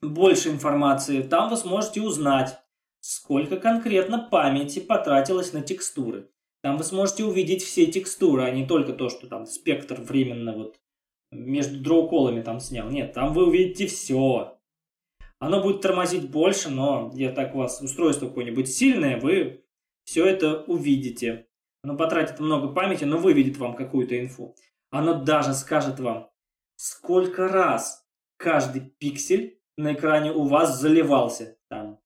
больше 0.00 0.50
информации. 0.50 1.22
Там 1.22 1.50
вы 1.50 1.56
сможете 1.56 2.02
узнать, 2.02 2.58
сколько 3.00 3.56
конкретно 3.56 4.18
памяти 4.30 4.80
потратилось 4.80 5.52
на 5.52 5.62
текстуры. 5.62 6.30
Там 6.62 6.76
вы 6.76 6.84
сможете 6.84 7.24
увидеть 7.24 7.62
все 7.62 7.86
текстуры, 7.86 8.42
а 8.42 8.50
не 8.50 8.66
только 8.66 8.92
то, 8.92 9.08
что 9.08 9.26
там 9.26 9.46
спектр 9.46 10.00
временно 10.00 10.52
вот 10.52 10.78
между 11.30 11.82
дроуколами 11.82 12.42
там 12.42 12.60
снял. 12.60 12.90
Нет, 12.90 13.14
там 13.14 13.32
вы 13.32 13.46
увидите 13.46 13.86
все. 13.86 14.58
Оно 15.38 15.62
будет 15.62 15.80
тормозить 15.80 16.30
больше, 16.30 16.68
но 16.68 17.10
я 17.14 17.32
так 17.32 17.54
у 17.54 17.58
вас 17.58 17.80
устройство 17.80 18.26
какое-нибудь 18.26 18.70
сильное, 18.70 19.18
вы 19.18 19.64
все 20.10 20.26
это 20.26 20.64
увидите. 20.64 21.46
Оно 21.84 21.96
потратит 21.96 22.40
много 22.40 22.74
памяти, 22.74 23.04
но 23.04 23.16
выведет 23.16 23.58
вам 23.58 23.76
какую-то 23.76 24.20
инфу. 24.20 24.56
Оно 24.90 25.22
даже 25.22 25.54
скажет 25.54 26.00
вам, 26.00 26.28
сколько 26.74 27.46
раз 27.46 28.04
каждый 28.36 28.80
пиксель 28.98 29.60
на 29.76 29.94
экране 29.94 30.32
у 30.32 30.48
вас 30.48 30.80
заливался. 30.80 31.56
Там 31.68 32.00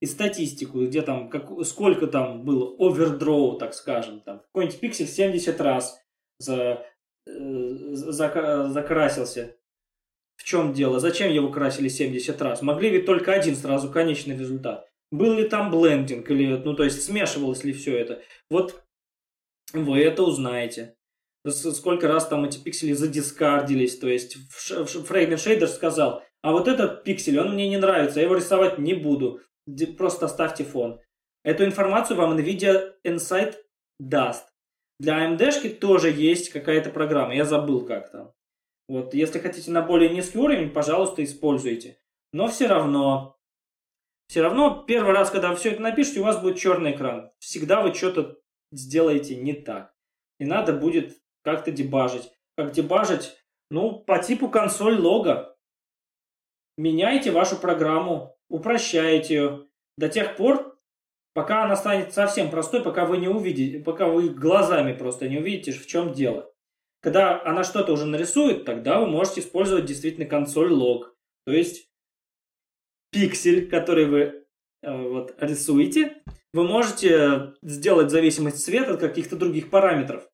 и 0.00 0.06
статистику, 0.06 0.84
где 0.84 1.02
там, 1.02 1.30
как, 1.30 1.48
сколько 1.64 2.08
там 2.08 2.44
было 2.44 2.74
овердроу, 2.76 3.56
так 3.56 3.72
скажем, 3.74 4.20
там, 4.22 4.40
какой-нибудь 4.40 4.80
пиксель 4.80 5.06
70 5.06 5.60
раз 5.60 5.96
за, 6.40 6.84
э, 7.24 7.30
за, 7.30 8.68
закрасился. 8.68 9.56
В 10.34 10.42
чем 10.42 10.72
дело? 10.72 10.98
Зачем 10.98 11.30
его 11.30 11.52
красили 11.52 11.86
70 11.86 12.42
раз? 12.42 12.62
Могли 12.62 12.90
ведь 12.90 13.06
только 13.06 13.32
один 13.32 13.54
сразу 13.54 13.92
конечный 13.92 14.36
результат. 14.36 14.90
Был 15.10 15.34
ли 15.34 15.48
там 15.48 15.70
блендинг, 15.70 16.30
или, 16.30 16.56
ну, 16.56 16.74
то 16.74 16.84
есть 16.84 17.02
смешивалось 17.02 17.64
ли 17.64 17.72
все 17.72 17.96
это? 17.96 18.22
Вот 18.50 18.84
вы 19.72 20.00
это 20.00 20.22
узнаете. 20.22 20.96
Сколько 21.46 22.08
раз 22.08 22.26
там 22.26 22.44
эти 22.44 22.58
пиксели 22.58 22.92
задискардились, 22.92 23.98
то 23.98 24.08
есть 24.08 24.36
Фрейген 24.48 25.38
Шейдер 25.38 25.68
сказал, 25.68 26.22
а 26.42 26.52
вот 26.52 26.68
этот 26.68 27.04
пиксель, 27.04 27.38
он 27.38 27.52
мне 27.52 27.68
не 27.68 27.76
нравится, 27.76 28.20
я 28.20 28.26
его 28.26 28.36
рисовать 28.36 28.78
не 28.78 28.94
буду 28.94 29.40
просто 29.96 30.28
ставьте 30.28 30.64
фон. 30.64 31.00
Эту 31.42 31.64
информацию 31.64 32.16
вам 32.16 32.38
NVIDIA 32.38 32.92
Insight 33.06 33.54
даст. 33.98 34.48
Для 34.98 35.26
AMD 35.26 35.78
тоже 35.78 36.10
есть 36.10 36.50
какая-то 36.50 36.90
программа, 36.90 37.34
я 37.34 37.44
забыл 37.44 37.84
как 37.84 38.10
там. 38.10 38.32
Вот, 38.88 39.14
если 39.14 39.38
хотите 39.38 39.70
на 39.70 39.82
более 39.82 40.10
низкий 40.10 40.38
уровень, 40.38 40.70
пожалуйста, 40.70 41.24
используйте. 41.24 41.98
Но 42.32 42.48
все 42.48 42.66
равно 42.66 43.33
Все 44.28 44.42
равно 44.42 44.84
первый 44.86 45.12
раз, 45.12 45.30
когда 45.30 45.54
все 45.54 45.72
это 45.72 45.82
напишете, 45.82 46.20
у 46.20 46.24
вас 46.24 46.40
будет 46.40 46.58
черный 46.58 46.92
экран. 46.92 47.30
Всегда 47.38 47.82
вы 47.82 47.94
что-то 47.94 48.38
сделаете 48.72 49.36
не 49.36 49.52
так. 49.52 49.94
И 50.38 50.44
надо 50.44 50.72
будет 50.72 51.16
как-то 51.42 51.70
дебажить. 51.70 52.30
Как 52.56 52.72
дебажить? 52.72 53.36
Ну, 53.70 54.00
по 54.00 54.18
типу 54.18 54.48
консоль 54.48 54.98
лога. 54.98 55.56
Меняйте 56.76 57.30
вашу 57.30 57.56
программу, 57.56 58.36
упрощайте 58.48 59.34
ее 59.34 59.66
до 59.96 60.08
тех 60.08 60.36
пор, 60.36 60.76
пока 61.34 61.64
она 61.64 61.76
станет 61.76 62.12
совсем 62.12 62.50
простой, 62.50 62.82
пока 62.82 63.04
вы 63.04 63.18
не 63.18 63.28
увидите, 63.28 63.78
пока 63.78 64.08
вы 64.08 64.28
глазами 64.28 64.92
просто 64.92 65.28
не 65.28 65.38
увидите, 65.38 65.72
в 65.72 65.86
чем 65.86 66.12
дело. 66.12 66.50
Когда 67.00 67.42
она 67.44 67.64
что-то 67.64 67.92
уже 67.92 68.06
нарисует, 68.06 68.64
тогда 68.64 68.98
вы 68.98 69.06
можете 69.06 69.40
использовать 69.40 69.84
действительно 69.84 70.26
консоль 70.26 70.72
лог. 70.72 71.14
То 71.46 71.52
есть 71.52 71.90
пиксель, 73.14 73.68
который 73.70 74.06
вы 74.06 74.44
э, 74.82 75.08
вот, 75.08 75.34
рисуете, 75.38 76.16
вы 76.52 76.64
можете 76.64 77.54
сделать 77.62 78.10
зависимость 78.10 78.64
цвета 78.64 78.94
от 78.94 79.00
каких-то 79.00 79.36
других 79.36 79.70
параметров. 79.70 80.28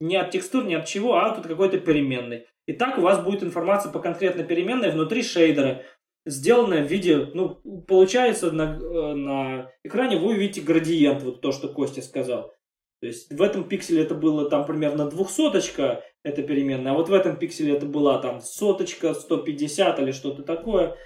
Не 0.00 0.16
от 0.16 0.30
текстур, 0.30 0.64
не 0.64 0.74
от 0.74 0.86
чего, 0.86 1.14
а 1.14 1.32
от 1.32 1.46
какой-то 1.46 1.78
переменной. 1.78 2.46
И 2.66 2.72
так 2.72 2.98
у 2.98 3.02
вас 3.02 3.22
будет 3.22 3.42
информация 3.42 3.92
по 3.92 4.00
конкретной 4.00 4.44
переменной 4.44 4.90
внутри 4.90 5.22
шейдера, 5.22 5.82
сделанная 6.26 6.84
в 6.84 6.90
виде, 6.90 7.28
ну, 7.34 7.60
получается 7.86 8.50
на, 8.50 8.78
э, 8.78 9.14
на 9.14 9.70
экране 9.84 10.16
вы 10.16 10.30
увидите 10.30 10.62
градиент, 10.62 11.22
вот 11.22 11.40
то, 11.42 11.52
что 11.52 11.68
Костя 11.68 12.00
сказал. 12.00 12.54
То 13.00 13.06
есть 13.06 13.32
в 13.32 13.40
этом 13.40 13.64
пикселе 13.64 14.02
это 14.02 14.14
было 14.14 14.48
там 14.50 14.66
примерно 14.66 15.08
двухсоточка, 15.08 16.04
эта 16.22 16.42
переменная, 16.42 16.92
а 16.92 16.94
вот 16.94 17.08
в 17.08 17.14
этом 17.14 17.36
пикселе 17.36 17.74
это 17.74 17.86
была 17.86 18.18
там 18.20 18.40
соточка, 18.40 19.14
150 19.14 19.98
или 20.00 20.12
что-то 20.12 20.42
такое 20.42 20.96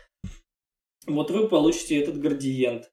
вот 1.07 1.31
вы 1.31 1.49
получите 1.49 2.01
этот 2.01 2.19
градиент. 2.19 2.91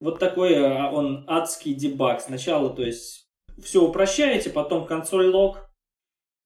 Вот 0.00 0.18
такой 0.18 0.54
а, 0.56 0.90
он 0.90 1.24
адский 1.28 1.74
дебаг. 1.74 2.20
Сначала, 2.20 2.70
то 2.70 2.82
есть, 2.82 3.28
все 3.62 3.82
упрощаете, 3.82 4.50
потом 4.50 4.86
консоль 4.86 5.26
лог. 5.28 5.70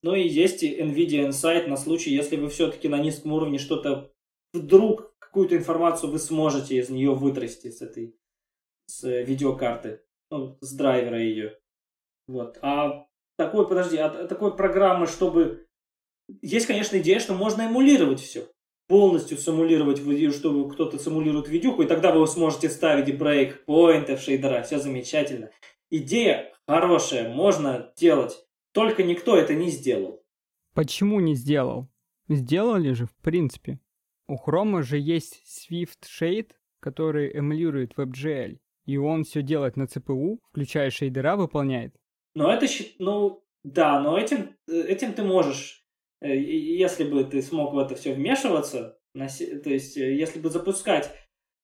Ну 0.03 0.15
и 0.15 0.27
есть 0.27 0.63
NVIDIA 0.63 1.29
Insight 1.29 1.67
на 1.67 1.77
случай, 1.77 2.15
если 2.15 2.37
вы 2.37 2.49
все-таки 2.49 2.89
на 2.89 2.99
низком 2.99 3.33
уровне 3.33 3.59
что-то 3.59 4.13
вдруг 4.53 5.13
какую-то 5.19 5.57
информацию 5.57 6.11
вы 6.11 6.19
сможете 6.19 6.77
из 6.77 6.89
нее 6.89 7.15
вытрясти 7.15 7.71
с 7.71 7.83
этой 7.83 8.17
с 8.87 9.03
видеокарты, 9.03 10.03
ну, 10.31 10.57
с 10.61 10.75
драйвера 10.75 11.21
ее. 11.21 11.59
Вот. 12.27 12.59
А 12.63 13.07
такой, 13.37 13.69
подожди, 13.69 13.97
а 13.97 14.27
такой 14.27 14.57
программы, 14.57 15.07
чтобы... 15.07 15.67
Есть, 16.43 16.67
конечно, 16.67 16.97
идея, 16.99 17.19
что 17.19 17.35
можно 17.35 17.63
эмулировать 17.63 18.21
все 18.21 18.49
полностью 18.89 19.37
симулировать, 19.39 19.99
чтобы 20.35 20.71
кто-то 20.73 20.99
симулирует 20.99 21.49
видюху, 21.49 21.83
и 21.83 21.87
тогда 21.87 22.13
вы 22.13 22.27
сможете 22.27 22.69
ставить 22.69 23.17
брейкпоинты 23.17 24.17
в 24.17 24.21
шейдера, 24.21 24.63
все 24.63 24.79
замечательно. 24.79 25.51
Идея 25.91 26.53
хорошая, 26.67 27.33
можно 27.33 27.93
делать, 27.97 28.45
только 28.73 29.03
никто 29.03 29.37
это 29.37 29.55
не 29.55 29.71
сделал. 29.71 30.23
Почему 30.75 31.21
не 31.21 31.35
сделал? 31.35 31.89
Сделали 32.29 32.93
же, 32.93 33.07
в 33.07 33.15
принципе. 33.17 33.79
У 34.27 34.37
Chrome 34.37 34.83
же 34.83 34.99
есть 34.99 35.43
Swift 35.47 36.05
Shade, 36.05 36.51
который 36.81 37.31
эмулирует 37.33 37.95
WebGL, 37.97 38.59
и 38.87 38.97
он 38.97 39.25
все 39.25 39.43
делает 39.43 39.77
на 39.77 39.85
CPU, 39.85 40.39
включая 40.51 40.91
шейдера, 40.91 41.37
выполняет. 41.37 41.95
Но 42.35 42.53
это, 42.53 42.67
ну, 42.99 43.43
да, 43.65 44.01
но 44.01 44.19
этим, 44.19 44.57
э, 44.69 44.81
этим 44.83 45.13
ты 45.13 45.23
можешь 45.25 45.85
если 46.27 47.05
бы 47.05 47.25
ты 47.25 47.43
смог 47.43 47.75
в 47.75 47.79
это 47.79 47.95
все 47.95 48.15
вмешиваться, 48.15 48.99
то 49.15 49.71
есть 49.71 49.97
э, 49.97 50.15
если 50.15 50.39
бы 50.39 50.51
запускать, 50.51 51.11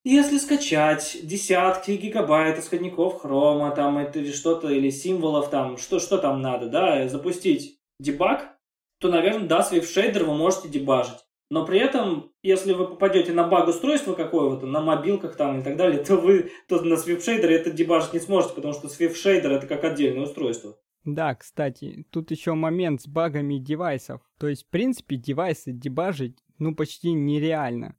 если 0.04 0.38
скачать 0.38 1.18
десятки 1.22 1.92
гигабайт 1.92 2.58
исходников 2.58 3.20
хрома, 3.20 3.70
там, 3.74 3.98
или 4.00 4.32
что-то, 4.32 4.68
или 4.68 4.90
символов, 4.90 5.50
там, 5.50 5.76
что, 5.76 5.98
что 5.98 6.18
там 6.18 6.42
надо, 6.42 6.68
да, 6.68 7.08
запустить 7.08 7.78
дебаг, 7.98 8.58
то, 9.00 9.08
наверное, 9.08 9.48
да, 9.48 9.60
Shader 9.60 10.24
вы 10.24 10.34
можете 10.34 10.68
дебажить. 10.68 11.24
Но 11.50 11.64
при 11.64 11.78
этом, 11.78 12.32
если 12.42 12.72
вы 12.72 12.88
попадете 12.88 13.32
на 13.32 13.46
баг 13.46 13.68
устройства 13.68 14.14
какого-то, 14.14 14.66
на 14.66 14.80
мобилках 14.80 15.36
там 15.36 15.60
и 15.60 15.62
так 15.62 15.76
далее, 15.76 16.02
то 16.04 16.16
вы 16.16 16.50
то 16.68 16.80
на 16.80 16.94
Swift 16.94 17.20
Shader 17.20 17.48
это 17.48 17.70
дебажить 17.70 18.12
не 18.12 18.20
сможете, 18.20 18.54
потому 18.54 18.74
что 18.74 18.88
Swift 18.88 19.14
Shader 19.14 19.52
это 19.52 19.66
как 19.66 19.84
отдельное 19.84 20.24
устройство. 20.24 20.76
Да, 21.04 21.34
кстати, 21.34 22.06
тут 22.10 22.30
еще 22.30 22.54
момент 22.54 23.02
с 23.02 23.06
багами 23.06 23.58
девайсов. 23.58 24.22
То 24.38 24.48
есть, 24.48 24.64
в 24.64 24.68
принципе, 24.68 25.16
девайсы 25.16 25.72
дебажить, 25.72 26.42
ну, 26.58 26.74
почти 26.74 27.12
нереально. 27.12 27.96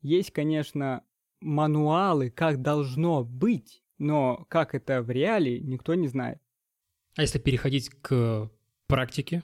Есть, 0.00 0.30
конечно, 0.30 1.02
мануалы, 1.40 2.30
как 2.30 2.62
должно 2.62 3.24
быть, 3.24 3.82
но 3.98 4.46
как 4.48 4.74
это 4.74 5.02
в 5.02 5.10
реале, 5.10 5.60
никто 5.60 5.94
не 5.94 6.06
знает. 6.06 6.40
А 7.16 7.22
если 7.22 7.38
переходить 7.38 7.90
к 7.90 8.50
практике? 8.86 9.42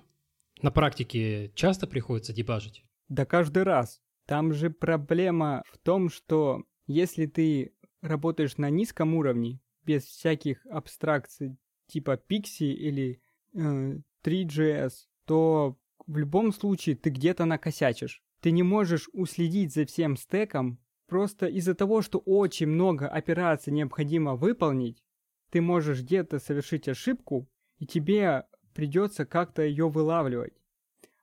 На 0.61 0.70
практике 0.70 1.50
часто 1.55 1.88
приходится 1.88 2.32
дебажить? 2.32 2.84
Да 3.09 3.26
каждый 3.26 3.64
раз. 3.64 4.00
Там 4.26 4.53
же 4.53 4.70
проблема 4.70 5.64
в 5.72 5.78
том, 5.78 6.09
что 6.09 6.62
если 6.86 7.26
ты 7.26 7.74
работаешь 8.00 8.59
на 8.59 8.70
низком 8.70 9.14
уровне, 9.14 9.59
без 9.84 10.05
всяких 10.05 10.64
абстракций 10.66 11.57
типа 11.93 12.20
Pixie 12.28 12.72
или 12.72 13.20
э, 13.55 13.99
3GS, 14.24 14.93
то 15.26 15.76
в 16.07 16.16
любом 16.16 16.53
случае 16.53 16.97
ты 16.97 17.11
где-то 17.11 17.45
накосячишь. 17.45 18.22
Ты 18.40 18.51
не 18.51 18.62
можешь 18.62 19.09
уследить 19.12 19.72
за 19.72 19.84
всем 19.84 20.16
стеком 20.16 20.78
просто 21.07 21.47
из-за 21.47 21.74
того, 21.74 22.03
что 22.03 22.18
очень 22.18 22.66
много 22.66 23.07
операций 23.09 23.72
необходимо 23.72 24.34
выполнить. 24.34 25.05
Ты 25.51 25.61
можешь 25.61 26.01
где-то 26.01 26.38
совершить 26.38 26.88
ошибку, 26.88 27.49
и 27.78 27.86
тебе 27.86 28.47
придется 28.74 29.26
как-то 29.26 29.62
ее 29.62 29.88
вылавливать. 29.88 30.55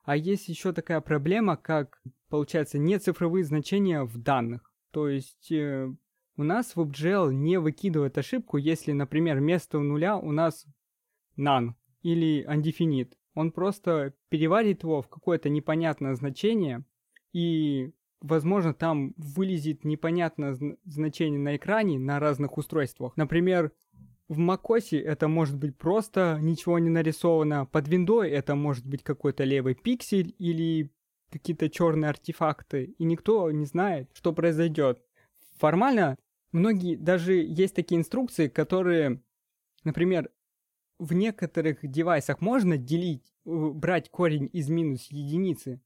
А 0.04 0.16
есть 0.16 0.48
еще 0.48 0.72
такая 0.72 1.00
проблема, 1.00 1.56
как, 1.56 2.00
получается, 2.28 2.78
не 2.78 2.98
цифровые 2.98 3.44
значения 3.44 4.04
в 4.04 4.16
данных. 4.18 4.72
То 4.92 5.08
есть 5.08 5.50
э, 5.52 5.92
у 6.40 6.42
нас 6.42 6.74
WebGL 6.74 7.34
не 7.34 7.58
выкидывает 7.58 8.16
ошибку, 8.16 8.56
если, 8.56 8.92
например, 8.92 9.36
вместо 9.36 9.78
нуля 9.78 10.16
у 10.16 10.32
нас 10.32 10.64
none 11.36 11.74
или 12.00 12.46
undefinite. 12.48 13.12
Он 13.34 13.52
просто 13.52 14.14
переварит 14.30 14.82
его 14.82 15.02
в 15.02 15.08
какое-то 15.08 15.50
непонятное 15.50 16.14
значение, 16.14 16.82
и, 17.34 17.92
возможно, 18.22 18.72
там 18.72 19.12
вылезет 19.18 19.84
непонятное 19.84 20.56
значение 20.84 21.38
на 21.38 21.56
экране 21.56 21.98
на 21.98 22.18
разных 22.18 22.56
устройствах. 22.56 23.18
Например, 23.18 23.70
в 24.28 24.38
macOS 24.38 24.98
это 24.98 25.28
может 25.28 25.58
быть 25.58 25.76
просто 25.76 26.38
ничего 26.40 26.78
не 26.78 26.88
нарисовано, 26.88 27.66
под 27.66 27.86
виндой 27.86 28.30
это 28.30 28.54
может 28.54 28.86
быть 28.86 29.02
какой-то 29.02 29.44
левый 29.44 29.74
пиксель 29.74 30.34
или 30.38 30.90
какие-то 31.30 31.68
черные 31.68 32.08
артефакты, 32.08 32.94
и 32.96 33.04
никто 33.04 33.50
не 33.50 33.66
знает, 33.66 34.08
что 34.14 34.32
произойдет. 34.32 35.02
Формально 35.58 36.16
Многие, 36.52 36.96
даже 36.96 37.34
есть 37.34 37.74
такие 37.74 38.00
инструкции, 38.00 38.48
которые, 38.48 39.22
например, 39.84 40.30
в 40.98 41.12
некоторых 41.12 41.78
девайсах 41.82 42.40
можно 42.40 42.76
делить, 42.76 43.32
брать 43.44 44.10
корень 44.10 44.50
из 44.52 44.68
минус 44.68 45.06
единицы, 45.10 45.80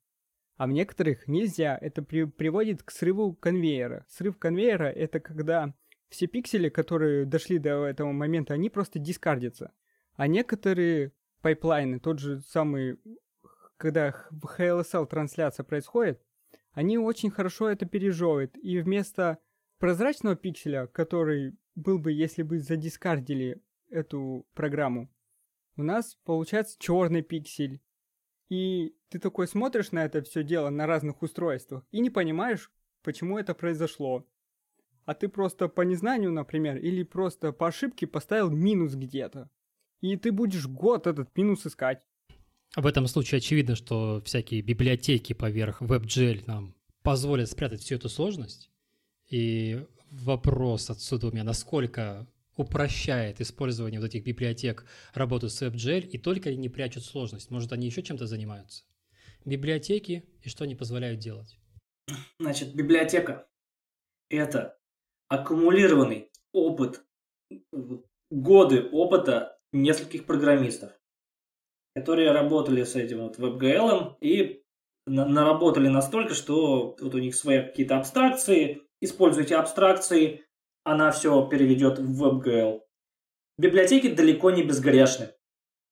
а 0.57 0.67
в 0.67 0.71
некоторых 0.71 1.29
нельзя. 1.29 1.77
Это 1.81 2.03
при, 2.03 2.25
приводит 2.25 2.83
к 2.83 2.91
срыву 2.91 3.35
конвейера. 3.35 4.07
Срыв 4.09 4.39
конвейера— 4.39 4.85
это 4.93 5.21
когда 5.21 5.75
все 6.09 6.27
пиксели, 6.27 6.69
которые 6.69 7.27
дошли 7.27 7.59
до 7.59 7.87
этого 7.87 8.13
момента, 8.13 8.55
они 8.55 8.71
просто 8.71 8.99
discard 8.99 9.36
ятся. 9.36 9.73
А 10.17 10.27
некоторые 10.29 11.13
pipeline 11.43 11.88
ы, 11.88 11.99
тот 11.99 12.21
же 12.21 12.41
самый, 12.41 12.99
когда 13.77 14.15
в 14.31 14.47
HLSL 14.47 15.07
трансляция 15.07 15.65
происходит, 15.65 16.23
они 16.73 16.99
очень 16.99 17.31
хорошо 17.31 17.69
это 17.69 17.87
пережевывают. 17.87 18.57
И 18.57 18.81
вместо 18.81 19.39
прозрачного 19.85 20.35
пикселя, 20.35 20.87
который 20.87 21.59
был 21.75 21.99
бы, 21.99 22.11
если 22.11 22.43
бы 22.43 22.59
задискардили 22.59 23.63
эту 23.91 24.47
программу, 24.55 25.13
у 25.77 25.83
нас 25.83 26.17
получается 26.25 26.79
черный 26.79 27.21
пиксель. 27.21 27.83
И 28.49 28.97
ты 29.11 29.19
такой 29.19 29.47
смотришь 29.47 29.93
на 29.93 30.03
это 30.07 30.23
все 30.23 30.43
дело 30.43 30.71
на 30.71 30.87
разных 30.87 31.21
устройствах 31.21 31.85
и 31.91 32.01
не 32.01 32.09
понимаешь, 32.09 32.73
почему 33.03 33.39
это 33.39 33.53
произошло. 33.53 34.27
А 35.05 35.13
ты 35.13 35.29
просто 35.29 35.69
по 35.69 35.83
незнанию, 35.83 36.33
например, 36.33 36.79
или 36.79 37.03
просто 37.03 37.53
по 37.53 37.67
ошибке 37.69 38.07
поставил 38.07 38.49
минус 38.49 38.95
где-то. 38.95 39.51
И 40.01 40.17
ты 40.17 40.33
будешь 40.33 40.67
год 40.67 41.07
этот 41.07 41.37
минус 41.37 41.67
искать. 41.67 42.09
В 42.75 42.87
этом 42.87 43.07
случае 43.07 43.37
очевидно, 43.37 43.77
что 43.77 44.23
всякие 44.25 44.63
библиотеки 44.63 45.35
поверх 45.35 45.83
WebGL 45.83 46.45
нам 46.47 46.75
позволят 47.03 47.51
спрятать 47.51 47.83
всю 47.83 47.97
эту 47.97 48.09
сложность. 48.09 48.71
И 49.29 49.85
вопрос 50.11 50.91
отсюда 50.91 51.29
у 51.29 51.33
меня, 51.33 51.45
насколько 51.45 52.27
упрощает 52.57 53.41
использование 53.41 54.01
вот 54.01 54.07
этих 54.07 54.25
библиотек 54.25 54.87
работу 55.13 55.49
с 55.49 55.61
WebGL 55.61 56.07
и 56.07 56.19
только 56.19 56.55
не 56.55 56.69
прячут 56.69 57.05
сложность. 57.05 57.51
Может, 57.51 57.73
они 57.73 57.87
еще 57.87 58.03
чем-то 58.03 58.27
занимаются? 58.27 58.85
Библиотеки 59.45 60.25
и 60.43 60.49
что 60.49 60.65
они 60.65 60.75
позволяют 60.75 61.19
делать? 61.19 61.59
Значит, 62.39 62.75
библиотека– 62.75 63.49
это 64.31 64.79
аккумулированный 65.29 66.31
опыт, 66.53 67.05
годы 68.31 68.89
опыта 68.91 69.59
нескольких 69.73 70.27
программистов, 70.27 70.93
которые 71.95 72.31
работали 72.31 72.85
с 72.85 72.95
этим 72.95 73.23
вот 73.23 73.39
WebGL 73.39 74.17
и 74.21 74.63
наработали 75.07 75.89
настолько, 75.89 76.35
что 76.35 76.97
вот 77.01 77.15
у 77.15 77.19
них 77.19 77.35
свои 77.35 77.63
какие-то 77.63 77.99
абстракции, 77.99 78.83
используйте 79.05 79.57
абстракции, 79.57 80.45
она 80.85 81.11
все 81.11 81.47
переведет 81.49 81.99
в 81.99 82.23
WebGL. 82.23 82.81
Библиотеки 83.57 84.13
далеко 84.13 84.51
не 84.51 84.63
безгрешны. 84.63 85.31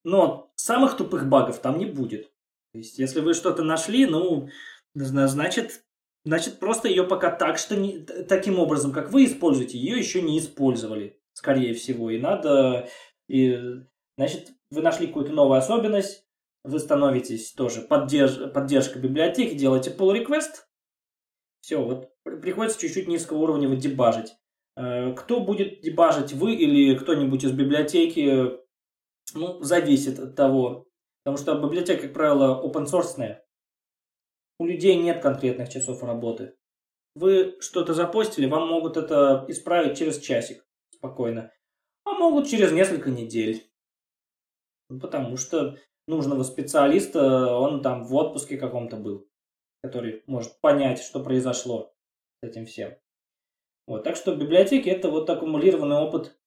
Но 0.04 0.52
самых 0.56 0.96
тупых 0.96 1.28
багов 1.28 1.60
там 1.60 1.78
не 1.78 1.86
будет. 1.86 2.32
То 2.72 2.78
есть, 2.78 2.98
если 2.98 3.20
вы 3.20 3.34
что-то 3.34 3.62
нашли, 3.62 4.06
ну, 4.06 4.48
значит, 4.94 5.84
значит 6.24 6.58
просто 6.58 6.88
ее 6.88 7.04
пока 7.04 7.30
так, 7.30 7.58
что 7.58 7.76
не, 7.76 7.98
таким 8.00 8.58
образом, 8.58 8.92
как 8.92 9.12
вы 9.12 9.26
используете, 9.26 9.78
ее 9.78 9.98
еще 9.98 10.22
не 10.22 10.38
использовали, 10.38 11.20
скорее 11.34 11.74
всего. 11.74 12.10
И 12.10 12.18
надо, 12.18 12.88
и, 13.28 13.58
значит, 14.16 14.52
вы 14.70 14.82
нашли 14.82 15.06
какую-то 15.06 15.32
новую 15.32 15.58
особенность, 15.58 16.26
вы 16.64 16.78
становитесь 16.78 17.52
тоже 17.52 17.82
поддерж, 17.82 18.52
поддержка 18.52 18.98
библиотеки, 18.98 19.54
делаете 19.54 19.94
pull 19.96 20.16
request, 20.16 20.64
все, 21.60 21.82
вот 21.82 22.11
приходится 22.25 22.81
чуть-чуть 22.81 23.09
низкого 23.09 23.39
уровня 23.39 23.68
вот 23.68 23.79
дебажить. 23.79 24.35
Э, 24.77 25.12
кто 25.14 25.41
будет 25.41 25.81
дебажить, 25.81 26.33
вы 26.33 26.55
или 26.55 26.97
кто-нибудь 26.97 27.45
из 27.45 27.53
библиотеки, 27.53 28.59
ну, 29.35 29.61
зависит 29.62 30.18
от 30.18 30.37
того. 30.37 30.89
Потому 31.25 31.37
что 31.37 31.59
библиотека, 31.59 32.03
как 32.03 32.14
правило, 32.14 32.62
open 32.64 32.87
source. 32.87 33.39
У 34.59 34.66
людей 34.66 34.97
нет 34.97 35.23
конкретных 35.23 35.68
часов 35.68 36.03
работы. 36.03 36.57
Вы 37.14 37.57
что-то 37.61 37.95
запостили, 37.95 38.47
вам 38.47 38.68
могут 38.68 38.97
это 38.97 39.45
исправить 39.49 39.99
через 39.99 40.18
часик 40.18 40.64
спокойно. 40.91 41.53
А 42.05 42.12
могут 42.12 42.49
через 42.49 42.73
несколько 42.73 43.11
недель. 43.11 43.70
Ну, 44.89 44.99
потому 44.99 45.37
что 45.37 45.77
нужного 46.07 46.43
специалиста, 46.43 47.55
он 47.57 47.83
там 47.83 48.05
в 48.05 48.14
отпуске 48.14 48.57
каком-то 48.57 48.97
был, 48.97 49.29
который 49.83 50.23
может 50.27 50.61
понять, 50.61 51.01
что 51.01 51.23
произошло 51.23 51.91
этим 52.43 52.66
всем. 52.66 52.95
Вот, 53.86 54.05
так 54.05 54.16
что 54.16 54.36
библиотеки 54.36 54.88
это 54.88 55.11
вот 55.11 55.28
аккумулированный 55.28 55.97
опыт. 55.97 56.38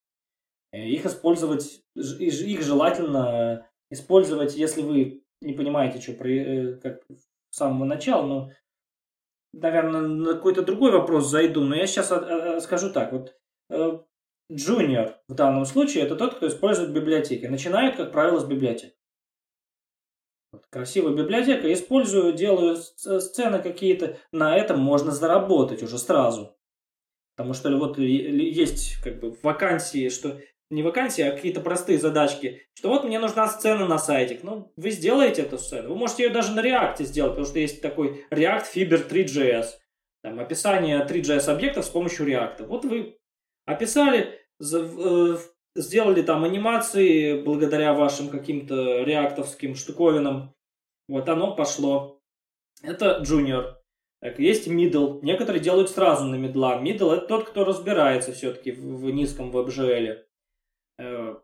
Э, 0.72 0.86
их 0.86 1.06
использовать, 1.06 1.84
их 1.96 2.62
желательно 2.62 3.70
использовать, 3.90 4.56
если 4.56 4.82
вы 4.82 5.24
не 5.42 5.54
понимаете, 5.54 6.00
что 6.00 6.14
при, 6.14 6.40
э, 6.40 6.76
как 6.78 7.04
с 7.10 7.58
самого 7.58 7.86
начала, 7.86 8.26
но, 8.26 8.52
наверное, 9.54 10.02
на 10.02 10.34
какой-то 10.34 10.64
другой 10.64 10.92
вопрос 10.92 11.30
зайду, 11.30 11.62
но 11.62 11.76
я 11.76 11.88
сейчас 11.88 12.08
скажу 12.64 12.92
так, 12.92 13.12
вот 13.12 13.38
э, 13.70 14.00
в 14.48 15.34
данном 15.34 15.66
случае 15.66 16.04
это 16.04 16.16
тот, 16.16 16.36
кто 16.36 16.48
использует 16.48 16.94
библиотеки. 16.94 17.46
Начинает, 17.48 17.96
как 17.96 18.12
правило, 18.12 18.40
с 18.40 18.46
библиотек. 18.46 18.94
Красивая 20.70 21.14
библиотека, 21.14 21.72
использую, 21.72 22.34
делаю 22.34 22.78
сцены 22.78 23.62
какие-то, 23.62 24.18
на 24.32 24.58
этом 24.58 24.80
можно 24.80 25.12
заработать 25.12 25.84
уже 25.84 25.98
сразу. 25.98 26.56
Потому 27.36 27.54
что 27.54 27.76
вот 27.78 27.98
есть 27.98 29.02
как 29.04 29.20
бы 29.20 29.36
вакансии, 29.44 30.10
что 30.10 30.40
не 30.70 30.84
вакансии, 30.84 31.22
а 31.22 31.32
какие-то 31.32 31.62
простые 31.62 32.00
задачки, 32.00 32.64
что 32.74 32.90
вот 32.90 33.04
мне 33.04 33.20
нужна 33.20 33.48
сцена 33.48 33.88
на 33.88 34.00
сайте. 34.00 34.40
Ну, 34.42 34.72
вы 34.78 34.92
сделаете 34.92 35.44
эту 35.44 35.58
сцену. 35.58 35.90
Вы 35.90 35.96
можете 35.96 36.24
ее 36.24 36.30
даже 36.30 36.54
на 36.54 36.62
React 36.62 37.04
сделать, 37.04 37.34
потому 37.34 37.46
что 37.46 37.60
есть 37.60 37.82
такой 37.82 38.26
React 38.32 38.66
Fiber 38.74 39.08
3JS. 39.08 39.66
Там 40.24 40.40
описание 40.40 41.06
3JS 41.06 41.50
объектов 41.50 41.86
с 41.86 41.90
помощью 41.90 42.28
React. 42.28 42.66
Вот 42.66 42.84
вы 42.86 43.18
описали, 43.66 44.40
э, 44.60 45.38
сделали 45.76 46.22
там 46.22 46.44
анимации 46.44 47.42
благодаря 47.42 47.94
вашим 47.94 48.30
каким-то 48.30 49.04
реактовским 49.04 49.76
штуковинам. 49.76 50.54
Вот 51.08 51.30
оно 51.30 51.56
пошло. 51.56 52.22
Это 52.82 53.22
Junior. 53.24 53.76
Так, 54.22 54.40
есть 54.40 54.68
middle. 54.68 55.20
Некоторые 55.22 55.62
делают 55.62 55.90
сразу 55.90 56.26
на 56.26 56.36
медла. 56.36 56.82
Middle 56.82 57.14
это 57.14 57.28
тот, 57.28 57.50
кто 57.50 57.64
разбирается 57.64 58.32
все-таки 58.32 58.72
в, 58.72 59.02
в 59.02 59.12
низком 59.12 59.52
WebGL. 59.52 60.24
Э, 60.98 61.36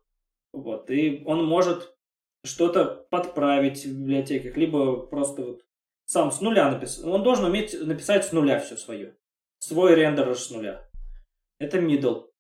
вот. 0.54 0.90
И 0.90 1.22
он 1.26 1.46
может 1.46 1.96
что-то 2.44 3.06
подправить 3.12 3.86
в 3.86 4.00
библиотеках, 4.00 4.58
либо 4.58 5.06
просто 5.06 5.44
вот 5.44 5.66
сам 6.06 6.32
с 6.32 6.42
нуля 6.42 6.72
написать. 6.72 7.06
Он 7.06 7.24
должен 7.24 7.46
уметь 7.46 7.80
написать 7.80 8.26
с 8.26 8.32
нуля 8.32 8.60
все 8.60 8.76
свое. 8.78 9.16
Свой 9.60 9.94
рендер 9.94 10.34
с 10.36 10.50
нуля. 10.50 10.90
Это 11.60 11.78
middle. 11.78 12.31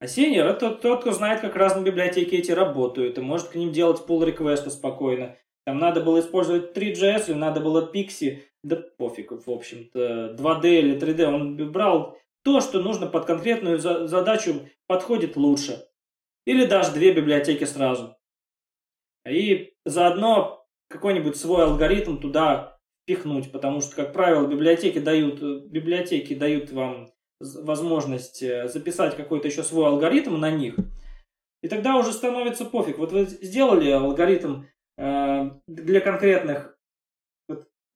А 0.00 0.04
senior 0.04 0.44
это 0.44 0.70
тот, 0.70 1.00
кто 1.00 1.12
знает, 1.12 1.40
как 1.40 1.56
разные 1.56 1.84
библиотеки 1.84 2.36
эти 2.36 2.52
работают, 2.52 3.18
и 3.18 3.20
может 3.20 3.48
к 3.48 3.56
ним 3.56 3.72
делать 3.72 4.02
pull 4.06 4.24
реквесты 4.24 4.70
спокойно. 4.70 5.36
Там 5.66 5.78
надо 5.78 6.00
было 6.00 6.20
использовать 6.20 6.76
3GS, 6.76 7.28
или 7.28 7.34
надо 7.34 7.60
было 7.60 7.90
Pixie, 7.92 8.42
да 8.62 8.76
пофиг, 8.76 9.32
в 9.32 9.50
общем-то, 9.50 10.36
2D 10.38 10.78
или 10.78 10.98
3D. 10.98 11.24
Он 11.24 11.72
брал 11.72 12.16
то, 12.44 12.60
что 12.60 12.80
нужно 12.80 13.06
под 13.06 13.26
конкретную 13.26 13.78
задачу, 13.78 14.68
подходит 14.86 15.36
лучше. 15.36 15.84
Или 16.46 16.64
даже 16.64 16.92
две 16.92 17.12
библиотеки 17.12 17.64
сразу. 17.64 18.16
И 19.28 19.74
заодно 19.84 20.64
какой-нибудь 20.88 21.36
свой 21.36 21.64
алгоритм 21.64 22.16
туда 22.16 22.78
пихнуть, 23.04 23.52
потому 23.52 23.80
что, 23.80 23.96
как 23.96 24.12
правило, 24.12 24.46
библиотеки 24.46 24.98
дают, 24.98 25.42
библиотеки 25.68 26.34
дают 26.34 26.70
вам 26.70 27.10
возможность 27.40 28.42
э, 28.42 28.68
записать 28.68 29.16
какой-то 29.16 29.48
еще 29.48 29.62
свой 29.62 29.86
алгоритм 29.86 30.38
на 30.38 30.50
них. 30.50 30.76
И 31.62 31.68
тогда 31.68 31.96
уже 31.96 32.12
становится 32.12 32.64
пофиг. 32.64 32.98
Вот 32.98 33.12
вы 33.12 33.26
сделали 33.26 33.90
алгоритм 33.90 34.64
э, 34.96 35.50
для 35.66 36.00
конкретных 36.00 36.78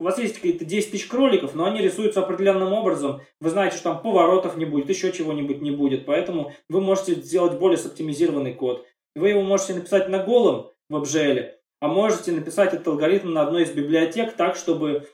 у 0.02 0.04
вас 0.04 0.18
есть 0.18 0.34
какие-то 0.34 0.64
10 0.64 0.90
тысяч 0.90 1.06
кроликов, 1.06 1.54
но 1.54 1.64
они 1.64 1.80
рисуются 1.80 2.24
определенным 2.24 2.72
образом. 2.72 3.20
Вы 3.38 3.50
знаете, 3.50 3.76
что 3.76 3.92
там 3.92 4.02
поворотов 4.02 4.56
не 4.56 4.64
будет, 4.64 4.88
еще 4.88 5.12
чего-нибудь 5.12 5.62
не 5.62 5.70
будет. 5.70 6.06
Поэтому 6.06 6.52
вы 6.68 6.80
можете 6.80 7.14
сделать 7.14 7.56
более 7.56 7.78
оптимизированный 7.78 8.52
код. 8.52 8.84
Вы 9.14 9.28
его 9.28 9.42
можете 9.42 9.74
написать 9.74 10.08
на 10.08 10.18
голом 10.18 10.72
в 10.88 10.96
WebGL, 10.96 11.50
а 11.80 11.86
можете 11.86 12.32
написать 12.32 12.74
этот 12.74 12.88
алгоритм 12.88 13.32
на 13.32 13.42
одной 13.42 13.62
из 13.62 13.70
библиотек 13.70 14.32
так, 14.32 14.56
чтобы 14.56 15.06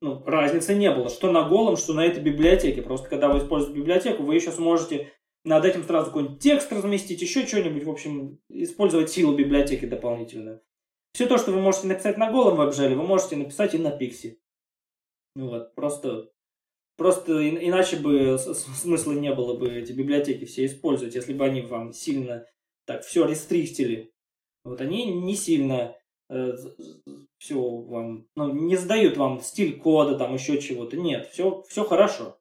ну, 0.00 0.22
разницы 0.24 0.74
не 0.74 0.90
было, 0.90 1.08
что 1.08 1.30
на 1.30 1.48
голом, 1.48 1.76
что 1.76 1.92
на 1.92 2.04
этой 2.04 2.22
библиотеке. 2.22 2.82
Просто 2.82 3.08
когда 3.08 3.28
вы 3.28 3.38
используете 3.38 3.78
библиотеку, 3.78 4.22
вы 4.22 4.34
еще 4.34 4.52
сможете 4.52 5.12
над 5.44 5.64
этим 5.64 5.84
сразу 5.84 6.06
какой-нибудь 6.06 6.40
текст 6.40 6.72
разместить, 6.72 7.22
еще 7.22 7.46
что-нибудь, 7.46 7.84
в 7.84 7.90
общем, 7.90 8.40
использовать 8.48 9.10
силу 9.10 9.36
библиотеки 9.36 9.86
дополнительную. 9.86 10.62
Все 11.12 11.26
то, 11.26 11.38
что 11.38 11.52
вы 11.52 11.60
можете 11.60 11.86
написать 11.86 12.18
на 12.18 12.30
голом 12.30 12.56
веб-желе, 12.56 12.96
вы 12.96 13.04
можете 13.04 13.36
написать 13.36 13.74
и 13.74 13.78
на 13.78 13.90
пикси. 13.90 14.40
Ну 15.34 15.48
вот, 15.48 15.74
просто, 15.74 16.30
просто 16.96 17.48
иначе 17.48 17.96
бы 17.96 18.38
смысла 18.38 19.12
не 19.12 19.32
было 19.34 19.56
бы 19.56 19.68
эти 19.68 19.92
библиотеки 19.92 20.46
все 20.46 20.66
использовать, 20.66 21.14
если 21.14 21.32
бы 21.32 21.44
они 21.44 21.62
вам 21.62 21.92
сильно 21.92 22.46
так 22.86 23.04
все 23.04 23.26
рестриктили. 23.26 24.12
Вот 24.64 24.80
они 24.80 25.04
не 25.04 25.36
сильно 25.36 25.96
все 26.28 27.60
вам, 27.60 28.26
ну, 28.34 28.52
не 28.52 28.76
сдают 28.76 29.16
вам 29.16 29.40
стиль 29.40 29.78
кода, 29.78 30.18
там 30.18 30.34
еще 30.34 30.60
чего-то. 30.60 30.96
Нет, 30.96 31.28
все, 31.28 31.62
все 31.68 31.84
хорошо. 31.84 32.38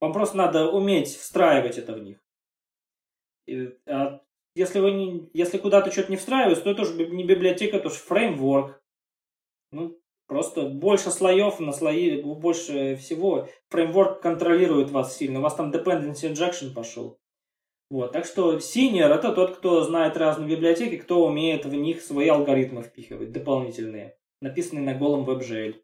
Вам 0.00 0.12
просто 0.12 0.36
надо 0.36 0.70
уметь 0.70 1.08
встраивать 1.08 1.78
это 1.78 1.94
в 1.94 2.02
них. 2.02 2.18
И, 3.46 3.70
а 3.86 4.20
если 4.54 4.80
вы 4.80 4.92
не, 4.92 5.30
если 5.32 5.58
куда-то 5.58 5.90
что-то 5.90 6.10
не 6.10 6.16
встраиваете, 6.16 6.60
то 6.60 6.70
это 6.70 6.82
уже 6.82 7.08
не 7.08 7.24
библиотека, 7.24 7.76
это 7.76 7.88
уже 7.88 7.96
фреймворк. 7.96 8.82
Ну, 9.70 9.98
просто 10.26 10.68
больше 10.68 11.10
слоев 11.10 11.58
на 11.60 11.72
слои, 11.72 12.20
больше 12.22 12.96
всего. 12.96 13.48
Фреймворк 13.70 14.20
контролирует 14.20 14.90
вас 14.90 15.16
сильно. 15.16 15.38
У 15.38 15.42
вас 15.42 15.54
там 15.54 15.70
dependency 15.70 16.32
injection 16.32 16.74
пошел. 16.74 17.18
Вот, 17.92 18.12
так 18.12 18.24
что 18.24 18.56
senior 18.56 19.14
это 19.14 19.34
тот, 19.34 19.58
кто 19.58 19.84
знает 19.84 20.16
разные 20.16 20.48
библиотеки, 20.48 20.96
кто 20.96 21.26
умеет 21.26 21.66
в 21.66 21.74
них 21.74 22.00
свои 22.00 22.26
алгоритмы 22.26 22.82
впихивать 22.82 23.32
дополнительные, 23.32 24.16
написанные 24.40 24.82
на 24.82 24.94
голом 24.94 25.28
WebGL. 25.28 25.74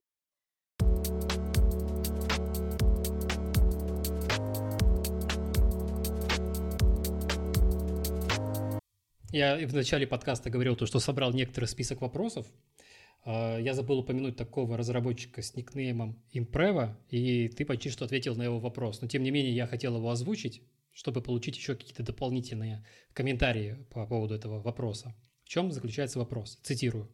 Я 9.30 9.58
в 9.66 9.74
начале 9.74 10.06
подкаста 10.06 10.48
говорил 10.48 10.76
то, 10.76 10.86
что 10.86 11.00
собрал 11.00 11.34
некоторый 11.34 11.66
список 11.66 12.00
вопросов. 12.00 12.46
А, 13.26 13.58
я 13.58 13.74
забыл 13.74 13.98
упомянуть 13.98 14.36
такого 14.36 14.78
разработчика 14.78 15.42
с 15.42 15.54
никнеймом 15.56 16.18
Impreva, 16.32 16.94
и 17.10 17.48
ты 17.48 17.66
почти 17.66 17.90
что 17.90 18.06
ответил 18.06 18.34
на 18.34 18.44
его 18.44 18.60
вопрос. 18.60 19.02
Но 19.02 19.08
тем 19.08 19.22
не 19.22 19.30
менее 19.30 19.54
я 19.54 19.66
хотел 19.66 19.94
его 19.94 20.08
озвучить, 20.08 20.62
чтобы 20.98 21.22
получить 21.22 21.56
еще 21.56 21.76
какие-то 21.76 22.02
дополнительные 22.02 22.84
комментарии 23.12 23.86
по 23.90 24.04
поводу 24.04 24.34
этого 24.34 24.60
вопроса. 24.60 25.14
В 25.44 25.48
чем 25.48 25.70
заключается 25.70 26.18
вопрос? 26.18 26.58
Цитирую. 26.64 27.08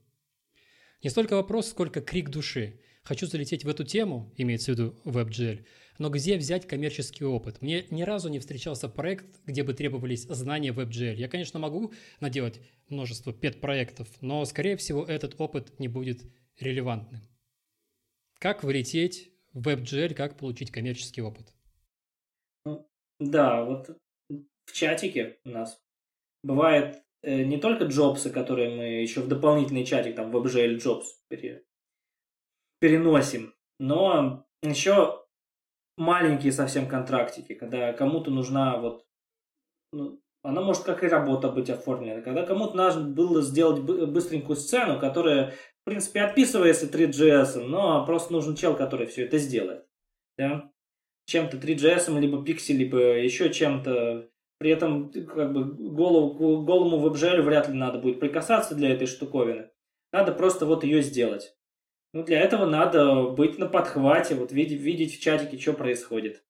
Не 1.02 1.10
столько 1.10 1.34
вопрос, 1.34 1.68
сколько 1.68 2.00
крик 2.00 2.30
души. 2.30 2.80
хочу 3.02 3.26
залететь 3.26 3.62
в 3.62 3.68
эту 3.68 3.84
тему, 3.84 4.32
имеется 4.38 4.72
в 4.72 4.74
виду 4.74 4.96
WebGL, 5.04 5.66
но 5.98 6.08
где 6.08 6.38
взять 6.38 6.66
коммерческий 6.66 7.26
опыт? 7.26 7.60
Мне 7.60 7.84
ни 7.90 8.04
разу 8.04 8.30
не 8.30 8.38
встречался 8.38 8.88
проект, 8.88 9.26
где 9.44 9.62
бы 9.62 9.74
требовались 9.74 10.22
знания 10.22 10.70
WebGL. 10.70 11.16
Я, 11.16 11.28
конечно, 11.28 11.60
могу 11.60 11.92
наделать 12.20 12.62
множество 12.88 13.34
пет-проектов, 13.34 14.08
но, 14.22 14.46
скорее 14.46 14.78
всего, 14.78 15.04
этот 15.04 15.38
опыт 15.38 15.78
не 15.78 15.88
будет 15.88 16.22
релевантным. 16.58 17.20
Как 18.38 18.64
влететь 18.64 19.30
в 19.52 19.68
WebGL, 19.68 20.14
как 20.14 20.38
получить 20.38 20.70
коммерческий 20.70 21.20
опыт? 21.20 21.53
Да, 23.24 23.64
вот 23.64 23.90
в 24.28 24.72
чатике 24.72 25.38
у 25.44 25.50
нас 25.50 25.80
бывает 26.42 27.02
э, 27.22 27.42
не 27.44 27.58
только 27.58 27.84
джобсы, 27.84 28.30
которые 28.30 28.76
мы 28.76 28.84
еще 29.02 29.20
в 29.20 29.28
дополнительный 29.28 29.84
чатик, 29.84 30.16
там, 30.16 30.34
WebGL 30.34 30.76
Jobs 30.76 31.04
пере, 31.28 31.64
переносим, 32.80 33.54
но 33.78 34.46
еще 34.62 35.24
маленькие 35.96 36.52
совсем 36.52 36.88
контрактики, 36.88 37.54
когда 37.54 37.92
кому-то 37.92 38.30
нужна 38.30 38.78
вот, 38.78 39.06
ну, 39.92 40.20
она 40.42 40.60
может 40.60 40.82
как 40.82 41.02
и 41.02 41.08
работа 41.08 41.48
быть 41.50 41.70
оформлена, 41.70 42.20
когда 42.20 42.44
кому-то 42.44 42.76
нужно 42.76 43.08
было 43.08 43.40
сделать 43.40 43.80
быстренькую 43.80 44.56
сцену, 44.56 45.00
которая, 45.00 45.52
в 45.52 45.84
принципе, 45.84 46.20
отписывается 46.22 46.86
3GS, 46.86 47.64
но 47.64 48.04
просто 48.04 48.32
нужен 48.32 48.54
чел, 48.54 48.76
который 48.76 49.06
все 49.06 49.24
это 49.24 49.38
сделает. 49.38 49.86
Да? 50.36 50.70
Чем-то 51.26 51.56
3GS, 51.56 52.18
либо 52.20 52.38
Pixel, 52.44 52.74
либо 52.74 52.98
еще 53.18 53.52
чем-то. 53.52 54.28
При 54.58 54.70
этом 54.70 55.10
как 55.10 55.52
бы 55.52 55.64
голову, 55.64 56.62
голому 56.62 57.06
WebGL 57.06 57.42
вряд 57.42 57.68
ли 57.68 57.74
надо 57.74 57.98
будет 57.98 58.20
прикасаться 58.20 58.74
для 58.74 58.90
этой 58.90 59.06
штуковины. 59.06 59.70
Надо 60.12 60.32
просто 60.32 60.64
вот 60.64 60.84
ее 60.84 61.02
сделать. 61.02 61.56
Ну, 62.12 62.22
для 62.22 62.40
этого 62.40 62.64
надо 62.64 63.24
быть 63.30 63.58
на 63.58 63.66
подхвате, 63.66 64.36
вот 64.36 64.52
видеть, 64.52 64.80
видеть 64.80 65.16
в 65.18 65.20
чатике, 65.20 65.58
что 65.58 65.72
происходит. 65.72 66.44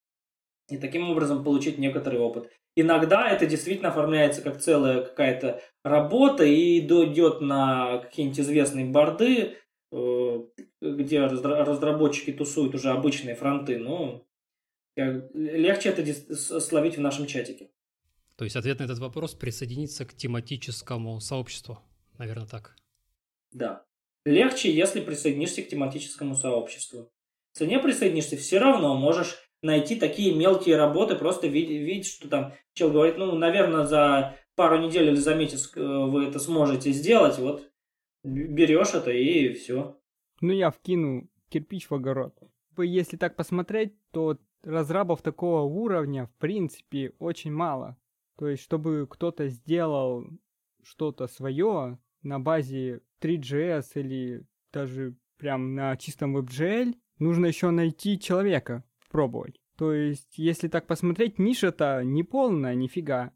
И 0.68 0.77
таким 0.77 1.11
образом 1.11 1.43
получить 1.43 1.79
некоторый 1.79 2.20
опыт. 2.20 2.51
Иногда 2.77 3.31
это 3.31 3.47
действительно 3.47 3.89
оформляется 3.89 4.43
как 4.43 4.61
целая 4.61 5.03
какая-то 5.03 5.62
работа 5.85 6.45
и 6.45 6.81
идет 6.81 7.41
на 7.41 7.99
какие-нибудь 7.99 8.41
известные 8.41 8.87
борды, 8.87 9.57
э, 9.93 10.39
где 10.83 11.20
разработчики 11.20 12.33
тусуют 12.33 12.75
уже 12.75 12.91
обычные 12.91 13.35
фронты. 13.35 13.79
Ну, 13.79 14.27
легче 14.97 15.91
это 15.91 16.37
словить 16.37 16.97
в 16.97 17.01
нашем 17.01 17.27
чатике. 17.27 17.71
То 18.37 18.45
есть 18.45 18.57
ответ 18.57 18.81
на 18.81 18.85
этот 18.85 18.99
вопрос 18.99 19.35
присоединиться 19.35 20.05
к 20.05 20.15
тематическому 20.15 21.21
сообществу, 21.21 21.79
наверное, 22.19 22.47
так. 22.47 22.77
Да. 23.53 23.85
Легче, 24.25 24.75
если 24.75 25.01
присоединишься 25.01 25.63
к 25.63 25.69
тематическому 25.69 26.35
сообществу. 26.35 27.13
Если 27.55 27.67
не 27.67 27.79
присоединишься, 27.79 28.37
все 28.37 28.59
равно 28.59 28.97
можешь 28.97 29.37
найти 29.63 29.97
такие 29.97 30.35
мелкие 30.35 30.77
работы, 30.77 31.15
просто 31.15 31.47
видеть, 31.47 31.81
видеть 31.81 32.07
что 32.07 32.29
там 32.29 32.55
чел 32.75 32.91
говорит, 32.91 33.17
ну, 33.17 33.37
наверное, 33.37 33.87
за 33.87 34.37
пару 34.57 34.79
недель 34.79 35.09
или 35.09 35.17
за 35.17 35.35
месяц 35.35 35.71
э, 35.75 35.81
вы 35.81 36.27
это 36.27 36.39
сможете 36.39 36.91
сделать, 36.93 37.39
вот 37.39 37.71
берешь 38.25 38.95
это 38.95 39.11
и 39.11 39.53
все. 39.55 39.99
Ну, 40.41 40.53
я 40.53 40.71
вкину 40.71 41.29
кирпич 41.49 41.89
в 41.89 41.95
огород. 41.95 42.37
Если 42.79 43.17
так 43.17 43.37
посмотреть, 43.37 43.95
то 44.11 44.39
разрабов 44.65 45.23
такого 45.23 45.62
уровня, 45.62 46.27
в 46.27 46.35
принципе, 46.41 47.12
очень 47.19 47.53
мало. 47.53 47.97
То 48.37 48.49
есть, 48.49 48.62
чтобы 48.62 49.07
кто-то 49.09 49.49
сделал 49.49 50.27
что-то 50.83 51.27
свое 51.27 51.99
на 52.23 52.41
базе 52.41 53.01
3GS 53.21 53.87
или 53.95 54.45
даже 54.73 55.15
прям 55.37 55.75
на 55.75 55.97
чистом 55.97 56.37
WebGL, 56.37 56.95
нужно 57.19 57.47
еще 57.47 57.71
найти 57.71 58.19
человека, 58.19 58.85
пробовать. 59.11 59.61
То 59.77 59.93
есть, 59.93 60.39
если 60.39 60.69
так 60.69 60.87
посмотреть, 60.87 61.39
ниша-то 61.39 62.03
не 62.05 62.23
полная, 62.23 62.75
нифига. 62.75 63.33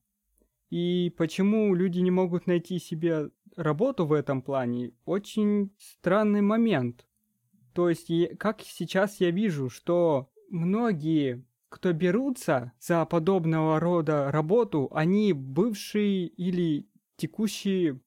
И 0.71 1.15
почему 1.17 1.75
люди 1.75 2.01
не 2.01 2.11
могут 2.11 2.47
найти 2.47 2.79
себе 2.79 3.31
работу 3.57 4.07
в 4.07 4.13
этом 4.13 4.43
плане, 4.43 4.93
очень 5.05 5.73
странный 5.79 6.43
момент. 6.43 7.07
То 7.75 7.89
есть, 7.89 8.11
как 8.39 8.61
сейчас 8.63 9.21
я 9.21 9.31
вижу, 9.31 9.71
что 9.71 10.31
многие, 10.51 11.45
кто 11.69 11.93
берутся 11.93 12.73
за 12.81 13.05
подобного 13.05 13.81
рода 13.81 14.31
работу, 14.31 14.89
они 14.93 15.33
бывшие 15.33 16.27
или 16.27 16.89
текущие 17.17 18.01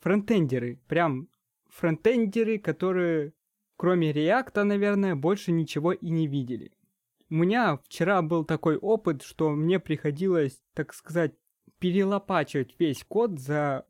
фронтендеры. 0.00 0.80
Прям 0.88 1.28
фронтендеры, 1.68 2.58
которые 2.58 3.32
кроме 3.78 4.12
реакта, 4.12 4.64
наверное, 4.64 5.14
больше 5.14 5.52
ничего 5.52 5.92
и 5.92 6.10
не 6.10 6.26
видели. 6.26 6.72
У 7.30 7.36
меня 7.36 7.78
вчера 7.84 8.20
был 8.20 8.44
такой 8.44 8.76
опыт, 8.76 9.22
что 9.22 9.50
мне 9.50 9.78
приходилось, 9.78 10.60
так 10.74 10.92
сказать, 10.92 11.32
перелопачивать 11.78 12.74
весь 12.78 13.04
код 13.04 13.38
за 13.38 13.86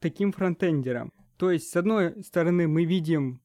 таким 0.00 0.32
фронтендером. 0.32 1.12
То 1.36 1.50
есть, 1.50 1.68
с 1.70 1.76
одной 1.76 2.22
стороны, 2.24 2.66
мы 2.66 2.84
видим 2.84 3.42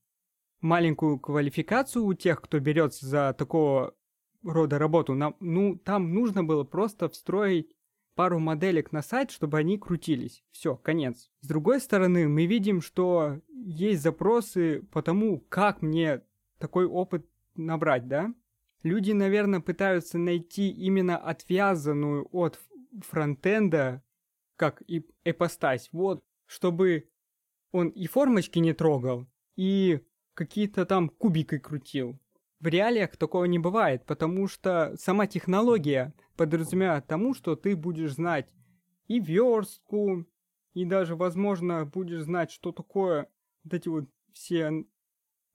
маленькую 0.64 1.20
квалификацию 1.20 2.06
у 2.06 2.14
тех, 2.14 2.42
кто 2.42 2.60
берется 2.60 3.06
за 3.06 3.36
такого 3.38 3.94
рода 4.44 4.80
работу. 4.80 5.14
Нам, 5.14 5.36
ну, 5.40 5.78
там 5.78 6.14
нужно 6.14 6.44
было 6.44 6.64
просто 6.64 7.10
встроить 7.10 7.76
пару 8.16 8.40
моделек 8.40 8.92
на 8.92 9.02
сайт, 9.02 9.32
чтобы 9.32 9.58
они 9.58 9.78
крутились. 9.78 10.44
Все, 10.52 10.76
конец. 10.76 11.30
С 11.42 11.48
другой 11.48 11.80
стороны, 11.80 12.28
мы 12.28 12.46
видим, 12.46 12.82
что 12.82 13.42
есть 13.50 14.02
запросы 14.02 14.84
по 14.92 15.02
тому, 15.02 15.40
как 15.50 15.82
мне 15.82 16.22
такой 16.60 16.86
опыт 16.86 17.26
набрать, 17.56 18.08
да? 18.08 18.34
Люди, 18.84 19.12
наверное, 19.12 19.62
пытаются 19.62 20.18
найти 20.18 20.70
именно 20.70 21.18
отвязанную 21.18 22.28
от 22.32 22.60
фронтенда, 23.02 24.04
как 24.56 24.84
и 24.88 25.06
эпостась, 25.24 25.90
вот, 25.92 26.22
чтобы 26.46 27.10
он 27.72 27.90
и 27.90 28.08
формочки 28.08 28.60
не 28.60 28.74
трогал, 28.74 29.26
и 29.56 30.02
какие-то 30.34 30.86
там 30.86 31.10
кубикой 31.10 31.60
крутил. 31.60 32.20
В 32.60 32.68
реалиях 32.68 33.18
такого 33.18 33.46
не 33.46 33.60
бывает, 33.60 34.06
потому 34.06 34.48
что 34.48 34.96
сама 34.98 35.28
технология 35.28 36.14
подразумевает 36.38 37.08
тому, 37.08 37.34
что 37.34 37.56
ты 37.56 37.76
будешь 37.76 38.14
знать 38.14 38.54
и 39.08 39.20
верстку, 39.20 40.26
и 40.74 40.86
даже, 40.86 41.16
возможно, 41.16 41.86
будешь 41.86 42.24
знать, 42.24 42.52
что 42.52 42.72
такое 42.72 43.30
вот 43.64 43.74
эти 43.74 43.90
вот 43.90 44.10
все 44.32 44.86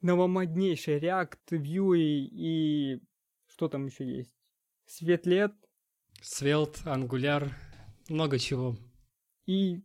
новомоднейшие 0.01 1.01
React, 1.01 1.39
Vue 1.51 1.99
и 1.99 3.01
что 3.47 3.69
там 3.69 3.87
еще 3.87 4.07
есть? 4.07 4.37
Светлет. 4.87 5.53
Svelte, 6.23 6.85
Angular, 6.85 7.51
много 8.09 8.39
чего. 8.39 8.77
И 9.47 9.83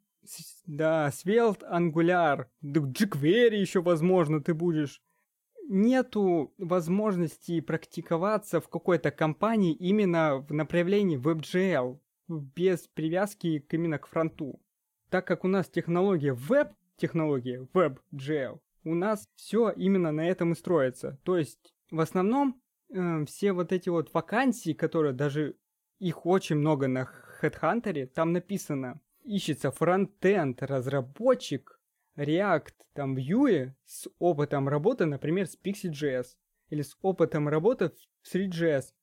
да, 0.66 1.10
Svelte, 1.10 1.64
Angular, 1.70 2.45
jQuery 2.64 3.56
еще, 3.56 3.82
возможно, 3.82 4.41
ты 4.41 4.54
будешь 4.54 5.02
нету 5.70 6.54
возможности 6.58 7.62
практиковаться 7.62 8.60
в 8.60 8.70
какой-то 8.70 9.12
компании 9.12 9.74
именно 9.74 10.38
в 10.38 10.54
направлении 10.54 11.20
WebGL, 11.20 12.00
без 12.28 12.88
привязки 12.88 13.60
к, 13.60 13.74
именно 13.74 13.98
к 13.98 14.08
фронту. 14.08 14.62
Так 15.10 15.28
как 15.28 15.44
у 15.44 15.48
нас 15.48 15.70
технология 15.70 16.34
веб, 16.34 16.70
технология 16.98 17.68
WebGL, 17.74 18.60
у 18.86 18.95
нас 18.95 19.28
все 19.36 19.70
именно 19.72 20.12
на 20.12 20.28
этом 20.28 20.54
и 20.54 20.56
строится. 20.56 21.20
То 21.24 21.38
есть, 21.38 21.74
в 21.91 22.00
основном, 22.00 22.62
э, 22.90 23.26
все 23.26 23.54
вот 23.54 23.72
эти 23.72 23.90
вот 23.90 24.14
вакансии, 24.14 24.74
которые 24.74 25.14
даже 25.14 25.56
их 26.00 26.26
очень 26.26 26.58
много 26.58 26.88
на 26.88 27.10
HeadHunter, 27.41 28.08
там 28.08 28.34
написано, 28.34 29.00
ищется 29.24 29.72
фронтенд 29.72 30.62
разработчик 30.64 31.80
React, 32.16 32.74
там, 32.94 33.18
Vue 33.18 33.74
с 33.86 34.08
опытом 34.20 34.70
работы, 34.70 35.06
например, 35.06 35.48
с 35.48 35.58
Pixel.js 35.58 36.26
или 36.70 36.82
с 36.82 36.98
опытом 37.02 37.48
работы 37.48 37.91
в 38.22 38.36
3GS. 38.36 38.94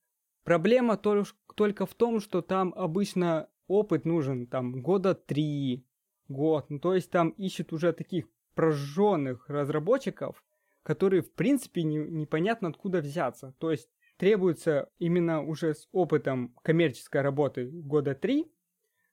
Проблема 0.45 0.97
только 0.97 1.87
в 1.87 1.95
том, 1.95 2.21
что 2.21 2.43
там 2.43 2.73
обычно 2.77 3.49
опыт 3.67 4.05
нужен 4.05 4.47
там 4.47 4.83
года 4.83 5.15
три, 5.15 5.87
год. 6.29 6.71
Ну, 6.71 6.79
то 6.79 6.95
есть 6.95 7.11
там 7.11 7.31
ищут 7.31 7.73
уже 7.73 7.93
таких 7.93 8.27
прожженных 8.55 9.49
разработчиков, 9.49 10.43
которые 10.83 11.23
в 11.23 11.33
принципе 11.33 11.83
не, 11.83 11.99
непонятно 11.99 12.69
откуда 12.69 13.01
взяться. 13.01 13.55
То 13.59 13.71
есть 13.71 13.89
требуется 14.17 14.91
именно 14.99 15.43
уже 15.43 15.75
с 15.75 15.89
опытом 15.93 16.55
коммерческой 16.63 17.23
работы 17.23 17.71
года 17.71 18.15
три, 18.15 18.51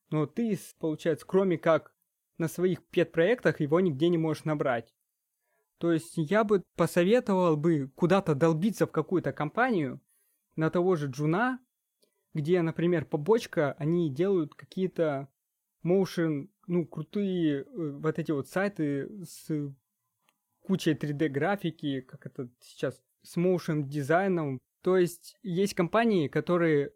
но 0.09 0.25
ты, 0.25 0.57
получается, 0.79 1.25
кроме 1.25 1.57
как 1.57 1.93
на 2.38 2.47
своих 2.47 2.85
пет-проектах 2.88 3.59
его 3.59 3.79
нигде 3.79 4.09
не 4.09 4.17
можешь 4.17 4.45
набрать. 4.45 4.93
То 5.79 5.91
есть 5.91 6.13
я 6.15 6.43
бы 6.43 6.63
посоветовал 6.75 7.55
бы 7.55 7.91
куда-то 7.95 8.35
долбиться 8.35 8.88
в 8.88 8.91
какую-то 8.91 9.31
компанию, 9.31 10.01
на 10.55 10.69
того 10.69 10.95
же 10.95 11.07
Джуна, 11.07 11.59
где, 12.34 12.61
например, 12.61 13.05
побочка, 13.05 13.73
они 13.73 14.13
делают 14.13 14.55
какие-то 14.55 15.29
motion, 15.85 16.49
ну, 16.65 16.85
крутые 16.85 17.61
э, 17.61 17.65
вот 17.65 18.19
эти 18.19 18.31
вот 18.31 18.49
сайты 18.49 19.23
с 19.23 19.49
кучей 20.61 20.93
3D-графики, 20.93 22.01
как 22.01 22.25
это 22.25 22.49
сейчас, 22.59 23.01
с 23.21 23.38
motion 23.38 23.84
дизайном. 23.84 24.59
То 24.81 24.97
есть 24.97 25.38
есть 25.43 25.75
компании, 25.75 26.27
которые, 26.27 26.93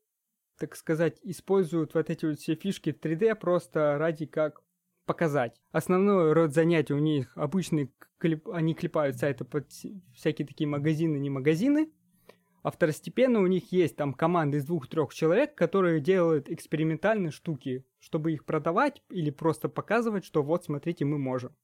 так 0.61 0.75
сказать, 0.75 1.17
используют 1.23 1.95
вот 1.95 2.11
эти 2.11 2.23
вот 2.23 2.39
все 2.39 2.53
фишки 2.53 2.91
3D 2.91 3.33
просто 3.33 3.97
ради 3.97 4.27
как 4.27 4.61
показать. 5.07 5.59
Основной 5.71 6.33
род 6.33 6.53
занятий 6.53 6.93
у 6.93 6.99
них 6.99 7.35
обычный, 7.35 7.91
клип, 8.19 8.47
они 8.47 8.75
клепают 8.75 9.17
сайты 9.17 9.43
под 9.43 9.71
всякие 10.13 10.47
такие 10.47 10.67
магазины, 10.67 11.17
не 11.17 11.31
магазины. 11.31 11.91
А 12.61 12.69
второстепенно 12.69 13.39
у 13.39 13.47
них 13.47 13.71
есть 13.71 13.95
там 13.95 14.13
команды 14.13 14.57
из 14.57 14.65
двух-трех 14.65 15.11
человек, 15.15 15.55
которые 15.55 15.99
делают 15.99 16.47
экспериментальные 16.47 17.31
штуки, 17.31 17.83
чтобы 17.97 18.31
их 18.31 18.45
продавать 18.45 19.01
или 19.09 19.31
просто 19.31 19.67
показывать, 19.67 20.25
что 20.25 20.43
вот, 20.43 20.63
смотрите, 20.63 21.05
мы 21.05 21.17
можем. 21.17 21.55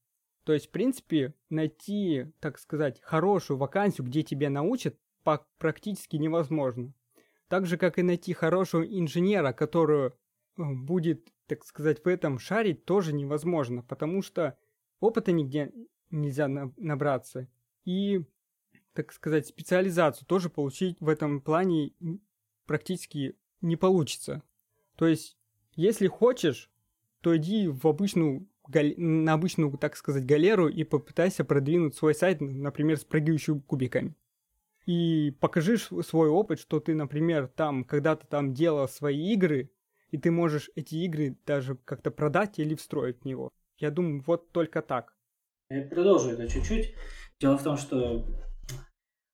То 0.44 0.54
есть, 0.54 0.70
в 0.70 0.72
принципе, 0.72 1.36
найти, 1.52 2.34
так 2.40 2.58
сказать, 2.58 3.00
хорошую 3.04 3.58
вакансию, 3.58 4.08
где 4.08 4.24
тебя 4.24 4.50
научат, 4.50 4.98
практически 5.60 6.16
невозможно. 6.16 6.94
Так 7.48 7.66
же, 7.66 7.78
как 7.78 7.98
и 7.98 8.04
найти 8.04 8.34
хорошего 8.34 8.84
инженера, 8.84 9.54
который 9.54 10.08
э, 10.08 10.12
будет, 10.58 11.32
так 11.48 11.64
сказать, 11.64 12.04
в 12.04 12.08
этом 12.08 12.40
шарить, 12.40 12.86
тоже 12.86 13.14
невозможно, 13.14 13.84
потому 13.84 14.22
что 14.22 14.58
опыта 15.00 15.32
нигде 15.32 15.72
нельзя 16.10 16.48
набраться. 16.48 17.48
И, 17.86 18.26
так 18.94 19.14
сказать, 19.14 19.48
специализацию 19.48 20.28
тоже 20.28 20.50
получить 20.50 20.98
в 21.00 21.08
этом 21.08 21.42
плане 21.42 21.94
практически 22.66 23.38
не 23.62 23.76
получится. 23.78 24.44
То 24.96 25.08
есть, 25.08 25.38
если 25.76 26.08
хочешь, 26.08 26.70
то 27.22 27.36
иди 27.36 27.68
в 27.68 27.88
обычную 27.88 28.48
на 28.98 29.34
обычную, 29.34 29.72
так 29.78 29.96
сказать, 29.96 30.26
галеру 30.26 30.68
и 30.68 30.84
попытайся 30.84 31.46
продвинуть 31.46 31.96
свой 31.96 32.14
сайт, 32.14 32.42
например, 32.42 32.98
с 32.98 33.06
прыгающими 33.06 33.60
кубиками. 33.60 34.14
И 34.88 35.32
покажи 35.42 35.78
свой 35.78 36.30
опыт, 36.30 36.60
что 36.62 36.80
ты, 36.80 36.96
например, 36.96 37.50
там 37.50 37.84
когда-то 37.84 38.26
там 38.26 38.54
делал 38.54 38.88
свои 38.88 39.34
игры, 39.34 39.70
и 40.12 40.18
ты 40.18 40.32
можешь 40.32 40.72
эти 40.76 40.96
игры 40.96 41.38
даже 41.46 41.76
как-то 41.76 42.10
продать 42.10 42.58
или 42.58 42.74
встроить 42.74 43.22
в 43.22 43.26
него. 43.26 43.52
Я 43.78 43.92
думаю, 43.92 44.24
вот 44.26 44.54
только 44.54 44.82
так. 44.82 45.14
Я 45.70 45.82
продолжу 45.84 46.30
это 46.30 46.48
чуть-чуть. 46.48 46.96
Дело 47.42 47.58
в 47.58 47.64
том, 47.64 47.76
что 47.76 48.26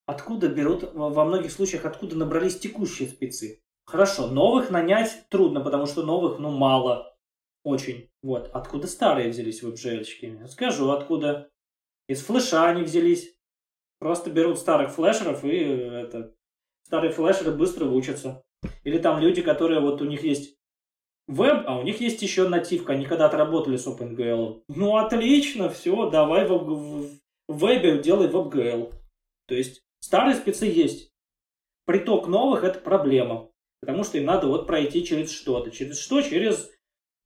откуда 0.08 0.50
берут, 0.50 0.92
во 0.92 1.24
многих 1.24 1.52
случаях, 1.52 1.86
откуда 1.86 2.18
набрались 2.18 2.58
текущие 2.58 3.08
спецы. 3.08 3.62
Хорошо, 3.86 4.28
новых 4.32 4.72
нанять 4.72 5.26
трудно, 5.30 5.62
потому 5.62 5.86
что 5.86 6.02
новых, 6.02 6.40
ну, 6.40 6.50
мало. 6.50 7.16
Очень. 7.64 8.10
Вот. 8.24 8.50
Откуда 8.54 8.88
старые 8.88 9.30
взялись 9.30 9.62
веб-джельчики? 9.62 10.48
Скажу, 10.48 10.90
откуда. 10.90 11.52
Из 12.08 12.22
флеша 12.24 12.66
они 12.66 12.82
взялись. 12.82 13.38
Просто 14.04 14.32
берут 14.32 14.60
старых 14.60 14.92
флешеров 14.92 15.46
и 15.46 15.60
это... 15.60 16.36
Старые 16.86 17.14
флешеры 17.14 17.54
быстро 17.54 17.86
учатся. 17.86 18.44
Или 18.84 18.98
там 18.98 19.22
люди, 19.22 19.42
которые 19.42 19.80
вот 19.80 20.02
у 20.02 20.06
них 20.06 20.26
есть 20.26 20.58
веб, 21.30 21.64
а 21.68 21.80
у 21.80 21.84
них 21.84 22.02
есть 22.02 22.22
еще 22.22 22.50
нативка. 22.50 22.92
Они 22.92 23.06
когда-то 23.06 23.38
работали 23.38 23.78
с 23.78 23.88
OpenGL. 23.88 24.64
Ну, 24.68 24.98
отлично, 24.98 25.70
все, 25.70 26.10
давай 26.10 26.46
в, 26.46 26.52
в 26.52 27.12
вебе 27.48 28.00
делай 28.00 28.28
WebGL. 28.28 28.94
То 29.48 29.56
есть 29.56 29.86
старые 30.02 30.36
спецы 30.36 30.66
есть. 30.66 31.14
Приток 31.86 32.28
новых– 32.28 32.64
это 32.66 32.80
проблема. 32.80 33.52
Потому 33.80 34.04
что 34.04 34.18
им 34.18 34.26
надо 34.26 34.48
вот 34.48 34.68
пройти 34.68 35.06
через 35.06 35.32
что-то. 35.32 35.72
Через 35.72 35.98
что? 35.98 36.22
Через 36.22 36.70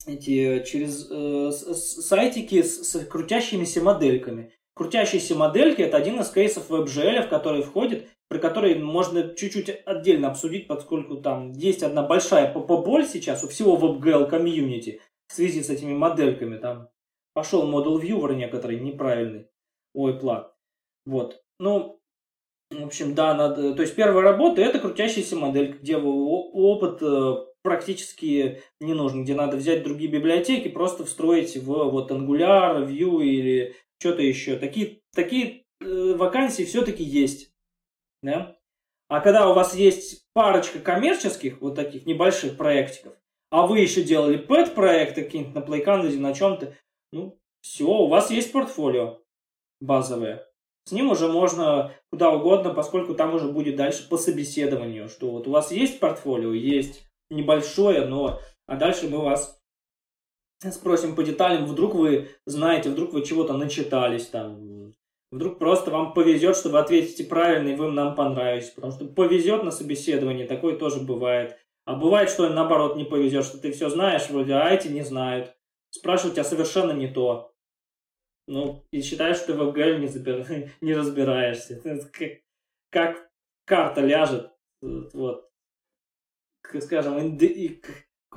эти 0.06 0.64
через 0.64 1.10
э, 1.10 1.52
сайтики 1.52 2.62
с, 2.62 2.84
с 2.84 3.04
крутящимися 3.06 3.82
модельками. 3.82 4.54
Крутящиеся 4.78 5.34
модельки 5.34 5.82
это 5.82 5.98
один 5.98 6.20
из 6.22 6.30
кейсов 6.30 6.70
WebGL, 6.70 7.24
в 7.24 7.30
который 7.30 7.64
входит, 7.64 8.08
при 8.30 8.38
которой 8.38 8.76
можно 8.76 9.34
чуть-чуть 9.34 9.70
отдельно 9.86 10.30
обсудить, 10.30 10.68
поскольку 10.68 11.18
там 11.18 11.52
есть 11.54 11.82
одна 11.82 12.04
большая 12.04 12.54
боль 12.54 13.06
сейчас 13.06 13.44
у 13.44 13.48
всего 13.48 13.76
WebGL 13.76 14.30
комьюнити 14.30 15.02
в 15.28 15.34
связи 15.34 15.64
с 15.64 15.72
этими 15.72 15.94
модельками. 15.94 16.58
Там 16.58 16.90
пошел 17.34 17.66
модул 17.66 18.00
viewer 18.00 18.36
некоторый 18.36 18.80
неправильный. 18.80 19.48
Ой, 19.96 20.20
пла. 20.20 20.54
Вот. 21.08 21.42
Ну, 21.60 22.00
в 22.70 22.86
общем, 22.86 23.16
да, 23.16 23.34
надо... 23.34 23.74
То 23.74 23.82
есть 23.82 23.96
первая 23.96 24.22
работа 24.22 24.62
это 24.62 24.78
крутящаяся 24.78 25.36
модель, 25.36 25.78
где 25.80 25.98
опыт 25.98 27.02
э, 27.02 27.36
практически 27.64 28.62
не 28.80 28.94
нужен, 28.94 29.24
где 29.24 29.34
надо 29.34 29.58
взять 29.58 29.84
другие 29.84 30.12
библиотеки, 30.12 30.68
просто 30.68 31.04
встроить 31.04 31.58
в 31.58 31.66
вот 31.66 32.12
Angular, 32.12 32.88
Vue 32.88 33.24
или 33.24 33.76
что-то 34.00 34.22
еще. 34.22 34.58
Такие, 34.58 35.02
такие 35.14 35.64
э, 35.80 36.14
вакансии 36.16 36.64
все-таки 36.64 37.04
есть. 37.04 37.52
Да? 38.22 38.58
А 39.10 39.22
когда 39.22 39.50
у 39.50 39.54
вас 39.54 39.76
есть 39.76 40.26
парочка 40.34 40.80
коммерческих, 40.80 41.62
вот 41.62 41.76
таких 41.76 42.06
небольших 42.06 42.58
проектиков, 42.58 43.14
а 43.50 43.66
вы 43.66 43.80
еще 43.80 44.04
делали 44.04 44.38
пэт-проекты 44.38 45.24
какие-нибудь 45.24 45.56
на 45.56 45.60
PlayCanvas, 45.60 46.18
на 46.18 46.34
чем-то, 46.34 46.76
ну, 47.12 47.40
все, 47.62 47.86
у 47.86 48.08
вас 48.08 48.30
есть 48.30 48.52
портфолио 48.52 49.22
базовое. 49.80 50.46
С 50.86 50.92
ним 50.92 51.12
уже 51.12 51.28
можно 51.28 51.94
куда 52.12 52.32
угодно, 52.32 52.74
поскольку 52.74 53.14
там 53.14 53.34
уже 53.34 53.50
будет 53.50 53.76
дальше 53.76 54.08
по 54.08 54.18
собеседованию, 54.18 55.10
что 55.10 55.32
вот 55.32 55.48
у 55.48 55.52
вас 55.52 55.72
есть 55.72 56.00
портфолио, 56.00 56.54
есть 56.54 57.06
небольшое, 57.30 58.06
но... 58.06 58.40
А 58.68 58.76
дальше 58.76 59.08
мы 59.08 59.20
вас 59.20 59.57
спросим 60.72 61.16
по 61.16 61.24
деталям, 61.24 61.66
вдруг 61.66 61.96
вы 61.96 62.30
знаете, 62.46 62.90
вдруг 62.90 63.14
вы 63.14 63.24
чего-то 63.24 63.54
начитались 63.54 64.28
там, 64.28 64.94
вдруг 65.32 65.60
просто 65.60 65.92
вам 65.92 66.14
повезет, 66.14 66.56
что 66.56 66.70
вы 66.70 66.80
ответите 66.80 67.24
правильно, 67.24 67.70
и 67.70 67.76
вы 67.76 67.92
нам 67.92 68.16
понравитесь, 68.16 68.72
потому 68.72 68.94
что 68.94 69.06
повезет 69.06 69.64
на 69.64 69.72
собеседовании, 69.72 70.46
такое 70.46 70.78
тоже 70.78 71.00
бывает. 71.00 71.58
А 71.86 71.96
бывает, 71.96 72.30
что 72.30 72.50
наоборот 72.50 72.98
не 72.98 73.06
повезет, 73.06 73.46
что 73.46 73.60
ты 73.60 73.72
все 73.72 73.90
знаешь, 73.90 74.30
вроде, 74.30 74.54
а 74.54 74.70
эти 74.70 74.90
не 74.90 75.04
знают. 75.04 75.56
Спрашивают 75.90 76.36
тебя 76.36 76.44
совершенно 76.44 76.92
не 76.92 77.08
то. 77.08 77.54
Ну, 78.46 78.86
и 78.92 79.02
считаешь, 79.02 79.38
что 79.38 79.48
ты 79.48 79.54
в 79.54 79.72
ВГЛ 79.72 80.00
не, 80.00 80.08
забир... 80.08 80.46
не 80.82 80.94
разбираешься. 80.94 81.82
Как, 82.12 82.42
как 82.90 83.30
карта 83.66 84.02
ляжет. 84.02 84.52
Вот 84.82 85.48
скажем, 86.82 87.20
инде... 87.20 87.82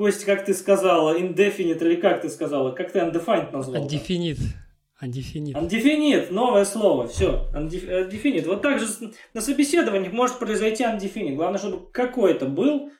Костя, 0.01 0.25
как 0.25 0.47
ты 0.47 0.55
сказала, 0.55 1.19
indefinite 1.19 1.85
или 1.85 1.97
как 1.97 2.23
ты 2.23 2.31
сказала? 2.31 2.71
Как 2.71 2.91
ты 2.91 3.01
undefined 3.01 3.53
назвал? 3.53 3.87
Undefinite. 3.87 4.41
Undefinite. 5.03 5.53
Undefinite, 5.53 6.33
новое 6.33 6.65
слово, 6.65 7.07
все, 7.07 7.47
undefinite. 7.55 8.47
Вот 8.47 8.63
так 8.63 8.81
же 8.81 8.87
на 9.35 9.43
собеседованиях 9.43 10.15
может 10.15 10.39
произойти 10.39 10.85
undefinite. 10.85 11.35
Главное, 11.35 11.59
чтобы 11.59 11.91
какой-то 11.93 12.47
был 12.47 12.91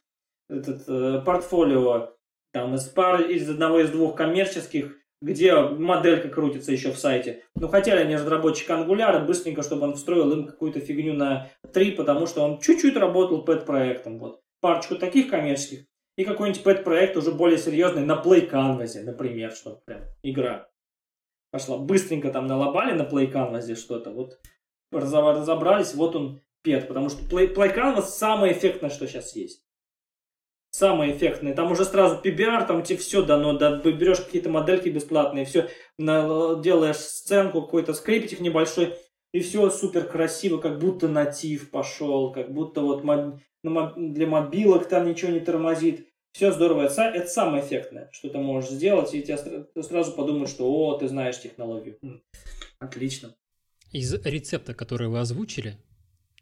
этот 0.51 0.87
э, 0.89 1.23
портфолио 1.25 2.11
там 2.53 2.75
из 2.75 2.83
пары, 2.83 3.33
из 3.33 3.49
одного 3.49 3.81
из 3.81 3.89
двух 3.89 4.15
коммерческих, 4.15 4.95
где 5.23 5.59
моделька 5.59 6.29
крутится 6.29 6.71
еще 6.71 6.93
в 6.93 6.99
сайте. 6.99 7.45
Ну, 7.55 7.69
хотели 7.69 7.97
они 7.97 8.17
разработчик 8.17 8.69
Angular, 8.69 9.25
быстренько, 9.25 9.63
чтобы 9.63 9.85
он 9.85 9.95
встроил 9.95 10.31
им 10.33 10.47
какую-то 10.47 10.81
фигню 10.81 11.15
на 11.15 11.49
3, 11.73 11.93
потому 11.93 12.27
что 12.27 12.43
он 12.43 12.61
чуть-чуть 12.61 12.99
работал 12.99 13.43
под 13.43 13.65
проектом. 13.65 14.19
Вот 14.19 14.43
парочку 14.61 14.97
таких 14.97 15.31
коммерческих 15.31 15.87
и 16.21 16.25
какой-нибудь 16.25 16.63
пэт-проект 16.63 17.17
уже 17.17 17.33
более 17.33 17.57
серьезный 17.57 18.05
на 18.05 18.21
Play 18.23 18.51
Canvas, 18.51 19.01
например, 19.03 19.53
что 19.53 19.81
прям 19.87 20.03
игра 20.23 20.69
пошла. 21.51 21.79
Быстренько 21.79 22.31
там 22.31 22.47
налобали 22.47 22.93
на 22.93 23.05
Play 23.05 23.33
Canvas 23.33 23.75
что-то, 23.75 24.11
вот 24.11 24.39
разобрались, 24.93 25.95
вот 25.95 26.15
он 26.17 26.43
пет, 26.63 26.89
потому 26.89 27.09
что 27.09 27.25
Play, 27.25 27.55
Play 27.55 27.75
Canvas 27.75 28.03
самое 28.03 28.53
эффектное, 28.53 28.91
что 28.91 29.07
сейчас 29.07 29.35
есть. 29.35 29.65
Самое 30.73 31.17
эффектное. 31.17 31.55
Там 31.55 31.73
уже 31.73 31.87
сразу 31.87 32.21
PBR, 32.23 32.67
там 32.67 32.83
тебе 32.83 32.99
все 32.99 33.23
дано, 33.23 33.57
да, 33.57 33.79
берешь 33.79 34.21
какие-то 34.21 34.51
модельки 34.51 34.91
бесплатные, 34.91 35.47
все, 35.47 35.71
делаешь 35.99 36.97
сценку, 36.97 37.63
какой-то 37.63 37.95
скриптик 37.95 38.41
небольшой, 38.41 38.95
и 39.33 39.41
все 39.41 39.71
супер 39.71 40.07
красиво, 40.07 40.59
как 40.59 40.79
будто 40.79 41.09
натив 41.09 41.71
пошел, 41.71 42.31
как 42.31 42.53
будто 42.53 42.83
вот 42.83 43.03
для 43.63 44.27
мобилок 44.27 44.87
там 44.87 45.09
ничего 45.09 45.33
не 45.33 45.41
тормозит. 45.41 46.10
Все 46.33 46.53
здорово. 46.53 46.83
Это, 46.83 47.03
это 47.03 47.29
самое 47.29 47.65
эффектное, 47.65 48.09
что 48.13 48.29
ты 48.29 48.39
можешь 48.39 48.71
сделать, 48.71 49.15
и 49.15 49.23
тебя 49.23 49.39
сразу 49.83 50.13
подумаешь, 50.13 50.51
что 50.51 50.71
о, 50.71 50.99
ты 50.99 51.09
знаешь 51.09 51.41
технологию. 51.41 51.99
Отлично. 52.79 53.35
Из 53.93 54.13
рецепта, 54.25 54.75
который 54.75 55.09
вы 55.09 55.19
озвучили, 55.19 55.77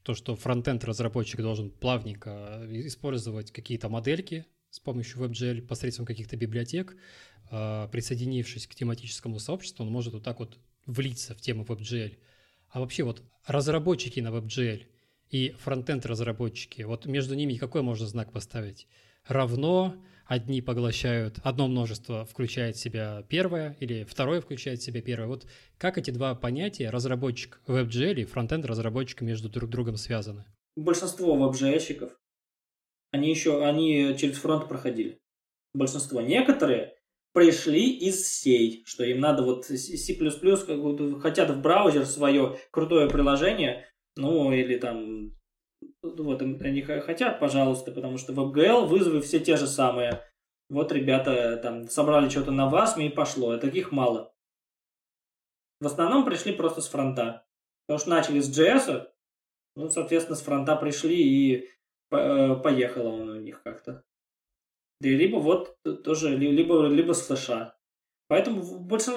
то, 0.03 0.15
что 0.15 0.37
фронтенд 0.37 0.85
разработчик 0.85 1.41
должен 1.41 1.71
плавненько 1.71 2.67
использовать 2.71 3.51
какие-то 3.51 3.89
модельки 3.89 4.47
с 4.71 4.81
помощью 4.81 5.23
WebGL 5.23 5.63
посредством 5.63 6.05
каких-то 6.05 6.37
библиотек, 6.37 6.97
а, 7.51 7.89
присоединившись 7.89 8.67
к 8.67 8.75
тематическому 8.75 9.39
сообществу, 9.39 9.85
он 9.85 9.91
может 9.91 10.13
вот 10.13 10.23
так 10.23 10.39
вот 10.41 10.59
влиться 10.85 11.35
в 11.35 11.41
тему 11.41 11.65
WebGL. 11.65 12.19
А 12.69 12.81
вообще 12.81 13.03
вот 13.03 13.23
разработчики 13.47 14.21
на 14.21 14.29
WebGL– 14.29 14.83
и 15.31 15.51
фронтенд 15.59 16.07
разработчики. 16.07 16.83
Вот 16.83 17.07
между 17.07 17.35
ними 17.35 17.57
какой 17.57 17.83
можно 17.83 18.07
знак 18.07 18.33
поставить? 18.33 18.87
Равно 19.29 19.95
одни 20.27 20.61
поглощают, 20.61 21.39
одно 21.43 21.69
множество 21.69 22.25
включает 22.25 22.77
в 22.77 22.81
себя 22.81 23.25
первое, 23.29 23.77
или 23.81 24.05
второе 24.05 24.41
включает 24.41 24.81
в 24.81 24.85
себя 24.85 25.01
первое. 25.01 25.27
Вот 25.27 25.47
как 25.79 25.97
эти 25.97 26.11
два 26.11 26.35
понятия, 26.35 26.91
разработчик 26.91 27.61
WebGL 27.67 28.21
и 28.21 28.25
фронтенд 28.25 28.65
разработчик 28.67 29.23
между 29.23 29.49
друг 29.49 29.71
другом 29.71 29.97
связаны? 29.97 30.45
Большинство 30.77 31.37
WebGL-щиков, 31.37 32.11
они 33.11 33.31
еще, 33.31 33.65
они 33.65 34.17
через 34.19 34.37
фронт 34.37 34.69
проходили. 34.69 35.19
Большинство. 35.73 36.21
Некоторые 36.21 36.95
пришли 37.33 37.91
из 37.91 38.29
сей, 38.29 38.83
что 38.87 39.05
им 39.05 39.21
надо 39.21 39.43
вот 39.43 39.65
C++, 39.67 40.15
как 40.15 41.23
хотят 41.23 41.51
в 41.51 41.61
браузер 41.61 42.05
свое 42.05 42.59
крутое 42.71 43.09
приложение, 43.09 43.87
ну 44.17 44.53
или 44.53 44.77
там 44.79 45.38
вот 46.17 46.43
они 46.43 46.83
хотят, 46.83 47.41
пожалуйста, 47.41 47.93
потому 47.93 48.19
что 48.19 48.33
WebGL 48.33 48.87
вызовы 48.87 49.21
все 49.21 49.41
те 49.41 49.57
же 49.57 49.67
самые. 49.67 50.23
Вот 50.71 50.93
ребята 50.93 51.57
там 51.57 51.89
собрали 51.89 52.29
что-то 52.29 52.51
на 52.51 52.69
вас, 52.69 52.99
и 52.99 53.09
пошло. 53.09 53.55
И 53.55 53.61
таких 53.61 53.91
мало. 53.93 54.35
В 55.81 55.87
основном 55.87 56.25
пришли 56.25 56.53
просто 56.53 56.81
с 56.81 56.89
фронта. 56.89 57.47
Потому 57.87 58.01
что 58.01 58.11
начали 58.11 58.41
с 58.41 58.51
JS, 58.51 59.09
ну, 59.77 59.89
соответственно, 59.89 60.37
с 60.37 60.43
фронта 60.43 60.77
пришли 60.77 61.17
и 61.17 61.69
э, 62.11 62.55
поехало 62.57 63.09
он 63.09 63.31
у 63.31 63.41
них 63.41 63.63
как-то. 63.63 64.05
Да 65.01 65.09
и 65.09 65.17
либо 65.17 65.37
вот 65.37 65.79
тоже, 66.05 66.37
либо, 66.37 66.87
либо 66.87 67.13
с 67.13 67.27
флеша. 67.27 67.79
Поэтому, 68.27 68.63
больше, 68.81 69.13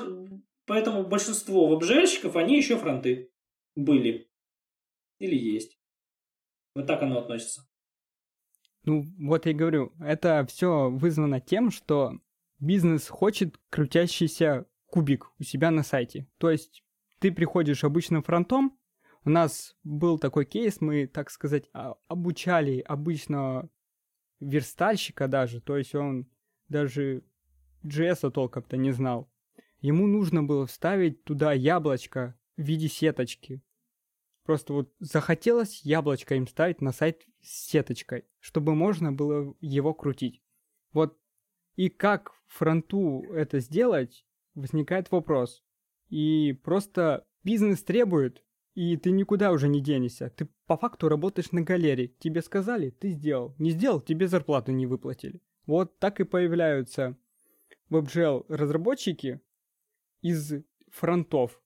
поэтому 0.66 1.04
большинство 1.04 1.68
веб-жельщиков, 1.68 2.36
они 2.36 2.58
еще 2.58 2.78
фронты 2.78 3.32
были. 3.76 4.30
Или 5.20 5.36
есть. 5.36 5.81
Вот 6.76 6.88
так 6.88 7.02
оно 7.02 7.20
относится. 7.20 7.68
Ну, 8.84 9.06
вот 9.20 9.46
я 9.46 9.52
и 9.52 9.56
говорю, 9.56 9.94
это 10.00 10.46
все 10.48 10.90
вызвано 10.90 11.40
тем, 11.40 11.70
что 11.70 12.20
бизнес 12.60 13.08
хочет 13.08 13.60
крутящийся 13.70 14.66
кубик 14.88 15.32
у 15.40 15.44
себя 15.44 15.72
на 15.72 15.84
сайте. 15.84 16.28
То 16.38 16.50
есть 16.50 16.84
ты 17.20 17.32
приходишь 17.32 17.84
обычным 17.84 18.24
фронтом, 18.24 18.78
у 19.24 19.30
нас 19.30 19.76
был 19.84 20.18
такой 20.18 20.46
кейс, 20.46 20.82
мы, 20.82 21.06
так 21.06 21.30
сказать, 21.30 21.70
а, 21.74 21.96
обучали 22.08 22.80
обычно 22.80 23.70
верстальщика 24.40 25.28
даже, 25.28 25.62
то 25.62 25.78
есть 25.78 25.94
он 25.94 26.28
даже 26.70 27.24
JS 27.84 28.32
толком-то 28.32 28.78
не 28.78 28.92
знал. 28.92 29.32
Ему 29.80 30.08
нужно 30.08 30.44
было 30.44 30.66
вставить 30.66 31.24
туда 31.24 31.54
яблочко 31.54 32.36
в 32.58 32.62
виде 32.62 32.88
сеточки. 32.88 33.62
Просто 34.52 34.74
вот 34.74 34.94
захотелось 35.00 35.80
яблочко 35.86 36.36
им 36.36 36.46
ставить 36.46 36.82
на 36.82 36.92
сайт 36.92 37.26
с 37.42 37.70
сеточкой, 37.70 38.26
чтобы 38.42 38.76
можно 38.76 39.14
было 39.14 39.56
его 39.62 39.94
крутить. 39.94 40.42
Вот 40.92 41.18
и 41.78 41.88
как 41.88 42.34
фронту 42.48 43.32
это 43.32 43.62
сделать, 43.62 44.26
возникает 44.54 45.10
вопрос. 45.10 45.64
И 46.10 46.52
просто 46.66 47.26
бизнес 47.46 47.82
требует, 47.82 48.44
и 48.74 48.98
ты 48.98 49.12
никуда 49.12 49.54
уже 49.54 49.70
не 49.70 49.80
денешься. 49.80 50.30
Ты 50.30 50.50
по 50.66 50.76
факту 50.76 51.08
работаешь 51.08 51.54
на 51.54 51.62
галерее. 51.62 52.10
Тебе 52.10 52.42
сказали, 52.42 52.90
ты 52.90 53.12
сделал. 53.12 53.56
Не 53.58 53.72
сделал, 53.72 54.02
тебе 54.02 54.28
зарплату 54.28 54.74
не 54.74 54.86
выплатили. 54.86 55.40
Вот 55.66 55.98
так 55.98 56.20
и 56.20 56.26
появляются 56.26 57.18
WebGL 57.90 58.48
разработчики 58.50 59.40
из 60.22 60.62
фронтов 60.90 61.58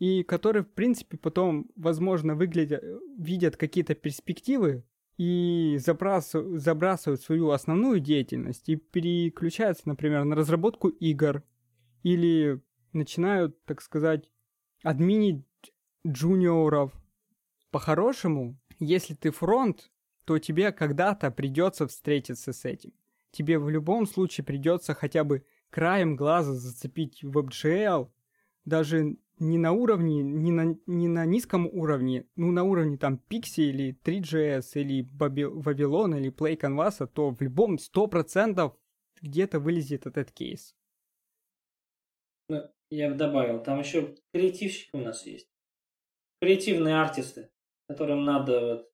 и 0.00 0.22
которые, 0.22 0.64
в 0.64 0.72
принципе, 0.72 1.18
потом, 1.18 1.70
возможно, 1.76 2.34
выглядят, 2.34 2.82
видят 3.18 3.58
какие-то 3.58 3.94
перспективы 3.94 4.82
и 5.18 5.76
забрасывают, 5.78 6.62
забрасывают 6.62 7.20
свою 7.20 7.50
основную 7.50 8.00
деятельность 8.00 8.66
и 8.70 8.76
переключаются, 8.76 9.86
например, 9.86 10.24
на 10.24 10.34
разработку 10.34 10.88
игр 10.88 11.44
или 12.02 12.62
начинают, 12.94 13.62
так 13.66 13.82
сказать, 13.82 14.30
админить 14.82 15.44
джуниоров. 16.06 16.92
По-хорошему, 17.70 18.58
если 18.78 19.12
ты 19.12 19.30
фронт, 19.30 19.90
то 20.24 20.38
тебе 20.38 20.72
когда-то 20.72 21.30
придется 21.30 21.86
встретиться 21.86 22.54
с 22.54 22.64
этим. 22.64 22.94
Тебе 23.32 23.58
в 23.58 23.68
любом 23.68 24.06
случае 24.06 24.46
придется 24.46 24.94
хотя 24.94 25.24
бы 25.24 25.44
краем 25.68 26.16
глаза 26.16 26.54
зацепить 26.54 27.22
WebGL, 27.22 28.10
даже 28.64 29.18
не 29.40 29.58
на 29.58 29.72
уровне, 29.72 30.22
не 30.22 30.52
на, 30.52 30.76
не 30.86 31.08
на 31.08 31.24
низком 31.24 31.66
уровне, 31.66 32.26
ну 32.36 32.52
на 32.52 32.62
уровне 32.62 32.98
там 32.98 33.20
Pixie 33.28 33.64
или 33.64 33.98
3GS 34.04 34.72
или 34.74 35.02
Babylon 35.02 36.18
или 36.18 36.30
Play 36.30 36.58
Canvas, 36.58 37.06
то 37.06 37.30
в 37.30 37.40
любом 37.40 37.76
100% 37.76 38.72
где-то 39.22 39.58
вылезет 39.58 40.06
этот 40.06 40.30
кейс. 40.30 40.76
Ну, 42.48 42.62
я 42.90 43.08
бы 43.08 43.14
добавил, 43.16 43.62
там 43.62 43.80
еще 43.80 44.14
креативщики 44.32 44.90
у 44.92 44.98
нас 44.98 45.24
есть. 45.26 45.48
Креативные 46.42 47.00
артисты, 47.00 47.50
которым 47.88 48.24
надо 48.24 48.60
вот 48.60 48.90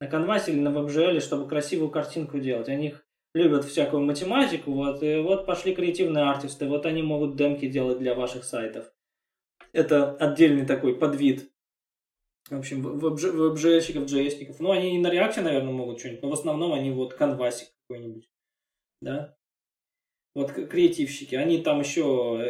на 0.00 0.08
canvas 0.08 0.46
е 0.46 0.52
или 0.52 0.60
на 0.60 0.68
WebGL, 0.68 1.20
чтобы 1.20 1.48
красивую 1.48 1.90
картинку 1.90 2.38
делать. 2.38 2.68
Они 2.68 2.94
любят 3.34 3.64
всякую 3.64 4.04
математику, 4.04 4.72
вот, 4.72 5.02
и 5.02 5.20
вот 5.20 5.46
пошли 5.46 5.74
креативные 5.74 6.24
артисты, 6.24 6.66
вот 6.66 6.84
они 6.84 7.02
могут 7.02 7.36
демки 7.36 7.68
делать 7.68 7.98
для 7.98 8.14
ваших 8.14 8.44
сайтов 8.44 8.92
это 9.72 10.16
отдельный 10.16 10.66
такой 10.66 10.96
подвид. 10.96 11.50
В 12.48 12.58
общем, 12.58 12.82
WebGL 12.82 13.26
щиков, 13.26 14.04
JS-ников. 14.04 14.58
Ну, 14.60 14.72
они 14.72 14.96
и 14.96 15.00
на 15.00 15.10
React 15.10 15.31
е, 15.31 15.40
наверное, 15.40 15.72
могут 15.72 16.00
что-нибудь, 16.00 16.22
но 16.22 16.30
в 16.30 16.32
основном 16.32 16.72
они 16.72 16.90
вот 16.90 17.14
canvas 17.14 17.54
ик 17.54 17.68
какой-нибудь. 17.86 18.28
Да? 19.00 19.36
Вот 20.34 20.52
креативщики. 20.52 21.34
Они 21.34 21.58
там 21.62 21.80
еще 21.80 22.02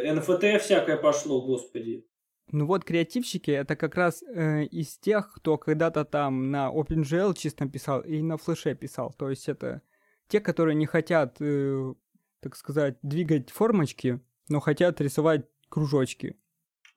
NFT 0.05 0.59
всякое 0.59 0.97
пошло, 0.97 1.41
господи. 1.41 2.07
Ну 2.51 2.65
вот 2.65 2.83
креативщики 2.83 3.51
это 3.51 3.75
как 3.75 3.95
раз 3.95 4.23
э, 4.23 4.65
из 4.65 4.97
тех, 4.97 5.33
кто 5.33 5.57
когда-то 5.57 6.03
там 6.03 6.51
на 6.51 6.69
OpenGL 6.69 7.33
чисто 7.37 7.67
писал 7.67 8.01
и 8.01 8.21
на 8.21 8.37
флеше 8.37 8.75
писал. 8.75 9.13
То 9.17 9.29
есть 9.29 9.47
это 9.47 9.81
те, 10.27 10.41
которые 10.41 10.75
не 10.75 10.85
хотят, 10.85 11.37
э, 11.39 11.93
так 12.41 12.55
сказать, 12.55 12.97
двигать 13.03 13.51
формочки, 13.51 14.19
но 14.49 14.59
хотят 14.59 14.99
рисовать 14.99 15.45
кружочки 15.69 16.40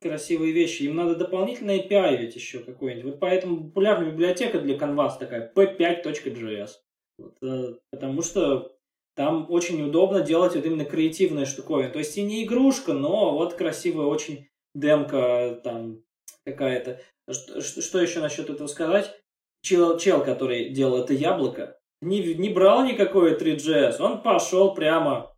красивые 0.05 0.52
вещи. 0.52 0.82
Им 0.82 0.97
надо 0.97 1.16
дополнительно 1.16 1.72
API 1.72 2.16
ведь 2.16 2.36
еще 2.36 2.60
какой-нибудь. 2.60 3.12
Вот 3.12 3.20
поэтому 3.20 3.64
популярная 3.64 4.10
библиотека 4.10 4.60
для 4.60 4.76
Canvas 4.76 5.18
такая 5.18 5.51
p5.js. 5.55 6.70
Вот, 7.18 7.36
э, 7.43 7.74
потому 7.90 8.22
что 8.22 8.76
там 9.16 9.47
очень 9.51 9.82
удобно 9.82 10.20
делать 10.20 10.55
вот 10.55 10.64
именно 10.64 10.85
креативные 10.85 11.47
штуковины. 11.47 11.90
То 11.90 11.98
есть 11.98 12.16
и 12.18 12.22
не 12.22 12.44
игрушка, 12.44 12.93
но 12.93 13.32
вот 13.32 13.55
красивая 13.55 14.06
очень 14.06 14.48
демка 14.74 15.60
там 15.64 16.02
какая-то. 16.44 17.01
Что, 17.31 17.62
что 17.62 18.01
еще 18.01 18.20
насчет 18.20 18.51
этого 18.51 18.66
сказать? 18.66 19.14
Чел, 19.62 19.97
чел, 19.98 20.22
который 20.22 20.68
делал 20.68 20.98
это 20.98 21.14
яблоко, 21.14 21.78
не, 22.02 22.35
не 22.35 22.51
брал 22.51 22.85
никакой 22.85 23.39
3GS, 23.39 23.97
он 24.01 24.20
пошел 24.20 24.74
прямо 24.74 25.35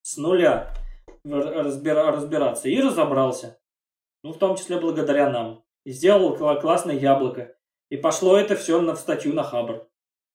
с 0.00 0.16
нуля 0.16 0.72
разбира, 1.24 2.10
разбираться 2.10 2.68
и 2.68 2.80
разобрался 2.80 3.58
ну, 4.22 4.32
в 4.32 4.38
том 4.38 4.56
числе 4.56 4.78
благодаря 4.78 5.30
нам. 5.30 5.64
И 5.84 5.92
сделал 5.92 6.36
классное 6.60 6.98
яблоко. 6.98 7.56
И 7.90 7.96
пошло 7.96 8.36
это 8.36 8.56
все 8.56 8.80
на, 8.80 8.94
в 8.94 8.98
статью 8.98 9.32
на 9.32 9.42
Хабр. 9.42 9.88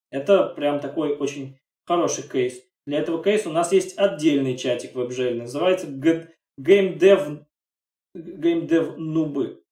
Это 0.10 0.47
прям 0.47 0.80
такой 0.80 1.15
очень 1.15 1.60
хороший 1.85 2.27
кейс. 2.27 2.64
Для 2.85 2.99
этого 2.99 3.23
кейса 3.23 3.49
у 3.49 3.53
нас 3.53 3.72
есть 3.72 3.97
отдельный 3.97 4.57
чатик 4.57 4.93
в 4.93 4.99
WebGL, 4.99 5.35
называется 5.35 5.88
Game 5.88 6.27
Dev, 6.60 7.45
Game 8.15 8.68
Dev 8.68 8.95
Нубы. 8.97 9.64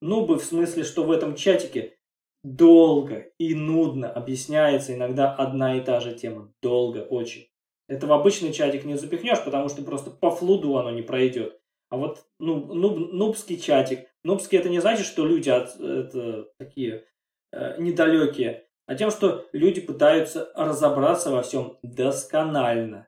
Нубы 0.00 0.36
в 0.36 0.44
смысле, 0.44 0.84
что 0.84 1.04
в 1.04 1.10
этом 1.10 1.34
чатике 1.34 1.96
долго 2.42 3.30
и 3.38 3.54
нудно 3.54 4.12
объясняется 4.12 4.94
иногда 4.94 5.32
одна 5.32 5.76
и 5.76 5.80
та 5.80 6.00
же 6.00 6.14
тема. 6.14 6.52
Долго, 6.60 6.98
очень. 6.98 7.48
Это 7.88 8.06
в 8.06 8.12
обычный 8.12 8.52
чатик 8.52 8.84
не 8.84 8.96
запихнешь, 8.96 9.42
потому 9.44 9.68
что 9.68 9.82
просто 9.82 10.10
по 10.10 10.30
флуду 10.30 10.76
оно 10.76 10.90
не 10.90 11.02
пройдет. 11.02 11.58
А 11.94 11.96
вот 11.96 12.26
ну, 12.40 12.74
нуб, 12.74 13.12
нубский 13.12 13.56
чатик. 13.56 14.08
Нубский 14.24 14.58
это 14.58 14.68
не 14.68 14.80
значит, 14.80 15.06
что 15.06 15.24
люди 15.24 15.48
от, 15.48 15.78
это, 15.78 16.48
такие 16.58 17.04
э, 17.52 17.80
недалекие, 17.80 18.66
а 18.86 18.96
тем, 18.96 19.12
что 19.12 19.46
люди 19.52 19.80
пытаются 19.80 20.50
разобраться 20.56 21.30
во 21.30 21.42
всем 21.42 21.78
досконально. 21.84 23.06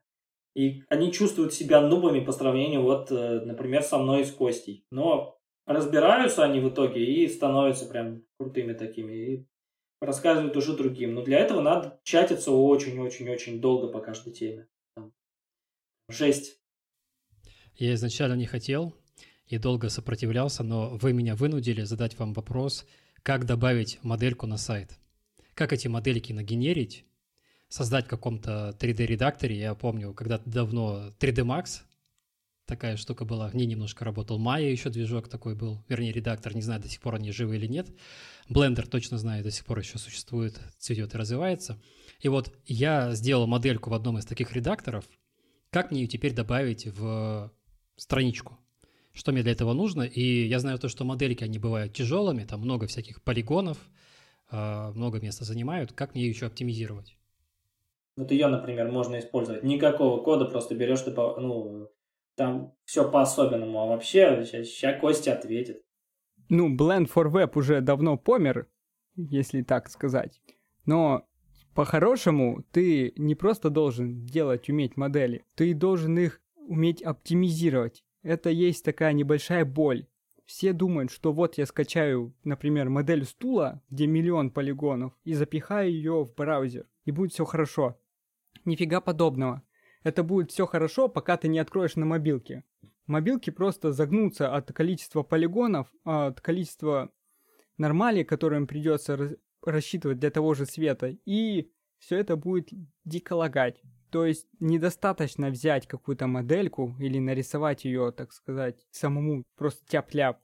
И 0.54 0.84
они 0.88 1.10
чувствуют 1.10 1.52
себя 1.52 1.80
нубами 1.80 2.20
по 2.20 2.30
сравнению, 2.30 2.82
вот, 2.82 3.10
э, 3.10 3.40
например, 3.40 3.82
со 3.82 3.98
мной 3.98 4.20
и 4.20 4.24
с 4.24 4.30
Костей. 4.30 4.86
Но 4.92 5.36
разбираются 5.66 6.44
они 6.44 6.60
в 6.60 6.68
итоге 6.68 7.04
и 7.04 7.26
становятся 7.26 7.86
прям 7.86 8.22
крутыми 8.38 8.72
такими. 8.72 9.12
И 9.14 9.46
рассказывают 10.00 10.56
уже 10.56 10.76
другим. 10.76 11.14
Но 11.14 11.22
для 11.22 11.40
этого 11.40 11.60
надо 11.60 11.98
чатиться 12.04 12.52
очень-очень-очень 12.52 13.60
долго 13.60 13.88
по 13.88 13.98
каждой 13.98 14.32
теме. 14.32 14.68
Жесть. 16.08 16.60
Я 17.76 17.94
изначально 17.94 18.34
не 18.34 18.46
хотел 18.46 18.94
и 19.46 19.58
долго 19.58 19.88
сопротивлялся, 19.88 20.62
но 20.62 20.96
вы 20.96 21.12
меня 21.12 21.34
вынудили 21.36 21.82
задать 21.82 22.18
вам 22.18 22.32
вопрос, 22.32 22.86
как 23.22 23.44
добавить 23.44 23.98
модельку 24.02 24.46
на 24.46 24.56
сайт. 24.56 24.98
Как 25.54 25.72
эти 25.72 25.88
модельки 25.88 26.32
нагенерить, 26.32 27.04
создать 27.68 28.06
в 28.06 28.08
каком-то 28.08 28.76
3D-редакторе. 28.78 29.58
Я 29.58 29.74
помню, 29.74 30.12
когда-то 30.14 30.48
давно 30.48 31.12
3D 31.18 31.44
Max 31.44 31.82
такая 32.66 32.96
штука 32.96 33.24
была. 33.24 33.48
В 33.48 33.54
ней 33.54 33.66
немножко 33.66 34.04
работал 34.04 34.40
Maya, 34.40 34.70
еще 34.70 34.90
движок 34.90 35.28
такой 35.28 35.54
был. 35.54 35.84
Вернее, 35.88 36.12
редактор, 36.12 36.54
не 36.54 36.62
знаю, 36.62 36.82
до 36.82 36.88
сих 36.88 37.00
пор 37.00 37.14
они 37.14 37.30
живы 37.30 37.56
или 37.56 37.66
нет. 37.66 37.88
Blender, 38.48 38.86
точно 38.86 39.18
знаю, 39.18 39.42
до 39.44 39.50
сих 39.50 39.64
пор 39.64 39.78
еще 39.78 39.98
существует, 39.98 40.60
цветет 40.78 41.14
и 41.14 41.18
развивается. 41.18 41.80
И 42.20 42.28
вот 42.28 42.52
я 42.66 43.14
сделал 43.14 43.46
модельку 43.46 43.90
в 43.90 43.94
одном 43.94 44.18
из 44.18 44.24
таких 44.24 44.52
редакторов. 44.52 45.04
Как 45.70 45.90
мне 45.90 46.02
ее 46.02 46.08
теперь 46.08 46.34
добавить 46.34 46.86
в 46.86 47.52
страничку? 47.96 48.58
Что 49.12 49.32
мне 49.32 49.42
для 49.42 49.52
этого 49.52 49.72
нужно? 49.72 50.02
И 50.02 50.46
я 50.46 50.58
знаю 50.58 50.78
то, 50.78 50.88
что 50.88 51.04
модельки, 51.04 51.42
они 51.42 51.58
бывают 51.58 51.94
тяжелыми, 51.94 52.44
там 52.44 52.60
много 52.60 52.86
всяких 52.86 53.22
полигонов, 53.22 53.78
а, 54.50 54.92
много 54.92 55.20
места 55.20 55.44
занимают. 55.44 55.92
Как 55.92 56.14
мне 56.14 56.24
ее 56.24 56.30
еще 56.30 56.46
оптимизировать? 56.46 57.16
Вот 58.16 58.30
ее, 58.30 58.46
например, 58.48 58.90
можно 58.90 59.18
использовать. 59.18 59.62
Никакого 59.62 60.22
кода, 60.22 60.44
просто 60.44 60.74
берешь, 60.74 61.04
ну, 61.06 61.90
там 62.34 62.74
все 62.84 63.10
по-особенному. 63.10 63.80
А 63.80 63.86
вообще, 63.86 64.44
сейчас, 64.44 64.68
сейчас 64.68 65.00
Костя 65.00 65.32
ответит. 65.32 65.82
Ну, 66.48 66.74
Blend 66.74 67.10
for 67.12 67.30
Web 67.30 67.52
уже 67.54 67.80
давно 67.80 68.16
помер, 68.16 68.68
если 69.16 69.62
так 69.62 69.88
сказать. 69.90 70.40
Но 70.84 71.26
по-хорошему 71.74 72.64
ты 72.70 73.12
не 73.16 73.34
просто 73.34 73.68
должен 73.68 74.24
делать, 74.24 74.68
уметь 74.68 74.96
модели, 74.96 75.44
ты 75.54 75.74
должен 75.74 76.18
их 76.18 76.40
уметь 76.66 77.02
оптимизировать. 77.02 78.04
Это 78.22 78.50
есть 78.50 78.84
такая 78.84 79.12
небольшая 79.12 79.64
боль. 79.64 80.06
Все 80.44 80.72
думают, 80.72 81.10
что 81.10 81.32
вот 81.32 81.58
я 81.58 81.66
скачаю, 81.66 82.34
например, 82.44 82.88
модель 82.88 83.24
стула, 83.24 83.82
где 83.90 84.06
миллион 84.06 84.50
полигонов, 84.50 85.12
и 85.24 85.34
запихаю 85.34 85.90
ее 85.90 86.24
в 86.24 86.34
браузер, 86.34 86.86
и 87.04 87.10
будет 87.10 87.32
все 87.32 87.44
хорошо. 87.44 87.98
Нифига 88.64 89.00
подобного. 89.00 89.62
Это 90.04 90.22
будет 90.22 90.52
все 90.52 90.66
хорошо, 90.66 91.08
пока 91.08 91.36
ты 91.36 91.48
не 91.48 91.58
откроешь 91.58 91.96
на 91.96 92.06
мобилке. 92.06 92.62
Мобилки 93.06 93.50
просто 93.50 93.92
загнутся 93.92 94.54
от 94.54 94.72
количества 94.72 95.22
полигонов, 95.22 95.92
от 96.04 96.40
количества 96.40 97.12
нормалей, 97.76 98.24
которые 98.24 98.60
им 98.60 98.66
придется 98.66 99.36
рассчитывать 99.62 100.18
для 100.18 100.30
того 100.30 100.54
же 100.54 100.66
света, 100.66 101.16
и 101.24 101.70
все 101.98 102.18
это 102.18 102.36
будет 102.36 102.68
дико 103.04 103.34
лагать. 103.34 103.82
То 104.10 104.24
есть 104.24 104.46
недостаточно 104.60 105.50
взять 105.50 105.86
какую-то 105.86 106.26
модельку 106.26 106.94
или 106.98 107.18
нарисовать 107.18 107.84
ее, 107.84 108.12
так 108.12 108.32
сказать, 108.32 108.86
самому 108.90 109.44
просто 109.56 109.84
тяп-ляп. 109.86 110.38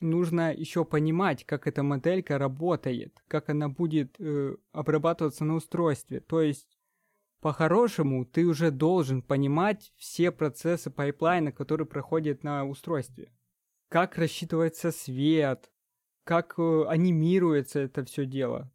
Нужно 0.00 0.52
еще 0.52 0.84
понимать, 0.84 1.44
как 1.44 1.66
эта 1.66 1.82
моделька 1.82 2.38
работает, 2.38 3.18
как 3.28 3.48
она 3.48 3.68
будет 3.68 4.14
э, 4.18 4.56
обрабатываться 4.72 5.44
на 5.44 5.54
устройстве. 5.54 6.20
То 6.20 6.42
есть 6.42 6.76
по-хорошему, 7.40 8.24
ты 8.24 8.44
уже 8.44 8.70
должен 8.70 9.22
понимать 9.22 9.92
все 9.96 10.32
процессы 10.32 10.90
pipeline 10.90 11.40
а, 11.40 11.52
которые 11.52 11.86
проходят 11.86 12.42
на 12.42 12.64
устройстве. 12.66 13.32
Как 13.88 14.18
рассчитывается 14.18 14.90
свет, 14.90 15.70
как 16.24 16.54
э, 16.58 16.84
анимируется 16.88 17.80
это 17.80 18.04
все 18.04 18.26
дело. 18.26 18.72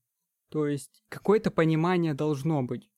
То 0.49 0.67
есть 0.67 1.03
какое-то 1.09 1.51
понимание 1.51 2.13
должно 2.13 2.63
быть. 2.63 2.89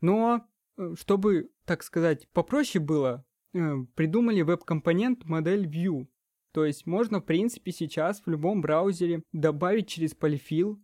Но, 0.00 0.46
чтобы, 0.94 1.50
так 1.64 1.82
сказать, 1.82 2.28
попроще 2.32 2.82
было, 2.82 3.24
э, 3.54 3.58
придумали 3.94 4.42
веб-компонент 4.42 5.24
модель 5.24 5.66
View. 5.66 6.06
То 6.52 6.64
есть 6.64 6.86
можно, 6.86 7.20
в 7.20 7.24
принципе, 7.24 7.72
сейчас 7.72 8.22
в 8.24 8.30
любом 8.30 8.60
браузере 8.60 9.22
добавить 9.32 9.88
через 9.88 10.14
полифил 10.14 10.80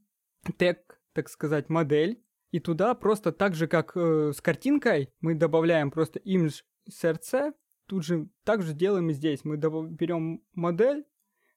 тег, 0.59 1.01
так 1.13 1.29
сказать, 1.29 1.69
модель, 1.69 2.23
и 2.51 2.61
туда 2.61 2.95
просто 2.95 3.33
так 3.33 3.55
же, 3.55 3.67
как 3.67 3.93
э, 3.97 4.33
с 4.35 4.41
картинкой, 4.43 5.09
мы 5.21 5.35
добавляем 5.35 5.91
просто 5.91 6.19
image 6.21 6.63
src, 6.91 7.55
тут 7.87 8.05
же 8.05 8.29
так 8.45 8.63
же 8.63 8.75
делаем 8.75 9.09
и 9.11 9.15
здесь. 9.15 9.45
Мы 9.45 9.57
берем 9.57 10.43
модель, 10.53 11.07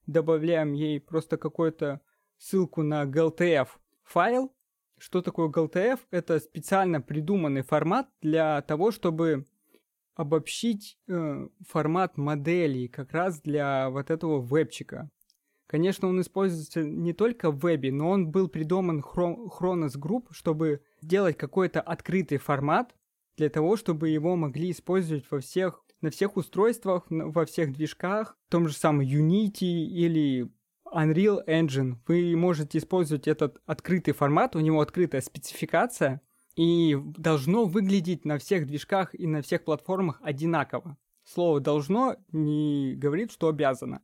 добавляем 0.06 0.72
ей 0.72 1.02
просто 1.02 1.38
какую-то 1.38 2.02
ссылку 2.38 2.84
на 2.84 3.04
GLTF 3.04 3.68
файл. 4.04 4.55
Что 4.98 5.22
такое 5.22 5.50
GLTF? 5.50 6.00
Это 6.12 6.40
специально 6.40 7.02
придуманный 7.02 7.64
формат 7.64 8.10
для 8.22 8.62
того, 8.62 8.92
чтобы 8.92 9.46
обобщить 10.16 10.98
э, 11.08 11.48
формат 11.68 12.18
модели 12.18 12.88
как 12.88 13.12
раз 13.12 13.42
для 13.42 13.90
вот 13.90 14.10
этого 14.10 14.42
вебчика. 14.42 15.10
Конечно, 15.68 16.08
он 16.08 16.22
используется 16.22 16.84
не 16.84 17.14
только 17.14 17.52
в 17.52 17.60
вебе, 17.60 17.92
но 17.92 18.10
он 18.10 18.30
был 18.30 18.48
придуман 18.48 19.02
Chronos 19.02 19.98
Group, 19.98 20.28
чтобы 20.32 20.82
делать 21.02 21.38
какой-то 21.38 21.82
открытый 21.82 22.38
формат 22.38 22.96
для 23.36 23.50
того, 23.50 23.76
чтобы 23.76 24.10
его 24.10 24.36
могли 24.36 24.72
использовать 24.72 25.26
во 25.30 25.40
всех, 25.40 25.84
на 26.02 26.12
всех 26.12 26.38
устройствах, 26.38 27.06
во 27.10 27.46
всех 27.46 27.74
движках, 27.74 28.38
в 28.48 28.52
том 28.52 28.68
же 28.68 28.76
самом 28.76 29.02
Unity 29.02 29.66
или 29.66 30.50
Unreal 30.96 31.46
Engine. 31.48 31.98
Вы 32.08 32.36
можете 32.36 32.78
использовать 32.78 33.28
этот 33.28 33.62
открытый 33.66 34.14
формат, 34.14 34.56
у 34.56 34.60
него 34.60 34.82
открытая 34.82 35.22
спецификация, 35.22 36.22
и 36.56 36.98
должно 37.18 37.66
выглядеть 37.66 38.24
на 38.24 38.38
всех 38.38 38.66
движках 38.66 39.14
и 39.14 39.28
на 39.28 39.42
всех 39.42 39.66
платформах 39.66 40.20
одинаково. 40.24 40.98
Слово 41.26 41.60
«должно» 41.60 42.16
не 42.32 42.96
говорит, 42.96 43.32
что 43.32 43.50
обязано. 43.50 44.02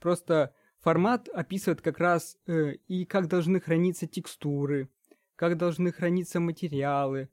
Просто 0.00 0.52
Формат 0.84 1.30
описывает 1.30 1.80
как 1.80 1.98
раз 1.98 2.36
э, 2.46 2.74
и 2.88 3.06
как 3.06 3.26
должны 3.26 3.58
храниться 3.58 4.06
текстуры, 4.06 4.90
как 5.34 5.56
должны 5.56 5.92
храниться 5.92 6.40
материалы, 6.40 7.30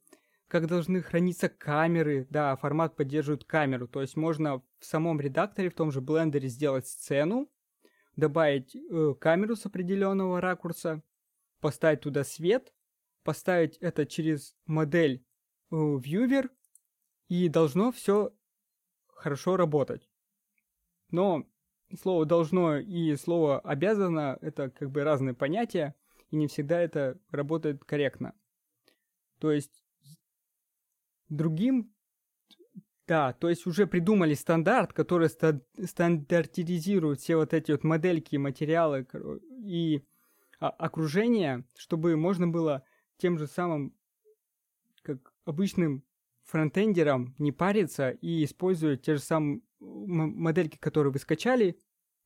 как 0.48 0.68
должны 0.68 1.02
храниться 1.02 1.50
камеры. 1.50 2.28
Да, 2.30 2.56
формат 2.56 2.96
поддерживает 2.96 3.44
камеру, 3.44 3.90
то 3.90 4.00
есть 4.00 4.16
можно 4.16 4.60
в 4.80 4.86
самом 4.86 5.20
редакторе, 5.20 5.70
в 5.70 5.74
том 5.74 5.92
же 5.92 6.00
блендере 6.00 6.48
сделать 6.48 6.88
сцену, 6.88 7.50
добавить 8.16 8.76
э, 8.76 9.14
камеру 9.20 9.56
с 9.56 9.66
определенного 9.66 10.42
ракурса, 10.42 11.02
поставить 11.60 12.02
туда 12.02 12.24
свет, 12.24 12.74
поставить 13.24 13.78
это 13.78 14.06
через 14.06 14.56
модель 14.66 15.26
э, 15.72 15.76
Viewer, 15.76 16.50
и 17.28 17.48
должно 17.48 17.92
все 17.92 18.34
хорошо 19.08 19.56
работать. 19.56 20.10
Но 21.12 21.48
слово 21.98 22.26
должно 22.26 22.78
и 22.78 23.16
слово 23.16 23.60
обязано 23.60 24.38
это 24.42 24.70
как 24.70 24.92
бы 24.92 25.04
разные 25.04 25.34
понятия, 25.34 25.96
и 26.30 26.36
не 26.36 26.48
всегда 26.48 26.82
это 26.82 27.20
работает 27.30 27.84
корректно. 27.86 28.34
То 29.40 29.52
есть 29.52 29.84
другим 31.30 31.94
да, 33.12 33.34
то 33.34 33.50
есть 33.50 33.68
уже 33.68 33.88
придумали 33.88 34.34
стандарт, 34.36 34.94
который 34.94 35.28
стандартизирует 35.28 37.20
все 37.20 37.36
вот 37.36 37.54
эти 37.54 37.74
вот 37.74 37.84
модельки, 37.84 38.38
материалы 38.38 39.06
и 39.52 40.02
окружение, 40.60 41.66
чтобы 41.76 42.16
можно 42.16 42.48
было 42.48 42.86
тем 43.18 43.38
же 43.38 43.48
самым, 43.48 43.94
как 45.02 45.34
обычным 45.44 46.06
фронтендерам 46.44 47.36
не 47.38 47.52
париться 47.52 48.12
и 48.12 48.46
использовать 48.46 49.02
те 49.02 49.16
же 49.16 49.22
самые 49.22 49.60
модельки, 49.82 50.78
которые 50.78 51.12
вы 51.12 51.20
скачали, 51.20 51.78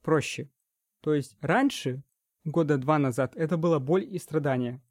проще. 0.03 0.51
То 1.01 1.15
есть 1.15 1.35
раньше, 1.41 2.03
года 2.43 2.77
два 2.77 2.99
назад, 2.99 3.35
это 3.35 3.57
была 3.57 3.79
боль 3.79 4.03
и 4.03 4.19
страдания. 4.19 4.83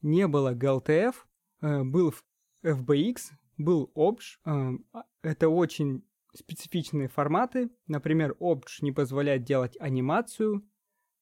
Не 0.00 0.28
было 0.28 0.54
GLTF, 0.54 1.14
э, 1.60 1.84
был 1.84 2.14
FBX, 2.62 3.32
был 3.64 3.90
OBJ. 3.94 4.20
Э, 4.44 4.78
а, 4.92 5.04
это 5.22 5.48
очень 5.48 6.04
специфичные 6.34 7.08
форматы. 7.08 7.70
Например, 7.86 8.36
OBJ 8.40 8.82
не 8.82 8.92
позволяет 8.92 9.44
делать 9.44 9.76
анимацию, 9.78 10.66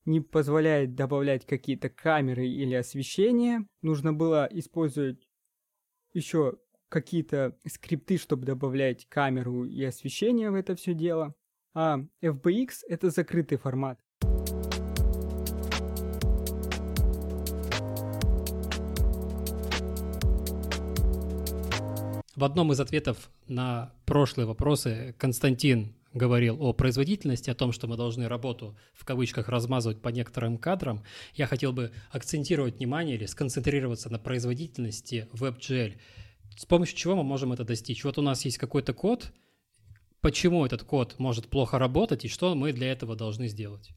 не 0.05 0.21
позволяет 0.21 0.95
добавлять 0.95 1.47
какие-то 1.47 1.89
камеры 1.89 2.47
или 2.47 2.75
освещение. 2.75 3.67
Нужно 3.83 4.13
было 4.13 4.49
использовать 4.51 5.29
еще 6.13 6.59
какие-то 6.89 7.57
скрипты, 7.67 8.19
чтобы 8.19 8.45
добавлять 8.45 9.07
камеру 9.09 9.65
и 9.65 9.83
освещение 9.85 10.51
в 10.51 10.55
это 10.55 10.75
все 10.75 10.95
дело. 10.95 11.35
А 11.73 12.01
FBX— 12.23 12.71
это 12.89 13.11
закрытый 13.11 13.59
формат. 13.59 14.01
В 22.41 22.45
одном 22.45 22.73
из 22.73 22.81
ответов 22.81 23.29
на 23.49 23.93
прошлые 24.07 24.47
вопросы 24.47 25.15
Константин 25.19 25.95
говорил 26.15 26.57
о 26.63 26.73
производительности, 26.73 27.51
о 27.51 27.55
том, 27.55 27.71
что 27.71 27.87
мы 27.87 27.99
должны 27.99 28.29
работу 28.29 28.79
в 28.95 29.05
кавычках 29.05 29.51
размазывать 29.51 30.01
по 30.01 30.09
некоторым 30.09 30.57
кадрам, 30.57 31.05
я 31.35 31.47
хотел 31.47 31.75
бы 31.75 31.93
акцентировать 32.11 32.79
внимание 32.79 33.17
или 33.17 33.27
сконцентрироваться 33.27 34.09
на 34.09 34.19
производительности 34.19 35.29
WebGL 35.35 36.01
с 36.57 36.65
помощью 36.65 36.97
чего 36.97 37.15
мы 37.15 37.25
можем 37.25 37.53
это 37.53 37.65
достичь? 37.65 38.05
Вот 38.05 38.17
у 38.17 38.23
нас 38.23 38.43
есть 38.47 38.57
какой-то 38.57 38.95
код, 38.95 39.35
почему 40.23 40.65
этот 40.65 40.83
код 40.83 41.19
может 41.19 41.47
плохо 41.49 41.79
работать 41.79 42.25
и 42.25 42.29
что 42.29 42.55
мы 42.55 42.73
для 42.73 42.91
этого 42.91 43.17
должны 43.17 43.49
сделать? 43.49 43.91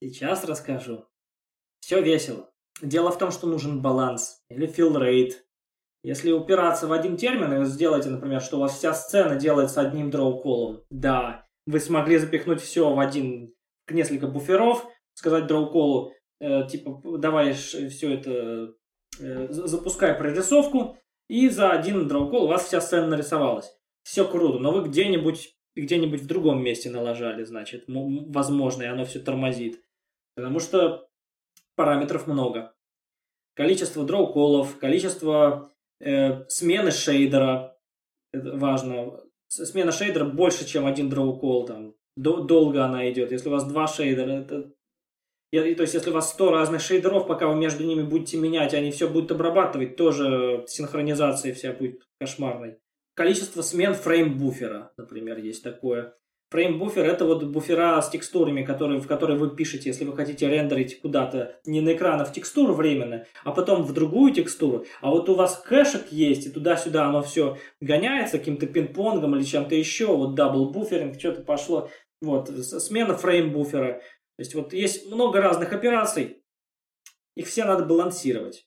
Сейчас 0.00 0.44
расскажу. 0.44 1.06
Все 1.80 2.02
весело. 2.02 2.50
Дело 2.82 3.10
в 3.10 3.16
том, 3.16 3.30
что 3.30 3.46
нужен 3.46 3.80
баланс 3.80 4.42
или 4.50 4.68
fill 4.68 4.94
rate. 5.00 5.32
Если 6.04 6.32
упираться 6.32 6.86
в 6.86 6.92
один 6.92 7.16
термин 7.16 7.62
и 7.62 7.64
сделайте, 7.64 8.10
например, 8.10 8.42
что 8.42 8.58
у 8.58 8.60
вас 8.60 8.76
вся 8.76 8.92
сцена 8.92 9.36
делается 9.36 9.80
одним 9.80 10.10
дроу-колом, 10.10 10.82
да, 10.90 11.46
вы 11.66 11.80
смогли 11.80 12.18
запихнуть 12.18 12.60
все 12.60 12.92
в 12.92 13.00
один, 13.00 13.54
несколько 13.88 14.26
буферов, 14.26 14.86
сказать 15.14 15.46
дроу-колу, 15.46 16.12
э, 16.40 16.66
типа, 16.68 17.00
давай 17.18 17.54
все 17.54 18.14
это, 18.14 18.74
э, 19.18 19.46
запускай 19.48 20.12
прорисовку, 20.12 20.98
и 21.30 21.48
за 21.48 21.70
один 21.70 22.06
дроу-кол 22.06 22.44
у 22.44 22.48
вас 22.48 22.66
вся 22.66 22.82
сцена 22.82 23.06
нарисовалась. 23.06 23.74
Все 24.02 24.28
круто, 24.28 24.58
но 24.58 24.72
вы 24.72 24.86
где-нибудь 24.86 25.56
где-нибудь 25.74 26.20
в 26.20 26.26
другом 26.26 26.62
месте 26.62 26.90
налажали, 26.90 27.44
значит, 27.44 27.84
возможно, 27.88 28.82
и 28.82 28.86
оно 28.86 29.04
все 29.04 29.18
тормозит. 29.18 29.82
Потому 30.36 30.60
что 30.60 31.08
параметров 31.74 32.26
много. 32.26 32.74
Количество 33.54 34.04
дроу-колов, 34.04 34.78
количество 34.78 35.73
Э, 36.00 36.44
смены 36.48 36.90
шейдера, 36.90 37.76
это 38.32 38.56
важно. 38.56 39.20
Смена 39.48 39.92
шейдера 39.92 40.24
больше, 40.24 40.66
чем 40.66 40.86
один 40.86 41.08
дроу 41.08 41.38
кол, 41.38 41.66
там, 41.66 41.94
долго 42.16 42.84
она 42.84 43.10
идет. 43.10 43.30
Если 43.32 43.48
у 43.48 43.52
вас 43.52 43.64
два 43.64 43.86
шейдера, 43.86 44.30
это... 44.30 44.72
то 45.52 45.58
есть, 45.60 45.94
если 45.94 46.10
у 46.10 46.14
вас 46.14 46.30
100 46.30 46.50
разных 46.50 46.80
шейдеров, 46.80 47.26
пока 47.28 47.46
вы 47.46 47.54
между 47.54 47.84
ними 47.84 48.02
будете 48.02 48.36
менять, 48.36 48.74
они 48.74 48.90
все 48.90 49.08
будут 49.08 49.30
обрабатывать, 49.30 49.96
тоже 49.96 50.64
синхронизация 50.66 51.54
вся 51.54 51.72
будет 51.72 52.02
кошмарной. 52.18 52.78
Количество 53.14 53.62
смен 53.62 53.94
frame 53.94 54.31
buffer 54.31 54.75
а, 54.75 54.90
например, 54.96 55.38
есть 55.38 55.62
такое. 55.62 56.16
Frame 56.54 56.77
buffer 56.77 57.04
это 57.04 57.24
вот 57.24 57.42
буфера 57.42 58.00
с 58.00 58.10
текстурами, 58.10 58.64
которые, 58.64 59.00
в 59.00 59.08
которые 59.08 59.36
вы 59.36 59.56
пишете, 59.56 59.88
если 59.88 60.04
вы 60.04 60.14
хотите 60.14 60.48
рендерить 60.48 61.00
куда-то 61.00 61.58
не 61.66 61.80
на 61.80 61.94
экран, 61.94 62.20
а 62.20 62.24
в 62.24 62.32
текстуру 62.32 62.74
временно, 62.74 63.26
а 63.42 63.50
потом 63.50 63.82
в 63.82 63.92
другую 63.92 64.32
текстуру. 64.32 64.86
А 65.00 65.10
вот 65.10 65.28
у 65.28 65.34
вас 65.34 65.60
кэшек 65.66 66.12
есть, 66.12 66.46
и 66.46 66.50
туда-сюда 66.50 67.06
оно 67.06 67.24
все 67.24 67.58
гоняется 67.80 68.38
каким-то 68.38 68.68
пинг-понгом 68.68 69.34
или 69.34 69.42
чем-то 69.42 69.74
еще, 69.74 70.06
вот 70.06 70.36
double 70.36 70.70
buffering, 70.70 71.18
что-то 71.18 71.42
пошло. 71.42 71.90
Вот, 72.20 72.48
смена 72.50 73.14
frame 73.14 73.45
buffer 73.45 73.82
а. 73.82 73.94
То 73.94 74.40
есть 74.40 74.54
вот 74.54 74.72
есть 74.72 75.10
много 75.10 75.40
разных 75.40 75.72
операций, 75.72 76.40
их 77.34 77.48
все 77.48 77.64
надо 77.64 77.84
балансировать. 77.84 78.64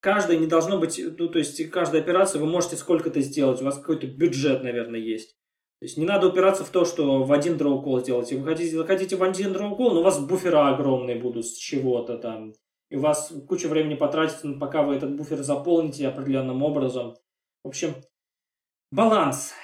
Каждая 0.00 0.36
не 0.36 0.46
должно 0.46 0.76
быть, 0.76 1.00
ну, 1.18 1.28
то 1.28 1.38
есть 1.38 1.70
каждая 1.70 2.02
операция 2.02 2.42
вы 2.42 2.46
можете 2.46 2.76
сколько-то 2.76 3.22
сделать, 3.22 3.62
у 3.62 3.64
вас 3.64 3.78
какой-то 3.78 4.06
бюджет, 4.06 4.62
наверное, 4.62 5.00
есть. 5.00 5.39
То 5.80 5.86
есть 5.86 5.96
не 5.96 6.04
надо 6.04 6.28
упираться 6.28 6.62
в 6.62 6.68
то, 6.68 6.84
что 6.84 7.24
в 7.24 7.32
один 7.32 7.56
дроу 7.56 7.80
кол 7.80 8.00
сделать. 8.00 8.30
Вы 8.30 8.44
хотите, 8.44 8.76
вы 8.76 8.84
хотите 8.84 9.16
в 9.16 9.22
один 9.22 9.54
дроу 9.54 9.74
кол, 9.74 9.94
но 9.94 10.00
у 10.00 10.02
вас 10.02 10.20
буфера 10.20 10.68
огромные 10.68 11.16
будут 11.16 11.46
с 11.46 11.56
чего-то 11.56 12.18
там. 12.18 12.52
И 12.90 12.96
у 12.96 13.00
вас 13.00 13.32
куча 13.48 13.66
времени 13.66 13.94
потратится, 13.94 14.52
пока 14.60 14.82
вы 14.82 14.96
этот 14.96 15.16
буфер 15.16 15.38
заполните 15.42 16.06
определенным 16.06 16.62
образом. 16.62 17.16
В 17.64 17.68
общем, 17.68 17.94
баланс. 18.92 19.54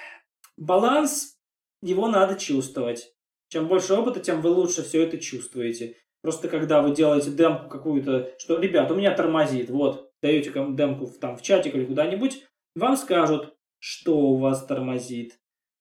Баланс, 0.57 1.37
его 1.83 2.09
надо 2.09 2.37
чувствовать. 2.37 3.13
Чем 3.49 3.69
больше 3.69 3.93
опыта, 3.93 4.19
тем 4.19 4.41
вы 4.41 4.49
лучше 4.49 4.83
все 4.85 5.03
это 5.03 5.19
чувствуете. 5.19 5.97
Просто 6.23 6.49
когда 6.49 6.81
вы 6.81 6.95
делаете 6.95 7.31
демку 7.31 7.69
какую-то, 7.69 8.33
что, 8.39 8.59
ребят, 8.59 8.91
у 8.91 8.95
меня 8.95 9.15
тормозит, 9.15 9.69
вот, 9.69 10.11
даете 10.23 10.51
демку 10.51 11.09
там 11.21 11.37
в 11.37 11.43
чатик 11.43 11.75
или 11.75 11.85
куда-нибудь, 11.85 12.43
вам 12.75 12.97
скажут, 12.97 13.55
что 13.79 14.17
у 14.17 14.37
вас 14.39 14.65
тормозит 14.65 15.39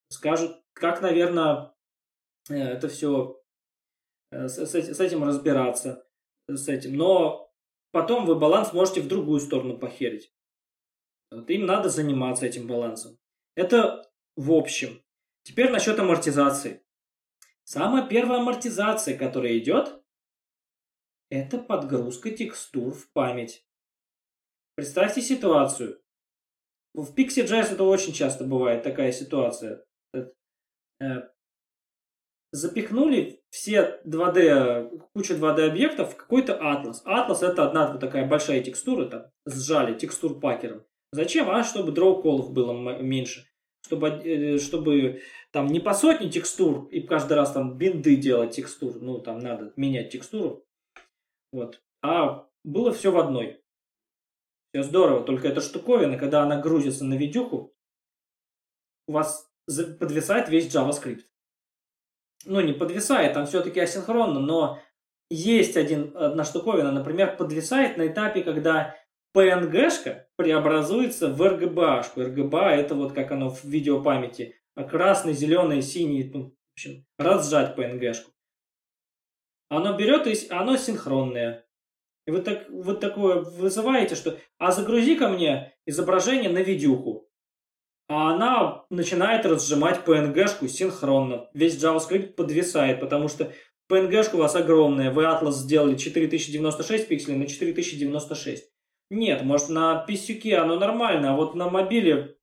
скажут, 0.10 0.64
как, 0.74 1.02
наверное, 1.02 1.74
э, 2.50 2.56
это 2.56 2.88
все 2.88 3.42
э, 4.32 4.48
с, 4.48 4.76
этим 5.00 5.24
разбираться, 5.24 6.08
с 6.48 6.68
этим. 6.68 6.96
Но 6.96 7.52
потом 7.92 8.26
вы 8.26 8.36
баланс 8.36 8.74
можете 8.74 9.02
в 9.02 9.08
другую 9.08 9.40
сторону 9.40 9.78
похерить. 9.78 10.34
Вот 11.32 11.50
им 11.50 11.66
надо 11.66 11.90
заниматься 11.90 12.46
этим 12.46 12.68
балансом. 12.68 13.18
Это 13.56 14.10
в 14.36 14.52
общем. 14.52 15.02
Теперь 15.44 15.72
насчет 15.72 16.00
амортизации. 16.00 16.84
Самая 17.64 18.08
первая 18.08 18.40
амортизация, 18.40 19.18
которая 19.18 19.58
идет, 19.58 20.04
это 21.30 21.58
подгрузка 21.58 22.32
текстур 22.32 22.94
в 22.94 23.12
память. 23.12 23.66
Представьте 24.76 25.22
ситуацию. 25.22 26.02
В 26.94 27.14
Pixie.js 27.14 27.74
это 27.74 27.84
очень 27.84 28.14
часто 28.14 28.44
бывает 28.44 28.84
такая 28.84 29.12
ситуация. 29.12 29.85
Э, 31.02 31.30
запихнули 32.52 33.42
все 33.50 34.02
2D, 34.06 35.08
кучу 35.14 35.36
2D 35.36 35.68
объектов 35.68 36.14
в 36.14 36.16
какой-то 36.16 36.56
атлас. 36.56 37.02
Атлас 37.06 37.44
это 37.44 37.68
одна 37.68 37.92
вот 37.92 38.00
такая 38.00 38.28
большая 38.28 38.62
текстура, 38.62 39.06
там, 39.06 39.32
сжали 39.46 39.98
текстур 39.98 40.40
пакером. 40.40 40.86
Зачем? 41.12 41.50
А 41.50 41.64
чтобы 41.64 41.92
дроу-колов 41.92 42.52
было 42.52 43.02
меньше. 43.02 43.46
Чтобы, 43.86 44.10
э, 44.10 44.58
чтобы 44.58 45.22
там 45.52 45.68
не 45.68 45.80
по 45.80 45.94
сотне 45.94 46.30
текстур 46.30 46.88
и 46.90 47.02
каждый 47.02 47.34
раз 47.34 47.52
там 47.52 47.78
бинды 47.78 48.16
делать 48.16 48.56
текстур. 48.56 48.96
Ну, 49.00 49.20
там 49.20 49.40
надо 49.40 49.74
менять 49.76 50.12
текстуру. 50.12 50.66
Вот. 51.52 51.82
А 52.02 52.48
было 52.64 52.92
все 52.92 53.12
в 53.12 53.18
одной. 53.18 53.62
Все 54.74 54.84
здорово. 54.84 55.24
Только 55.24 55.48
эта 55.48 55.62
штуковина, 55.62 56.18
когда 56.18 56.42
она 56.42 56.60
грузится 56.60 57.06
на 57.06 57.14
видюху, 57.14 57.74
у 59.08 59.14
вас 59.14 59.50
подвисает 59.68 60.50
весь 60.50 60.74
JavaScript. 60.74 61.22
Ну, 62.46 62.62
не 62.62 62.74
подвисает, 62.74 63.34
там 63.34 63.46
все-таки 63.46 63.80
асинхронно, 63.80 64.40
но 64.40 64.80
есть 65.30 65.78
один, 65.78 66.16
одна 66.16 66.44
штуковина, 66.44 66.92
например, 66.92 67.36
подвисает 67.38 67.98
на 67.98 68.08
этапе, 68.08 68.44
когда 68.44 68.96
PNG-шка 69.36 70.28
преобразуется 70.36 71.30
в 71.30 71.42
RGBA. 71.42 72.06
RGBA 72.16 72.70
это 72.70 72.96
вот 72.96 73.14
как 73.14 73.32
оно 73.32 73.50
в 73.50 73.64
видеопамяти. 73.64 74.56
А 74.76 74.84
красный, 74.84 75.34
зеленый, 75.34 75.82
синий, 75.82 76.30
ну, 76.32 76.50
в 76.50 76.74
общем, 76.74 77.06
разжать 77.18 77.78
PNG-шку. 77.78 78.32
Оно 79.70 79.98
берет 79.98 80.28
и 80.28 80.36
оно 80.50 80.78
синхронное. 80.78 81.66
И 82.28 82.32
вы, 82.32 82.42
так, 82.42 82.70
вы 82.70 82.96
такое 82.96 83.42
вызываете, 83.42 84.16
что 84.16 84.38
«а 84.58 84.72
загрузи 84.72 85.16
ко 85.16 85.28
мне 85.28 85.76
изображение 85.86 86.50
на 86.50 86.60
видюху» 86.60 87.30
а 88.08 88.34
она 88.34 88.86
начинает 88.90 89.46
разжимать 89.46 90.06
PNG-шку 90.06 90.68
синхронно. 90.68 91.50
Весь 91.54 91.82
JavaScript 91.82 92.34
подвисает, 92.34 93.00
потому 93.00 93.28
что 93.28 93.52
PNG-шка 93.92 94.36
у 94.36 94.40
вас 94.40 94.56
огромная. 94.56 95.12
Вы 95.12 95.24
Atlas 95.24 95.52
сделали 95.52 95.96
4096 95.96 97.08
пикселей 97.08 97.38
на 97.38 97.48
4096. 97.48 98.72
Нет, 99.10 99.44
может 99.44 99.70
на 99.70 100.06
PSUK 100.08 100.54
оно 100.56 100.80
нормально, 100.80 101.34
а 101.34 101.36
вот 101.36 101.56
на 101.56 101.70
мобиле 101.70 102.38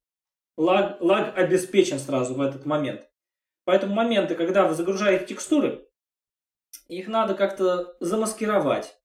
лаг, 0.56 1.00
лаг 1.00 1.36
обеспечен 1.36 1.98
сразу 1.98 2.34
в 2.34 2.40
этот 2.40 2.66
момент. 2.66 3.08
Поэтому 3.64 3.94
моменты, 3.94 4.34
когда 4.34 4.66
вы 4.66 4.74
загружаете 4.74 5.26
текстуры, 5.26 5.86
их 6.88 7.08
надо 7.08 7.34
как-то 7.34 7.96
замаскировать. 8.00 8.96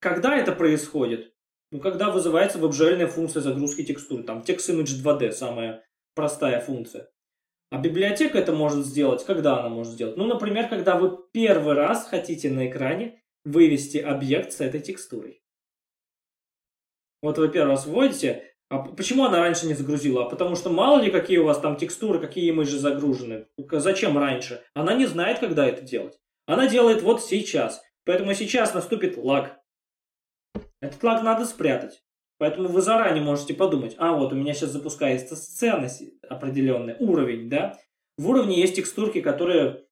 Когда 0.00 0.36
это 0.36 0.52
происходит? 0.52 1.31
Ну, 1.72 1.80
когда 1.80 2.10
вызывается 2.10 2.58
веб 2.58 3.10
функция 3.10 3.40
загрузки 3.40 3.82
текстур, 3.82 4.22
там 4.24 4.42
TextImage 4.42 5.02
2D, 5.02 5.32
самая 5.32 5.82
простая 6.14 6.60
функция. 6.60 7.08
А 7.70 7.78
библиотека 7.78 8.38
это 8.38 8.52
может 8.52 8.84
сделать, 8.84 9.24
когда 9.24 9.58
она 9.58 9.70
может 9.70 9.94
сделать? 9.94 10.18
Ну, 10.18 10.26
например, 10.26 10.68
когда 10.68 10.96
вы 10.96 11.16
первый 11.32 11.72
раз 11.72 12.06
хотите 12.06 12.50
на 12.50 12.68
экране 12.68 13.22
вывести 13.46 13.96
объект 13.96 14.52
с 14.52 14.60
этой 14.60 14.80
текстурой. 14.80 15.42
Вот 17.22 17.38
вы 17.38 17.48
первый 17.48 17.70
раз 17.70 17.86
вводите, 17.86 18.52
а 18.68 18.80
почему 18.80 19.24
она 19.24 19.38
раньше 19.38 19.66
не 19.66 19.72
загрузила? 19.72 20.26
А 20.26 20.28
потому 20.28 20.56
что 20.56 20.68
мало 20.68 21.00
ли 21.00 21.10
какие 21.10 21.38
у 21.38 21.46
вас 21.46 21.58
там 21.58 21.76
текстуры, 21.76 22.20
какие 22.20 22.48
имиджи 22.48 22.76
загружены. 22.76 23.46
Зачем 23.56 24.18
раньше? 24.18 24.62
Она 24.74 24.92
не 24.92 25.06
знает, 25.06 25.38
когда 25.38 25.66
это 25.66 25.80
делать. 25.80 26.18
Она 26.44 26.68
делает 26.68 27.00
вот 27.00 27.22
сейчас. 27.22 27.82
Поэтому 28.04 28.34
сейчас 28.34 28.74
наступит 28.74 29.16
лаг. 29.16 29.61
Этот 30.82 31.02
лаг 31.02 31.22
надо 31.22 31.46
спрятать. 31.46 32.02
Поэтому 32.38 32.68
вы 32.68 32.82
заранее 32.82 33.22
можете 33.22 33.54
подумать, 33.54 33.94
а 33.98 34.16
вот 34.16 34.32
у 34.32 34.36
меня 34.36 34.52
сейчас 34.52 34.70
запускается 34.70 35.36
сцена 35.36 35.88
определенный, 36.28 36.96
уровень, 36.98 37.48
да. 37.48 37.78
В 38.18 38.28
уровне 38.28 38.60
есть 38.60 38.74
текстурки, 38.74 39.20
которые 39.20 39.86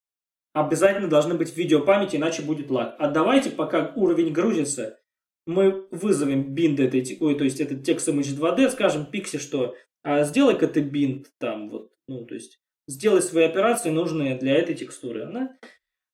обязательно 0.52 1.06
должны 1.06 1.34
быть 1.34 1.52
в 1.52 1.56
видеопамяти, 1.56 2.16
иначе 2.16 2.42
будет 2.42 2.70
лаг. 2.70 2.96
А 2.98 3.08
давайте, 3.08 3.50
пока 3.50 3.92
уровень 3.94 4.32
грузится, 4.32 4.98
мы 5.46 5.86
вызовем 5.92 6.52
бинд 6.52 6.80
этой, 6.80 7.16
ой, 7.20 7.36
то 7.36 7.44
есть 7.44 7.60
этот 7.60 7.84
текст 7.84 8.08
image 8.08 8.36
2D, 8.36 8.70
скажем 8.70 9.06
пикси, 9.06 9.38
что 9.38 9.76
а 10.02 10.24
сделай-ка 10.24 10.66
ты 10.66 10.80
бинд 10.80 11.28
там 11.38 11.70
вот, 11.70 11.92
ну, 12.08 12.24
то 12.24 12.34
есть 12.34 12.60
сделай 12.88 13.22
свои 13.22 13.44
операции, 13.44 13.90
нужные 13.90 14.36
для 14.36 14.56
этой 14.56 14.74
текстуры. 14.74 15.22
Она 15.22 15.56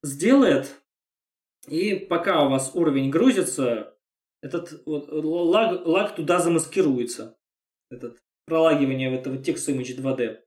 сделает, 0.02 0.82
и 1.66 1.94
пока 1.94 2.44
у 2.44 2.50
вас 2.50 2.72
уровень 2.74 3.08
грузится, 3.08 3.95
этот 4.47 4.82
вот, 4.86 5.09
лаг, 5.10 5.86
лаг 5.86 6.14
туда 6.14 6.39
замаскируется. 6.39 7.36
Этот 7.90 8.18
пролагивание 8.47 9.14
этого 9.14 9.39
текст 9.39 9.68
image 9.68 9.98
2D. 9.98 10.39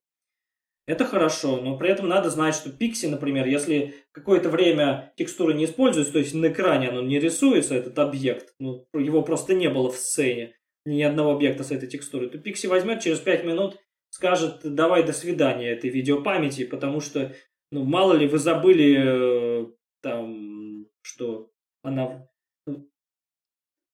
Это 0.88 1.06
хорошо, 1.06 1.62
но 1.62 1.78
при 1.78 1.90
этом 1.92 2.08
надо 2.08 2.32
знать, 2.32 2.56
что 2.56 2.72
пикси, 2.72 3.06
например, 3.06 3.46
если 3.46 3.94
какое-то 4.12 4.50
время 4.50 5.14
текстура 5.18 5.54
не 5.54 5.66
используется, 5.66 6.14
то 6.14 6.20
есть 6.20 6.34
на 6.34 6.48
экране 6.48 6.90
оно 6.90 7.04
не 7.04 7.20
рисуется, 7.20 7.76
этот 7.76 8.00
объект, 8.00 8.56
ну, 8.60 8.88
его 8.94 9.22
просто 9.22 9.54
не 9.54 9.70
было 9.70 9.92
в 9.92 9.98
сцене, 9.98 10.56
ни 10.86 11.04
одного 11.04 11.34
объекта 11.34 11.64
с 11.64 11.70
этой 11.70 11.88
текстурой, 11.88 12.30
то 12.30 12.40
пикси 12.40 12.66
возьмет 12.66 13.02
через 13.02 13.20
5 13.20 13.44
минут, 13.44 13.78
скажет, 14.10 14.62
давай 14.64 15.06
до 15.06 15.14
свидания 15.14 15.70
этой 15.70 15.92
видеопамяти, 15.92 16.66
потому 16.66 17.02
что, 17.02 17.36
ну, 17.72 17.84
мало 17.84 18.14
ли 18.14 18.28
вы 18.28 18.40
забыли, 18.40 18.98
э, 18.98 19.68
там, 20.02 20.88
что 21.04 21.52
она... 21.84 22.29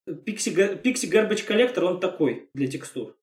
Пикси, 0.08 0.50
Pixie 0.84 1.12
Garbage 1.12 1.48
Collector, 1.48 1.84
он 1.84 2.00
такой 2.00 2.50
для 2.54 2.68
текстур. 2.68 3.16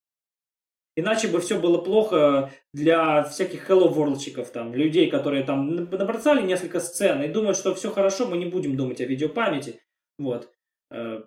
Иначе 0.95 1.29
бы 1.29 1.41
все 1.41 1.59
было 1.59 1.79
плохо 1.79 2.53
для 2.75 3.23
всяких 3.25 3.69
Hello 3.71 3.93
Worldчиков, 3.95 4.51
там, 4.51 4.75
людей, 4.75 5.11
которые 5.11 5.43
там 5.43 5.75
набросали 5.75 6.43
несколько 6.43 6.81
сцен 6.81 7.23
и 7.23 7.29
думают, 7.29 7.57
что 7.57 7.75
все 7.75 7.91
хорошо, 7.91 8.29
мы 8.29 8.37
не 8.37 8.47
будем 8.47 8.77
думать 8.77 9.01
о 9.01 9.07
видеопамяти. 9.07 9.81
Вот. 10.19 10.53
Э, 10.91 11.23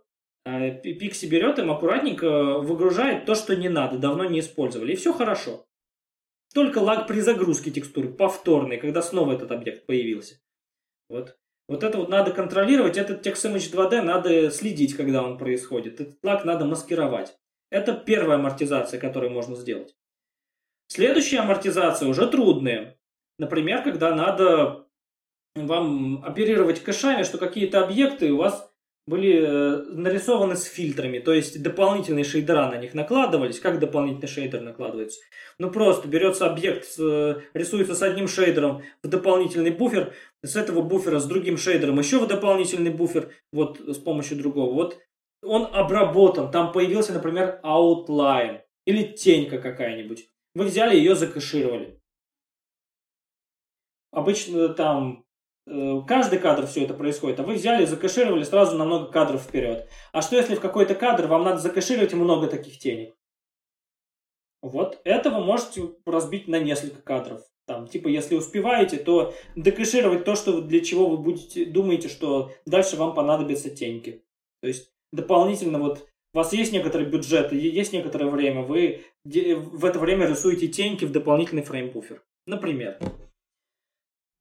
а 0.46 0.70
Пикси 0.70 1.26
берет 1.26 1.58
им 1.58 1.72
аккуратненько 1.72 2.60
выгружает 2.60 3.26
то, 3.26 3.34
что 3.34 3.56
не 3.56 3.70
надо, 3.70 3.98
давно 3.98 4.26
не 4.26 4.42
использовали, 4.42 4.94
и 4.94 4.96
все 4.96 5.12
хорошо. 5.12 5.66
Только 6.54 6.78
лаг 6.78 7.08
при 7.08 7.20
загрузке 7.22 7.72
текстуры, 7.72 8.14
повторный, 8.14 8.78
когда 8.78 9.02
снова 9.02 9.34
этот 9.34 9.52
объект 9.52 9.88
появился. 9.88 10.36
Вот. 11.10 11.38
Вот 11.68 11.84
это 11.84 11.98
вот 11.98 12.10
надо 12.10 12.32
контролировать, 12.32 12.98
этот 12.98 13.26
TextImage 13.26 13.72
2D 13.74 14.02
надо 14.02 14.52
следить, 14.52 14.96
когда 14.96 15.24
он 15.24 15.38
происходит. 15.38 16.00
Этот 16.00 16.24
лаг 16.24 16.46
надо 16.46 16.66
маскировать. 16.66 17.36
Это 17.72 17.94
первая 17.94 18.38
амортизация, 18.38 19.00
которую 19.00 19.32
можно 19.32 19.56
сделать. 19.56 19.96
Следующая 20.88 21.40
амортизация 21.40 22.08
уже 22.08 22.28
трудная. 22.28 23.00
Например, 23.40 23.84
когда 23.84 24.14
надо 24.14 24.88
вам 25.56 26.24
оперировать 26.24 26.84
кэшами, 26.84 27.24
что 27.24 27.38
какие-то 27.38 27.84
объекты 27.84 28.32
у 28.32 28.38
вас 28.38 28.72
были 29.08 29.40
э, 29.40 29.84
нарисованы 29.92 30.56
с 30.56 30.64
фильтрами, 30.64 31.20
то 31.20 31.32
есть 31.32 31.62
дополнительные 31.62 32.24
шейдера 32.24 32.70
на 32.70 32.78
них 32.78 32.94
накладывались. 32.94 33.60
Как 33.60 33.80
дополнительный 33.80 34.28
шейдер 34.28 34.62
накладывается? 34.62 35.20
Ну 35.60 35.70
просто 35.70 36.08
берется 36.08 36.48
объект, 36.48 36.88
э, 36.98 37.42
рисуется 37.54 37.94
с 37.94 38.02
одним 38.02 38.28
шейдером 38.28 38.82
в 39.04 39.08
дополнительный 39.08 39.72
буфер, 39.72 40.14
с 40.42 40.56
этого 40.56 40.82
буфера 40.82 41.20
с 41.20 41.26
другим 41.26 41.58
шейдером 41.58 42.00
еще 42.00 42.20
в 42.20 42.28
дополнительный 42.28 42.92
буфер, 42.92 43.32
вот 43.52 43.80
с 43.80 43.98
помощью 43.98 44.38
другого. 44.38 44.74
Вот 44.74 45.00
он 45.44 45.68
обработан, 45.72 46.50
там 46.50 46.72
появился, 46.72 47.14
например, 47.14 47.60
outline 47.64 48.62
или 48.86 49.04
тенька 49.04 49.60
какая-нибудь. 49.60 50.28
Вы 50.56 50.66
взяли 50.66 50.96
ее, 50.96 51.16
закэшировали. 51.16 52.00
Обычно 54.12 54.70
там 54.70 55.25
каждый 55.66 56.40
кадр 56.40 56.68
все 56.68 56.84
это 56.84 56.94
происходит, 56.94 57.40
а 57.40 57.44
вы 57.44 57.56
взяли 57.56 57.84
и 57.84 58.44
сразу 58.44 58.78
на 58.78 58.86
много 58.86 59.12
кадров 59.12 59.42
вперед. 59.42 59.90
А 60.12 60.22
что 60.22 60.36
если 60.36 60.56
в 60.56 60.60
какой-то 60.60 60.96
кадр 60.96 61.28
вам 61.28 61.44
надо 61.44 61.58
закэшировать 61.60 62.14
много 62.14 62.48
таких 62.48 62.78
теней? 62.78 63.16
Вот 64.62 65.00
это 65.04 65.30
вы 65.30 65.44
можете 65.44 65.96
разбить 66.06 66.48
на 66.48 66.60
несколько 66.60 67.02
кадров. 67.02 67.42
Там, 67.68 67.88
типа, 67.88 68.08
если 68.10 68.36
успеваете, 68.36 68.98
то 68.98 69.34
декэшировать 69.56 70.24
то, 70.24 70.36
что 70.36 70.62
для 70.62 70.82
чего 70.82 71.08
вы 71.08 71.18
будете 71.18 71.66
думаете, 71.66 72.10
что 72.10 72.52
дальше 72.66 72.96
вам 72.96 73.16
понадобятся 73.16 73.70
теньки. 73.70 74.24
То 74.62 74.68
есть 74.68 74.92
дополнительно 75.12 75.80
вот 75.80 76.08
у 76.34 76.38
вас 76.38 76.54
есть 76.54 76.74
некоторый 76.74 77.08
бюджет, 77.08 77.54
есть 77.54 77.94
некоторое 77.94 78.30
время, 78.30 78.62
вы 78.62 79.06
в 79.24 79.86
это 79.86 80.00
время 80.00 80.28
рисуете 80.28 80.68
теньки 80.68 81.06
в 81.06 81.12
дополнительный 81.12 81.64
фреймпуфер. 81.64 82.24
Например. 82.46 83.00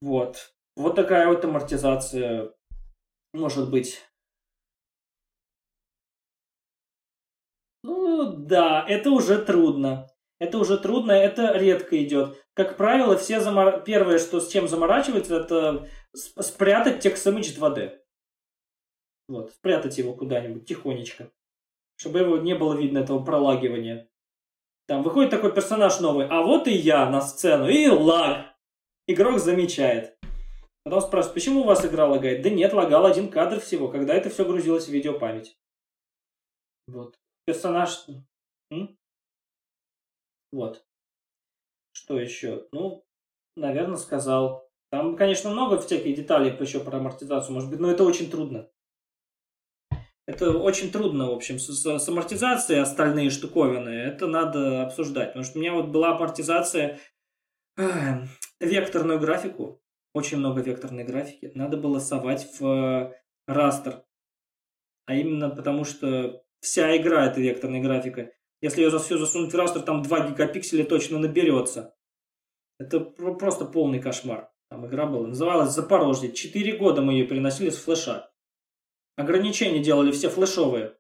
Вот. 0.03 0.53
Вот 0.77 0.97
такая 0.97 1.29
вот 1.29 1.45
амортизация 1.45 2.53
может 3.33 3.71
быть. 3.71 4.01
Ну 7.83 8.33
да, 8.33 8.85
это 8.89 9.11
уже 9.11 9.45
трудно. 9.45 10.09
Это 10.41 10.59
уже 10.59 10.79
трудно, 10.79 11.13
это 11.13 11.57
редко 11.57 12.03
идет. 12.03 12.37
Как 12.55 12.77
правило, 12.77 13.17
все 13.17 13.41
замор... 13.41 13.83
первое, 13.83 14.19
что 14.19 14.41
с 14.41 14.51
чем 14.51 14.69
заморачивается, 14.69 15.37
это 15.37 15.89
спрятать 16.15 17.01
текст 17.01 17.27
image 17.27 17.57
2D. 17.57 17.99
Вот, 19.29 19.53
спрятать 19.53 19.99
его 19.99 20.15
куда-нибудь 20.15 20.67
тихонечко. 20.67 21.31
Чтобы 21.97 22.21
его 22.21 22.37
не 22.39 22.55
было 22.55 22.75
видно, 22.75 22.99
этого 22.99 23.25
пролагивания. 23.25 24.09
Там 24.87 25.03
выходит 25.03 25.31
такой 25.31 25.53
персонаж 25.53 26.01
новый, 26.01 26.27
а 26.29 26.43
вот 26.43 26.67
и 26.67 26.73
я 26.73 27.09
на 27.09 27.21
сцену, 27.21 27.69
и 27.69 27.87
лаг. 27.89 28.55
Игрок 29.07 29.39
замечает. 29.39 30.14
Потом 30.85 31.01
спрашивает, 31.01 31.35
почему 31.35 31.61
у 31.63 31.65
вас 31.65 31.85
игра 31.85 32.07
лагает? 32.07 32.43
Да 32.43 32.51
нет, 32.51 32.75
лагал 32.75 33.07
один 33.07 33.31
кадр 33.31 33.59
всего, 33.59 33.89
когда 33.89 34.15
это 34.15 34.29
все 34.29 34.45
грузилось 34.45 34.87
в 34.87 34.93
видеопамять. 34.93 35.57
Вот. 36.87 37.19
Персонаж... 37.47 38.07
М? 38.71 38.99
Вот. 40.53 40.85
Что 41.93 42.21
еще? 42.21 42.69
Ну, 42.73 43.03
наверное, 43.57 43.97
сказал. 43.97 44.69
Там, 44.91 45.17
конечно, 45.17 45.51
много 45.51 45.79
всяких 45.81 46.15
деталей 46.15 46.55
еще 46.61 46.81
про 46.81 46.99
амортизацию, 46.99 47.55
может 47.55 47.71
быть, 47.71 47.81
но 47.81 47.91
это 47.91 48.05
очень 48.05 48.31
трудно. 48.31 48.71
Это 50.27 50.51
очень 50.57 50.91
трудно, 50.91 51.31
в 51.31 51.35
общем, 51.35 51.59
с, 51.59 51.69
с 51.69 52.09
амортизацией 52.09 52.81
остальные 52.81 53.31
штуковины. 53.31 53.89
Это 53.89 54.27
надо 54.27 54.85
обсуждать. 54.85 55.29
Потому 55.29 55.45
что 55.45 55.59
у 55.59 55.61
меня 55.63 55.73
вот 55.73 55.89
была 55.89 56.17
амортизация 56.17 56.99
э, 57.77 57.83
векторную 58.61 59.19
графику. 59.19 59.83
Очень 60.15 60.39
много 60.39 60.63
векторной 60.63 61.03
графики. 61.05 61.51
Надо 61.55 61.77
было 61.77 61.99
совать 61.99 62.49
в 62.59 63.13
растер. 63.47 64.05
А 65.07 65.15
именно 65.15 65.51
потому, 65.51 65.85
что 65.85 66.43
вся 66.61 66.97
игра 66.97 67.27
это 67.27 67.41
векторная 67.41 67.83
графика. 67.83 68.31
Если 68.63 68.83
ее 68.83 68.97
все 68.99 69.19
засунуть 69.19 69.53
в 69.53 69.57
растер, 69.57 69.83
там 69.83 70.03
2 70.03 70.31
гигапикселя 70.31 70.85
точно 70.85 71.19
наберется. 71.19 71.95
Это 72.79 73.01
просто 73.01 73.65
полный 73.67 74.01
кошмар. 74.01 74.51
Там 74.71 74.87
игра 74.87 75.07
была. 75.07 75.27
Называлась 75.27 75.75
Запорожье. 75.75 76.33
Четыре 76.33 76.77
года 76.77 77.03
мы 77.03 77.15
ее 77.15 77.27
переносили 77.27 77.71
с 77.71 77.77
флеша. 77.77 78.31
Ограничения 79.17 79.83
делали 79.83 80.13
все 80.13 80.29
флешовые. 80.29 80.97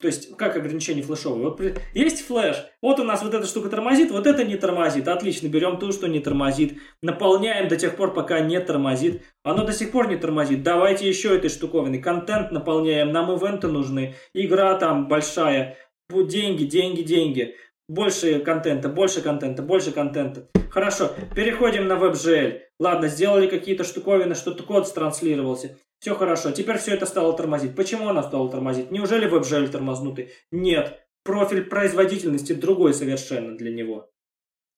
То 0.00 0.06
есть, 0.06 0.36
как 0.36 0.56
ограничения 0.56 1.02
флешовые? 1.02 1.48
Вот 1.48 1.60
есть 1.92 2.24
флеш, 2.24 2.56
вот 2.80 3.00
у 3.00 3.04
нас 3.04 3.20
вот 3.22 3.34
эта 3.34 3.46
штука 3.46 3.68
тормозит, 3.68 4.12
вот 4.12 4.28
это 4.28 4.44
не 4.44 4.56
тормозит. 4.56 5.08
Отлично, 5.08 5.48
берем 5.48 5.78
ту, 5.78 5.90
что 5.90 6.06
не 6.06 6.20
тормозит. 6.20 6.78
Наполняем 7.02 7.66
до 7.66 7.76
тех 7.76 7.96
пор, 7.96 8.14
пока 8.14 8.38
не 8.38 8.60
тормозит. 8.60 9.22
Оно 9.42 9.64
до 9.64 9.72
сих 9.72 9.90
пор 9.90 10.08
не 10.08 10.16
тормозит. 10.16 10.62
Давайте 10.62 11.08
еще 11.08 11.36
этой 11.36 11.50
штуковины. 11.50 12.00
Контент 12.00 12.52
наполняем, 12.52 13.10
нам 13.10 13.32
ивенты 13.32 13.66
нужны. 13.66 14.14
Игра 14.34 14.76
там 14.76 15.08
большая. 15.08 15.76
Деньги, 16.10 16.64
деньги, 16.64 17.02
деньги. 17.02 17.56
Больше 17.88 18.38
контента, 18.38 18.88
больше 18.88 19.20
контента, 19.20 19.62
больше 19.62 19.90
контента. 19.90 20.48
Хорошо, 20.70 21.10
переходим 21.34 21.88
на 21.88 21.94
WebGL. 21.94 22.60
Ладно, 22.78 23.08
сделали 23.08 23.48
какие-то 23.48 23.82
штуковины, 23.82 24.36
что-то 24.36 24.62
код 24.62 24.92
транслировался. 24.92 25.76
Все 26.00 26.14
хорошо, 26.14 26.52
теперь 26.52 26.78
все 26.78 26.94
это 26.94 27.06
стало 27.06 27.36
тормозить. 27.36 27.74
Почему 27.74 28.08
она 28.08 28.22
стала 28.22 28.50
тормозить? 28.50 28.90
Неужели 28.90 29.28
WebGL 29.28 29.68
тормознутый? 29.68 30.32
Нет, 30.52 31.04
профиль 31.24 31.64
производительности 31.64 32.52
другой 32.52 32.94
совершенно 32.94 33.56
для 33.56 33.72
него. 33.72 34.10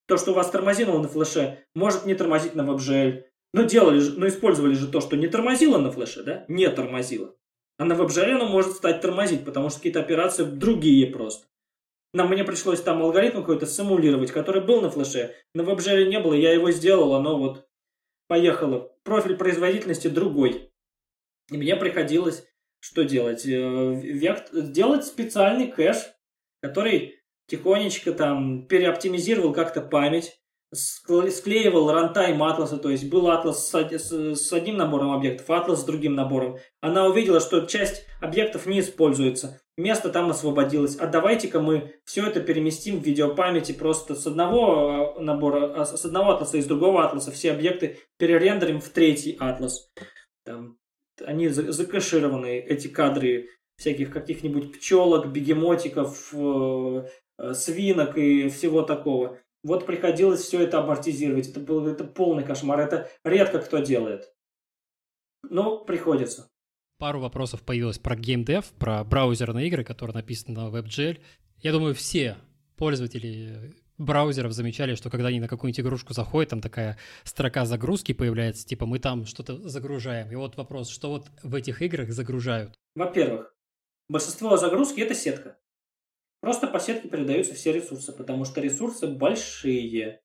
То, 0.06 0.16
что 0.16 0.32
у 0.32 0.34
вас 0.34 0.50
тормозило 0.50 0.98
на 0.98 1.08
флеше, 1.08 1.64
может 1.74 2.06
не 2.06 2.14
тормозить 2.14 2.54
на 2.54 2.62
WebGL. 2.62 3.24
Но 3.52 3.64
делали 3.64 4.00
но 4.16 4.28
использовали 4.28 4.74
же 4.74 4.88
то, 4.88 5.00
что 5.00 5.16
не 5.16 5.28
тормозило 5.28 5.78
на 5.78 5.90
флеше, 5.90 6.22
да? 6.22 6.44
Не 6.48 6.68
тормозило. 6.70 7.34
А 7.78 7.84
на 7.84 7.92
WebGL 7.92 8.32
оно 8.32 8.48
может 8.48 8.72
стать 8.72 9.00
тормозить, 9.00 9.44
потому 9.44 9.68
что 9.68 9.78
какие-то 9.78 10.00
операции 10.00 10.44
другие 10.44 11.06
просто. 11.06 11.46
Нам 12.12 12.28
мне 12.28 12.44
пришлось 12.44 12.80
там 12.80 13.02
алгоритм 13.02 13.38
какой-то 13.38 13.66
симулировать, 13.66 14.32
который 14.32 14.62
был 14.62 14.80
на 14.80 14.90
флеше. 14.90 15.34
На 15.54 15.62
WebGL 15.62 16.06
не 16.06 16.18
было, 16.18 16.34
я 16.34 16.52
его 16.52 16.70
сделал, 16.72 17.14
оно 17.14 17.38
вот 17.38 17.68
поехало. 18.26 18.92
Профиль 19.04 19.36
производительности 19.36 20.08
другой. 20.08 20.72
И 21.50 21.56
мне 21.56 21.76
приходилось 21.76 22.44
что 22.80 23.04
делать? 23.04 23.44
Э, 23.46 24.00
делать 24.02 25.04
специальный 25.04 25.70
кэш, 25.70 25.96
который 26.62 27.20
тихонечко 27.46 28.12
там 28.12 28.66
переоптимизировал 28.66 29.52
как-то 29.52 29.82
память, 29.82 30.40
склеивал 30.72 31.90
рантайм 31.90 32.42
атласа, 32.42 32.78
то 32.78 32.90
есть 32.90 33.10
был 33.10 33.28
атлас 33.28 33.68
с 33.68 34.52
одним 34.52 34.76
набором 34.76 35.10
объектов, 35.10 35.50
атлас 35.50 35.80
с 35.80 35.84
другим 35.84 36.14
набором. 36.14 36.58
Она 36.80 37.06
увидела, 37.06 37.40
что 37.40 37.66
часть 37.66 38.06
объектов 38.20 38.66
не 38.66 38.80
используется, 38.80 39.60
место 39.76 40.10
там 40.10 40.30
освободилось. 40.30 40.96
А 40.96 41.06
давайте-ка 41.06 41.60
мы 41.60 41.96
все 42.04 42.26
это 42.26 42.40
переместим 42.40 43.00
в 43.00 43.04
видеопамяти 43.04 43.72
просто 43.72 44.14
с 44.14 44.26
одного 44.26 45.16
э, 45.16 45.20
набора, 45.20 45.82
а, 45.82 45.84
с 45.84 46.04
одного 46.04 46.32
атласа 46.32 46.58
и 46.58 46.62
с 46.62 46.66
другого 46.66 47.04
атласа 47.04 47.32
все 47.32 47.50
объекты 47.50 47.98
перерендерим 48.16 48.80
в 48.80 48.88
третий 48.90 49.36
атлас. 49.40 49.90
Там 50.44 50.79
они 51.22 51.48
закэшированы, 51.48 52.58
эти 52.58 52.88
кадры 52.88 53.48
всяких 53.76 54.12
каких-нибудь 54.12 54.72
пчелок, 54.72 55.32
бегемотиков, 55.32 56.34
э, 56.34 57.08
э, 57.38 57.54
свинок 57.54 58.18
и 58.18 58.48
всего 58.50 58.82
такого. 58.82 59.38
Вот 59.62 59.86
приходилось 59.86 60.40
все 60.40 60.60
это 60.60 60.80
амортизировать. 60.80 61.48
Это 61.48 61.60
был 61.60 61.86
это 61.86 62.04
полный 62.04 62.44
кошмар. 62.44 62.80
Это 62.80 63.10
редко 63.24 63.58
кто 63.58 63.78
делает. 63.78 64.32
Но 65.48 65.84
приходится. 65.84 66.48
Пару 66.98 67.20
вопросов 67.20 67.62
появилось 67.62 67.98
про 67.98 68.16
геймдев, 68.16 68.66
про 68.78 69.02
браузерные 69.04 69.68
игры, 69.68 69.84
которые 69.84 70.14
написаны 70.14 70.60
на 70.60 70.68
WebGL. 70.68 71.18
Я 71.62 71.72
думаю, 71.72 71.94
все 71.94 72.36
пользователи 72.76 73.74
браузеров 74.00 74.52
замечали, 74.52 74.94
что 74.94 75.10
когда 75.10 75.28
они 75.28 75.40
на 75.40 75.46
какую-нибудь 75.46 75.80
игрушку 75.80 76.14
заходят, 76.14 76.50
там 76.50 76.60
такая 76.60 76.98
строка 77.22 77.64
загрузки 77.66 78.12
появляется, 78.12 78.66
типа 78.66 78.86
мы 78.86 78.98
там 78.98 79.26
что-то 79.26 79.68
загружаем. 79.68 80.32
И 80.32 80.34
вот 80.34 80.56
вопрос, 80.56 80.88
что 80.88 81.10
вот 81.10 81.26
в 81.42 81.54
этих 81.54 81.82
играх 81.82 82.10
загружают? 82.10 82.74
Во-первых, 82.96 83.54
большинство 84.08 84.56
загрузки 84.56 85.00
это 85.00 85.14
сетка. 85.14 85.58
Просто 86.40 86.66
по 86.66 86.80
сетке 86.80 87.08
передаются 87.08 87.54
все 87.54 87.72
ресурсы, 87.72 88.12
потому 88.12 88.46
что 88.46 88.62
ресурсы 88.62 89.06
большие. 89.06 90.22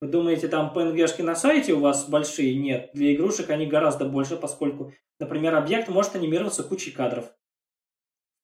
Вы 0.00 0.08
думаете, 0.08 0.48
там 0.48 0.76
PNG-шки 0.76 1.22
на 1.22 1.36
сайте 1.36 1.74
у 1.74 1.80
вас 1.80 2.08
большие? 2.08 2.56
Нет. 2.56 2.90
Для 2.92 3.14
игрушек 3.14 3.50
они 3.50 3.66
гораздо 3.66 4.04
больше, 4.04 4.36
поскольку, 4.36 4.92
например, 5.20 5.54
объект 5.54 5.88
может 5.88 6.16
анимироваться 6.16 6.64
кучей 6.64 6.90
кадров. 6.90 7.32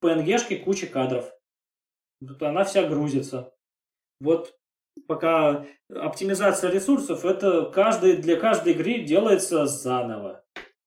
В 0.00 0.06
PNG-шке 0.06 0.58
куча 0.58 0.86
кадров. 0.86 1.28
Тут 2.20 2.40
она 2.44 2.64
вся 2.64 2.88
грузится. 2.88 3.52
Вот 4.20 4.56
пока 5.06 5.66
оптимизация 5.88 6.70
ресурсов, 6.70 7.24
это 7.24 7.66
каждый, 7.66 8.16
для 8.16 8.36
каждой 8.36 8.72
игры 8.72 9.00
делается 9.00 9.66
заново. 9.66 10.44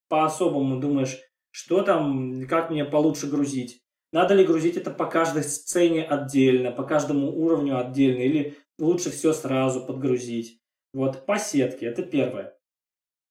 По-особому 0.09 0.79
думаешь, 0.79 1.17
что 1.51 1.83
там, 1.83 2.47
как 2.47 2.69
мне 2.69 2.85
получше 2.85 3.29
грузить. 3.29 3.81
Надо 4.11 4.33
ли 4.33 4.45
грузить 4.45 4.75
это 4.75 4.91
по 4.91 5.05
каждой 5.05 5.43
сцене 5.43 6.03
отдельно, 6.03 6.71
по 6.71 6.83
каждому 6.83 7.31
уровню 7.31 7.79
отдельно, 7.79 8.21
или 8.21 8.57
лучше 8.77 9.09
все 9.09 9.31
сразу 9.31 9.85
подгрузить. 9.85 10.59
Вот, 10.93 11.25
по 11.25 11.37
сетке, 11.37 11.85
это 11.85 12.03
первое. 12.03 12.57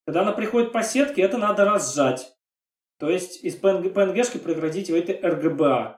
Когда 0.07 0.23
она 0.23 0.32
приходит 0.32 0.73
по 0.73 0.82
сетке, 0.82 1.23
это 1.23 1.36
надо 1.36 1.65
разжать. 1.65 2.35
То 2.98 3.11
есть 3.11 3.44
из 3.44 3.61
PNG, 3.61 3.93
PNG-шки 3.93 4.39
превратить 4.39 4.90
в 4.90 4.94
это 4.94 5.12
RGBA. 5.12 5.97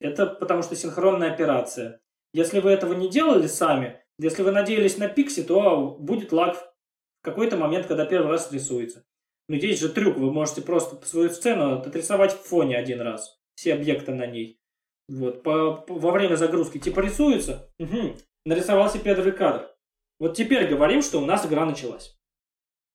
Это 0.00 0.26
потому 0.26 0.62
что 0.62 0.76
синхронная 0.76 1.32
операция. 1.32 2.00
Если 2.34 2.60
вы 2.60 2.70
этого 2.70 2.92
не 2.94 3.08
делали 3.08 3.46
сами, 3.46 4.02
если 4.18 4.42
вы 4.42 4.50
надеялись 4.50 4.98
на 4.98 5.08
пикси, 5.08 5.42
то 5.42 5.96
будет 5.98 6.32
лаг 6.32 6.56
в 6.56 7.24
какой-то 7.24 7.56
момент, 7.56 7.86
когда 7.86 8.04
первый 8.04 8.30
раз 8.30 8.52
рисуется. 8.52 9.04
Но 9.48 9.56
здесь 9.56 9.80
же 9.80 9.88
трюк, 9.88 10.16
вы 10.16 10.30
можете 10.30 10.60
просто 10.60 11.04
свою 11.06 11.30
сцену 11.30 11.78
отрисовать 11.78 12.32
в 12.32 12.42
фоне 12.42 12.76
один 12.76 13.00
раз. 13.00 13.40
Все 13.54 13.74
объекты 13.74 14.12
на 14.12 14.26
ней. 14.26 14.60
Вот, 15.08 15.42
по, 15.42 15.74
по, 15.74 15.94
во 15.94 16.10
время 16.10 16.36
загрузки 16.36 16.78
типа 16.78 17.00
рисуется, 17.00 17.72
угу, 17.78 18.14
нарисовался 18.44 18.98
первый 18.98 19.32
кадр. 19.32 19.70
Вот 20.18 20.36
теперь 20.36 20.68
говорим, 20.68 21.00
что 21.00 21.18
у 21.18 21.24
нас 21.24 21.46
игра 21.46 21.64
началась. 21.64 22.18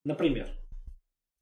Например. 0.05 0.49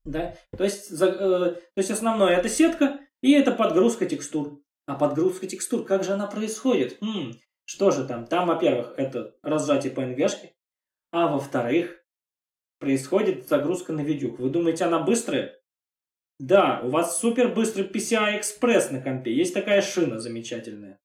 Да? 0.06 0.36
То 0.56 0.64
есть, 0.64 0.90
за, 0.90 1.08
э, 1.08 1.54
то 1.56 1.72
есть 1.76 1.92
основное 1.92 2.38
это 2.38 2.48
сетка 2.48 3.00
и 3.22 3.34
это 3.34 3.52
подгрузка 3.52 4.06
текстур. 4.06 4.62
А 4.88 4.96
подгрузка 4.96 5.46
текстур, 5.46 5.84
как 5.84 6.04
же 6.04 6.14
она 6.14 6.28
происходит? 6.28 6.98
Хм, 7.02 7.34
что 7.72 7.89
же 7.89 8.06
там? 8.06 8.27
Там, 8.27 8.49
во-первых, 8.49 8.95
это 8.98 9.34
разжатие 9.41 9.93
PNG-шки, 9.93 10.49
а 11.14 11.27
во-вторых, 11.27 12.03
происходит 12.80 13.48
загрузка 13.48 13.93
на 13.93 14.02
видюк. 14.02 14.39
Вы 14.39 14.49
думаете, 14.49 14.84
она 14.84 14.99
быстрая? 14.99 15.57
Да, 16.38 16.81
у 16.84 16.89
вас 16.89 17.18
супер 17.18 17.48
быстрый 17.48 17.88
PCI 17.88 18.41
Express 18.41 18.91
на 18.91 18.99
компе. 19.02 19.34
Есть 19.34 19.53
такая 19.53 19.81
шина 19.81 20.19
замечательная. 20.19 20.99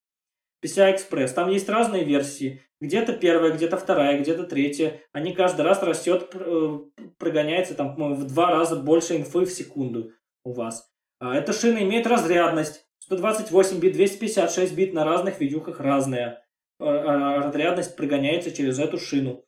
PCI 0.61 0.97
Express. 0.97 1.29
Там 1.29 1.49
есть 1.49 1.69
разные 1.69 2.03
версии. 2.03 2.61
Где-то 2.81 3.13
первая, 3.13 3.53
где-то 3.53 3.77
вторая, 3.77 4.19
где-то 4.19 4.43
третья. 4.43 4.99
Они 5.13 5.33
каждый 5.33 5.61
раз 5.61 5.81
растет, 5.81 6.29
э, 6.33 6.79
прогоняется 7.17 7.75
там 7.75 7.95
в 7.95 8.27
два 8.27 8.51
раза 8.51 8.75
больше 8.75 9.15
инфы 9.15 9.45
в 9.45 9.51
секунду 9.51 10.11
у 10.43 10.51
вас. 10.51 10.91
А 11.19 11.33
эта 11.33 11.53
шина 11.53 11.77
имеет 11.77 12.07
разрядность. 12.07 12.85
128 12.99 13.79
бит, 13.79 13.93
256 13.93 14.75
бит 14.75 14.93
на 14.93 15.05
разных 15.05 15.39
видюхах 15.39 15.79
разная. 15.79 16.43
А, 16.79 16.85
а, 16.85 17.43
разрядность 17.43 17.95
прогоняется 17.95 18.51
через 18.51 18.79
эту 18.79 18.97
шину. 18.97 19.43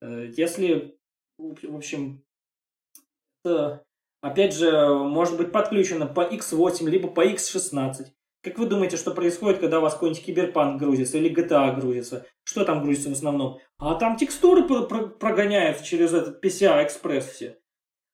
Э, 0.00 0.30
если, 0.36 0.96
в 1.38 1.76
общем, 1.76 2.24
опять 4.20 4.54
же, 4.54 4.88
может 4.88 5.36
быть 5.36 5.52
подключено 5.52 6.06
по 6.06 6.20
X8, 6.20 6.88
либо 6.88 7.08
по 7.08 7.26
X16. 7.26 8.06
Как 8.42 8.58
вы 8.58 8.66
думаете, 8.66 8.96
что 8.96 9.10
происходит, 9.10 9.60
когда 9.60 9.80
у 9.80 9.82
вас 9.82 9.94
какой-нибудь 9.94 10.24
киберпанк 10.24 10.80
грузится 10.80 11.18
или 11.18 11.30
GTA 11.30 11.78
грузится? 11.78 12.26
Что 12.44 12.64
там 12.64 12.82
грузится 12.82 13.10
в 13.10 13.12
основном? 13.12 13.58
А 13.78 13.96
там 13.96 14.16
текстуры 14.16 14.62
прогоняются 14.64 15.84
через 15.84 16.14
этот 16.14 16.42
PCI 16.42 16.86
Express 16.86 17.20
все. 17.20 17.58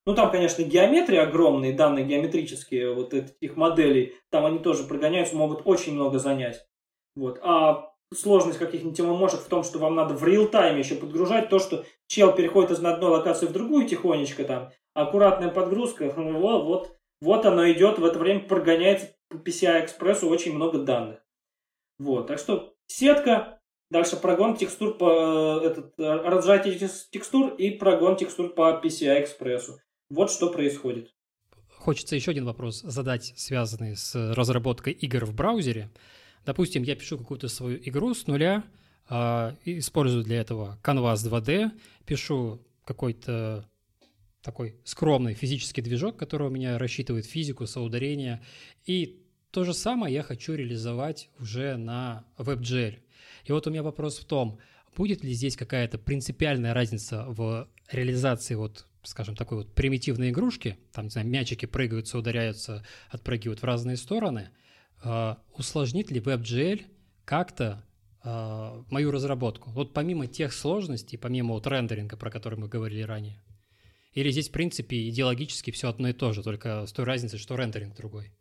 Ну, 0.05 0.15
там, 0.15 0.31
конечно, 0.31 0.63
геометрия 0.63 1.23
огромные, 1.23 1.75
данные 1.75 2.05
геометрические 2.05 2.95
вот 2.95 3.13
этих 3.13 3.57
моделей, 3.57 4.15
там 4.31 4.47
они 4.47 4.61
тоже 4.61 4.85
прогоняются, 4.85 5.37
могут 5.37 5.63
очень 5.65 5.95
много 5.95 6.19
занять. 6.19 6.65
Вот. 7.17 7.41
А 7.43 7.93
сложность 8.15 8.59
каких-нибудь 8.59 8.97
темомошек 8.97 9.41
в 9.41 9.49
том, 9.49 9.65
что 9.65 9.79
вам 9.79 9.95
надо 9.95 10.15
в 10.15 10.25
реал-тайме 10.25 10.81
еще 10.81 10.95
подгружать 10.95 11.49
то, 11.49 11.59
что 11.59 11.85
чел 12.07 12.33
переходит 12.33 12.73
из 12.73 12.85
одной 12.85 13.11
локации 13.11 13.47
в 13.47 13.53
другую 13.53 13.89
тихонечко 13.89 14.45
там, 14.45 14.71
аккуратная 14.95 15.49
подгрузка, 15.49 16.11
вот, 16.17 16.65
вот, 16.65 16.97
вот 17.21 17.47
оно 17.47 17.71
идет, 17.71 17.99
в 17.99 18.05
это 18.05 18.19
время 18.19 18.41
прогоняется 18.41 19.09
по 19.29 19.37
PCI-экспрессу 19.37 20.29
очень 20.29 20.55
много 20.55 20.79
данных. 20.79 21.21
Вот, 21.99 22.27
так 22.29 22.39
что 22.39 22.75
сетка, 22.87 23.61
дальше 23.91 24.17
прогон 24.17 24.57
текстур 24.57 24.97
по 24.97 25.61
этот, 25.63 25.95
разжатие 25.99 26.79
текстур 27.11 27.55
и 27.55 27.71
прогон 27.71 28.17
текстур 28.17 28.51
по 28.51 28.81
PCI-экспрессу. 28.83 29.81
Вот 30.11 30.31
что 30.31 30.51
происходит. 30.51 31.13
Хочется 31.69 32.15
еще 32.15 32.31
один 32.31 32.45
вопрос 32.45 32.81
задать, 32.83 33.33
связанный 33.37 33.97
с 33.97 34.15
разработкой 34.35 34.93
игр 34.93 35.25
в 35.25 35.35
браузере. 35.35 35.91
Допустим, 36.47 36.85
я 36.85 36.95
пишу 36.95 37.19
какую-то 37.19 37.49
свою 37.49 37.79
игру 37.83 38.15
с 38.15 38.29
нуля, 38.29 38.63
э, 39.11 39.55
использую 39.65 40.23
для 40.23 40.41
этого 40.41 40.79
Canvas 40.83 41.17
2D, 41.17 41.73
пишу 42.07 42.63
какой-то 42.85 43.69
такой 44.43 44.77
скромный 44.85 45.35
физический 45.35 45.83
движок, 45.83 46.17
который 46.17 46.47
у 46.47 46.51
меня 46.51 46.79
рассчитывает 46.79 47.27
физику, 47.27 47.67
соударение, 47.67 48.41
и 48.85 49.21
то 49.51 49.65
же 49.65 49.75
самое 49.75 50.15
я 50.15 50.23
хочу 50.23 50.55
реализовать 50.55 51.31
уже 51.41 51.77
на 51.77 52.25
WebGL. 52.39 53.01
И 53.47 53.53
вот 53.53 53.67
у 53.67 53.71
меня 53.71 53.83
вопрос 53.83 54.19
в 54.19 54.25
том, 54.25 54.61
будет 54.95 55.25
ли 55.25 55.33
здесь 55.33 55.57
какая-то 55.57 55.99
принципиальная 55.99 56.75
разница 56.75 57.25
в 57.27 57.69
реализации 57.91 58.55
вот 58.55 58.87
скажем, 59.03 59.37
такой 59.37 59.59
вот 59.59 59.73
примитивной 59.73 60.31
игрушки, 60.31 60.79
там, 60.93 61.05
не 61.05 61.11
знаю, 61.11 61.29
мячики 61.29 61.65
прыгаются, 61.65 62.19
ударяются, 62.19 62.85
отпрыгивают 63.11 63.63
в 63.63 63.65
разные 63.65 63.97
стороны– 63.97 64.51
а, 64.59 64.65
усложнит 65.55 66.11
ли 66.11 66.21
WebGL 66.21 66.85
как-то 67.25 67.85
э, 68.25 68.83
мою 68.91 69.11
разработку? 69.11 69.71
Вот 69.71 69.93
помимо 69.93 70.27
тех 70.27 70.53
сложностей, 70.53 71.19
помимо 71.19 71.55
вот 71.55 71.67
рендеринга, 71.67 72.17
про 72.17 72.31
который 72.31 72.59
мы 72.59 72.69
говорили 72.69 73.03
ранее, 73.03 73.43
или 74.17 74.31
здесь, 74.31 74.49
в 74.49 74.53
принципе, 74.53 75.09
идеологически 75.11 75.71
все 75.71 75.91
одно 75.91 76.09
и 76.09 76.15
то 76.15 76.33
же, 76.33 76.43
только 76.43 76.87
с 76.87 76.93
той 76.93 77.05
разницей, 77.05 77.39
что 77.39 77.55
рендеринг 77.55 77.95
другой? 77.95 78.33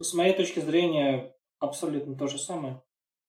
С 0.00 0.14
моей 0.14 0.34
точки 0.34 0.60
зрения, 0.60 1.34
абсолютно 1.58 2.16
то 2.16 2.28
же 2.28 2.38
самое, 2.38 2.82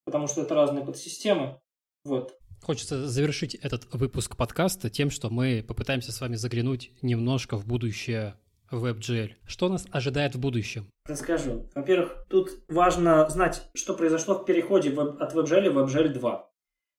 потому 0.05 0.27
что 0.27 0.41
это 0.41 0.55
разные 0.55 0.85
подсистемы. 0.85 1.59
Вот. 2.05 2.37
Хочется 2.61 3.07
завершить 3.07 3.55
этот 3.55 3.93
выпуск 3.93 4.37
подкаста 4.37 4.89
тем, 4.89 5.09
что 5.09 5.29
мы 5.29 5.63
попытаемся 5.67 6.13
с 6.13 6.21
вами 6.21 6.35
заглянуть 6.35 6.91
немножко 7.01 7.57
в 7.57 7.65
будущее 7.65 8.35
WebGL. 8.71 9.31
Что 9.47 9.69
нас 9.69 9.85
ожидает 9.91 10.35
в 10.35 10.39
будущем? 10.39 10.89
Расскажу. 11.05 11.69
Во-первых, 11.75 12.25
тут 12.29 12.51
важно 12.67 13.27
знать, 13.29 13.69
что 13.73 13.93
произошло 13.93 14.35
в 14.35 14.45
переходе 14.45 14.91
от 14.91 15.33
WebGL 15.33 15.69
в 15.69 15.77
WebGL 15.77 16.09
2. 16.09 16.51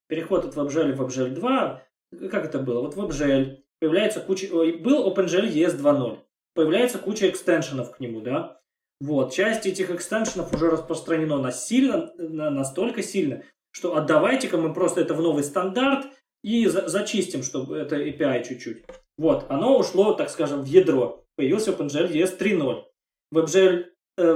Переход 0.09 0.45
от 0.45 0.57
WebGL 0.57 0.93
в 0.95 1.03
WebGL 1.03 1.31
2, 1.31 1.83
как 2.31 2.45
это 2.45 2.59
было? 2.59 2.81
Вот 2.81 2.97
WebGL, 2.97 3.59
появляется 3.79 4.21
куча... 4.21 4.49
Был 4.49 5.09
OpenGL 5.09 5.49
ES 5.53 5.81
2.0. 5.81 6.19
Появляется 6.55 6.99
куча 6.99 7.29
экстеншенов 7.29 7.93
к 7.93 8.01
нему, 8.01 8.21
да? 8.21 8.61
Вот, 9.01 9.33
часть 9.33 9.67
этих 9.67 9.91
экстеншенов 9.91 10.53
уже 10.53 10.69
распространено 10.69 11.39
на 11.39 11.53
сильно, 11.53 12.13
настолько 12.19 13.03
сильно, 13.03 13.45
что 13.71 13.97
отдавайте-ка 13.97 14.59
мы 14.59 14.75
просто 14.75 15.01
это 15.01 15.15
в 15.15 15.23
новый 15.23 15.43
стандарт 15.43 16.07
и 16.43 16.67
за 16.67 16.89
зачистим, 16.89 17.43
чтобы 17.43 17.79
это 17.79 17.97
API 17.97 18.45
чуть-чуть. 18.47 18.85
Вот, 19.17 19.47
оно 19.49 19.79
ушло, 19.79 20.13
так 20.15 20.29
скажем, 20.29 20.63
в 20.63 20.67
ядро 20.67 21.25
появился 21.41 21.71
OpenGL 21.71 22.13
ES 22.13 22.39
3.0. 22.39 22.85
WebGL, 23.35 23.87
э, 24.19 24.31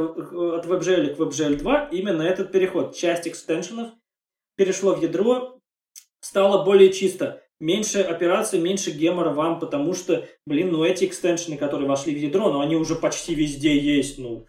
от 0.57 0.65
WebGL 0.65 1.15
к 1.15 1.19
WebGL 1.19 1.57
2 1.57 1.89
именно 1.93 2.23
этот 2.23 2.51
переход. 2.51 2.97
Часть 2.97 3.29
экстеншенов 3.29 3.93
перешло 4.57 4.95
в 4.95 5.03
ядро, 5.03 5.61
стало 6.21 6.65
более 6.65 6.91
чисто. 6.95 7.43
Меньше 7.61 8.01
операций, 8.01 8.59
меньше 8.59 8.91
гемора 8.91 9.31
вам, 9.31 9.61
потому 9.61 9.93
что, 9.93 10.27
блин, 10.47 10.73
ну 10.73 10.83
эти 10.83 11.05
экстеншены, 11.05 11.59
которые 11.59 11.87
вошли 11.87 12.15
в 12.15 12.19
ядро, 12.19 12.51
ну 12.51 12.61
они 12.61 12.77
уже 12.77 12.95
почти 12.95 13.35
везде 13.35 13.79
есть, 13.79 14.19
ну, 14.19 14.47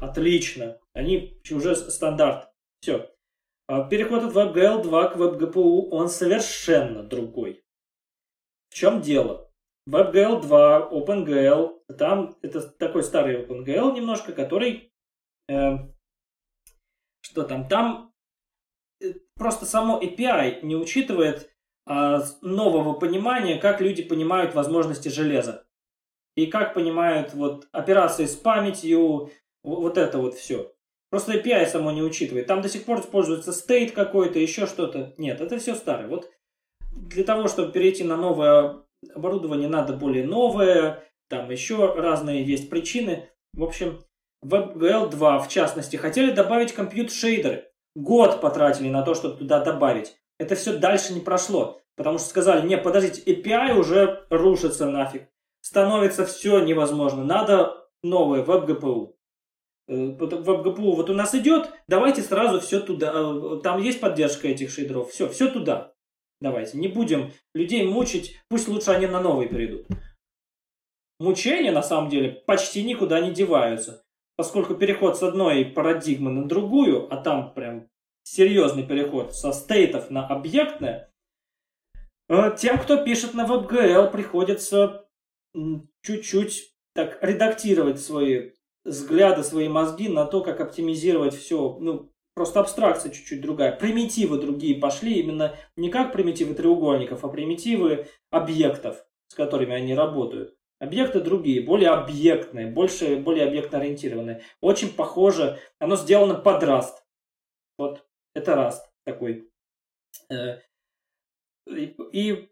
отлично. 0.00 0.78
Они 0.92 1.40
уже 1.50 1.74
стандарт. 1.74 2.48
Все. 2.80 3.10
А 3.66 3.88
переход 3.88 4.22
от 4.22 4.34
WebGL 4.34 4.84
2 4.84 5.08
к 5.08 5.16
WebGPU, 5.16 5.88
он 5.90 6.08
совершенно 6.08 7.02
другой. 7.02 7.64
В 8.70 8.74
чем 8.76 9.00
дело? 9.00 9.50
WebGL 9.88 10.42
2, 10.42 10.90
OpenGL, 10.92 11.77
там 11.96 12.36
это 12.42 12.60
такой 12.60 13.02
старый 13.02 13.42
OpenGL 13.42 13.94
немножко, 13.94 14.32
который... 14.32 14.92
Э, 15.48 15.78
что 17.20 17.44
там? 17.44 17.68
Там 17.68 18.12
э, 19.00 19.14
просто 19.34 19.64
само 19.64 20.00
API 20.00 20.62
не 20.62 20.76
учитывает 20.76 21.50
э, 21.86 22.20
нового 22.42 22.94
понимания, 22.94 23.58
как 23.58 23.80
люди 23.80 24.02
понимают 24.02 24.54
возможности 24.54 25.08
железа. 25.08 25.66
И 26.36 26.46
как 26.46 26.74
понимают 26.74 27.34
вот 27.34 27.68
операции 27.72 28.26
с 28.26 28.36
памятью, 28.36 29.30
вот 29.64 29.98
это 29.98 30.18
вот 30.18 30.34
все. 30.34 30.72
Просто 31.10 31.36
API 31.36 31.66
само 31.66 31.90
не 31.90 32.02
учитывает. 32.02 32.46
Там 32.46 32.60
до 32.60 32.68
сих 32.68 32.84
пор 32.84 33.00
используется 33.00 33.50
state 33.50 33.92
какой-то, 33.92 34.38
еще 34.38 34.66
что-то. 34.66 35.14
Нет, 35.16 35.40
это 35.40 35.58
все 35.58 35.74
старое. 35.74 36.06
Вот 36.06 36.30
для 36.92 37.24
того, 37.24 37.48
чтобы 37.48 37.72
перейти 37.72 38.04
на 38.04 38.16
новое 38.16 38.82
оборудование, 39.14 39.68
надо 39.68 39.94
более 39.94 40.26
новое. 40.26 41.02
Там 41.28 41.50
еще 41.50 41.94
разные 41.94 42.44
есть 42.44 42.70
причины. 42.70 43.28
В 43.54 43.62
общем, 43.62 44.00
WebGL 44.44 45.10
2, 45.10 45.38
в 45.40 45.48
частности, 45.48 45.96
хотели 45.96 46.30
добавить 46.30 46.72
компьютер-шейдеры. 46.72 47.68
Год 47.94 48.40
потратили 48.40 48.88
на 48.88 49.02
то, 49.02 49.14
чтобы 49.14 49.36
туда 49.36 49.60
добавить. 49.60 50.16
Это 50.38 50.54
все 50.54 50.76
дальше 50.78 51.12
не 51.12 51.20
прошло. 51.20 51.80
Потому 51.96 52.18
что 52.18 52.28
сказали, 52.28 52.66
не, 52.66 52.78
подождите, 52.78 53.22
API 53.22 53.74
уже 53.74 54.24
рушится 54.30 54.88
нафиг. 54.88 55.28
Становится 55.62 56.24
все 56.24 56.60
невозможно. 56.60 57.24
Надо 57.24 57.88
новое, 58.04 58.44
WebGPU. 58.44 59.14
Э, 59.88 59.92
WebGPU 59.94 60.94
вот 60.94 61.10
у 61.10 61.14
нас 61.14 61.34
идет, 61.34 61.70
давайте 61.88 62.22
сразу 62.22 62.60
все 62.60 62.78
туда. 62.78 63.12
Э, 63.12 63.60
там 63.62 63.82
есть 63.82 64.00
поддержка 64.00 64.46
этих 64.46 64.70
шейдеров. 64.70 65.10
Все, 65.10 65.28
все 65.28 65.50
туда. 65.50 65.92
Давайте. 66.40 66.78
Не 66.78 66.86
будем 66.86 67.32
людей 67.52 67.84
мучить. 67.84 68.38
Пусть 68.48 68.68
лучше 68.68 68.92
они 68.92 69.08
на 69.08 69.20
новый 69.20 69.48
перейдут. 69.48 69.88
Мучения, 71.18 71.72
на 71.72 71.82
самом 71.82 72.10
деле, 72.10 72.42
почти 72.46 72.82
никуда 72.84 73.20
не 73.20 73.32
деваются 73.32 74.04
поскольку 74.38 74.76
переход 74.76 75.18
с 75.18 75.22
одной 75.24 75.64
парадигмы 75.64 76.30
на 76.30 76.46
другую, 76.46 77.12
а 77.12 77.16
там 77.16 77.52
прям 77.54 77.88
серьезный 78.22 78.84
переход 78.84 79.34
со 79.34 79.52
стейтов 79.52 80.10
на 80.10 80.28
объектное, 80.28 81.12
э, 82.28 82.56
тем, 82.56 82.78
кто 82.78 83.04
пишет 83.04 83.34
на 83.34 83.46
WebGL, 83.46 84.12
приходится 84.12 85.06
чуть-чуть 86.02 86.72
так 86.94 87.18
редактировать 87.20 88.00
свои 88.00 88.52
взгляды, 88.84 89.42
свои 89.42 89.68
мозги 89.68 90.08
на 90.08 90.24
то, 90.24 90.40
как 90.40 90.60
оптимизировать 90.60 91.34
все. 91.34 91.76
Ну, 91.80 92.12
просто 92.34 92.60
абстракция 92.60 93.10
чуть-чуть 93.10 93.40
другая. 93.40 93.72
Примитивы 93.72 94.38
другие 94.38 94.78
пошли 94.78 95.14
именно 95.14 95.56
не 95.74 95.90
как 95.90 96.12
примитивы 96.12 96.54
треугольников, 96.54 97.24
а 97.24 97.28
примитивы 97.28 98.06
объектов, 98.30 99.04
с 99.26 99.34
которыми 99.34 99.74
они 99.74 99.96
работают. 99.96 100.57
Объекты 100.80 101.20
другие, 101.20 101.60
более 101.60 101.90
объектные, 101.90 102.68
больше, 102.68 103.16
более 103.16 103.46
объектно 103.46 103.78
ориентированные. 103.78 104.42
Очень 104.60 104.94
похоже, 104.94 105.58
оно 105.80 105.96
сделано 105.96 106.34
под 106.34 106.62
Rust. 106.62 106.94
Вот, 107.78 108.06
это 108.34 108.52
Rust 108.52 108.80
такой. 109.04 109.50
Э, 110.30 110.60
и 111.66 112.48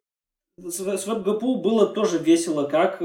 с 0.58 0.80
WebGPU 0.80 1.56
было 1.56 1.86
тоже 1.86 2.18
весело, 2.18 2.64
как 2.66 3.00
э, 3.00 3.04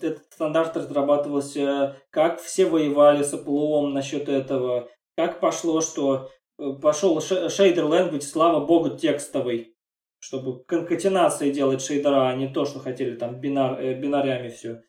этот 0.00 0.32
стандарт 0.32 0.76
разрабатывался, 0.76 2.00
как 2.10 2.40
все 2.40 2.66
воевали 2.66 3.22
с 3.22 3.34
Apple 3.34 3.88
насчет 3.88 4.28
этого, 4.28 4.88
как 5.16 5.40
пошло, 5.40 5.82
что 5.82 6.30
э, 6.58 6.72
пошел 6.80 7.20
шейдер 7.20 7.84
language, 7.84 8.22
слава 8.22 8.64
богу, 8.64 8.96
текстовый 8.96 9.73
чтобы 10.24 10.64
конкатенации 10.64 11.50
делать 11.50 11.82
шейдера, 11.82 12.30
а 12.30 12.34
не 12.34 12.48
то, 12.48 12.64
что 12.64 12.78
хотели 12.78 13.14
там 13.14 13.38
бинар, 13.42 13.78
э, 13.78 13.92
бинарями 13.92 14.48
все. 14.48 14.82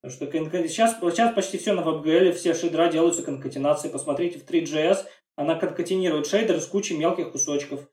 Потому 0.00 0.30
что 0.30 0.66
сейчас, 0.66 0.98
сейчас 0.98 1.34
почти 1.34 1.58
все 1.58 1.74
на 1.74 1.82
WebGL, 1.82 2.32
все 2.32 2.54
шейдера 2.54 2.88
делаются 2.90 3.22
конкатенацией. 3.22 3.92
Посмотрите 3.92 4.38
в 4.38 4.46
3GS, 4.46 5.04
она 5.36 5.56
конкатенирует 5.56 6.26
шейдер 6.26 6.58
с 6.58 6.66
кучей 6.66 6.96
мелких 6.96 7.32
кусочков. 7.32 7.86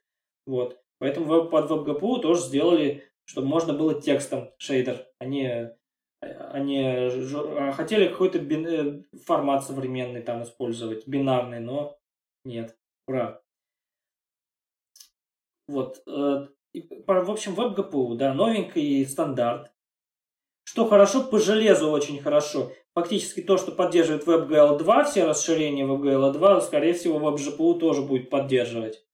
Вот. 0.46 0.80
Поэтому 0.98 1.50
под 1.50 1.70
WebGPU 1.70 2.20
тоже 2.20 2.40
сделали, 2.40 3.04
чтобы 3.26 3.46
можно 3.46 3.74
было 3.74 4.00
текстом 4.00 4.54
шейдер, 4.56 5.06
а 5.18 5.26
не, 5.26 5.48
а 5.52 5.76
а 6.22 7.72
хотели 7.72 8.08
какой-то 8.08 8.38
бин, 8.38 8.66
э, 8.66 9.02
формат 9.26 9.66
современный 9.66 10.22
там 10.22 10.44
использовать, 10.44 11.06
бинарный, 11.06 11.60
но 11.60 11.98
нет. 12.46 12.74
Ура. 13.06 13.42
Вот. 15.68 16.02
В 16.80 17.30
общем, 17.30 17.54
WebGPU, 17.54 18.16
да, 18.16 18.34
новенький 18.34 19.06
стандарт. 19.06 19.72
Что 20.64 20.88
хорошо, 20.88 21.22
по 21.22 21.38
железу 21.38 21.90
очень 21.90 22.20
хорошо. 22.20 22.72
Фактически 22.94 23.40
то, 23.40 23.56
что 23.56 23.72
поддерживает 23.72 24.26
WebGL 24.26 24.78
2, 24.78 25.04
все 25.04 25.24
расширения 25.24 25.84
WebGL 25.84 26.32
2, 26.32 26.60
скорее 26.62 26.92
всего, 26.92 27.18
WebGPU 27.18 27.78
тоже 27.78 28.02
будет 28.02 28.30
поддерживать. 28.30 29.06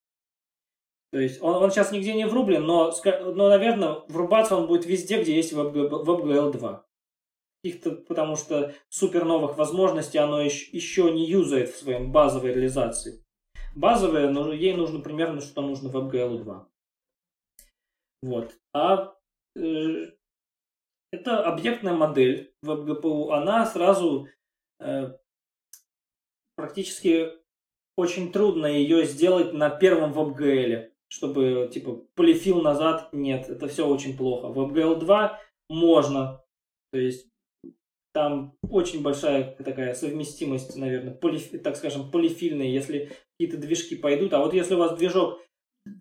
То 1.12 1.18
есть 1.18 1.42
он, 1.42 1.56
он 1.56 1.70
сейчас 1.70 1.92
нигде 1.92 2.14
не 2.14 2.26
врублен, 2.26 2.64
но, 2.64 2.92
но, 3.04 3.48
наверное, 3.48 3.98
врубаться 4.08 4.56
он 4.56 4.66
будет 4.66 4.86
везде, 4.86 5.20
где 5.20 5.34
есть 5.36 5.52
WebGL 5.52 6.52
2. 6.52 6.86
Их-то, 7.64 7.92
потому 7.92 8.34
что 8.36 8.72
супер 8.88 9.24
новых 9.24 9.58
возможностей 9.58 10.18
оно 10.18 10.40
еще, 10.40 10.74
еще 10.74 11.12
не 11.12 11.26
юзает 11.26 11.70
в 11.70 11.76
своем 11.76 12.10
базовой 12.10 12.52
реализации. 12.52 13.22
Базовая, 13.76 14.30
но 14.30 14.52
ей 14.52 14.74
нужно 14.74 15.00
примерно, 15.00 15.40
что 15.40 15.60
нужно 15.60 15.88
WebGL 15.88 16.38
2. 16.38 16.71
Вот. 18.22 18.54
А 18.72 19.14
э, 19.56 20.12
это 21.12 21.44
объектная 21.44 21.94
модель 21.94 22.54
WebGPU, 22.64 23.32
она 23.32 23.66
сразу 23.66 24.28
э, 24.80 25.12
практически 26.56 27.30
очень 27.96 28.32
трудно 28.32 28.66
ее 28.66 29.04
сделать 29.04 29.52
на 29.52 29.68
первом 29.68 30.12
WebGL, 30.12 30.90
чтобы 31.08 31.68
типа 31.72 32.06
полифил 32.14 32.62
назад, 32.62 33.12
нет, 33.12 33.48
это 33.48 33.68
все 33.68 33.86
очень 33.86 34.16
плохо. 34.16 34.46
WebGL 34.46 35.00
2 35.00 35.40
можно, 35.68 36.42
то 36.92 36.98
есть 36.98 37.28
там 38.14 38.56
очень 38.70 39.02
большая 39.02 39.54
такая 39.56 39.94
совместимость, 39.94 40.76
наверное, 40.76 41.14
полиф, 41.14 41.50
так 41.62 41.76
скажем, 41.76 42.10
полифильная, 42.10 42.66
если 42.66 43.10
какие-то 43.38 43.60
движки 43.60 43.96
пойдут. 43.96 44.32
А 44.34 44.40
вот 44.40 44.54
если 44.54 44.74
у 44.74 44.78
вас 44.78 44.96
движок 44.96 45.40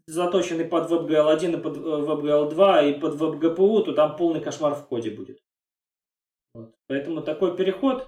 заточенный 0.08 0.66
под 0.66 0.92
WebGL1 0.92 1.54
и 1.54 1.62
под 1.62 1.78
э, 1.78 1.80
WebGL2 1.80 2.90
и 2.90 3.00
под 3.00 3.16
WebGPU, 3.16 3.84
то 3.84 3.94
там 3.94 4.16
полный 4.16 4.42
кошмар 4.42 4.76
в 4.76 4.88
коде 4.88 5.12
будет. 5.12 5.40
Вот. 6.54 6.74
Поэтому 6.88 7.22
такой 7.22 7.56
переход, 7.56 8.08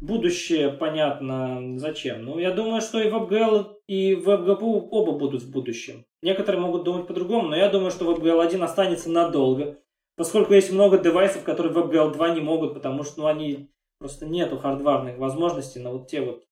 будущее 0.00 0.70
понятно 0.70 1.78
зачем. 1.78 2.24
Ну, 2.24 2.38
я 2.38 2.52
думаю, 2.52 2.80
что 2.80 3.00
и 3.00 3.10
WebGL, 3.10 3.80
и 3.88 4.14
WebGPU 4.14 4.88
оба 4.90 5.12
будут 5.12 5.42
в 5.42 5.50
будущем. 5.50 6.04
Некоторые 6.22 6.60
могут 6.60 6.84
думать 6.84 7.06
по-другому, 7.06 7.48
но 7.48 7.56
я 7.56 7.68
думаю, 7.68 7.90
что 7.90 8.10
WebGL1 8.10 8.62
останется 8.62 9.10
надолго, 9.10 9.78
поскольку 10.16 10.54
есть 10.54 10.72
много 10.72 10.98
девайсов, 10.98 11.44
которые 11.44 11.74
WebGL2 11.74 12.34
не 12.34 12.40
могут, 12.40 12.74
потому 12.74 13.02
что 13.02 13.22
ну, 13.22 13.26
они 13.26 13.70
просто 13.98 14.26
нету 14.26 14.56
хардварных 14.56 15.18
возможностей 15.18 15.80
на 15.80 15.90
вот 15.90 16.08
те 16.08 16.20
вот 16.22 16.44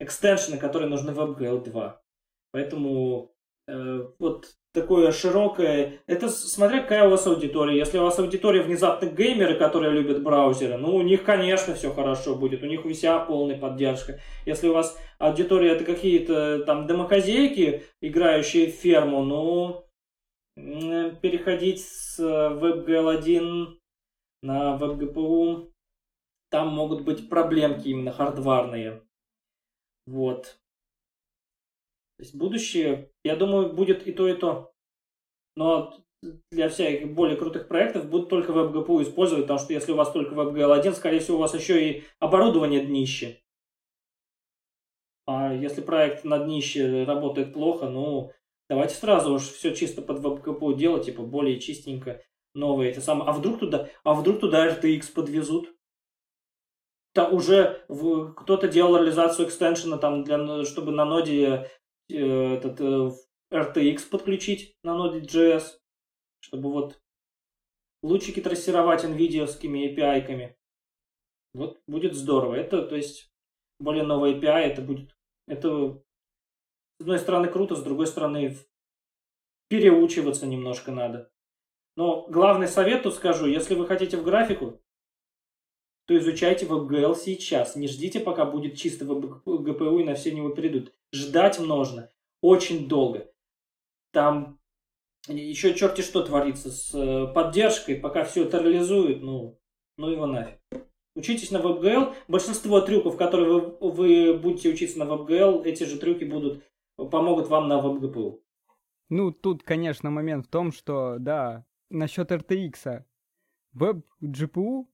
экстеншены, 0.00 0.58
которые 0.58 0.88
нужны 0.88 1.12
в 1.12 1.20
WebGL2. 1.20 1.94
Поэтому 2.52 3.33
Э, 3.33 3.33
вот 3.66 4.54
такое 4.72 5.12
широкое. 5.12 6.00
Это 6.06 6.28
смотря 6.28 6.82
какая 6.82 7.06
у 7.06 7.10
вас 7.10 7.26
аудитория. 7.26 7.78
Если 7.78 7.98
у 7.98 8.02
вас 8.02 8.18
аудитория 8.18 8.62
внезапно 8.62 9.06
геймеры, 9.06 9.56
которые 9.56 9.92
любят 9.92 10.22
браузеры, 10.22 10.76
ну, 10.76 10.96
у 10.96 11.02
них, 11.02 11.24
конечно, 11.24 11.74
все 11.74 11.92
хорошо 11.92 12.34
будет. 12.34 12.62
У 12.62 12.66
них 12.66 12.84
вся 12.84 13.20
полная 13.20 13.58
поддержка. 13.58 14.18
Если 14.46 14.68
у 14.68 14.74
вас 14.74 14.98
аудитория 15.18 15.72
это 15.72 15.84
какие-то 15.84 16.64
там 16.64 16.86
домохозяйки, 16.86 17.84
играющие 18.00 18.66
в 18.66 18.74
ферму, 18.74 19.22
ну, 19.22 19.86
переходить 20.56 21.80
с 21.84 22.18
WebGL1 22.20 23.78
на 24.42 24.76
WebGPU, 24.76 25.70
там 26.50 26.68
могут 26.68 27.02
быть 27.02 27.28
проблемки 27.28 27.88
именно 27.88 28.12
хардварные. 28.12 29.02
Вот. 30.06 30.58
То 32.16 32.22
есть 32.22 32.34
будущее, 32.34 33.10
я 33.24 33.36
думаю, 33.36 33.72
будет 33.72 34.06
и 34.06 34.12
то, 34.12 34.28
и 34.28 34.34
то. 34.34 34.72
Но 35.56 35.94
для 36.50 36.68
всяких 36.68 37.12
более 37.12 37.36
крутых 37.36 37.68
проектов 37.68 38.08
будут 38.08 38.28
только 38.28 38.52
WebGPU 38.52 39.02
использовать, 39.02 39.44
потому 39.44 39.58
что 39.58 39.72
если 39.72 39.92
у 39.92 39.96
вас 39.96 40.10
только 40.10 40.34
WebGL1, 40.34 40.92
скорее 40.94 41.20
всего, 41.20 41.36
у 41.36 41.40
вас 41.40 41.54
еще 41.54 41.88
и 41.88 42.04
оборудование 42.18 42.84
днище. 42.84 43.40
А 45.26 45.52
если 45.54 45.80
проект 45.80 46.24
на 46.24 46.38
днище 46.38 47.04
работает 47.04 47.52
плохо, 47.52 47.88
ну, 47.88 48.32
давайте 48.68 48.94
сразу 48.94 49.34
уж 49.34 49.42
все 49.42 49.74
чисто 49.74 50.02
под 50.02 50.20
WebGPU 50.20 50.74
делать, 50.74 51.06
типа 51.06 51.22
более 51.22 51.60
чистенько, 51.60 52.22
новые 52.54 52.90
эти 52.90 53.00
самые. 53.00 53.28
А 53.28 53.32
вдруг 53.32 53.58
туда, 53.58 53.88
а 54.02 54.14
вдруг 54.14 54.40
туда 54.40 54.68
RTX 54.68 55.12
подвезут? 55.12 55.74
Да 57.14 57.28
уже 57.28 57.84
кто-то 58.36 58.66
делал 58.66 58.96
реализацию 58.96 59.46
экстеншена 59.46 59.98
там, 59.98 60.24
для, 60.24 60.64
чтобы 60.64 60.90
на 60.90 61.04
ноде 61.04 61.70
этот 62.08 62.80
э, 62.80 63.10
RTX 63.52 64.08
подключить 64.08 64.76
на 64.82 64.90
Node.js, 64.90 65.64
чтобы 66.40 66.72
вот 66.72 67.00
лучики 68.02 68.40
трассировать 68.40 69.04
NVIDIA-скими 69.04 69.94
API-ками. 69.94 70.56
Вот 71.54 71.80
будет 71.86 72.14
здорово. 72.14 72.54
Это, 72.54 72.82
то 72.82 72.96
есть, 72.96 73.32
более 73.78 74.04
новый 74.04 74.34
API, 74.34 74.60
это 74.60 74.82
будет, 74.82 75.16
это, 75.46 76.02
с 76.98 77.00
одной 77.00 77.18
стороны, 77.18 77.48
круто, 77.48 77.76
с 77.76 77.82
другой 77.82 78.06
стороны, 78.06 78.56
переучиваться 79.68 80.46
немножко 80.46 80.92
надо. 80.92 81.30
Но 81.96 82.26
главный 82.28 82.66
совет 82.66 83.04
тут 83.04 83.14
скажу, 83.14 83.46
если 83.46 83.74
вы 83.74 83.86
хотите 83.86 84.16
в 84.16 84.24
графику, 84.24 84.82
то 86.06 86.16
изучайте 86.18 86.66
WebGL 86.66 87.16
сейчас. 87.16 87.76
Не 87.76 87.88
ждите, 87.88 88.20
пока 88.20 88.44
будет 88.44 88.76
чисто 88.76 89.04
GPU 89.04 90.00
и 90.00 90.04
на 90.04 90.14
все 90.14 90.32
него 90.32 90.50
перейдут. 90.50 90.92
Ждать 91.12 91.58
нужно 91.58 92.10
очень 92.40 92.88
долго. 92.88 93.30
Там 94.12 94.58
еще 95.28 95.74
черти 95.74 96.02
что 96.02 96.22
творится 96.22 96.70
с 96.70 96.94
э, 96.94 97.32
поддержкой, 97.32 97.96
пока 97.96 98.24
все 98.24 98.44
это 98.44 98.58
реализует, 98.58 99.22
ну, 99.22 99.58
ну 99.96 100.10
его 100.10 100.26
нафиг. 100.26 100.58
Учитесь 101.16 101.50
на 101.50 101.58
WebGL. 101.58 102.14
Большинство 102.28 102.80
трюков, 102.80 103.16
которые 103.16 103.48
вы, 103.48 103.90
вы 103.90 104.34
будете 104.38 104.68
учиться 104.68 104.98
на 104.98 105.04
WebGL, 105.04 105.64
эти 105.64 105.84
же 105.84 105.98
трюки 105.98 106.24
будут, 106.24 106.62
помогут 106.96 107.48
вам 107.48 107.68
на 107.68 107.80
WebGPU. 107.80 108.40
Ну, 109.10 109.32
тут, 109.32 109.62
конечно, 109.62 110.10
момент 110.10 110.46
в 110.46 110.50
том, 110.50 110.72
что, 110.72 111.16
да, 111.18 111.64
насчет 111.88 112.32
RTX. 112.32 113.04
Веб 113.74 114.06
GPU, 114.22 114.86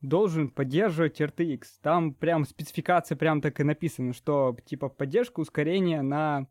должен 0.00 0.50
поддерживать 0.50 1.20
RTX. 1.20 1.62
Там 1.80 2.12
прям 2.12 2.44
спецификация 2.44 3.16
прям 3.16 3.40
так 3.40 3.60
и 3.60 3.64
написано, 3.64 4.12
что 4.12 4.56
типа 4.64 4.88
поддержка 4.88 5.40
ускорения 5.40 6.02
на 6.02 6.48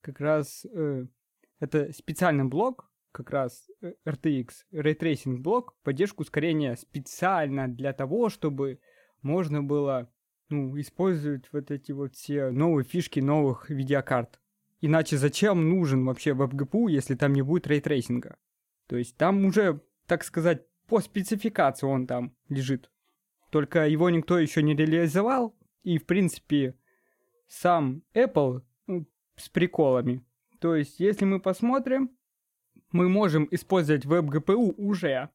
как 0.00 0.20
раз 0.20 0.66
э, 0.66 1.06
это 1.60 1.92
специальный 1.92 2.44
блок, 2.44 2.90
как 3.12 3.30
раз 3.30 3.68
RTX, 3.80 4.48
Ray 4.72 4.98
Tracing 4.98 5.36
блок, 5.38 5.76
поддержку 5.84 6.22
ускорения 6.22 6.76
специально 6.76 7.68
для 7.68 7.92
того, 7.92 8.28
чтобы 8.28 8.80
можно 9.22 9.62
было 9.62 10.10
ну, 10.48 10.78
использовать 10.80 11.44
вот 11.52 11.70
эти 11.70 11.92
вот 11.92 12.16
все 12.16 12.50
новые 12.50 12.84
фишки 12.84 13.20
новых 13.20 13.70
видеокарт. 13.70 14.40
Иначе 14.80 15.16
зачем 15.16 15.68
нужен 15.68 16.04
вообще 16.04 16.30
WebGPU, 16.30 16.90
если 16.90 17.14
там 17.14 17.32
не 17.34 17.42
будет 17.42 17.68
ray 17.68 17.85
tracing 17.85 18.25
а? 18.25 18.36
То 18.88 18.96
есть 18.96 19.16
там 19.16 19.44
уже, 19.44 19.80
так 20.06 20.24
сказать, 20.24 20.66
по 20.92 21.00
спецификации 21.00 21.86
он 21.86 22.06
там 22.06 22.36
лежит. 22.50 22.90
Только 23.50 23.88
его 23.88 24.10
никто 24.10 24.38
еще 24.38 24.62
не 24.62 24.74
реализовал. 24.74 25.56
И, 25.84 25.96
в 25.96 26.04
принципе, 26.04 26.76
сам 27.48 28.02
Apple 28.12 28.60
ну, 28.86 29.06
с 29.36 29.48
приколами. 29.48 30.22
То 30.60 30.76
есть, 30.76 31.00
если 31.00 31.24
мы 31.24 31.40
посмотрим, 31.40 32.10
мы 32.90 33.08
можем 33.08 33.48
использовать 33.50 34.04
WebGPU 34.04 34.74
уже. 34.76 35.30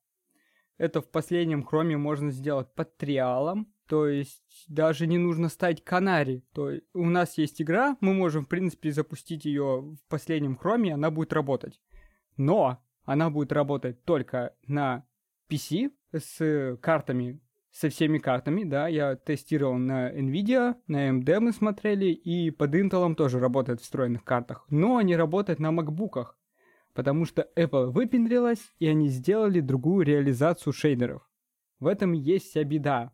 Это 0.78 1.02
в 1.02 1.10
последнем 1.10 1.64
хроме 1.64 1.98
можно 1.98 2.30
сделать 2.30 2.72
под 2.76 2.96
триалом. 2.96 3.74
То 3.88 4.08
есть 4.08 4.66
даже 4.68 5.08
не 5.08 5.18
нужно 5.18 5.50
ставить 5.50 5.84
канари. 5.84 6.46
То 6.54 6.70
есть 6.70 6.86
у 6.94 7.06
нас 7.06 7.36
есть 7.40 7.64
игра, 7.64 7.98
мы 8.00 8.14
можем 8.14 8.46
в 8.46 8.48
принципе 8.48 8.92
запустить 8.92 9.46
ее 9.46 9.82
в 9.82 10.08
последнем 10.08 10.56
хроме, 10.56 10.94
она 10.94 11.10
будет 11.10 11.34
работать. 11.34 11.82
Но 12.36 12.80
она 13.06 13.32
будет 13.32 13.52
работать 13.52 14.04
только 14.04 14.56
на 14.68 15.04
PC 15.50 15.92
с 16.12 16.78
картами, 16.82 17.40
со 17.72 17.90
всеми 17.90 18.18
картами, 18.18 18.64
да, 18.64 18.88
я 18.88 19.16
тестировал 19.16 19.78
на 19.78 20.12
Nvidia, 20.12 20.76
на 20.88 21.10
AMD 21.10 21.40
мы 21.40 21.52
смотрели, 21.52 22.06
и 22.06 22.50
под 22.50 22.74
Intel 22.76 23.14
тоже 23.16 23.40
работает 23.40 23.80
в 23.80 23.84
встроенных 23.84 24.24
картах, 24.24 24.66
но 24.70 24.98
они 24.98 25.16
работают 25.16 25.60
на 25.60 25.72
макбуках, 25.72 26.38
потому 26.94 27.26
что 27.26 27.48
Apple 27.56 27.88
выпендрилась, 27.92 28.74
и 28.80 28.88
они 28.88 29.10
сделали 29.10 29.60
другую 29.60 30.06
реализацию 30.06 30.74
шейдеров. 30.74 31.30
В 31.80 31.88
этом 31.88 32.14
есть 32.14 32.50
вся 32.50 32.64
беда, 32.64 33.12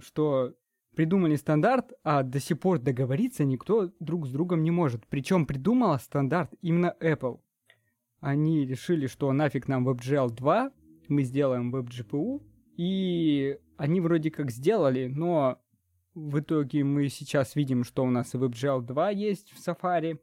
что 0.00 0.54
придумали 0.94 1.34
стандарт, 1.34 1.92
а 2.04 2.22
до 2.22 2.38
сих 2.38 2.60
пор 2.60 2.78
договориться 2.78 3.44
никто 3.44 3.90
друг 3.98 4.26
с 4.28 4.30
другом 4.30 4.62
не 4.62 4.70
может. 4.70 5.06
Причем 5.08 5.44
придумала 5.44 5.98
стандарт 5.98 6.52
именно 6.60 6.94
Apple 7.00 7.40
они 8.24 8.64
решили, 8.64 9.06
что 9.06 9.30
нафиг 9.32 9.68
нам 9.68 9.86
WebGL 9.86 10.30
2, 10.30 10.72
мы 11.08 11.22
сделаем 11.22 11.74
WebGPU, 11.74 12.42
и 12.76 13.58
они 13.76 14.00
вроде 14.00 14.30
как 14.30 14.50
сделали, 14.50 15.06
но 15.06 15.60
в 16.14 16.40
итоге 16.40 16.84
мы 16.84 17.08
сейчас 17.08 17.56
видим, 17.56 17.84
что 17.84 18.04
у 18.04 18.10
нас 18.10 18.34
и 18.34 18.38
WebGL 18.38 18.82
2 18.82 19.10
есть 19.10 19.52
в 19.52 19.66
Safari, 19.66 20.18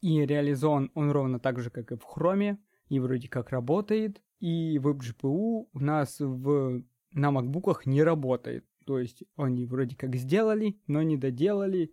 и 0.00 0.26
реализован 0.26 0.90
он 0.94 1.10
ровно 1.10 1.38
так 1.40 1.60
же, 1.60 1.70
как 1.70 1.92
и 1.92 1.96
в 1.96 2.04
Chrome, 2.04 2.58
и 2.88 3.00
вроде 3.00 3.28
как 3.28 3.50
работает, 3.50 4.22
и 4.38 4.78
WebGPU 4.78 5.68
у 5.72 5.78
нас 5.80 6.20
в, 6.20 6.82
на 7.12 7.30
макбуках 7.30 7.86
не 7.86 8.02
работает. 8.02 8.66
То 8.84 8.98
есть 8.98 9.24
они 9.36 9.66
вроде 9.66 9.96
как 9.96 10.14
сделали, 10.14 10.80
но 10.86 11.02
не 11.02 11.16
доделали. 11.16 11.92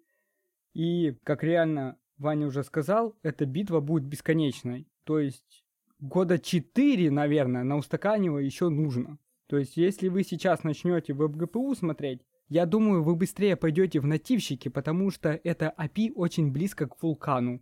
И, 0.73 1.17
как 1.23 1.43
реально 1.43 1.97
Ваня 2.17 2.47
уже 2.47 2.63
сказал, 2.63 3.17
эта 3.23 3.45
битва 3.45 3.79
будет 3.79 4.05
бесконечной. 4.05 4.87
То 5.03 5.19
есть 5.19 5.62
года 6.03 6.37
4, 6.37 7.09
наверное, 7.11 7.63
на 7.63 7.77
устаканивание 7.77 8.45
еще 8.45 8.69
нужно. 8.69 9.17
То 9.47 9.57
есть 9.57 9.77
если 9.77 10.09
вы 10.09 10.23
сейчас 10.23 10.63
начнете 10.63 11.13
WebGPU 11.13 11.75
смотреть, 11.75 12.21
я 12.49 12.65
думаю, 12.65 13.03
вы 13.03 13.15
быстрее 13.15 13.55
пойдете 13.55 13.99
в 14.01 14.05
нативщики, 14.05 14.67
потому 14.67 15.11
что 15.11 15.29
это 15.43 15.73
API 15.77 16.11
очень 16.13 16.51
близко 16.51 16.87
к 16.87 17.01
вулкану 17.01 17.61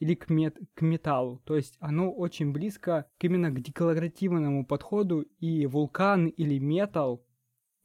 или 0.00 0.14
к, 0.14 0.28
мет 0.28 0.58
к 0.74 0.82
металлу. 0.82 1.40
То 1.44 1.56
есть 1.56 1.76
оно 1.80 2.12
очень 2.12 2.52
близко 2.52 3.06
к 3.18 3.24
именно 3.24 3.50
к 3.50 3.60
декларативному 3.60 4.66
подходу, 4.66 5.22
и 5.40 5.66
вулкан 5.66 6.26
или 6.26 6.58
металл, 6.58 7.24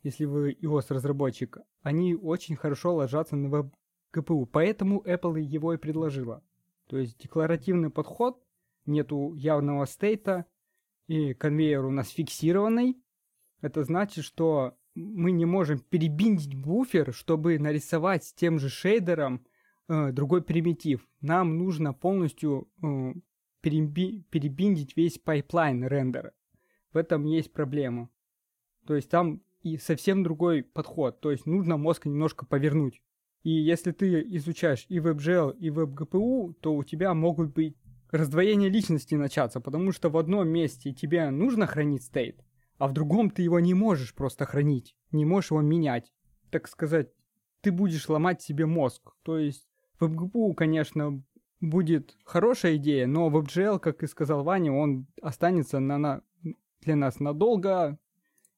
если 0.03 0.25
вы 0.25 0.57
его 0.59 0.81
с 0.81 0.91
разработчика, 0.91 1.63
они 1.81 2.13
очень 2.13 2.57
хорошо 2.57 2.93
ложатся 2.93 3.37
на 3.37 3.47
веб 3.47 3.73
GPU. 4.13 4.45
Поэтому 4.51 5.01
Apple 5.01 5.39
его 5.39 5.73
и 5.73 5.77
предложила. 5.77 6.43
То 6.87 6.97
есть 6.97 7.17
декларативный 7.19 7.89
подход 7.89 8.42
нету 8.85 9.33
явного 9.35 9.85
стейта, 9.85 10.45
и 11.07 11.33
конвейер 11.33 11.85
у 11.85 11.91
нас 11.91 12.09
фиксированный. 12.09 12.97
Это 13.61 13.83
значит, 13.83 14.23
что 14.23 14.77
мы 14.95 15.31
не 15.31 15.45
можем 15.45 15.79
перебиндить 15.79 16.55
буфер, 16.55 17.13
чтобы 17.13 17.57
нарисовать 17.59 18.23
с 18.25 18.33
тем 18.33 18.59
же 18.59 18.69
шейдером 18.69 19.45
э, 19.87 20.11
другой 20.11 20.43
примитив. 20.43 21.07
Нам 21.21 21.57
нужно 21.57 21.93
полностью 21.93 22.69
э, 22.81 23.13
переби- 23.63 24.23
перебиндить 24.29 24.95
весь 24.95 25.17
pipeline 25.17 25.85
рендера. 25.85 26.33
В 26.91 26.97
этом 26.97 27.25
есть 27.25 27.51
проблема. 27.51 28.09
То 28.85 28.95
есть 28.95 29.09
там 29.09 29.41
и 29.61 29.77
совсем 29.77 30.23
другой 30.23 30.63
подход. 30.63 31.21
То 31.21 31.31
есть 31.31 31.45
нужно 31.45 31.77
мозг 31.77 32.05
немножко 32.05 32.45
повернуть. 32.45 33.01
И 33.43 33.49
если 33.49 33.91
ты 33.91 34.21
изучаешь 34.37 34.85
и 34.89 34.99
WebGL, 34.99 35.57
и 35.57 35.69
WebGPU, 35.69 36.53
то 36.61 36.75
у 36.75 36.83
тебя 36.83 37.13
могут 37.13 37.53
быть 37.53 37.75
раздвоение 38.13 38.69
личности 38.69 39.15
начаться, 39.15 39.59
потому 39.59 39.91
что 39.91 40.09
в 40.09 40.17
одном 40.17 40.47
месте 40.47 40.93
тебе 40.93 41.29
нужно 41.31 41.65
хранить 41.65 42.03
state, 42.03 42.43
а 42.77 42.87
в 42.87 42.93
другом 42.93 43.29
ты 43.29 43.41
его 43.41 43.59
не 43.59 43.73
можешь 43.73 44.13
просто 44.13 44.45
хранить, 44.45 44.95
не 45.11 45.25
можешь 45.25 45.51
его 45.51 45.61
менять. 45.61 46.13
Так 46.51 46.67
сказать, 46.67 47.09
ты 47.61 47.71
будешь 47.71 48.07
ломать 48.07 48.41
себе 48.41 48.67
мозг. 48.67 49.13
То 49.23 49.39
есть 49.39 49.67
в 49.99 50.05
WebGPU, 50.05 50.53
конечно, 50.53 51.23
будет 51.59 52.15
хорошая 52.23 52.75
идея, 52.75 53.07
но 53.07 53.29
WebGL, 53.29 53.79
как 53.79 54.03
и 54.03 54.07
сказал 54.07 54.43
Ваня, 54.43 54.71
он 54.71 55.07
останется 55.21 55.79
на, 55.79 55.97
на, 55.97 56.21
для 56.81 56.95
нас 56.95 57.19
надолго, 57.19 57.97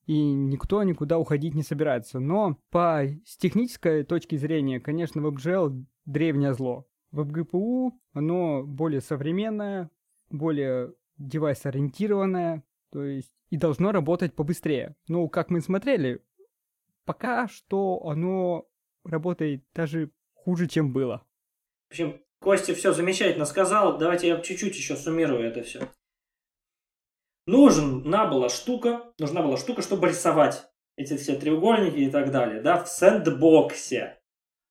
и 0.06 0.22
никто 0.22 0.84
никуда 0.84 1.18
уходить 1.18 1.56
не 1.56 1.64
собирается. 1.64 2.19
Но 2.19 2.60
по 2.72 3.03
с 3.26 3.38
технической 3.38 4.03
точки 4.03 4.36
зрения, 4.36 4.82
конечно, 4.82 5.22
WebGL 5.22 5.86
древнее 6.06 6.53
зло. 6.53 6.88
WebGPU, 7.16 7.92
оно 8.14 8.64
более 8.64 9.02
современное, 9.02 9.90
более 10.30 10.94
девайс-ориентированное, 11.18 12.64
то 12.92 13.04
есть 13.04 13.32
и 13.50 13.58
должно 13.58 13.92
работать 13.92 14.34
побыстрее. 14.34 14.96
Ну, 15.08 15.30
как 15.30 15.50
мы 15.50 15.62
смотрели, 15.62 16.22
пока 17.06 17.48
что 17.48 18.02
оно 18.06 18.68
работает 19.04 19.64
даже 19.74 20.12
хуже, 20.34 20.68
чем 20.68 20.92
было. 20.92 21.26
В 21.90 21.92
общем, 21.92 22.22
Костя 22.40 22.76
все 22.76 22.92
замечательно 22.94 23.46
сказал. 23.46 23.98
Давайте 23.98 24.28
я 24.28 24.40
чуть-чуть 24.40 24.76
еще 24.76 24.96
суммирую 24.96 25.44
это 25.44 25.64
все. 25.64 25.90
Нужна 27.48 28.26
была 28.26 28.50
штука, 28.50 29.14
нужна 29.20 29.42
была 29.42 29.58
штука, 29.58 29.82
чтобы 29.82 30.10
рисовать 30.10 30.68
эти 30.98 31.16
все 31.16 31.36
треугольники 31.38 31.98
и 31.98 32.10
так 32.10 32.32
далее, 32.32 32.62
да, 32.62 32.84
в 32.84 32.88
сэндбоксе. 32.88 34.20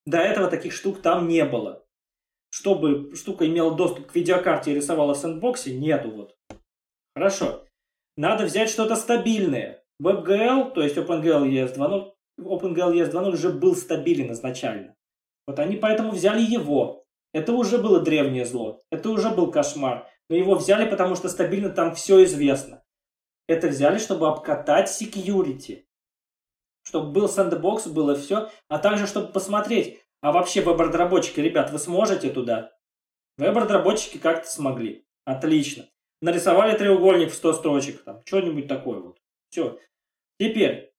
До 0.06 0.18
этого 0.18 0.48
таких 0.48 0.72
штук 0.72 1.00
там 1.00 1.28
не 1.28 1.44
было 1.44 1.83
чтобы 2.54 3.16
штука 3.16 3.48
имела 3.48 3.74
доступ 3.74 4.06
к 4.06 4.14
видеокарте 4.14 4.70
и 4.70 4.74
рисовала 4.76 5.14
в 5.14 5.16
сэндбоксе, 5.16 5.76
нету 5.76 6.12
вот. 6.12 6.36
Хорошо. 7.16 7.64
Надо 8.16 8.44
взять 8.44 8.70
что-то 8.70 8.94
стабильное. 8.94 9.82
WebGL, 10.00 10.70
то 10.72 10.80
есть 10.80 10.96
OpenGL 10.96 11.48
ES 11.48 11.76
2.0, 11.76 12.12
OpenGL 12.38 12.94
ES 12.94 13.10
2.0 13.10 13.32
уже 13.32 13.50
был 13.50 13.74
стабилен 13.74 14.30
изначально. 14.30 14.94
Вот 15.48 15.58
они 15.58 15.74
поэтому 15.74 16.12
взяли 16.12 16.42
его. 16.42 17.04
Это 17.32 17.52
уже 17.54 17.78
было 17.78 17.98
древнее 17.98 18.44
зло. 18.44 18.80
Это 18.88 19.10
уже 19.10 19.30
был 19.30 19.50
кошмар. 19.50 20.08
Но 20.30 20.36
его 20.36 20.54
взяли, 20.54 20.88
потому 20.88 21.16
что 21.16 21.28
стабильно 21.28 21.70
там 21.70 21.92
все 21.96 22.22
известно. 22.22 22.84
Это 23.48 23.66
взяли, 23.66 23.98
чтобы 23.98 24.28
обкатать 24.28 24.88
security. 24.88 25.86
Чтобы 26.84 27.10
был 27.10 27.28
сэндбокс, 27.28 27.88
было 27.88 28.14
все. 28.14 28.48
А 28.68 28.78
также, 28.78 29.08
чтобы 29.08 29.32
посмотреть, 29.32 30.03
а 30.24 30.32
вообще 30.32 30.62
веб-разработчики, 30.62 31.38
ребят, 31.38 31.70
вы 31.70 31.78
сможете 31.78 32.30
туда? 32.30 32.72
Веб-разработчики 33.36 34.16
как-то 34.16 34.48
смогли. 34.48 35.06
Отлично. 35.26 35.84
Нарисовали 36.22 36.74
треугольник 36.78 37.30
в 37.30 37.34
100 37.34 37.52
строчек, 37.52 38.02
там, 38.04 38.22
что-нибудь 38.24 38.66
такое 38.66 39.00
вот. 39.00 39.18
Все. 39.50 39.78
Теперь, 40.40 40.94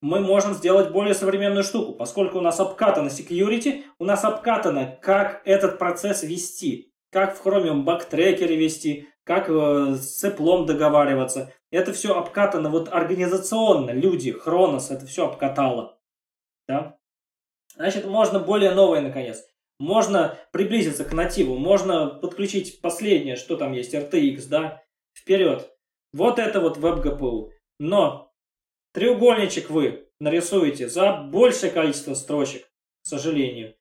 мы 0.00 0.20
можем 0.20 0.54
сделать 0.54 0.92
более 0.92 1.14
современную 1.14 1.64
штуку. 1.64 1.94
Поскольку 1.94 2.38
у 2.38 2.40
нас 2.40 2.60
обкатано 2.60 3.08
security, 3.08 3.82
у 3.98 4.04
нас 4.04 4.24
обкатано, 4.24 4.96
как 5.02 5.42
этот 5.44 5.80
процесс 5.80 6.22
вести. 6.22 6.92
Как 7.10 7.36
в 7.36 7.44
Chromium 7.44 7.82
бактрекере 7.82 8.54
вести, 8.54 9.08
как 9.24 9.48
э, 9.50 9.96
с 9.96 10.22
Apple 10.22 10.66
договариваться. 10.66 11.52
Это 11.72 11.92
все 11.92 12.16
обкатано 12.16 12.70
вот 12.70 12.92
организационно. 12.92 13.90
Люди, 13.90 14.30
Хронос, 14.30 14.92
это 14.92 15.04
все 15.04 15.26
обкатало. 15.26 15.98
Да? 16.68 16.97
Значит, 17.78 18.06
можно 18.06 18.40
более 18.40 18.72
новое 18.72 19.00
наконец. 19.00 19.44
Можно 19.78 20.36
приблизиться 20.50 21.04
к 21.04 21.12
нативу, 21.12 21.56
можно 21.56 22.06
подключить 22.06 22.80
последнее, 22.80 23.36
что 23.36 23.56
там 23.56 23.72
есть, 23.72 23.94
RTX, 23.94 24.48
да, 24.48 24.82
вперед. 25.16 25.70
Вот 26.12 26.40
это 26.40 26.60
вот 26.60 26.76
веб-ГПУ. 26.76 27.52
Но 27.78 28.32
Треугольничек 28.92 29.70
вы 29.70 30.08
нарисуете 30.18 30.88
за 30.88 31.12
большее 31.12 31.70
количество 31.70 32.14
строчек, 32.14 32.64
к 33.02 33.06
сожалению. 33.06 33.76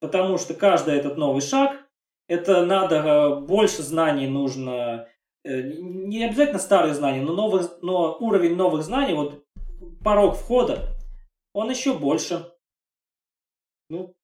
Потому 0.00 0.38
что 0.38 0.54
каждый 0.54 0.96
этот 0.96 1.18
новый 1.18 1.42
шаг, 1.42 1.76
это 2.28 2.64
надо 2.64 2.96
э, 2.96 3.40
больше 3.40 3.82
знаний 3.82 4.28
нужно, 4.28 5.06
э, 5.44 5.60
не 5.62 6.24
обязательно 6.24 6.58
старые 6.58 6.94
знания, 6.94 7.20
но, 7.20 7.34
новых, 7.34 7.82
но 7.82 8.16
уровень 8.18 8.56
новых 8.56 8.82
знаний, 8.82 9.12
вот 9.12 9.44
порог 10.02 10.36
входа, 10.36 10.88
он 11.52 11.68
еще 11.68 11.92
больше. 11.92 12.51
Ну, 13.92 14.16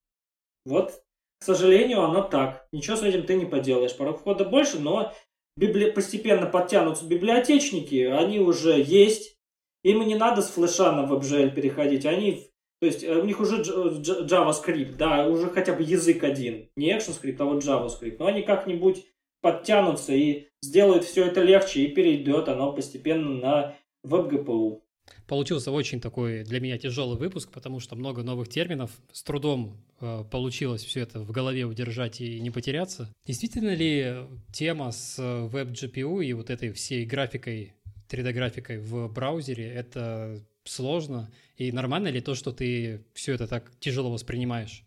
вот, 0.64 1.02
к 1.40 1.44
сожалению, 1.44 2.00
оно 2.02 2.22
так. 2.22 2.66
Ничего 2.72 2.96
с 2.96 3.02
этим 3.02 3.26
ты 3.26 3.34
не 3.34 3.44
поделаешь. 3.44 3.94
Порог 3.94 4.18
входа 4.18 4.46
больше, 4.46 4.78
но 4.78 5.12
библи... 5.58 5.90
постепенно 5.90 6.46
подтянутся 6.46 7.06
библиотечники, 7.06 8.04
они 8.04 8.40
уже 8.40 8.80
есть. 8.80 9.38
Им 9.84 10.00
не 10.06 10.14
надо 10.14 10.40
с 10.40 10.48
флеша 10.48 10.92
на 10.92 11.06
WebGL 11.06 11.54
переходить. 11.54 12.06
Они, 12.06 12.50
то 12.80 12.86
есть 12.86 13.04
э, 13.04 13.14
у 13.14 13.24
них 13.26 13.40
уже 13.40 13.60
JavaScript, 13.60 14.96
да, 14.96 15.28
уже 15.28 15.50
хотя 15.50 15.74
бы 15.74 15.82
язык 15.82 16.24
один. 16.24 16.70
Не 16.74 16.96
ActionScript, 16.96 17.36
а 17.40 17.44
вот 17.44 17.62
JavaScript. 17.62 18.16
Но 18.18 18.26
они 18.26 18.42
как-нибудь 18.42 19.04
подтянутся 19.42 20.14
и 20.14 20.48
сделают 20.62 21.04
все 21.04 21.26
это 21.26 21.42
легче, 21.42 21.82
и 21.82 21.94
перейдет 21.94 22.48
оно 22.48 22.72
постепенно 22.72 23.28
на 23.28 23.76
WebGPU. 24.06 24.80
Получился 25.26 25.70
очень 25.70 26.00
такой 26.00 26.44
для 26.44 26.60
меня 26.60 26.78
тяжелый 26.78 27.18
выпуск, 27.18 27.50
потому 27.52 27.80
что 27.80 27.96
много 27.96 28.22
новых 28.22 28.48
терминов. 28.48 28.90
С 29.12 29.22
трудом 29.22 29.76
э, 30.00 30.24
получилось 30.30 30.84
все 30.84 31.00
это 31.00 31.20
в 31.20 31.30
голове 31.30 31.64
удержать 31.64 32.20
и 32.20 32.40
не 32.40 32.50
потеряться. 32.50 33.12
Действительно 33.26 33.74
ли 33.74 34.26
тема 34.52 34.90
с 34.90 35.18
WebGPU 35.18 36.24
и 36.24 36.32
вот 36.32 36.50
этой 36.50 36.72
всей 36.72 37.04
графикой 37.04 37.74
3D-графикой 38.10 38.78
в 38.78 39.08
браузере, 39.12 39.70
это 39.70 40.42
сложно? 40.64 41.30
И 41.56 41.72
нормально 41.72 42.08
ли 42.08 42.20
то, 42.20 42.34
что 42.34 42.52
ты 42.52 43.04
все 43.14 43.34
это 43.34 43.46
так 43.46 43.70
тяжело 43.80 44.10
воспринимаешь? 44.10 44.84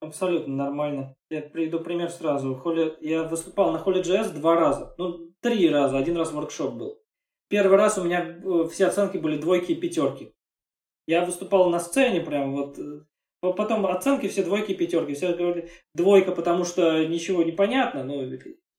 Абсолютно 0.00 0.54
нормально. 0.54 1.14
Я 1.30 1.42
приведу 1.42 1.78
пример 1.78 2.10
сразу. 2.10 2.60
Я 3.00 3.22
выступал 3.22 3.72
на 3.72 3.78
Holy.js 3.78 4.32
два 4.32 4.56
раза. 4.56 4.94
Ну, 4.98 5.30
три 5.40 5.70
раза. 5.70 5.96
Один 5.96 6.16
раз 6.16 6.32
воркшоп 6.32 6.74
был. 6.74 7.01
Первый 7.52 7.76
раз 7.76 7.98
у 7.98 8.04
меня 8.04 8.24
э, 8.24 8.68
все 8.72 8.86
оценки 8.86 9.18
были 9.18 9.36
двойки 9.36 9.72
и 9.72 9.74
пятерки. 9.74 10.32
Я 11.06 11.22
выступал 11.22 11.68
на 11.68 11.80
сцене 11.80 12.22
прям 12.22 12.52
вот. 12.52 12.78
Э, 12.78 13.02
потом 13.42 13.84
оценки 13.84 14.26
все 14.26 14.42
двойки 14.42 14.72
и 14.72 14.74
пятерки. 14.74 15.12
Все 15.12 15.34
говорили 15.34 15.70
двойка, 15.94 16.32
потому 16.32 16.64
что 16.64 17.04
ничего 17.06 17.42
не 17.42 17.52
понятно. 17.52 18.04
Ну, 18.04 18.22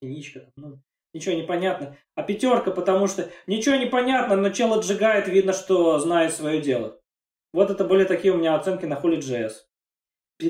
единичка. 0.02 0.50
Ну, 0.58 0.80
ничего 1.14 1.36
не 1.36 1.44
понятно. 1.44 1.95
А 2.16 2.24
пятерка, 2.24 2.72
потому 2.72 3.06
что 3.06 3.30
ничего 3.45 3.76
не 3.76 3.86
понятно, 3.86 4.38
но 4.38 4.50
чел 4.50 4.74
отжигает, 4.74 5.28
видно, 5.28 5.54
что 5.54 6.00
знает 6.00 6.34
свое 6.34 6.60
дело. 6.60 7.00
Вот 7.54 7.70
это 7.70 7.86
были 7.86 8.06
такие 8.06 8.34
у 8.34 8.38
меня 8.38 8.56
оценки 8.56 8.86
на 8.86 8.95
Holy.js. 8.95 9.54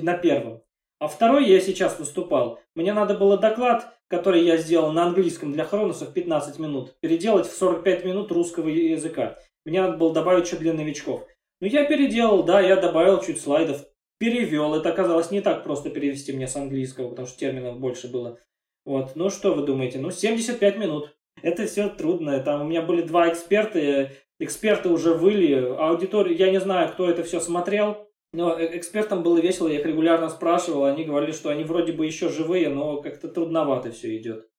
На 0.01 0.17
первом. 0.17 0.62
А 1.03 1.09
второй 1.09 1.49
я 1.49 1.59
сейчас 1.59 1.99
выступал. 1.99 2.61
Мне 2.75 2.93
надо 2.93 3.13
было 3.13 3.37
доклад, 3.37 3.93
который 4.07 4.45
я 4.45 4.55
сделал 4.55 4.93
на 4.93 5.03
английском 5.03 5.51
для 5.51 5.65
Хроноса 5.65 6.05
в 6.05 6.13
15 6.13 6.59
минут, 6.59 6.97
переделать 7.01 7.45
в 7.45 7.57
45 7.57 8.05
минут 8.05 8.31
русского 8.31 8.69
языка. 8.69 9.37
Мне 9.65 9.81
надо 9.81 9.97
было 9.97 10.13
добавить 10.13 10.47
чуть 10.47 10.59
для 10.59 10.71
новичков. 10.71 11.27
Ну, 11.59 11.67
я 11.67 11.83
переделал, 11.83 12.43
да, 12.43 12.61
я 12.61 12.77
добавил 12.77 13.21
чуть 13.21 13.41
слайдов, 13.41 13.83
перевел. 14.17 14.75
Это 14.75 14.91
оказалось 14.93 15.29
не 15.29 15.41
так 15.41 15.65
просто 15.65 15.89
перевести 15.89 16.31
мне 16.31 16.47
с 16.47 16.55
английского, 16.55 17.09
потому 17.09 17.27
что 17.27 17.37
терминов 17.37 17.81
больше 17.81 18.09
было. 18.09 18.39
Вот, 18.85 19.17
ну 19.17 19.29
что 19.29 19.53
вы 19.53 19.65
думаете? 19.65 19.99
Ну, 19.99 20.09
75 20.09 20.77
минут. 20.77 21.13
Это 21.41 21.65
все 21.65 21.89
трудно. 21.89 22.39
Там 22.39 22.61
у 22.61 22.63
меня 22.63 22.81
были 22.81 23.01
два 23.01 23.27
эксперта, 23.27 24.09
эксперты 24.39 24.87
уже 24.87 25.13
выли, 25.13 25.75
аудитория, 25.77 26.33
я 26.33 26.49
не 26.49 26.61
знаю, 26.61 26.93
кто 26.93 27.09
это 27.09 27.25
все 27.25 27.41
смотрел, 27.41 28.07
но 28.33 28.59
э, 28.59 28.77
экспертам 28.77 29.23
было 29.23 29.39
весело, 29.39 29.67
я 29.67 29.79
их 29.79 29.85
регулярно 29.85 30.29
спрашивал, 30.29 30.85
они 30.85 31.05
говорили, 31.05 31.31
что 31.31 31.49
они 31.49 31.63
вроде 31.63 31.93
бы 31.93 32.05
еще 32.05 32.29
живые, 32.29 32.69
но 32.69 33.01
как-то 33.01 33.29
трудновато 33.29 33.91
все 33.91 34.17
идет. 34.17 34.49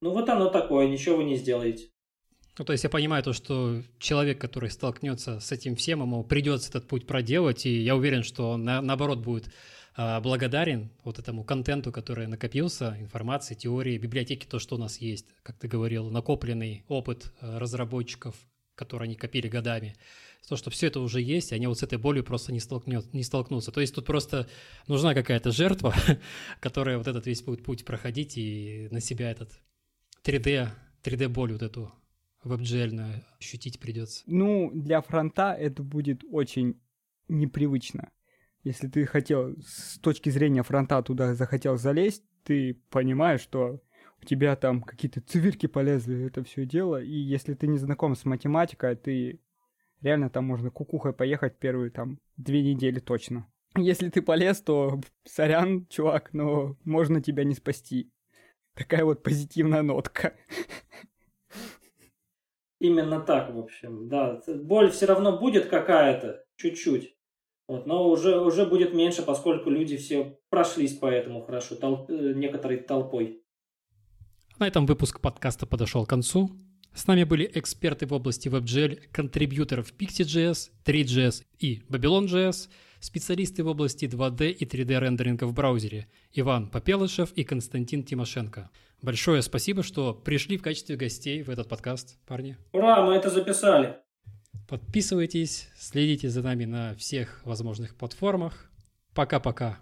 Ну 0.00 0.10
вот 0.10 0.28
оно 0.28 0.50
такое, 0.50 0.88
ничего 0.88 1.16
вы 1.16 1.24
не 1.24 1.36
сделаете. 1.36 1.88
Ну, 2.58 2.66
то 2.66 2.72
есть 2.72 2.84
я 2.84 2.90
понимаю 2.90 3.22
то, 3.22 3.32
что 3.32 3.80
человек, 3.98 4.38
который 4.38 4.70
столкнется 4.70 5.40
с 5.40 5.52
этим 5.52 5.74
всем, 5.74 6.02
ему 6.02 6.22
придется 6.22 6.68
этот 6.68 6.86
путь 6.86 7.06
проделать, 7.06 7.64
и 7.64 7.78
я 7.78 7.96
уверен, 7.96 8.22
что 8.22 8.50
он 8.50 8.64
на, 8.64 8.82
наоборот 8.82 9.20
будет 9.20 9.46
а, 9.96 10.20
благодарен 10.20 10.90
вот 11.02 11.18
этому 11.18 11.44
контенту, 11.44 11.92
который 11.92 12.26
накопился, 12.26 12.96
информации, 13.00 13.54
теории, 13.54 13.96
библиотеки, 13.96 14.46
то, 14.46 14.58
что 14.58 14.76
у 14.76 14.78
нас 14.78 14.98
есть, 14.98 15.26
как 15.42 15.56
ты 15.58 15.68
говорил, 15.68 16.10
накопленный 16.10 16.84
опыт 16.88 17.32
а, 17.40 17.58
разработчиков, 17.58 18.34
который 18.74 19.04
они 19.04 19.14
копили 19.14 19.48
годами. 19.48 19.96
То, 20.48 20.56
что 20.56 20.70
все 20.70 20.88
это 20.88 21.00
уже 21.00 21.20
есть, 21.20 21.52
они 21.52 21.66
вот 21.66 21.78
с 21.78 21.82
этой 21.82 21.98
болью 21.98 22.24
просто 22.24 22.52
не, 22.52 22.60
столкнет, 22.60 23.12
не 23.14 23.22
столкнутся. 23.22 23.70
То 23.70 23.80
есть 23.80 23.94
тут 23.94 24.06
просто 24.06 24.48
нужна 24.88 25.14
какая-то 25.14 25.50
жертва, 25.52 25.94
которая 26.60 26.98
вот 26.98 27.06
этот 27.06 27.26
весь 27.26 27.42
будет 27.42 27.64
путь 27.64 27.84
проходить 27.84 28.36
и 28.36 28.88
на 28.90 29.00
себя 29.00 29.30
этот 29.30 29.52
3D, 30.24 30.68
3D-боль 31.04 31.52
вот 31.52 31.62
эту 31.62 31.92
веб-джельную 32.44 33.24
ощутить 33.38 33.78
придется. 33.78 34.24
Ну, 34.26 34.70
для 34.74 35.00
фронта 35.00 35.52
это 35.52 35.82
будет 35.82 36.22
очень 36.30 36.80
непривычно. 37.28 38.10
Если 38.64 38.88
ты 38.88 39.06
хотел 39.06 39.56
с 39.60 39.98
точки 39.98 40.30
зрения 40.30 40.62
фронта 40.62 41.02
туда 41.02 41.34
захотел 41.34 41.76
залезть, 41.76 42.24
ты 42.44 42.74
понимаешь, 42.90 43.40
что 43.40 43.80
у 44.20 44.24
тебя 44.24 44.54
там 44.56 44.82
какие-то 44.82 45.20
циферки 45.20 45.66
полезли, 45.66 46.26
это 46.26 46.44
все 46.44 46.64
дело, 46.64 47.02
и 47.02 47.12
если 47.12 47.54
ты 47.54 47.66
не 47.66 47.78
знаком 47.78 48.14
с 48.14 48.24
математикой, 48.24 48.94
ты 48.94 49.40
реально 50.02 50.30
там 50.30 50.44
можно 50.44 50.70
кукухой 50.70 51.12
поехать 51.12 51.58
первые 51.58 51.90
там 51.90 52.18
две 52.36 52.62
недели 52.62 52.98
точно. 52.98 53.46
Если 53.76 54.10
ты 54.10 54.20
полез, 54.20 54.60
то 54.60 55.00
сорян, 55.24 55.86
чувак, 55.86 56.34
но 56.34 56.76
можно 56.84 57.22
тебя 57.22 57.44
не 57.44 57.54
спасти. 57.54 58.12
Такая 58.74 59.04
вот 59.04 59.22
позитивная 59.22 59.82
нотка. 59.82 60.34
Именно 62.78 63.20
так, 63.20 63.54
в 63.54 63.58
общем, 63.58 64.08
да. 64.08 64.40
Боль 64.46 64.90
все 64.90 65.06
равно 65.06 65.38
будет 65.38 65.66
какая-то, 65.66 66.44
чуть-чуть. 66.56 67.16
Вот, 67.68 67.86
но 67.86 68.10
уже, 68.10 68.40
уже 68.40 68.66
будет 68.66 68.92
меньше, 68.92 69.22
поскольку 69.22 69.70
люди 69.70 69.96
все 69.96 70.38
прошлись 70.50 70.98
по 70.98 71.06
этому 71.06 71.42
хорошо, 71.42 71.76
толп, 71.76 72.10
э, 72.10 72.32
некоторой 72.34 72.78
толпой. 72.78 73.42
На 74.58 74.66
этом 74.66 74.84
выпуск 74.84 75.20
подкаста 75.20 75.64
подошел 75.66 76.04
к 76.04 76.08
концу. 76.08 76.50
С 76.94 77.06
нами 77.06 77.24
были 77.24 77.50
эксперты 77.54 78.06
в 78.06 78.12
области 78.12 78.48
WebGL, 78.48 79.00
контрибьюторов 79.12 79.92
Pixie.js, 79.98 80.70
3.js 80.84 81.44
и 81.58 81.82
Babylon.js, 81.88 82.68
специалисты 83.00 83.64
в 83.64 83.68
области 83.68 84.04
2D 84.04 84.50
и 84.50 84.64
3D 84.64 84.98
рендеринга 84.98 85.44
в 85.44 85.54
браузере 85.54 86.06
Иван 86.32 86.68
Попелышев 86.68 87.32
и 87.32 87.44
Константин 87.44 88.04
Тимошенко. 88.04 88.70
Большое 89.00 89.42
спасибо, 89.42 89.82
что 89.82 90.14
пришли 90.14 90.56
в 90.58 90.62
качестве 90.62 90.96
гостей 90.96 91.42
в 91.42 91.48
этот 91.48 91.68
подкаст, 91.68 92.18
парни. 92.26 92.56
Ура, 92.72 93.04
мы 93.04 93.14
это 93.14 93.30
записали. 93.30 93.96
Подписывайтесь, 94.68 95.68
следите 95.76 96.28
за 96.28 96.42
нами 96.42 96.66
на 96.66 96.94
всех 96.94 97.40
возможных 97.44 97.96
платформах. 97.96 98.70
Пока-пока. 99.14 99.78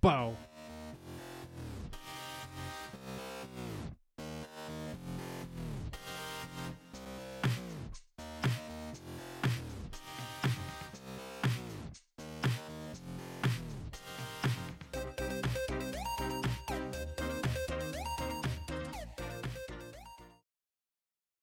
Пау! 0.00 0.36